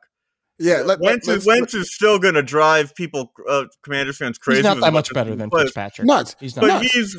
yeah, 0.60 0.82
let, 0.82 1.00
Wentz, 1.00 1.26
let, 1.26 1.44
Wentz 1.44 1.74
is 1.74 1.92
still 1.92 2.20
going 2.20 2.34
to 2.34 2.42
drive 2.44 2.94
people, 2.94 3.32
uh, 3.48 3.64
Commanders 3.82 4.18
fans 4.18 4.38
crazy. 4.38 4.58
He's 4.58 4.64
not 4.64 4.80
that 4.80 4.92
much 4.92 5.12
better 5.12 5.30
he 5.30 5.36
than 5.36 5.50
plays. 5.50 5.64
Fitzpatrick. 5.64 6.06
nuts. 6.06 6.36
He's 6.38 6.54
not. 6.54 6.60
But 6.62 6.66
nuts. 6.68 6.92
he's, 6.92 7.16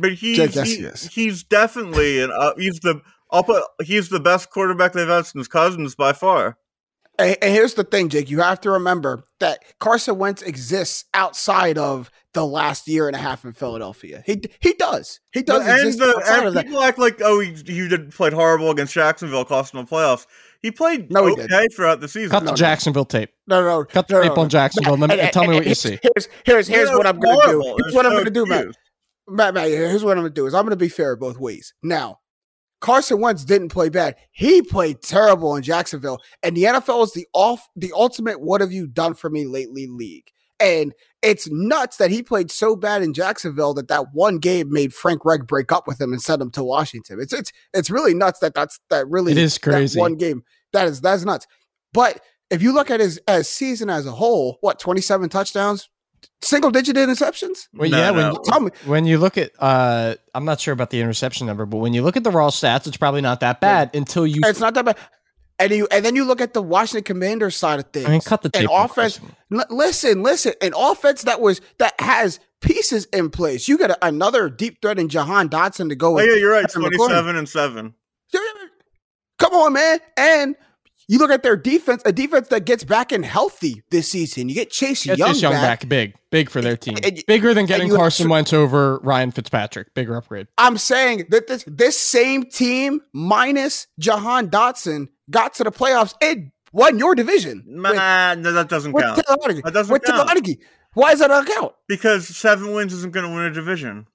but 0.00 0.14
he's 0.14 0.36
Jake, 0.36 0.54
yes, 0.54 0.68
he- 0.70 0.76
he 0.76 0.82
is. 0.84 1.02
he's 1.08 1.42
definitely 1.44 2.22
an 2.22 2.30
uh, 2.32 2.52
he's 2.56 2.78
the 2.80 3.00
I'll 3.30 3.42
put 3.44 3.62
he's 3.82 4.08
the 4.08 4.20
best 4.20 4.50
quarterback 4.50 4.92
they've 4.92 5.08
had 5.08 5.26
since 5.26 5.48
Cousins 5.48 5.94
by 5.94 6.12
far. 6.12 6.56
And, 7.18 7.34
and 7.40 7.54
here's 7.54 7.72
the 7.72 7.82
thing, 7.84 8.10
Jake. 8.10 8.28
You 8.30 8.40
have 8.42 8.60
to 8.60 8.70
remember 8.72 9.24
that 9.40 9.60
Carson 9.78 10.18
Wentz 10.18 10.42
exists 10.42 11.06
outside 11.14 11.78
of 11.78 12.10
the 12.34 12.44
last 12.46 12.86
year 12.86 13.06
and 13.06 13.16
a 13.16 13.18
half 13.18 13.42
in 13.44 13.52
Philadelphia. 13.52 14.22
He 14.26 14.42
he 14.60 14.74
does. 14.74 15.20
He 15.32 15.42
does 15.42 15.62
and 15.66 15.70
exist 15.80 15.98
the, 15.98 16.14
outside 16.14 16.38
and 16.40 16.48
of 16.48 16.54
that. 16.54 16.66
people 16.66 16.82
act 16.82 16.98
like 16.98 17.20
oh 17.22 17.40
he, 17.40 17.54
he 17.66 17.88
did 17.88 18.10
played 18.12 18.34
horrible 18.34 18.70
against 18.70 18.92
Jacksonville, 18.92 19.46
cost 19.46 19.72
him 19.74 19.80
the 19.84 19.90
playoffs. 19.90 20.26
He 20.60 20.70
played 20.70 21.10
No, 21.10 21.24
he 21.26 21.32
okay 21.32 21.46
didn't. 21.46 21.72
throughout 21.74 22.00
the 22.00 22.08
season. 22.08 22.30
Cut 22.30 22.40
the 22.44 22.50
no. 22.50 22.56
Jacksonville 22.56 23.04
tape. 23.06 23.30
No, 23.46 23.62
no, 23.62 23.84
Cut 23.84 24.08
the 24.08 24.14
no, 24.14 24.20
tape 24.22 24.32
no, 24.32 24.36
on 24.42 24.44
no. 24.46 24.48
Jacksonville. 24.50 24.96
Let 24.98 25.08
me, 25.10 25.18
And- 25.20 25.32
tell 25.32 25.42
me 25.44 25.48
and- 25.48 25.56
what 25.56 25.64
you 25.64 25.70
and 25.70 25.78
see. 25.78 25.98
Here's 26.02 26.28
here's 26.44 26.68
here's 26.68 26.90
Yeah, 26.90 26.96
what 26.96 27.06
I'm 27.06 27.18
gonna 27.18 27.46
do. 27.46 27.62
Here's 27.62 27.86
It's 27.86 27.94
what 27.94 28.04
I'm 28.04 28.12
gonna 28.12 28.30
do, 28.30 28.44
Matt. 28.44 28.66
Matt, 29.28 29.54
Matt, 29.54 29.68
here's 29.68 30.04
what 30.04 30.16
I'm 30.16 30.24
gonna 30.24 30.30
do 30.30 30.46
is 30.46 30.54
I'm 30.54 30.64
gonna 30.64 30.76
be 30.76 30.88
fair 30.88 31.16
both 31.16 31.38
ways. 31.38 31.74
Now, 31.82 32.20
Carson 32.80 33.20
Wentz 33.20 33.44
didn't 33.44 33.70
play 33.70 33.88
bad. 33.88 34.16
He 34.32 34.62
played 34.62 35.02
terrible 35.02 35.56
in 35.56 35.62
Jacksonville. 35.62 36.20
And 36.42 36.56
the 36.56 36.64
NFL 36.64 37.04
is 37.04 37.12
the 37.12 37.26
off 37.32 37.66
the 37.74 37.92
ultimate 37.94 38.40
what 38.40 38.60
have 38.60 38.72
you 38.72 38.86
done 38.86 39.14
for 39.14 39.30
me 39.30 39.46
lately 39.46 39.86
league. 39.86 40.30
And 40.60 40.94
it's 41.20 41.48
nuts 41.50 41.96
that 41.98 42.10
he 42.10 42.22
played 42.22 42.50
so 42.50 42.76
bad 42.76 43.02
in 43.02 43.12
Jacksonville 43.12 43.74
that 43.74 43.88
that 43.88 44.14
one 44.14 44.38
game 44.38 44.72
made 44.72 44.94
Frank 44.94 45.24
Reich 45.24 45.46
break 45.46 45.70
up 45.72 45.86
with 45.86 46.00
him 46.00 46.12
and 46.12 46.22
send 46.22 46.40
him 46.40 46.50
to 46.52 46.64
Washington. 46.64 47.20
It's 47.20 47.32
it's 47.32 47.52
it's 47.74 47.90
really 47.90 48.14
nuts 48.14 48.38
that 48.40 48.54
that's 48.54 48.78
that 48.90 49.08
really 49.08 49.32
It 49.32 49.38
is 49.38 49.54
that 49.54 49.60
crazy. 49.62 49.98
one 50.00 50.14
game. 50.16 50.44
That 50.72 50.86
is 50.86 51.00
that's 51.00 51.24
nuts. 51.24 51.46
But 51.92 52.20
if 52.50 52.62
you 52.62 52.72
look 52.72 52.90
at 52.90 53.00
his 53.00 53.18
as 53.26 53.48
season 53.48 53.90
as 53.90 54.06
a 54.06 54.12
whole, 54.12 54.58
what 54.60 54.78
27 54.78 55.28
touchdowns, 55.28 55.88
single 56.42 56.70
digit 56.70 56.96
interceptions? 56.96 57.68
Well, 57.72 57.88
No, 57.90 57.98
yeah, 57.98 58.10
no. 58.10 58.32
when, 58.32 58.42
Tell 58.44 58.60
me, 58.60 58.70
when 58.84 59.06
you 59.06 59.18
look 59.18 59.38
at, 59.38 59.50
uh, 59.58 60.14
I'm 60.34 60.44
not 60.44 60.60
sure 60.60 60.72
about 60.72 60.90
the 60.90 61.00
interception 61.00 61.46
number, 61.46 61.66
but 61.66 61.78
when 61.78 61.92
you 61.94 62.02
look 62.02 62.16
at 62.16 62.24
the 62.24 62.30
raw 62.30 62.48
stats, 62.50 62.86
it's 62.86 62.96
probably 62.96 63.20
not 63.20 63.40
that 63.40 63.60
bad 63.60 63.94
until 63.94 64.26
you. 64.26 64.40
It's 64.44 64.60
not 64.60 64.74
that 64.74 64.84
bad. 64.84 64.96
And 65.58 65.72
you 65.72 65.88
and 65.90 66.04
then 66.04 66.14
you 66.16 66.24
look 66.24 66.42
at 66.42 66.52
the 66.52 66.60
Washington 66.60 67.02
Commanders 67.04 67.56
side 67.56 67.78
of 67.78 67.86
things. 67.90 68.04
I 68.06 68.10
mean, 68.10 68.20
cut 68.20 68.42
the 68.42 68.50
tape. 68.50 68.68
on 68.70 68.84
offense. 68.84 69.18
L- 69.50 69.64
listen, 69.70 70.22
listen. 70.22 70.52
An 70.60 70.74
offense 70.76 71.22
that 71.22 71.40
was 71.40 71.62
that 71.78 71.98
has 71.98 72.40
pieces 72.60 73.06
in 73.06 73.30
place. 73.30 73.66
You 73.66 73.78
got 73.78 73.90
a, 73.92 74.06
another 74.06 74.50
deep 74.50 74.82
threat 74.82 74.98
in 74.98 75.08
Jahan 75.08 75.48
Dotson 75.48 75.88
to 75.88 75.94
go 75.94 76.18
Oh 76.18 76.22
yeah, 76.22 76.34
you're 76.34 76.52
right. 76.52 76.66
Kevin 76.70 76.90
McCoy. 76.90 76.96
Twenty-seven 76.96 77.36
and 77.36 77.48
seven. 77.48 77.94
Come 79.38 79.52
on, 79.54 79.72
man. 79.72 79.98
And 80.16 80.56
you 81.08 81.18
look 81.18 81.30
at 81.30 81.42
their 81.42 81.56
defense, 81.56 82.02
a 82.04 82.12
defense 82.12 82.48
that 82.48 82.64
gets 82.64 82.82
back 82.84 83.12
in 83.12 83.22
healthy 83.22 83.82
this 83.90 84.10
season. 84.10 84.48
You 84.48 84.54
get 84.54 84.70
Chase 84.70 85.04
Get 85.04 85.18
Young, 85.18 85.28
this 85.28 85.42
young 85.42 85.52
back. 85.52 85.80
back. 85.80 85.88
big, 85.88 86.14
big 86.30 86.50
for 86.50 86.60
their 86.60 86.76
team. 86.76 86.96
And- 87.02 87.22
Bigger 87.26 87.54
than 87.54 87.66
getting 87.66 87.86
you 87.88 87.94
have 87.94 88.00
Carson 88.00 88.28
Wentz 88.28 88.52
over 88.52 88.98
Ryan 88.98 89.30
Fitzpatrick. 89.30 89.94
Bigger 89.94 90.16
upgrade. 90.16 90.48
I'm 90.58 90.76
saying 90.78 91.26
that 91.30 91.46
this 91.46 91.64
this 91.66 91.98
same 91.98 92.44
team 92.44 93.00
minus 93.12 93.86
Jahan 93.98 94.48
Dotson 94.50 95.08
got 95.30 95.54
to 95.54 95.64
the 95.64 95.72
playoffs. 95.72 96.14
It 96.20 96.50
won 96.72 96.98
your 96.98 97.14
division. 97.14 97.64
with- 97.66 97.94
no, 97.94 98.52
that 98.52 98.68
doesn't 98.68 98.92
with 98.92 99.04
count. 99.04 99.22
Taylor 99.26 99.38
Heinicke. 99.38 99.62
That 99.64 99.74
doesn't 99.74 99.92
with 99.92 100.02
count. 100.04 100.28
Why 100.94 101.10
does 101.10 101.20
that 101.20 101.28
not 101.28 101.46
count? 101.46 101.72
Because 101.88 102.26
seven 102.26 102.72
wins 102.72 102.92
isn't 102.94 103.12
going 103.12 103.26
to 103.28 103.30
win 103.34 103.44
a 103.44 103.50
division. 103.52 104.06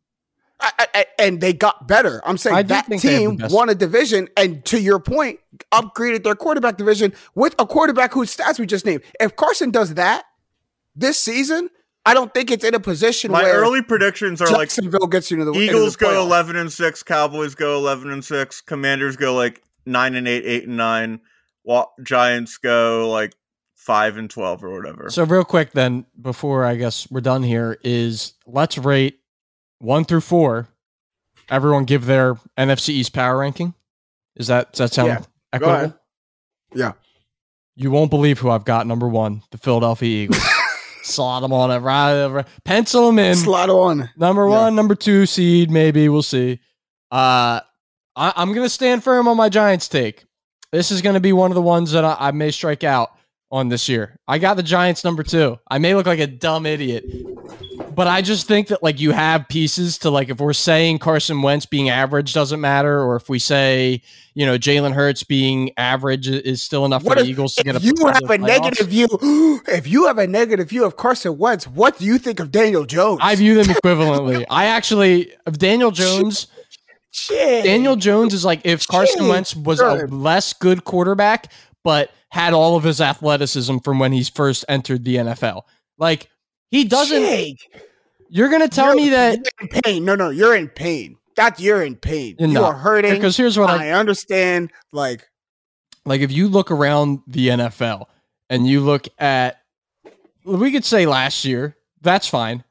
I, 0.61 0.71
I, 0.79 0.87
I- 0.95 1.05
and 1.19 1.41
they 1.41 1.53
got 1.53 1.87
better. 1.87 2.21
I'm 2.25 2.37
saying 2.37 2.55
I 2.55 2.63
that 2.63 2.87
think 2.87 3.01
they 3.01 3.23
have 3.23 3.37
the 3.37 3.43
team 3.47 3.53
won 3.55 3.69
a 3.69 3.75
division, 3.75 4.27
and 4.37 4.63
to 4.65 4.79
your 4.79 4.99
point, 4.99 5.39
upgraded 5.71 6.23
their 6.23 6.35
quarterback 6.35 6.77
division 6.77 7.13
with 7.35 7.55
a 7.59 7.65
quarterback 7.65 8.13
whose 8.13 8.35
stats 8.35 8.59
we 8.59 8.65
just 8.65 8.85
named. 8.85 9.03
If 9.19 9.35
Carson 9.35 9.71
does 9.71 9.93
that 9.95 10.25
this 10.95 11.19
season, 11.19 11.69
I 12.05 12.13
don't 12.15 12.33
think 12.33 12.49
it's 12.51 12.63
in 12.63 12.73
a 12.73 12.79
position 12.79 13.31
My 13.31 13.43
where 13.43 13.59
early 13.61 13.81
predictions 13.83 14.41
are 14.41 14.47
like 14.47 14.69
Jacksonville 14.69 15.07
gets 15.07 15.29
you 15.29 15.39
into 15.39 15.51
the 15.51 15.59
Eagles 15.59 15.95
the 15.95 16.05
go 16.05 16.11
playoffs. 16.11 16.25
eleven 16.25 16.55
and 16.55 16.71
six, 16.73 17.03
Cowboys 17.03 17.53
go 17.55 17.75
eleven 17.77 18.09
and 18.11 18.25
six, 18.25 18.61
Commanders 18.61 19.15
go 19.17 19.35
like 19.35 19.61
nine 19.85 20.15
and 20.15 20.27
eight, 20.27 20.43
eight 20.45 20.67
and 20.67 20.77
nine, 20.77 21.19
Wa- 21.63 21.85
Giants 22.03 22.57
go 22.57 23.09
like 23.11 23.35
five 23.75 24.17
and 24.17 24.29
twelve 24.29 24.63
or 24.63 24.71
whatever. 24.71 25.09
So 25.11 25.23
real 25.23 25.43
quick, 25.45 25.71
then 25.73 26.05
before 26.19 26.65
I 26.65 26.75
guess 26.75 27.09
we're 27.11 27.21
done 27.21 27.43
here, 27.43 27.77
is 27.83 28.33
let's 28.47 28.77
rate 28.79 29.19
one 29.81 30.05
through 30.05 30.21
four. 30.21 30.67
Everyone 31.49 31.85
give 31.85 32.05
their 32.05 32.35
NFC 32.57 32.89
East 32.89 33.13
power 33.13 33.37
ranking. 33.39 33.73
Is 34.35 34.47
that 34.47 34.71
does 34.73 34.77
that 34.79 34.93
sound 34.93 35.07
Yeah, 35.09 35.17
go 35.19 35.25
equitable? 35.53 35.75
ahead. 35.75 35.93
Yeah. 36.73 36.91
You 37.75 37.91
won't 37.91 38.09
believe 38.11 38.39
who 38.39 38.49
I've 38.49 38.65
got 38.65 38.87
number 38.87 39.07
one, 39.07 39.41
the 39.51 39.57
Philadelphia 39.57 40.23
Eagles. 40.23 40.41
Slot 41.03 41.41
them 41.41 41.51
on 41.51 41.71
it, 41.71 41.79
right? 41.79 42.27
right- 42.27 42.47
Pencil 42.63 43.07
them 43.07 43.19
in. 43.19 43.35
Slot 43.35 43.69
on. 43.69 44.09
Number 44.15 44.43
Yeah. 44.47 44.63
one, 44.63 44.75
number 44.75 44.95
two 44.95 45.25
seed, 45.25 45.69
maybe 45.71 46.07
we'll 46.09 46.21
see. 46.21 46.59
Uh, 47.11 47.59
I, 48.15 48.33
I'm 48.35 48.53
gonna 48.53 48.69
stand 48.69 49.03
firm 49.03 49.27
on 49.27 49.35
my 49.35 49.49
Giants 49.49 49.87
take. 49.87 50.25
This 50.71 50.91
is 50.91 51.01
gonna 51.01 51.19
be 51.19 51.33
one 51.33 51.51
of 51.51 51.55
the 51.55 51.61
ones 51.61 51.91
that 51.91 52.05
I, 52.05 52.15
I 52.19 52.31
may 52.31 52.51
strike 52.51 52.83
out 52.83 53.11
on 53.51 53.67
this 53.69 53.89
year. 53.89 54.15
I 54.27 54.37
got 54.37 54.55
the 54.55 54.63
Giants 54.63 55.03
number 55.03 55.23
two. 55.23 55.59
I 55.69 55.77
may 55.77 55.93
look 55.95 56.05
like 56.05 56.19
a 56.19 56.27
dumb 56.27 56.65
idiot, 56.65 57.03
but 57.93 58.07
I 58.07 58.21
just 58.21 58.47
think 58.47 58.67
that 58.69 58.81
like 58.81 58.99
you 58.99 59.11
have 59.11 59.47
pieces 59.49 59.97
to 59.99 60.09
like 60.09 60.29
if 60.29 60.39
we're 60.39 60.53
saying 60.53 60.99
Carson 60.99 61.41
Wentz 61.41 61.65
being 61.65 61.89
average 61.89 62.33
doesn't 62.33 62.61
matter, 62.61 63.01
or 63.03 63.15
if 63.17 63.27
we 63.27 63.39
say 63.39 64.01
you 64.33 64.45
know 64.45 64.57
Jalen 64.57 64.93
Hurts 64.93 65.23
being 65.23 65.71
average 65.77 66.27
is 66.29 66.61
still 66.63 66.85
enough 66.85 67.03
What 67.03 67.15
for 67.15 67.19
if- 67.19 67.25
the 67.25 67.31
Eagles 67.31 67.55
to 67.55 67.63
get 67.63 67.75
a 67.75 67.79
you 67.81 67.93
have 68.05 68.17
a 68.17 68.19
playoffs. 68.21 68.39
negative 68.47 68.87
view, 68.87 69.07
if 69.67 69.87
you 69.87 70.07
have 70.07 70.17
a 70.17 70.27
negative 70.27 70.69
view 70.69 70.85
of 70.85 70.95
Carson 70.95 71.37
Wentz, 71.37 71.67
what 71.67 71.97
do 71.97 72.05
you 72.05 72.17
think 72.17 72.39
of 72.39 72.51
Daniel 72.51 72.85
Jones? 72.85 73.19
I 73.21 73.35
view 73.35 73.55
them 73.61 73.65
equivalently. 73.75 74.45
I 74.49 74.65
actually, 74.67 75.33
of 75.45 75.57
Daniel 75.57 75.91
Jones, 75.91 76.47
Shit. 77.13 77.65
Daniel 77.65 77.97
Jones 77.97 78.33
is 78.33 78.45
like 78.45 78.61
if 78.63 78.87
Carson 78.87 79.27
Wentz 79.27 79.53
was 79.53 79.81
a 79.81 80.07
less 80.07 80.53
good 80.53 80.85
quarterback, 80.85 81.51
but 81.83 82.11
had 82.29 82.53
all 82.53 82.75
of 82.75 82.83
his 82.83 83.01
athleticism 83.01 83.77
from 83.79 83.99
when 83.99 84.11
he's 84.11 84.29
first 84.29 84.63
entered 84.69 85.03
the 85.05 85.15
NFL. 85.17 85.63
Like 85.97 86.29
he 86.69 86.83
doesn't. 86.85 87.21
Jake, 87.21 87.83
You're 88.29 88.49
gonna 88.49 88.67
tell 88.69 88.93
you're- 88.95 89.03
me 89.03 89.09
that 89.09 89.37
you're 89.39 89.69
in 89.69 89.81
pain. 89.83 90.05
No, 90.05 90.15
no, 90.15 90.29
you're 90.29 90.55
in 90.55 90.69
pain. 90.69 91.17
That 91.35 91.59
you're 91.59 91.81
in 91.83 91.95
pain. 91.95 92.35
You're 92.39 92.49
you 92.49 92.53
not. 92.55 92.63
are 92.63 92.73
hurting. 92.77 93.13
because 93.13 93.37
here's 93.37 93.57
what 93.57 93.69
I 93.69 93.87
I 93.87 93.91
understand. 93.91 94.71
Like, 94.91 95.27
like. 96.05 96.21
If 96.21 96.31
you 96.31 96.47
look 96.49 96.71
around 96.71 97.21
the 97.27 97.47
NFL 97.49 98.05
and 98.49 98.67
you 98.67 98.81
look 98.81 99.07
at, 99.17 99.61
we 100.43 100.71
could 100.71 100.83
say 100.85 101.05
last 101.05 101.45
year. 101.45 101.77
That's 102.01 102.27
fine. 102.27 102.63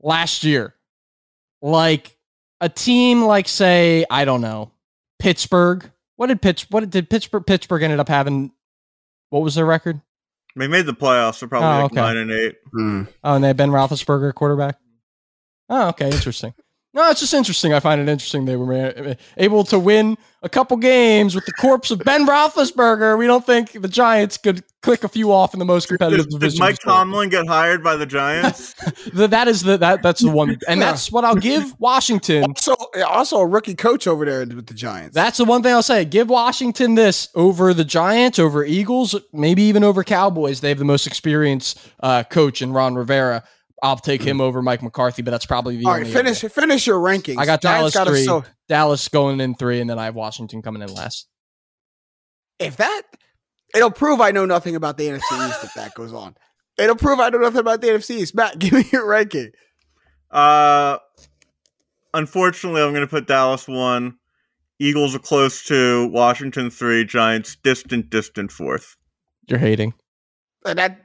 Last 0.00 0.44
year, 0.44 0.74
like 1.62 2.16
a 2.60 2.68
team 2.68 3.22
like 3.24 3.48
say 3.48 4.04
I 4.10 4.24
don't 4.24 4.40
know 4.40 4.70
Pittsburgh. 5.18 5.90
What 6.16 6.28
did 6.28 6.40
Pitts? 6.40 6.66
What 6.70 6.88
did 6.88 7.10
Pittsburgh? 7.10 7.44
Pittsburgh 7.46 7.82
ended 7.82 8.00
up 8.00 8.08
having. 8.08 8.52
What 9.30 9.42
was 9.42 9.54
their 9.54 9.66
record? 9.66 10.00
they 10.58 10.68
made 10.68 10.86
the 10.86 10.94
playoffs. 10.94 11.40
They're 11.40 11.48
probably 11.48 11.68
Oh, 11.68 11.82
like 11.82 11.92
okay. 11.92 12.00
nine 12.00 12.16
and 12.16 12.30
eight. 12.32 12.56
Hmm. 12.72 13.02
Oh, 13.22 13.34
and 13.34 13.44
they 13.44 13.48
had 13.48 13.56
Ben 13.58 13.70
Roethlisberger 13.70 14.32
quarterback. 14.34 14.78
Oh, 15.68 15.88
okay, 15.88 16.06
interesting. 16.10 16.54
No, 16.96 17.10
it's 17.10 17.20
just 17.20 17.34
interesting. 17.34 17.74
I 17.74 17.80
find 17.80 18.00
it 18.00 18.08
interesting 18.08 18.46
they 18.46 18.56
were 18.56 19.16
able 19.36 19.64
to 19.64 19.78
win 19.78 20.16
a 20.42 20.48
couple 20.48 20.78
games 20.78 21.34
with 21.34 21.44
the 21.44 21.52
corpse 21.52 21.90
of 21.90 21.98
Ben 21.98 22.26
Roethlisberger. 22.26 23.18
We 23.18 23.26
don't 23.26 23.44
think 23.44 23.72
the 23.72 23.86
Giants 23.86 24.38
could 24.38 24.64
click 24.80 25.04
a 25.04 25.08
few 25.08 25.30
off 25.30 25.52
in 25.52 25.58
the 25.58 25.66
most 25.66 25.88
competitive 25.88 26.24
Did, 26.24 26.40
division. 26.40 26.56
did 26.56 26.60
Mike 26.60 26.78
Tomlin 26.78 27.28
get 27.28 27.46
hired 27.46 27.84
by 27.84 27.96
the 27.96 28.06
Giants? 28.06 28.74
That 29.12 29.46
is 29.46 29.62
the 29.62 29.76
that 29.78 30.02
that's 30.02 30.22
the 30.22 30.30
one, 30.30 30.58
and 30.68 30.80
that's 30.80 31.10
what 31.12 31.24
I'll 31.24 31.34
give 31.34 31.78
Washington. 31.78 32.44
Also, 32.44 32.74
also 33.06 33.38
a 33.38 33.46
rookie 33.46 33.74
coach 33.74 34.06
over 34.06 34.24
there 34.24 34.40
with 34.40 34.66
the 34.66 34.74
Giants. 34.74 35.14
That's 35.14 35.38
the 35.38 35.44
one 35.44 35.62
thing 35.62 35.72
I'll 35.72 35.82
say. 35.82 36.04
Give 36.04 36.28
Washington 36.28 36.94
this 36.94 37.28
over 37.34 37.74
the 37.74 37.84
Giants, 37.84 38.38
over 38.38 38.64
Eagles, 38.64 39.14
maybe 39.32 39.62
even 39.62 39.84
over 39.84 40.02
Cowboys. 40.04 40.60
They 40.60 40.70
have 40.70 40.78
the 40.78 40.84
most 40.84 41.06
experienced 41.06 41.78
uh, 42.00 42.24
coach 42.24 42.62
in 42.62 42.72
Ron 42.72 42.94
Rivera. 42.94 43.44
I'll 43.82 43.96
take 43.98 44.22
him 44.22 44.40
over 44.40 44.62
Mike 44.62 44.82
McCarthy, 44.82 45.22
but 45.22 45.30
that's 45.30 45.46
probably 45.46 45.76
the 45.76 45.84
All 45.86 45.92
only. 45.92 46.04
right, 46.04 46.12
finish 46.12 46.40
finish 46.40 46.86
your 46.86 46.98
rankings. 46.98 47.38
I 47.38 47.44
got 47.46 47.60
Giants 47.60 47.92
Dallas 47.92 47.94
got 47.94 48.06
three. 48.06 48.24
so 48.24 48.44
Dallas 48.68 49.06
going 49.08 49.40
in 49.40 49.54
three, 49.54 49.80
and 49.80 49.88
then 49.90 49.98
I 49.98 50.06
have 50.06 50.14
Washington 50.14 50.62
coming 50.62 50.82
in 50.82 50.92
last. 50.94 51.28
if 52.58 52.76
that 52.78 53.02
it'll 53.74 53.90
prove 53.90 54.20
I 54.20 54.30
know 54.30 54.46
nothing 54.46 54.76
about 54.76 54.96
the 54.96 55.06
NFC 55.08 55.48
East 55.48 55.64
if 55.64 55.74
that 55.74 55.94
goes 55.94 56.12
on. 56.12 56.36
It'll 56.78 56.96
prove 56.96 57.20
I 57.20 57.28
know 57.28 57.38
nothing 57.38 57.60
about 57.60 57.80
the 57.82 57.88
NFC 57.88 58.16
East. 58.18 58.34
Matt, 58.34 58.58
give 58.60 58.72
me 58.72 58.84
your 58.92 59.06
ranking. 59.06 59.50
Uh, 60.30 60.98
unfortunately, 62.14 62.82
I'm 62.82 62.90
going 62.92 63.02
to 63.02 63.06
put 63.10 63.26
Dallas 63.26 63.68
one. 63.68 64.16
Eagles 64.78 65.14
are 65.14 65.18
close 65.20 65.64
to 65.64 66.06
Washington 66.08 66.70
three. 66.70 67.04
Giants 67.04 67.56
distant, 67.56 68.10
distant 68.10 68.52
fourth. 68.52 68.96
You're 69.48 69.58
hating, 69.58 69.94
And 70.64 70.78
that 70.78 70.92
I 70.92 70.96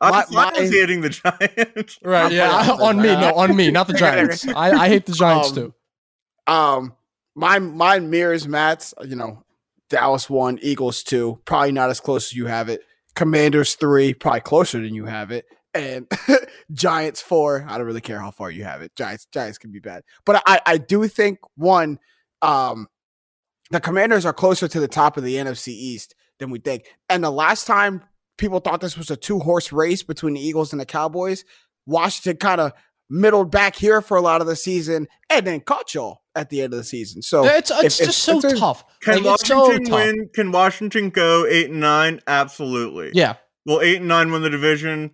my, 0.00 0.24
I 0.24 0.24
my- 0.30 0.52
hating 0.54 1.00
the 1.00 1.08
Giants. 1.10 1.98
right? 2.04 2.26
I'm 2.26 2.32
Yeah, 2.32 2.76
on 2.80 2.96
me, 2.98 3.08
no, 3.08 3.34
on 3.34 3.54
me, 3.56 3.70
not 3.70 3.86
the 3.86 3.94
Giants. 3.94 4.46
I, 4.56 4.70
I 4.72 4.88
hate 4.88 5.06
the 5.06 5.12
Giants 5.12 5.50
Um, 5.50 5.54
too. 5.54 5.74
um 6.52 6.94
mine 7.34 7.76
mine 7.76 8.10
mirrors 8.10 8.46
Matt's, 8.48 8.94
you 9.04 9.16
know, 9.16 9.42
Dallas 9.88 10.28
one, 10.30 10.58
Eagles 10.62 11.02
two, 11.02 11.40
probably 11.44 11.72
not 11.72 11.90
as 11.90 12.00
close 12.00 12.32
as 12.32 12.36
you 12.36 12.46
have 12.46 12.68
it. 12.68 12.82
Commanders 13.14 13.74
three, 13.74 14.14
probably 14.14 14.40
closer 14.40 14.80
than 14.80 14.94
you 14.94 15.04
have 15.06 15.30
it. 15.30 15.44
And 15.74 16.06
Giants 16.72 17.20
four. 17.22 17.64
I 17.68 17.78
don't 17.78 17.86
really 17.86 18.00
care 18.02 18.20
how 18.20 18.30
far 18.30 18.50
you 18.50 18.64
have 18.64 18.82
it. 18.82 18.94
Giants, 18.96 19.26
Giants 19.32 19.58
can 19.58 19.72
be 19.72 19.80
bad. 19.80 20.02
But 20.26 20.42
I, 20.46 20.60
I 20.66 20.78
do 20.78 21.06
think 21.08 21.38
one, 21.56 21.98
um, 22.42 22.88
the 23.70 23.80
commanders 23.80 24.26
are 24.26 24.34
closer 24.34 24.68
to 24.68 24.80
the 24.80 24.88
top 24.88 25.16
of 25.16 25.24
the 25.24 25.36
NFC 25.36 25.68
East 25.68 26.14
than 26.38 26.50
we 26.50 26.58
think. 26.58 26.84
And 27.08 27.24
the 27.24 27.30
last 27.30 27.66
time 27.66 28.02
people 28.42 28.60
thought 28.60 28.80
this 28.82 28.98
was 28.98 29.10
a 29.10 29.16
two 29.16 29.38
horse 29.38 29.72
race 29.72 30.02
between 30.02 30.34
the 30.34 30.40
Eagles 30.40 30.72
and 30.72 30.80
the 30.80 30.84
Cowboys, 30.86 31.44
Washington 31.86 32.36
kind 32.36 32.60
of 32.60 32.72
middled 33.08 33.50
back 33.50 33.76
here 33.76 34.00
for 34.02 34.16
a 34.16 34.20
lot 34.20 34.40
of 34.42 34.46
the 34.46 34.56
season 34.56 35.06
and 35.30 35.46
then 35.46 35.60
caught 35.60 35.94
y'all 35.94 36.22
at 36.34 36.50
the 36.50 36.60
end 36.62 36.72
of 36.72 36.78
the 36.78 36.84
season. 36.84 37.22
So 37.22 37.44
It's 37.44 37.70
it's 37.70 38.00
if- 38.00 38.06
just 38.06 38.08
if- 38.08 38.14
so 38.14 38.36
if 38.36 38.42
there's- 38.42 38.58
tough. 38.60 38.84
Can 39.00 39.22
Like, 39.22 39.34
it's 39.40 39.48
so 39.48 39.58
Washington 39.60 39.84
tough. 39.84 39.94
win? 40.04 40.28
Can 40.34 40.52
Washington 40.52 41.10
go 41.10 41.46
eight 41.46 41.70
and 41.70 41.80
nine? 41.80 42.20
Absolutely. 42.26 43.10
Yeah, 43.14 43.36
Will 43.66 43.80
eight 43.80 43.96
and 43.98 44.08
nine 44.08 44.30
win 44.32 44.42
the 44.42 44.50
division? 44.50 45.12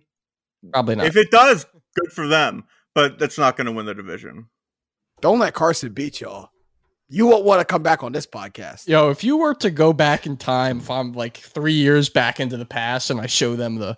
probably 0.73 0.95
not. 0.95 1.05
If 1.05 1.15
it 1.15 1.31
does, 1.31 1.65
good 1.95 2.11
for 2.11 2.27
them. 2.27 2.63
But 2.95 3.19
that's 3.19 3.37
not 3.37 3.55
going 3.55 3.65
to 3.65 3.71
win 3.71 3.85
the 3.85 3.93
division. 3.93 4.47
don't 5.21 5.39
let 5.39 5.53
Carson 5.53 5.91
beat 5.93 6.21
y'all. 6.21 6.49
You 7.11 7.25
won't 7.25 7.43
want 7.43 7.59
to 7.59 7.65
come 7.65 7.81
back 7.81 8.03
on 8.03 8.11
this 8.11 8.27
podcast. 8.27 8.87
Yo, 8.87 9.09
if 9.09 9.23
you 9.23 9.37
were 9.37 9.55
to 9.55 9.71
go 9.71 9.93
back 9.93 10.27
in 10.27 10.37
time, 10.37 10.77
if 10.77 10.91
I'm 10.91 11.13
like 11.13 11.37
three 11.37 11.73
years 11.73 12.07
back 12.07 12.39
into 12.39 12.55
the 12.55 12.65
past 12.65 13.09
and 13.09 13.19
I 13.19 13.25
show 13.25 13.55
them 13.55 13.75
the 13.77 13.97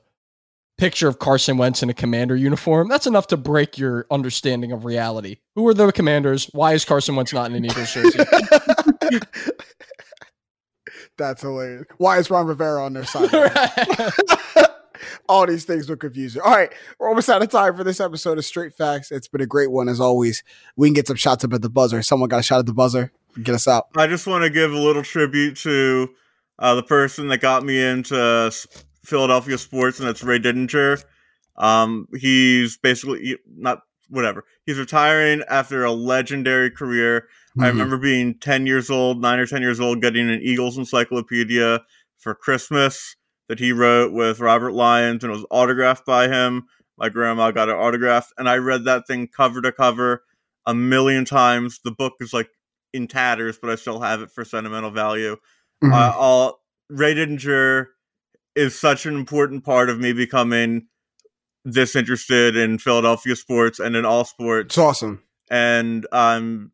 picture 0.77 1.09
of 1.09 1.19
Carson 1.19 1.57
Wentz 1.57 1.83
in 1.83 1.89
a 1.89 1.93
commander 1.93 2.37
uniform, 2.37 2.87
that's 2.87 3.07
enough 3.07 3.27
to 3.27 3.37
break 3.37 3.77
your 3.77 4.05
understanding 4.09 4.71
of 4.71 4.85
reality. 4.85 5.39
Who 5.55 5.67
are 5.67 5.73
the 5.73 5.91
commanders? 5.91 6.49
Why 6.53 6.71
is 6.71 6.85
Carson 6.85 7.17
Wentz 7.17 7.33
not 7.33 7.51
in 7.51 7.57
an 7.57 7.65
Eagles 7.65 7.93
jersey? 7.93 8.19
That's 11.17 11.41
hilarious. 11.41 11.85
Why 11.97 12.17
is 12.17 12.31
Ron 12.31 12.47
Rivera 12.47 12.83
on 12.83 12.93
their 12.93 13.05
side? 13.05 13.31
Right. 13.31 14.11
All 15.29 15.45
these 15.47 15.65
things 15.65 15.89
will 15.89 15.95
confuse 15.97 16.35
you. 16.35 16.41
All 16.41 16.51
right, 16.51 16.71
we're 16.99 17.09
almost 17.09 17.29
out 17.29 17.41
of 17.41 17.49
time 17.49 17.75
for 17.75 17.83
this 17.83 17.99
episode 17.99 18.37
of 18.37 18.45
Straight 18.45 18.73
Facts. 18.73 19.11
It's 19.11 19.27
been 19.27 19.41
a 19.41 19.45
great 19.47 19.71
one 19.71 19.89
as 19.89 19.99
always. 19.99 20.43
We 20.75 20.87
can 20.87 20.93
get 20.93 21.07
some 21.07 21.15
shots 21.17 21.43
up 21.43 21.53
at 21.53 21.61
the 21.61 21.69
buzzer. 21.69 22.01
Someone 22.01 22.29
got 22.29 22.39
a 22.39 22.43
shot 22.43 22.59
at 22.59 22.65
the 22.65 22.73
buzzer. 22.73 23.11
Get 23.41 23.55
us 23.55 23.67
out. 23.67 23.87
I 23.95 24.07
just 24.07 24.27
want 24.27 24.43
to 24.43 24.49
give 24.49 24.73
a 24.73 24.77
little 24.77 25.03
tribute 25.03 25.55
to 25.57 26.09
uh, 26.59 26.75
the 26.75 26.83
person 26.83 27.27
that 27.29 27.39
got 27.39 27.63
me 27.63 27.81
into 27.81 28.51
Philadelphia 29.03 29.57
sports, 29.57 29.99
and 29.99 30.07
that's 30.07 30.23
Ray 30.23 30.39
Didinger. 30.39 31.03
Um, 31.57 32.07
he's 32.17 32.77
basically 32.77 33.37
not 33.47 33.81
whatever. 34.09 34.43
He's 34.65 34.77
retiring 34.77 35.43
after 35.49 35.83
a 35.85 35.91
legendary 35.91 36.69
career. 36.69 37.27
I 37.59 37.63
Mhm. 37.63 37.67
remember 37.69 37.97
being 37.97 38.35
10 38.39 38.65
years 38.65 38.89
old, 38.89 39.21
9 39.21 39.39
or 39.39 39.45
10 39.45 39.61
years 39.61 39.79
old, 39.79 40.01
getting 40.01 40.29
an 40.29 40.41
Eagles 40.41 40.77
encyclopedia 40.77 41.81
for 42.17 42.35
Christmas 42.35 43.15
that 43.51 43.59
he 43.59 43.73
wrote 43.73 44.13
with 44.13 44.39
Robert 44.39 44.71
Lyons 44.71 45.25
and 45.25 45.33
it 45.33 45.35
was 45.35 45.45
autographed 45.51 46.05
by 46.05 46.29
him. 46.29 46.67
My 46.97 47.09
grandma 47.09 47.51
got 47.51 47.67
it 47.67 47.73
autographed, 47.75 48.31
and 48.37 48.47
I 48.47 48.55
read 48.55 48.85
that 48.85 49.05
thing 49.07 49.27
cover 49.27 49.61
to 49.61 49.73
cover 49.73 50.23
a 50.65 50.73
million 50.73 51.25
times. 51.25 51.81
The 51.83 51.91
book 51.91 52.13
is 52.21 52.31
like 52.31 52.47
in 52.93 53.09
tatters, 53.09 53.57
but 53.61 53.69
I 53.69 53.75
still 53.75 53.99
have 53.99 54.21
it 54.21 54.31
for 54.31 54.45
sentimental 54.45 54.89
value. 54.91 55.35
Mhm. 55.83 55.91
Uh, 55.91 56.17
all, 56.17 56.61
Ray 56.89 57.13
Didinger 57.13 57.87
is 58.55 58.79
such 58.79 59.05
an 59.05 59.15
important 59.15 59.65
part 59.65 59.89
of 59.89 59.99
me 59.99 60.13
becoming 60.13 60.87
this 61.65 61.93
interested 61.93 62.55
in 62.55 62.77
Philadelphia 62.77 63.35
sports 63.35 63.79
and 63.81 63.97
in 63.97 64.05
all 64.05 64.23
sports 64.23 64.67
it's 64.67 64.77
awesome. 64.77 65.23
and 65.49 66.07
I'm 66.13 66.71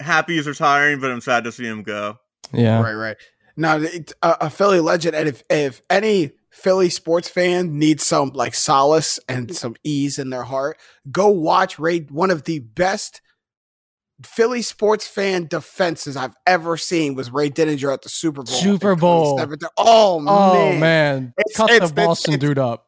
happy 0.00 0.36
he's 0.36 0.46
retiring, 0.46 0.98
but 0.98 1.10
I'm 1.10 1.20
sad 1.20 1.44
to 1.44 1.52
see 1.52 1.66
him 1.66 1.82
go. 1.82 2.18
yeah. 2.54 2.80
Right, 2.80 2.94
right. 2.94 3.16
Now, 3.56 3.76
it- 3.78 4.12
a, 4.22 4.36
a 4.42 4.50
Philly 4.50 4.80
legend, 4.80 5.14
and 5.16 5.28
if 5.28 5.42
if 5.50 5.82
any 5.90 6.32
Philly 6.50 6.90
sports 6.90 7.28
fan 7.28 7.78
needs 7.78 8.04
some 8.04 8.30
like 8.30 8.54
solace 8.54 9.18
and 9.28 9.54
some 9.54 9.76
ease 9.84 10.18
in 10.18 10.30
their 10.30 10.42
heart, 10.44 10.78
go 11.10 11.28
watch 11.28 11.78
Ray. 11.78 12.00
One 12.00 12.30
of 12.30 12.44
the 12.44 12.58
best 12.60 13.20
Philly 14.24 14.60
sports 14.60 15.06
fan 15.06 15.46
defenses 15.46 16.16
I've 16.16 16.34
ever 16.46 16.76
seen 16.76 17.14
was 17.14 17.30
Ray 17.30 17.48
Didinger 17.50 17.92
at 17.92 18.02
the 18.02 18.08
Super 18.10 18.42
Bowl. 18.42 18.54
Super 18.54 18.94
Bowl. 18.94 19.40
Oh, 19.78 20.22
Oh 20.26 20.70
man. 20.72 20.80
man, 20.80 21.34
It's- 21.38 21.56
cut 21.56 21.70
it's- 21.70 21.90
the 21.90 21.94
Boston 21.94 22.34
it's- 22.34 22.48
dude 22.48 22.58
up. 22.58 22.86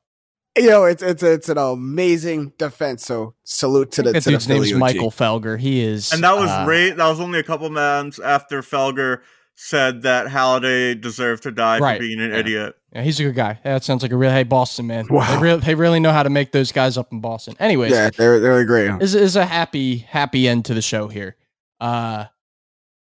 You 0.59 0.69
know, 0.69 0.85
it's 0.85 1.03
it's 1.03 1.23
it's 1.23 1.49
an 1.49 1.57
amazing 1.57 2.53
defense. 2.59 3.07
So 3.07 3.35
salute 3.43 3.93
to 3.93 4.03
the 4.03 4.13
That 4.13 4.21
to 4.25 4.25
the 4.27 4.31
dude's 4.33 4.49
name's 4.51 4.69
Philly 4.69 4.75
OG. 4.75 4.79
Michael 4.81 5.11
Felger. 5.11 5.59
He 5.59 5.81
is, 5.83 6.13
And 6.13 6.23
that 6.23 6.37
was 6.37 6.51
uh, 6.51 6.67
Ray. 6.69 6.91
That 6.91 7.09
was 7.09 7.21
only 7.21 7.39
a 7.39 7.43
couple 7.43 7.71
months 7.71 8.19
after 8.19 8.61
Felger 8.61 9.21
said 9.55 10.03
that 10.03 10.27
Halladay 10.27 11.01
deserved 11.01 11.43
to 11.45 11.51
die 11.53 11.79
Right, 11.79 11.97
for 11.97 12.01
being 12.01 12.21
an 12.21 12.31
yeah. 12.33 12.37
idiot. 12.39 12.75
Yeah, 12.93 13.03
he's 13.03 13.21
a 13.21 13.25
good 13.25 13.35
guy. 13.37 13.59
Yeah, 13.65 13.75
that 13.75 13.85
sounds 13.85 14.03
like 14.03 14.13
a 14.13 14.17
real 14.17 14.31
hey 14.31 14.43
Boston 14.43 14.87
man. 14.89 15.07
Wow. 15.09 15.35
They 15.35 15.41
really 15.43 15.61
they 15.61 15.75
really 15.75 16.01
know 16.01 16.13
how 16.13 16.23
to 16.23 16.31
make 16.31 16.53
those 16.53 16.73
guys 16.73 16.99
up 16.99 17.13
in 17.13 17.21
Boston. 17.21 17.55
Anyways, 17.61 17.93
Yeah, 17.93 18.11
they're 18.11 18.41
they're 18.41 18.65
great. 18.65 18.91
is 19.01 19.15
is 19.15 19.37
a 19.37 19.47
happy 19.47 19.99
happy 19.99 20.49
end 20.49 20.65
to 20.67 20.75
the 20.75 20.83
show 20.83 21.09
here. 21.09 21.37
Uh 21.81 22.27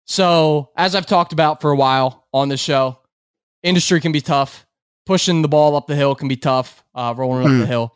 so 0.06 0.72
as 0.76 0.96
I've 0.96 1.06
talked 1.06 1.34
about 1.34 1.62
for 1.62 1.72
a 1.72 1.76
while 1.76 2.28
on 2.34 2.50
the 2.50 2.58
show, 2.58 3.00
industry 3.64 4.00
can 4.02 4.12
be 4.12 4.22
tough. 4.22 4.66
Pushing 5.06 5.42
the 5.42 5.48
ball 5.48 5.76
up 5.76 5.88
the 5.88 5.96
hill 5.96 6.16
can 6.16 6.28
be 6.28 6.36
tough. 6.38 6.84
Uh, 6.94 7.14
rolling 7.16 7.44
up 7.46 7.52
Hmm. 7.52 7.60
the 7.60 7.66
hill, 7.68 7.96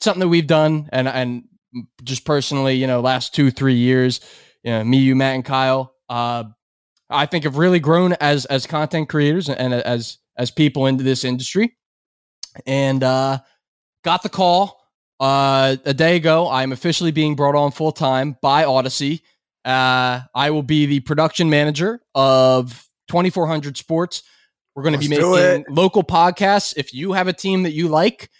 something 0.00 0.20
that 0.20 0.28
we've 0.28 0.46
done, 0.46 0.88
and 0.92 1.08
and 1.08 1.44
just 2.04 2.24
personally, 2.24 2.74
you 2.74 2.86
know, 2.86 3.00
last 3.00 3.34
two 3.34 3.50
three 3.50 3.74
years, 3.74 4.20
you 4.62 4.70
know, 4.70 4.84
me, 4.84 4.98
you, 4.98 5.16
Matt, 5.16 5.34
and 5.36 5.44
Kyle, 5.44 5.94
uh, 6.08 6.44
I 7.12 7.26
think 7.26 7.44
have 7.44 7.58
really 7.58 7.80
grown 7.80 8.14
as 8.14 8.44
as 8.46 8.66
content 8.66 9.08
creators 9.08 9.48
and 9.48 9.74
as 9.74 10.18
as 10.36 10.50
people 10.50 10.86
into 10.86 11.04
this 11.04 11.24
industry, 11.24 11.76
and 12.66 13.02
uh, 13.02 13.38
got 14.02 14.22
the 14.22 14.28
call 14.28 14.82
uh, 15.20 15.76
a 15.84 15.94
day 15.94 16.16
ago. 16.16 16.48
I'm 16.48 16.72
officially 16.72 17.12
being 17.12 17.36
brought 17.36 17.54
on 17.54 17.70
full 17.70 17.92
time 17.92 18.36
by 18.42 18.64
Odyssey. 18.64 19.22
Uh, 19.64 20.20
I 20.34 20.50
will 20.50 20.62
be 20.62 20.86
the 20.86 21.00
production 21.00 21.48
manager 21.48 22.00
of 22.14 22.88
2400 23.08 23.76
Sports. 23.76 24.22
We're 24.74 24.82
going 24.82 24.94
to 24.94 24.98
be 24.98 25.08
making 25.08 25.66
local 25.68 26.02
podcasts. 26.02 26.74
If 26.76 26.94
you 26.94 27.12
have 27.12 27.28
a 27.28 27.32
team 27.32 27.64
that 27.64 27.72
you 27.72 27.88
like, 27.88 28.30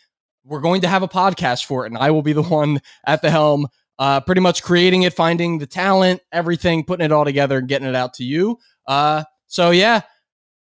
we're 0.45 0.61
going 0.61 0.81
to 0.81 0.89
have 0.89 1.03
a 1.03 1.09
podcast 1.09 1.66
for 1.66 1.85
it, 1.85 1.93
and 1.93 1.99
I 1.99 2.11
will 2.11 2.23
be 2.23 2.33
the 2.33 2.43
one 2.59 2.81
at 3.07 3.23
the 3.23 3.31
helm, 3.31 3.68
uh, 3.99 4.20
pretty 4.20 4.40
much 4.40 4.62
creating 4.62 5.03
it, 5.03 5.12
finding 5.14 5.59
the 5.59 5.66
talent, 5.66 6.20
everything, 6.32 6.84
putting 6.84 7.05
it 7.05 7.12
all 7.12 7.24
together, 7.24 7.59
and 7.59 7.68
getting 7.68 7.88
it 7.88 7.95
out 7.95 8.14
to 8.14 8.24
you. 8.24 8.59
Uh, 8.86 9.22
so 9.47 9.70
yeah, 9.70 10.01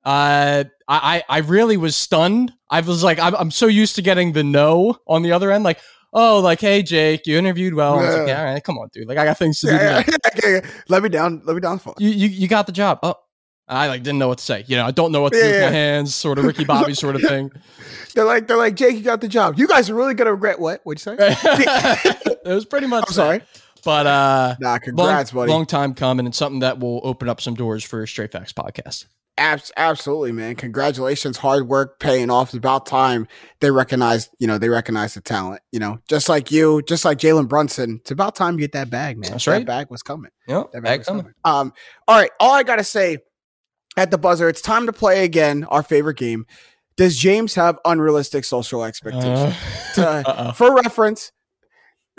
uh, 0.05 0.65
I 0.89 1.23
I 1.23 1.23
I 1.29 1.39
really 1.39 1.77
was 1.77 1.97
stunned. 1.97 2.53
I 2.71 2.81
was 2.81 3.03
like, 3.03 3.19
I'm, 3.19 3.35
I'm 3.37 3.51
so 3.51 3.67
used 3.67 3.97
to 3.97 4.03
getting 4.03 4.33
the 4.33 4.45
no 4.45 4.97
on 5.07 5.23
the 5.23 5.33
other 5.33 5.51
end, 5.51 5.65
like. 5.65 5.79
Oh, 6.13 6.41
like, 6.41 6.61
hey, 6.61 6.83
Jake, 6.83 7.25
you 7.29 7.39
interviewed 7.39 7.73
well. 7.73 8.01
I 8.01 8.03
was 8.05 8.15
like, 8.17 8.27
Yeah. 8.27 8.27
yeah, 8.27 8.39
all 8.41 8.53
right, 8.55 8.65
come 8.65 8.79
on, 8.79 8.89
dude. 8.93 9.07
Like, 9.07 9.17
I 9.17 9.25
got 9.25 9.39
things 9.39 9.61
to 9.61 9.69
do. 9.69 9.75
Yeah, 9.75 10.03
today. 10.03 10.17
yeah, 10.43 10.51
yeah, 10.51 10.61
yeah. 10.65 10.71
Let 10.89 11.05
me 11.05 11.09
down. 11.09 11.41
Let 11.45 11.55
me 11.55 11.61
down. 11.61 11.79
For 11.79 11.95
You, 12.01 12.09
you, 12.09 12.27
you 12.27 12.49
got 12.49 12.67
the 12.67 12.73
job. 12.73 12.99
Oh, 13.05 13.15
I 13.69 13.87
like 13.87 14.03
didn't 14.03 14.19
know 14.19 14.27
what 14.27 14.39
to 14.39 14.45
say. 14.45 14.65
You 14.67 14.77
know, 14.77 14.87
I 14.87 14.91
don't 14.91 15.13
know 15.13 15.21
what 15.21 15.33
to 15.35 15.41
do 15.41 15.47
with 15.47 15.55
Yeah, 15.61 15.67
my 15.67 15.71
hands. 15.71 16.13
Sort 16.17 16.39
of 16.39 16.47
Ricky 16.47 16.65
Bobby 16.75 16.95
sort 16.95 17.15
of 17.15 17.23
thing. 17.23 17.53
They're 18.17 18.25
like, 18.25 18.49
they're 18.49 18.57
like, 18.57 18.75
Jake, 18.75 18.97
you 18.97 19.03
got 19.03 19.21
the 19.21 19.29
job. 19.29 19.57
You 19.57 19.69
guys 19.69 19.89
are 19.89 19.95
really 19.95 20.15
gonna 20.15 20.33
regret 20.33 20.59
what? 20.59 20.81
What'd 20.83 21.07
you 21.07 21.17
say? 21.17 22.15
it 22.45 22.53
was 22.55 22.65
pretty 22.65 22.87
much. 22.87 23.05
I'm 23.09 23.13
sorry. 23.15 23.43
But 23.85 24.07
uh, 24.07 24.57
Nah, 24.61 24.79
congrats, 24.79 25.33
long, 25.33 25.43
buddy. 25.43 25.53
long 25.53 25.67
time 25.67 25.95
coming 25.95 26.27
and 26.27 26.35
something 26.35 26.61
that 26.61 26.79
will 26.81 27.01
open 27.03 27.29
up 27.29 27.41
some 27.41 27.55
doors 27.55 27.83
for 27.83 28.07
Straight 28.07 28.31
Facts 28.33 28.53
podcast. 28.53 29.07
Abs- 29.39 29.73
absolutely, 29.75 30.33
man. 30.33 30.55
Congratulations. 30.55 31.39
Hard 31.39 31.67
work 31.67 31.99
paying 31.99 32.29
off. 32.29 32.49
It's 32.49 32.55
about 32.59 32.85
time 32.85 33.27
they 33.61 33.71
recognize, 33.71 34.29
you 34.39 34.47
know, 34.47 34.59
they 34.59 34.69
recognize 34.69 35.15
the 35.15 35.23
talent, 35.23 35.63
you 35.73 35.79
know, 35.79 35.99
just 36.11 36.29
like 36.29 36.51
you, 36.53 36.83
just 36.83 37.07
like 37.07 37.17
Jalen 37.17 37.49
Brunson. 37.49 38.01
It's 38.03 38.11
about 38.11 38.35
time 38.37 38.55
you 38.55 38.61
get 38.61 38.73
that 38.73 38.91
bag, 38.91 39.17
man. 39.17 39.31
That's 39.31 39.47
That 39.47 39.51
right. 39.53 39.67
bag 39.67 39.87
was 39.91 40.03
coming. 40.03 40.31
Yep, 40.47 40.73
That 40.73 40.83
bag 40.83 40.99
was 41.01 41.09
coming. 41.09 41.33
Um, 41.45 41.73
all 42.07 42.19
right. 42.19 42.31
All 42.39 42.53
I 42.53 42.65
gotta 42.65 42.85
say 42.85 43.17
at 43.97 44.11
the 44.11 44.19
buzzer, 44.19 44.47
it's 44.51 44.61
time 44.61 44.85
to 44.87 44.93
play 44.93 45.25
again. 45.25 45.65
Our 45.65 45.83
favorite 45.83 46.19
game. 46.19 46.45
Does 46.99 47.17
James 47.17 47.55
have 47.55 47.79
unrealistic 47.87 48.45
social 48.45 48.85
expectations? 48.85 49.57
Uh, 49.97 50.23
To- 50.49 50.53
for 50.55 50.75
reference, 50.75 51.33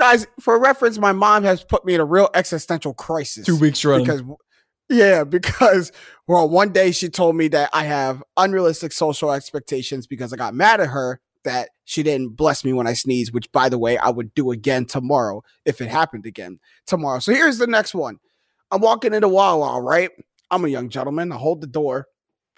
guys, 0.02 0.26
for 0.40 0.60
reference, 0.60 0.98
my 0.98 1.12
mom 1.12 1.44
has 1.44 1.64
put 1.64 1.86
me 1.86 1.94
in 1.94 2.02
a 2.02 2.06
real 2.06 2.28
existential 2.34 2.94
crisis. 2.94 3.46
Two 3.46 3.56
weeks 3.56 3.86
running. 3.86 4.06
because 4.06 4.24
yeah, 4.90 5.24
because 5.24 5.92
well, 6.28 6.50
one 6.50 6.72
day 6.74 6.92
she 6.92 7.08
told 7.08 7.36
me 7.36 7.48
that 7.50 7.70
I 7.72 7.86
have 7.86 8.24
unrealistic 8.36 8.94
social 8.94 9.32
expectations 9.32 10.08
because 10.08 10.34
I 10.34 10.38
got 10.38 10.56
mad 10.56 10.82
at 10.82 10.88
her 10.88 11.22
that 11.44 11.70
she 11.86 12.02
didn't 12.02 12.36
bless 12.36 12.66
me 12.66 12.74
when 12.74 12.88
I 12.88 12.94
sneezed, 12.94 13.34
which 13.34 13.52
by 13.52 13.70
the 13.70 13.78
way, 13.78 13.98
I 13.98 14.10
would 14.10 14.34
do 14.34 14.52
again 14.52 14.86
tomorrow 14.86 15.44
if 15.66 15.82
it 15.82 15.90
happened 15.90 16.26
again 16.26 16.60
tomorrow. 16.88 17.20
So 17.20 17.32
here's 17.32 17.60
the 17.60 17.68
next 17.68 17.94
one. 17.94 18.18
I'm 18.72 18.82
walking 18.82 19.14
into 19.14 19.30
Wawa, 19.30 19.82
right? 19.82 20.10
I'm 20.50 20.66
a 20.66 20.70
young 20.70 20.90
gentleman. 20.90 21.32
I 21.32 21.38
hold 21.38 21.62
the 21.62 21.68
door 21.68 22.08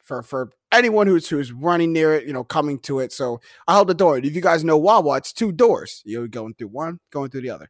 for 0.04 0.22
for 0.22 0.52
anyone 0.72 1.08
who's 1.08 1.28
who's 1.30 1.52
running 1.52 1.92
near 1.94 2.14
it, 2.14 2.28
you 2.28 2.34
know, 2.34 2.44
coming 2.44 2.78
to 2.80 3.00
it. 3.00 3.12
So 3.12 3.40
I 3.68 3.76
hold 3.76 3.88
the 3.88 3.94
door. 3.94 4.18
If 4.18 4.36
you 4.36 4.42
guys 4.42 4.64
know 4.64 4.78
Wawa, 4.78 5.18
it's 5.18 5.34
two 5.34 5.52
doors. 5.52 6.02
You're 6.06 6.28
going 6.28 6.54
through 6.54 6.68
one, 6.68 7.00
going 7.12 7.30
through 7.30 7.42
the 7.42 7.50
other. 7.50 7.70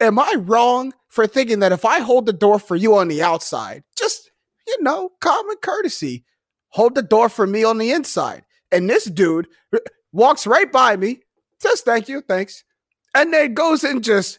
Am 0.00 0.18
I 0.18 0.34
wrong 0.38 0.94
for 1.08 1.26
thinking 1.26 1.58
that 1.60 1.72
if 1.72 1.84
I 1.84 2.00
hold 2.00 2.26
the 2.26 2.32
door 2.32 2.58
for 2.58 2.76
you 2.76 2.96
on 2.96 3.08
the 3.08 3.22
outside, 3.22 3.82
just 3.96 4.30
you 4.66 4.82
know, 4.82 5.10
common 5.20 5.56
courtesy, 5.62 6.24
hold 6.68 6.94
the 6.94 7.02
door 7.02 7.28
for 7.28 7.46
me 7.46 7.64
on 7.64 7.78
the 7.78 7.90
inside? 7.92 8.44
And 8.72 8.88
this 8.88 9.04
dude 9.06 9.48
walks 10.12 10.46
right 10.46 10.70
by 10.70 10.96
me, 10.96 11.20
says 11.58 11.80
thank 11.80 12.08
you, 12.08 12.20
thanks, 12.20 12.62
and 13.14 13.32
then 13.32 13.54
goes 13.54 13.82
and 13.84 14.02
just 14.04 14.38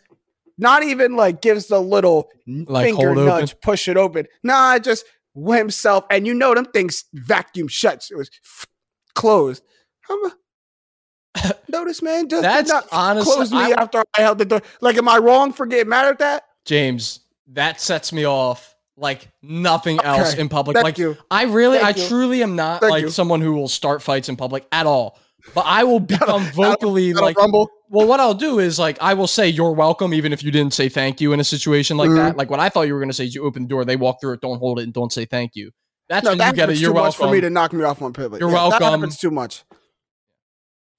not 0.58 0.84
even 0.84 1.16
like 1.16 1.42
gives 1.42 1.68
the 1.68 1.82
little 1.82 2.30
Like, 2.48 2.86
finger 2.86 3.08
hold 3.08 3.18
open? 3.18 3.26
nudge, 3.26 3.60
push 3.62 3.88
it 3.88 3.98
open. 3.98 4.28
Nah, 4.44 4.80
just 4.80 5.06
himself, 5.36 6.06
and 6.10 6.26
you 6.28 6.34
know 6.34 6.54
them 6.54 6.66
things 6.66 7.06
vacuum 7.14 7.68
shuts. 7.68 8.12
It 8.12 8.18
was 8.18 8.30
closed. 9.16 9.64
I'm 10.10 10.20
a, 10.26 11.54
notice, 11.70 12.02
man. 12.02 12.28
Just 12.30 12.42
did 12.44 12.50
That's 12.52 12.70
not 12.70 12.88
honestly- 12.92 13.34
close 13.34 13.52
me 13.52 13.60
I- 13.60 13.82
after 13.82 14.04
I 14.18 14.22
held 14.22 14.38
the 14.38 14.46
door. 14.46 14.62
Like, 14.82 14.98
am 14.98 15.08
I 15.08 15.18
wrong 15.18 15.54
for 15.54 15.66
getting 15.66 15.90
mad 15.90 16.06
at 16.08 16.20
that? 16.20 16.44
James, 16.66 17.22
that 17.54 17.80
sets 17.82 18.12
me 18.14 18.26
off 18.26 18.76
like 18.98 19.30
nothing 19.42 20.00
else 20.02 20.36
in 20.36 20.48
public. 20.50 20.76
Thank 20.76 20.84
like 20.84 20.98
you. 20.98 21.18
I 21.32 21.44
really, 21.46 21.80
Thank 21.80 21.98
I 21.98 22.02
you. 22.02 22.08
truly 22.08 22.44
am 22.44 22.56
not 22.56 22.82
Thank 22.82 22.92
like 22.92 23.02
you. 23.04 23.10
someone 23.10 23.42
who 23.42 23.54
will 23.54 23.68
start 23.70 24.02
fights 24.02 24.30
in 24.30 24.36
public 24.36 24.66
at 24.72 24.86
all. 24.86 25.18
But 25.56 25.62
I 25.66 25.84
will 25.86 26.00
become 26.02 26.44
vocally 26.52 27.14
like, 27.14 27.38
rumble. 27.38 27.70
Well, 27.92 28.08
what 28.08 28.20
I'll 28.20 28.34
do 28.34 28.58
is 28.60 28.80
like 28.80 28.98
I 29.02 29.14
will 29.14 29.28
say 29.28 29.48
you're 29.50 29.74
welcome, 29.74 30.14
even 30.14 30.34
if 30.34 30.44
you 30.44 30.50
didn't 30.52 30.74
say 30.74 30.90
thank 30.90 31.22
you 31.22 31.34
in 31.34 31.40
a 31.40 31.44
situation 31.44 31.98
like 31.98 32.10
Mhm. 32.10 32.16
that. 32.16 32.38
Like 32.38 32.50
what 32.50 32.60
I 32.60 32.70
thought 32.70 32.84
you 32.88 32.94
were 32.94 33.00
going 33.00 33.10
to 33.10 33.14
say, 33.16 33.26
is 33.26 33.36
you 33.36 33.44
open 33.46 33.64
the 33.64 33.70
door, 33.70 33.86
they 33.86 33.96
walk 33.98 34.22
through 34.22 34.34
it, 34.34 34.42
don't 34.42 34.60
hold 34.60 34.80
it, 34.80 34.84
and 34.84 34.94
don't 34.94 35.12
say 35.14 35.26
thank 35.26 35.52
you. 35.56 35.72
That's 36.10 36.24
No, 36.26 36.32
when 36.32 36.38
that 36.40 36.48
you 36.52 36.56
get 36.56 36.70
it. 36.70 36.78
You're 36.78 36.92
too 36.94 37.00
much 37.00 37.16
for 37.16 37.32
me 37.32 37.40
to 37.42 37.50
knock 37.50 37.72
me 37.74 37.84
off 37.84 38.02
on 38.02 38.12
pivot. 38.14 38.40
You're 38.40 38.50
That 38.50 38.56
welcome. 38.56 38.84
happens 38.84 39.18
too 39.18 39.32
much. 39.32 39.64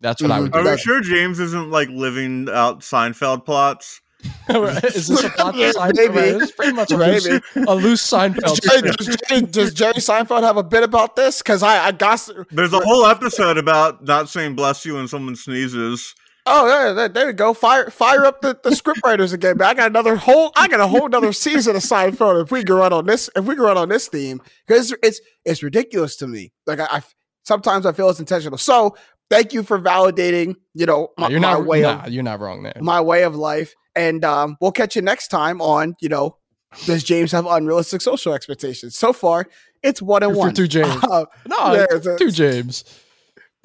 That's 0.01 0.21
what 0.21 0.31
I 0.31 0.41
would 0.41 0.51
Mhm. 0.53 0.63
do. 0.65 0.69
Are 0.69 0.73
we 0.73 0.79
sure 0.79 1.01
James 1.01 1.39
isn't 1.41 1.71
like 1.71 1.89
living 1.91 2.49
out 2.53 2.81
Seinfeld 2.81 3.45
plots? 3.45 4.01
is 4.49 5.09
this 5.09 5.25
a 5.25 5.29
plot 5.37 5.55
Yeah, 5.57 5.73
Seinfeld? 5.73 5.95
maybe. 6.15 6.45
It's 6.45 6.53
pretty 6.53 6.73
much 6.73 6.91
a 6.93 6.97
loose, 6.97 7.27
a 7.27 7.75
loose 7.75 8.09
Seinfeld. 8.11 8.41
Does, 8.43 8.57
script. 8.59 8.99
does 8.99 9.17
Jerry, 9.29 9.43
does 9.43 9.75
Jerry 9.75 9.95
Seinfeld 9.95 10.43
have 10.43 10.57
a 10.57 10.63
bit 10.63 10.83
about 10.85 11.17
this? 11.17 11.39
Because 11.39 11.63
I, 11.63 11.87
I 11.87 11.93
got. 11.93 12.29
There's 12.51 12.73
a 12.73 12.81
whole 12.81 13.07
episode 13.07 13.59
about 13.59 14.05
not 14.05 14.29
saying 14.29 14.55
bless 14.55 14.85
you 14.85 14.95
when 14.95 15.09
someone 15.09 15.37
sneezes. 15.37 16.15
Oh, 16.45 16.67
yeah, 16.97 17.07
there, 17.09 17.27
we 17.29 17.33
go. 17.35 17.55
Fire, 17.55 17.89
fire 17.91 18.25
up 18.25 18.41
the, 18.41 18.59
the 18.65 18.75
script 18.75 19.01
writers 19.05 19.33
again. 19.33 19.57
Man, 19.59 19.69
I 19.69 19.75
got 19.75 19.91
another 19.91 20.17
whole, 20.17 20.51
I 20.57 20.67
got 20.67 20.81
a 20.81 20.89
whole 20.89 21.07
another 21.07 21.33
season 21.33 21.77
of 21.77 21.83
Seinfeld. 21.83 22.43
If 22.43 22.51
we 22.51 22.65
can 22.65 22.75
run 22.75 22.93
on 22.93 23.07
this, 23.07 23.31
if 23.37 23.45
we 23.45 23.55
can 23.55 23.63
run 23.63 23.77
on 23.79 23.89
this 23.89 24.09
theme, 24.09 24.41
because 24.67 24.91
it's, 24.91 25.01
it's 25.03 25.21
it's 25.45 25.63
ridiculous 25.63 26.17
to 26.17 26.27
me. 26.27 26.53
Like 26.67 26.81
I, 26.81 26.87
I 26.91 27.03
sometimes 27.45 27.87
I 27.87 27.93
feel 27.93 28.11
it's 28.11 28.19
intentional. 28.19 28.59
So 28.59 28.97
thank 29.31 29.53
you 29.53 29.63
for 29.63 29.79
validating. 29.79 30.57
You 30.75 30.87
know, 30.87 31.09
my, 31.17 31.29
you're 31.29 31.39
my 31.41 31.53
not 31.53 31.65
way 31.67 31.83
nah, 31.83 32.03
of 32.05 32.13
you're 32.13 32.25
not 32.25 32.41
wrong 32.41 32.65
there. 32.65 32.75
my 32.81 33.01
way 33.01 33.23
of 33.23 33.37
life, 33.37 33.75
and 33.95 34.25
um, 34.25 34.57
we'll 34.61 34.73
catch 34.73 34.97
you 34.97 35.03
next 35.03 35.29
time 35.29 35.61
on. 35.61 35.95
You 36.01 36.09
know, 36.09 36.39
does 36.87 37.05
James 37.05 37.31
have 37.31 37.47
unrealistic 37.47 38.01
social 38.01 38.35
expectations? 38.35 38.97
So 38.97 39.13
far, 39.13 39.47
it's 39.85 40.03
one 40.03 40.25
and 40.25 40.35
one. 40.35 40.55
two 40.55 40.67
James. 40.67 40.93
Uh, 41.09 41.27
No, 41.47 41.73
yeah, 41.73 41.87
it's 41.89 42.07
a- 42.07 42.19
two 42.19 42.33
James. 42.33 42.85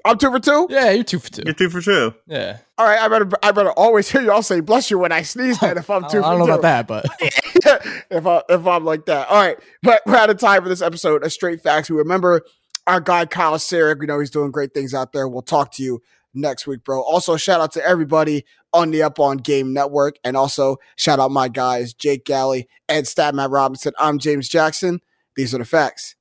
I'm 0.06 0.18
two 0.18 0.32
for 0.32 0.39
two. 0.39 0.68
Yeah, 0.70 0.91
you're 0.91 1.04
two 1.04 1.20
for 1.20 1.30
two. 1.32 1.41
You're 1.45 1.54
two 1.54 1.70
for 1.70 1.82
two. 1.82 2.14
Yeah, 2.28 2.58
All 2.78 2.86
right, 2.86 3.00
I 3.00 3.08
better 3.08 3.30
I 3.43 3.52
better 3.52 3.72
always 3.72 4.10
hear 4.10 4.22
y'all 4.22 4.41
say 4.41 4.60
bless 4.60 4.89
you 4.91 5.00
when 5.00 5.12
I 5.12 5.24
sneeze. 5.24 5.60
Then 5.60 5.78
if 5.78 5.89
I'm 5.89 6.06
I 6.06 6.08
two 6.08 6.22
don't, 6.22 6.24
for 6.24 6.28
I 6.28 6.32
don't 6.32 6.39
know 6.39 6.45
two. 6.45 6.60
about 6.60 6.88
that, 6.88 6.88
but 6.88 7.06
if 8.12 8.26
I 8.28 8.41
if 8.50 8.68
I'm 8.68 8.86
like 8.86 9.06
that. 9.08 9.28
All 9.30 9.41
right, 9.41 9.58
but 9.84 10.02
we're 10.06 10.16
out 10.16 10.30
of 10.30 10.38
time 10.38 10.64
for 10.64 10.70
this 10.70 10.82
episode 10.82 11.24
of 11.26 11.32
Straight 11.34 11.62
Facts. 11.62 11.89
We 11.89 11.98
remember 11.98 12.41
our 12.86 13.02
guy 13.02 13.26
Kyle 13.26 13.56
Sarek. 13.56 14.00
We 14.00 14.06
know 14.06 14.20
he's 14.20 14.30
doing 14.30 14.52
great 14.52 14.74
things 14.74 14.93
out 14.93 15.12
there. 15.14 15.28
We'll 15.28 15.41
talk 15.41 15.72
to 15.74 15.84
you 15.84 16.02
next 16.34 16.68
week, 16.68 16.84
bro. 16.84 17.02
Also, 17.02 17.36
shout 17.36 17.60
out 17.60 17.72
to 17.74 17.86
everybody 17.86 18.45
on 18.74 18.91
the 18.91 19.02
Up 19.02 19.20
On 19.20 19.38
Game 19.38 19.74
Network, 19.74 20.18
and 20.24 20.38
also 20.38 20.78
shout 20.95 21.20
out 21.20 21.32
my 21.32 21.48
guys 21.48 21.93
Jake 21.93 22.24
Galley 22.24 22.68
and 22.88 23.08
Stat 23.08 23.34
Matt 23.34 23.50
Robinson. 23.50 23.93
I'm 23.98 24.20
James 24.20 24.48
Jackson. 24.48 25.02
These 25.36 25.56
are 25.56 25.60
the 25.60 25.66
facts. 25.66 26.16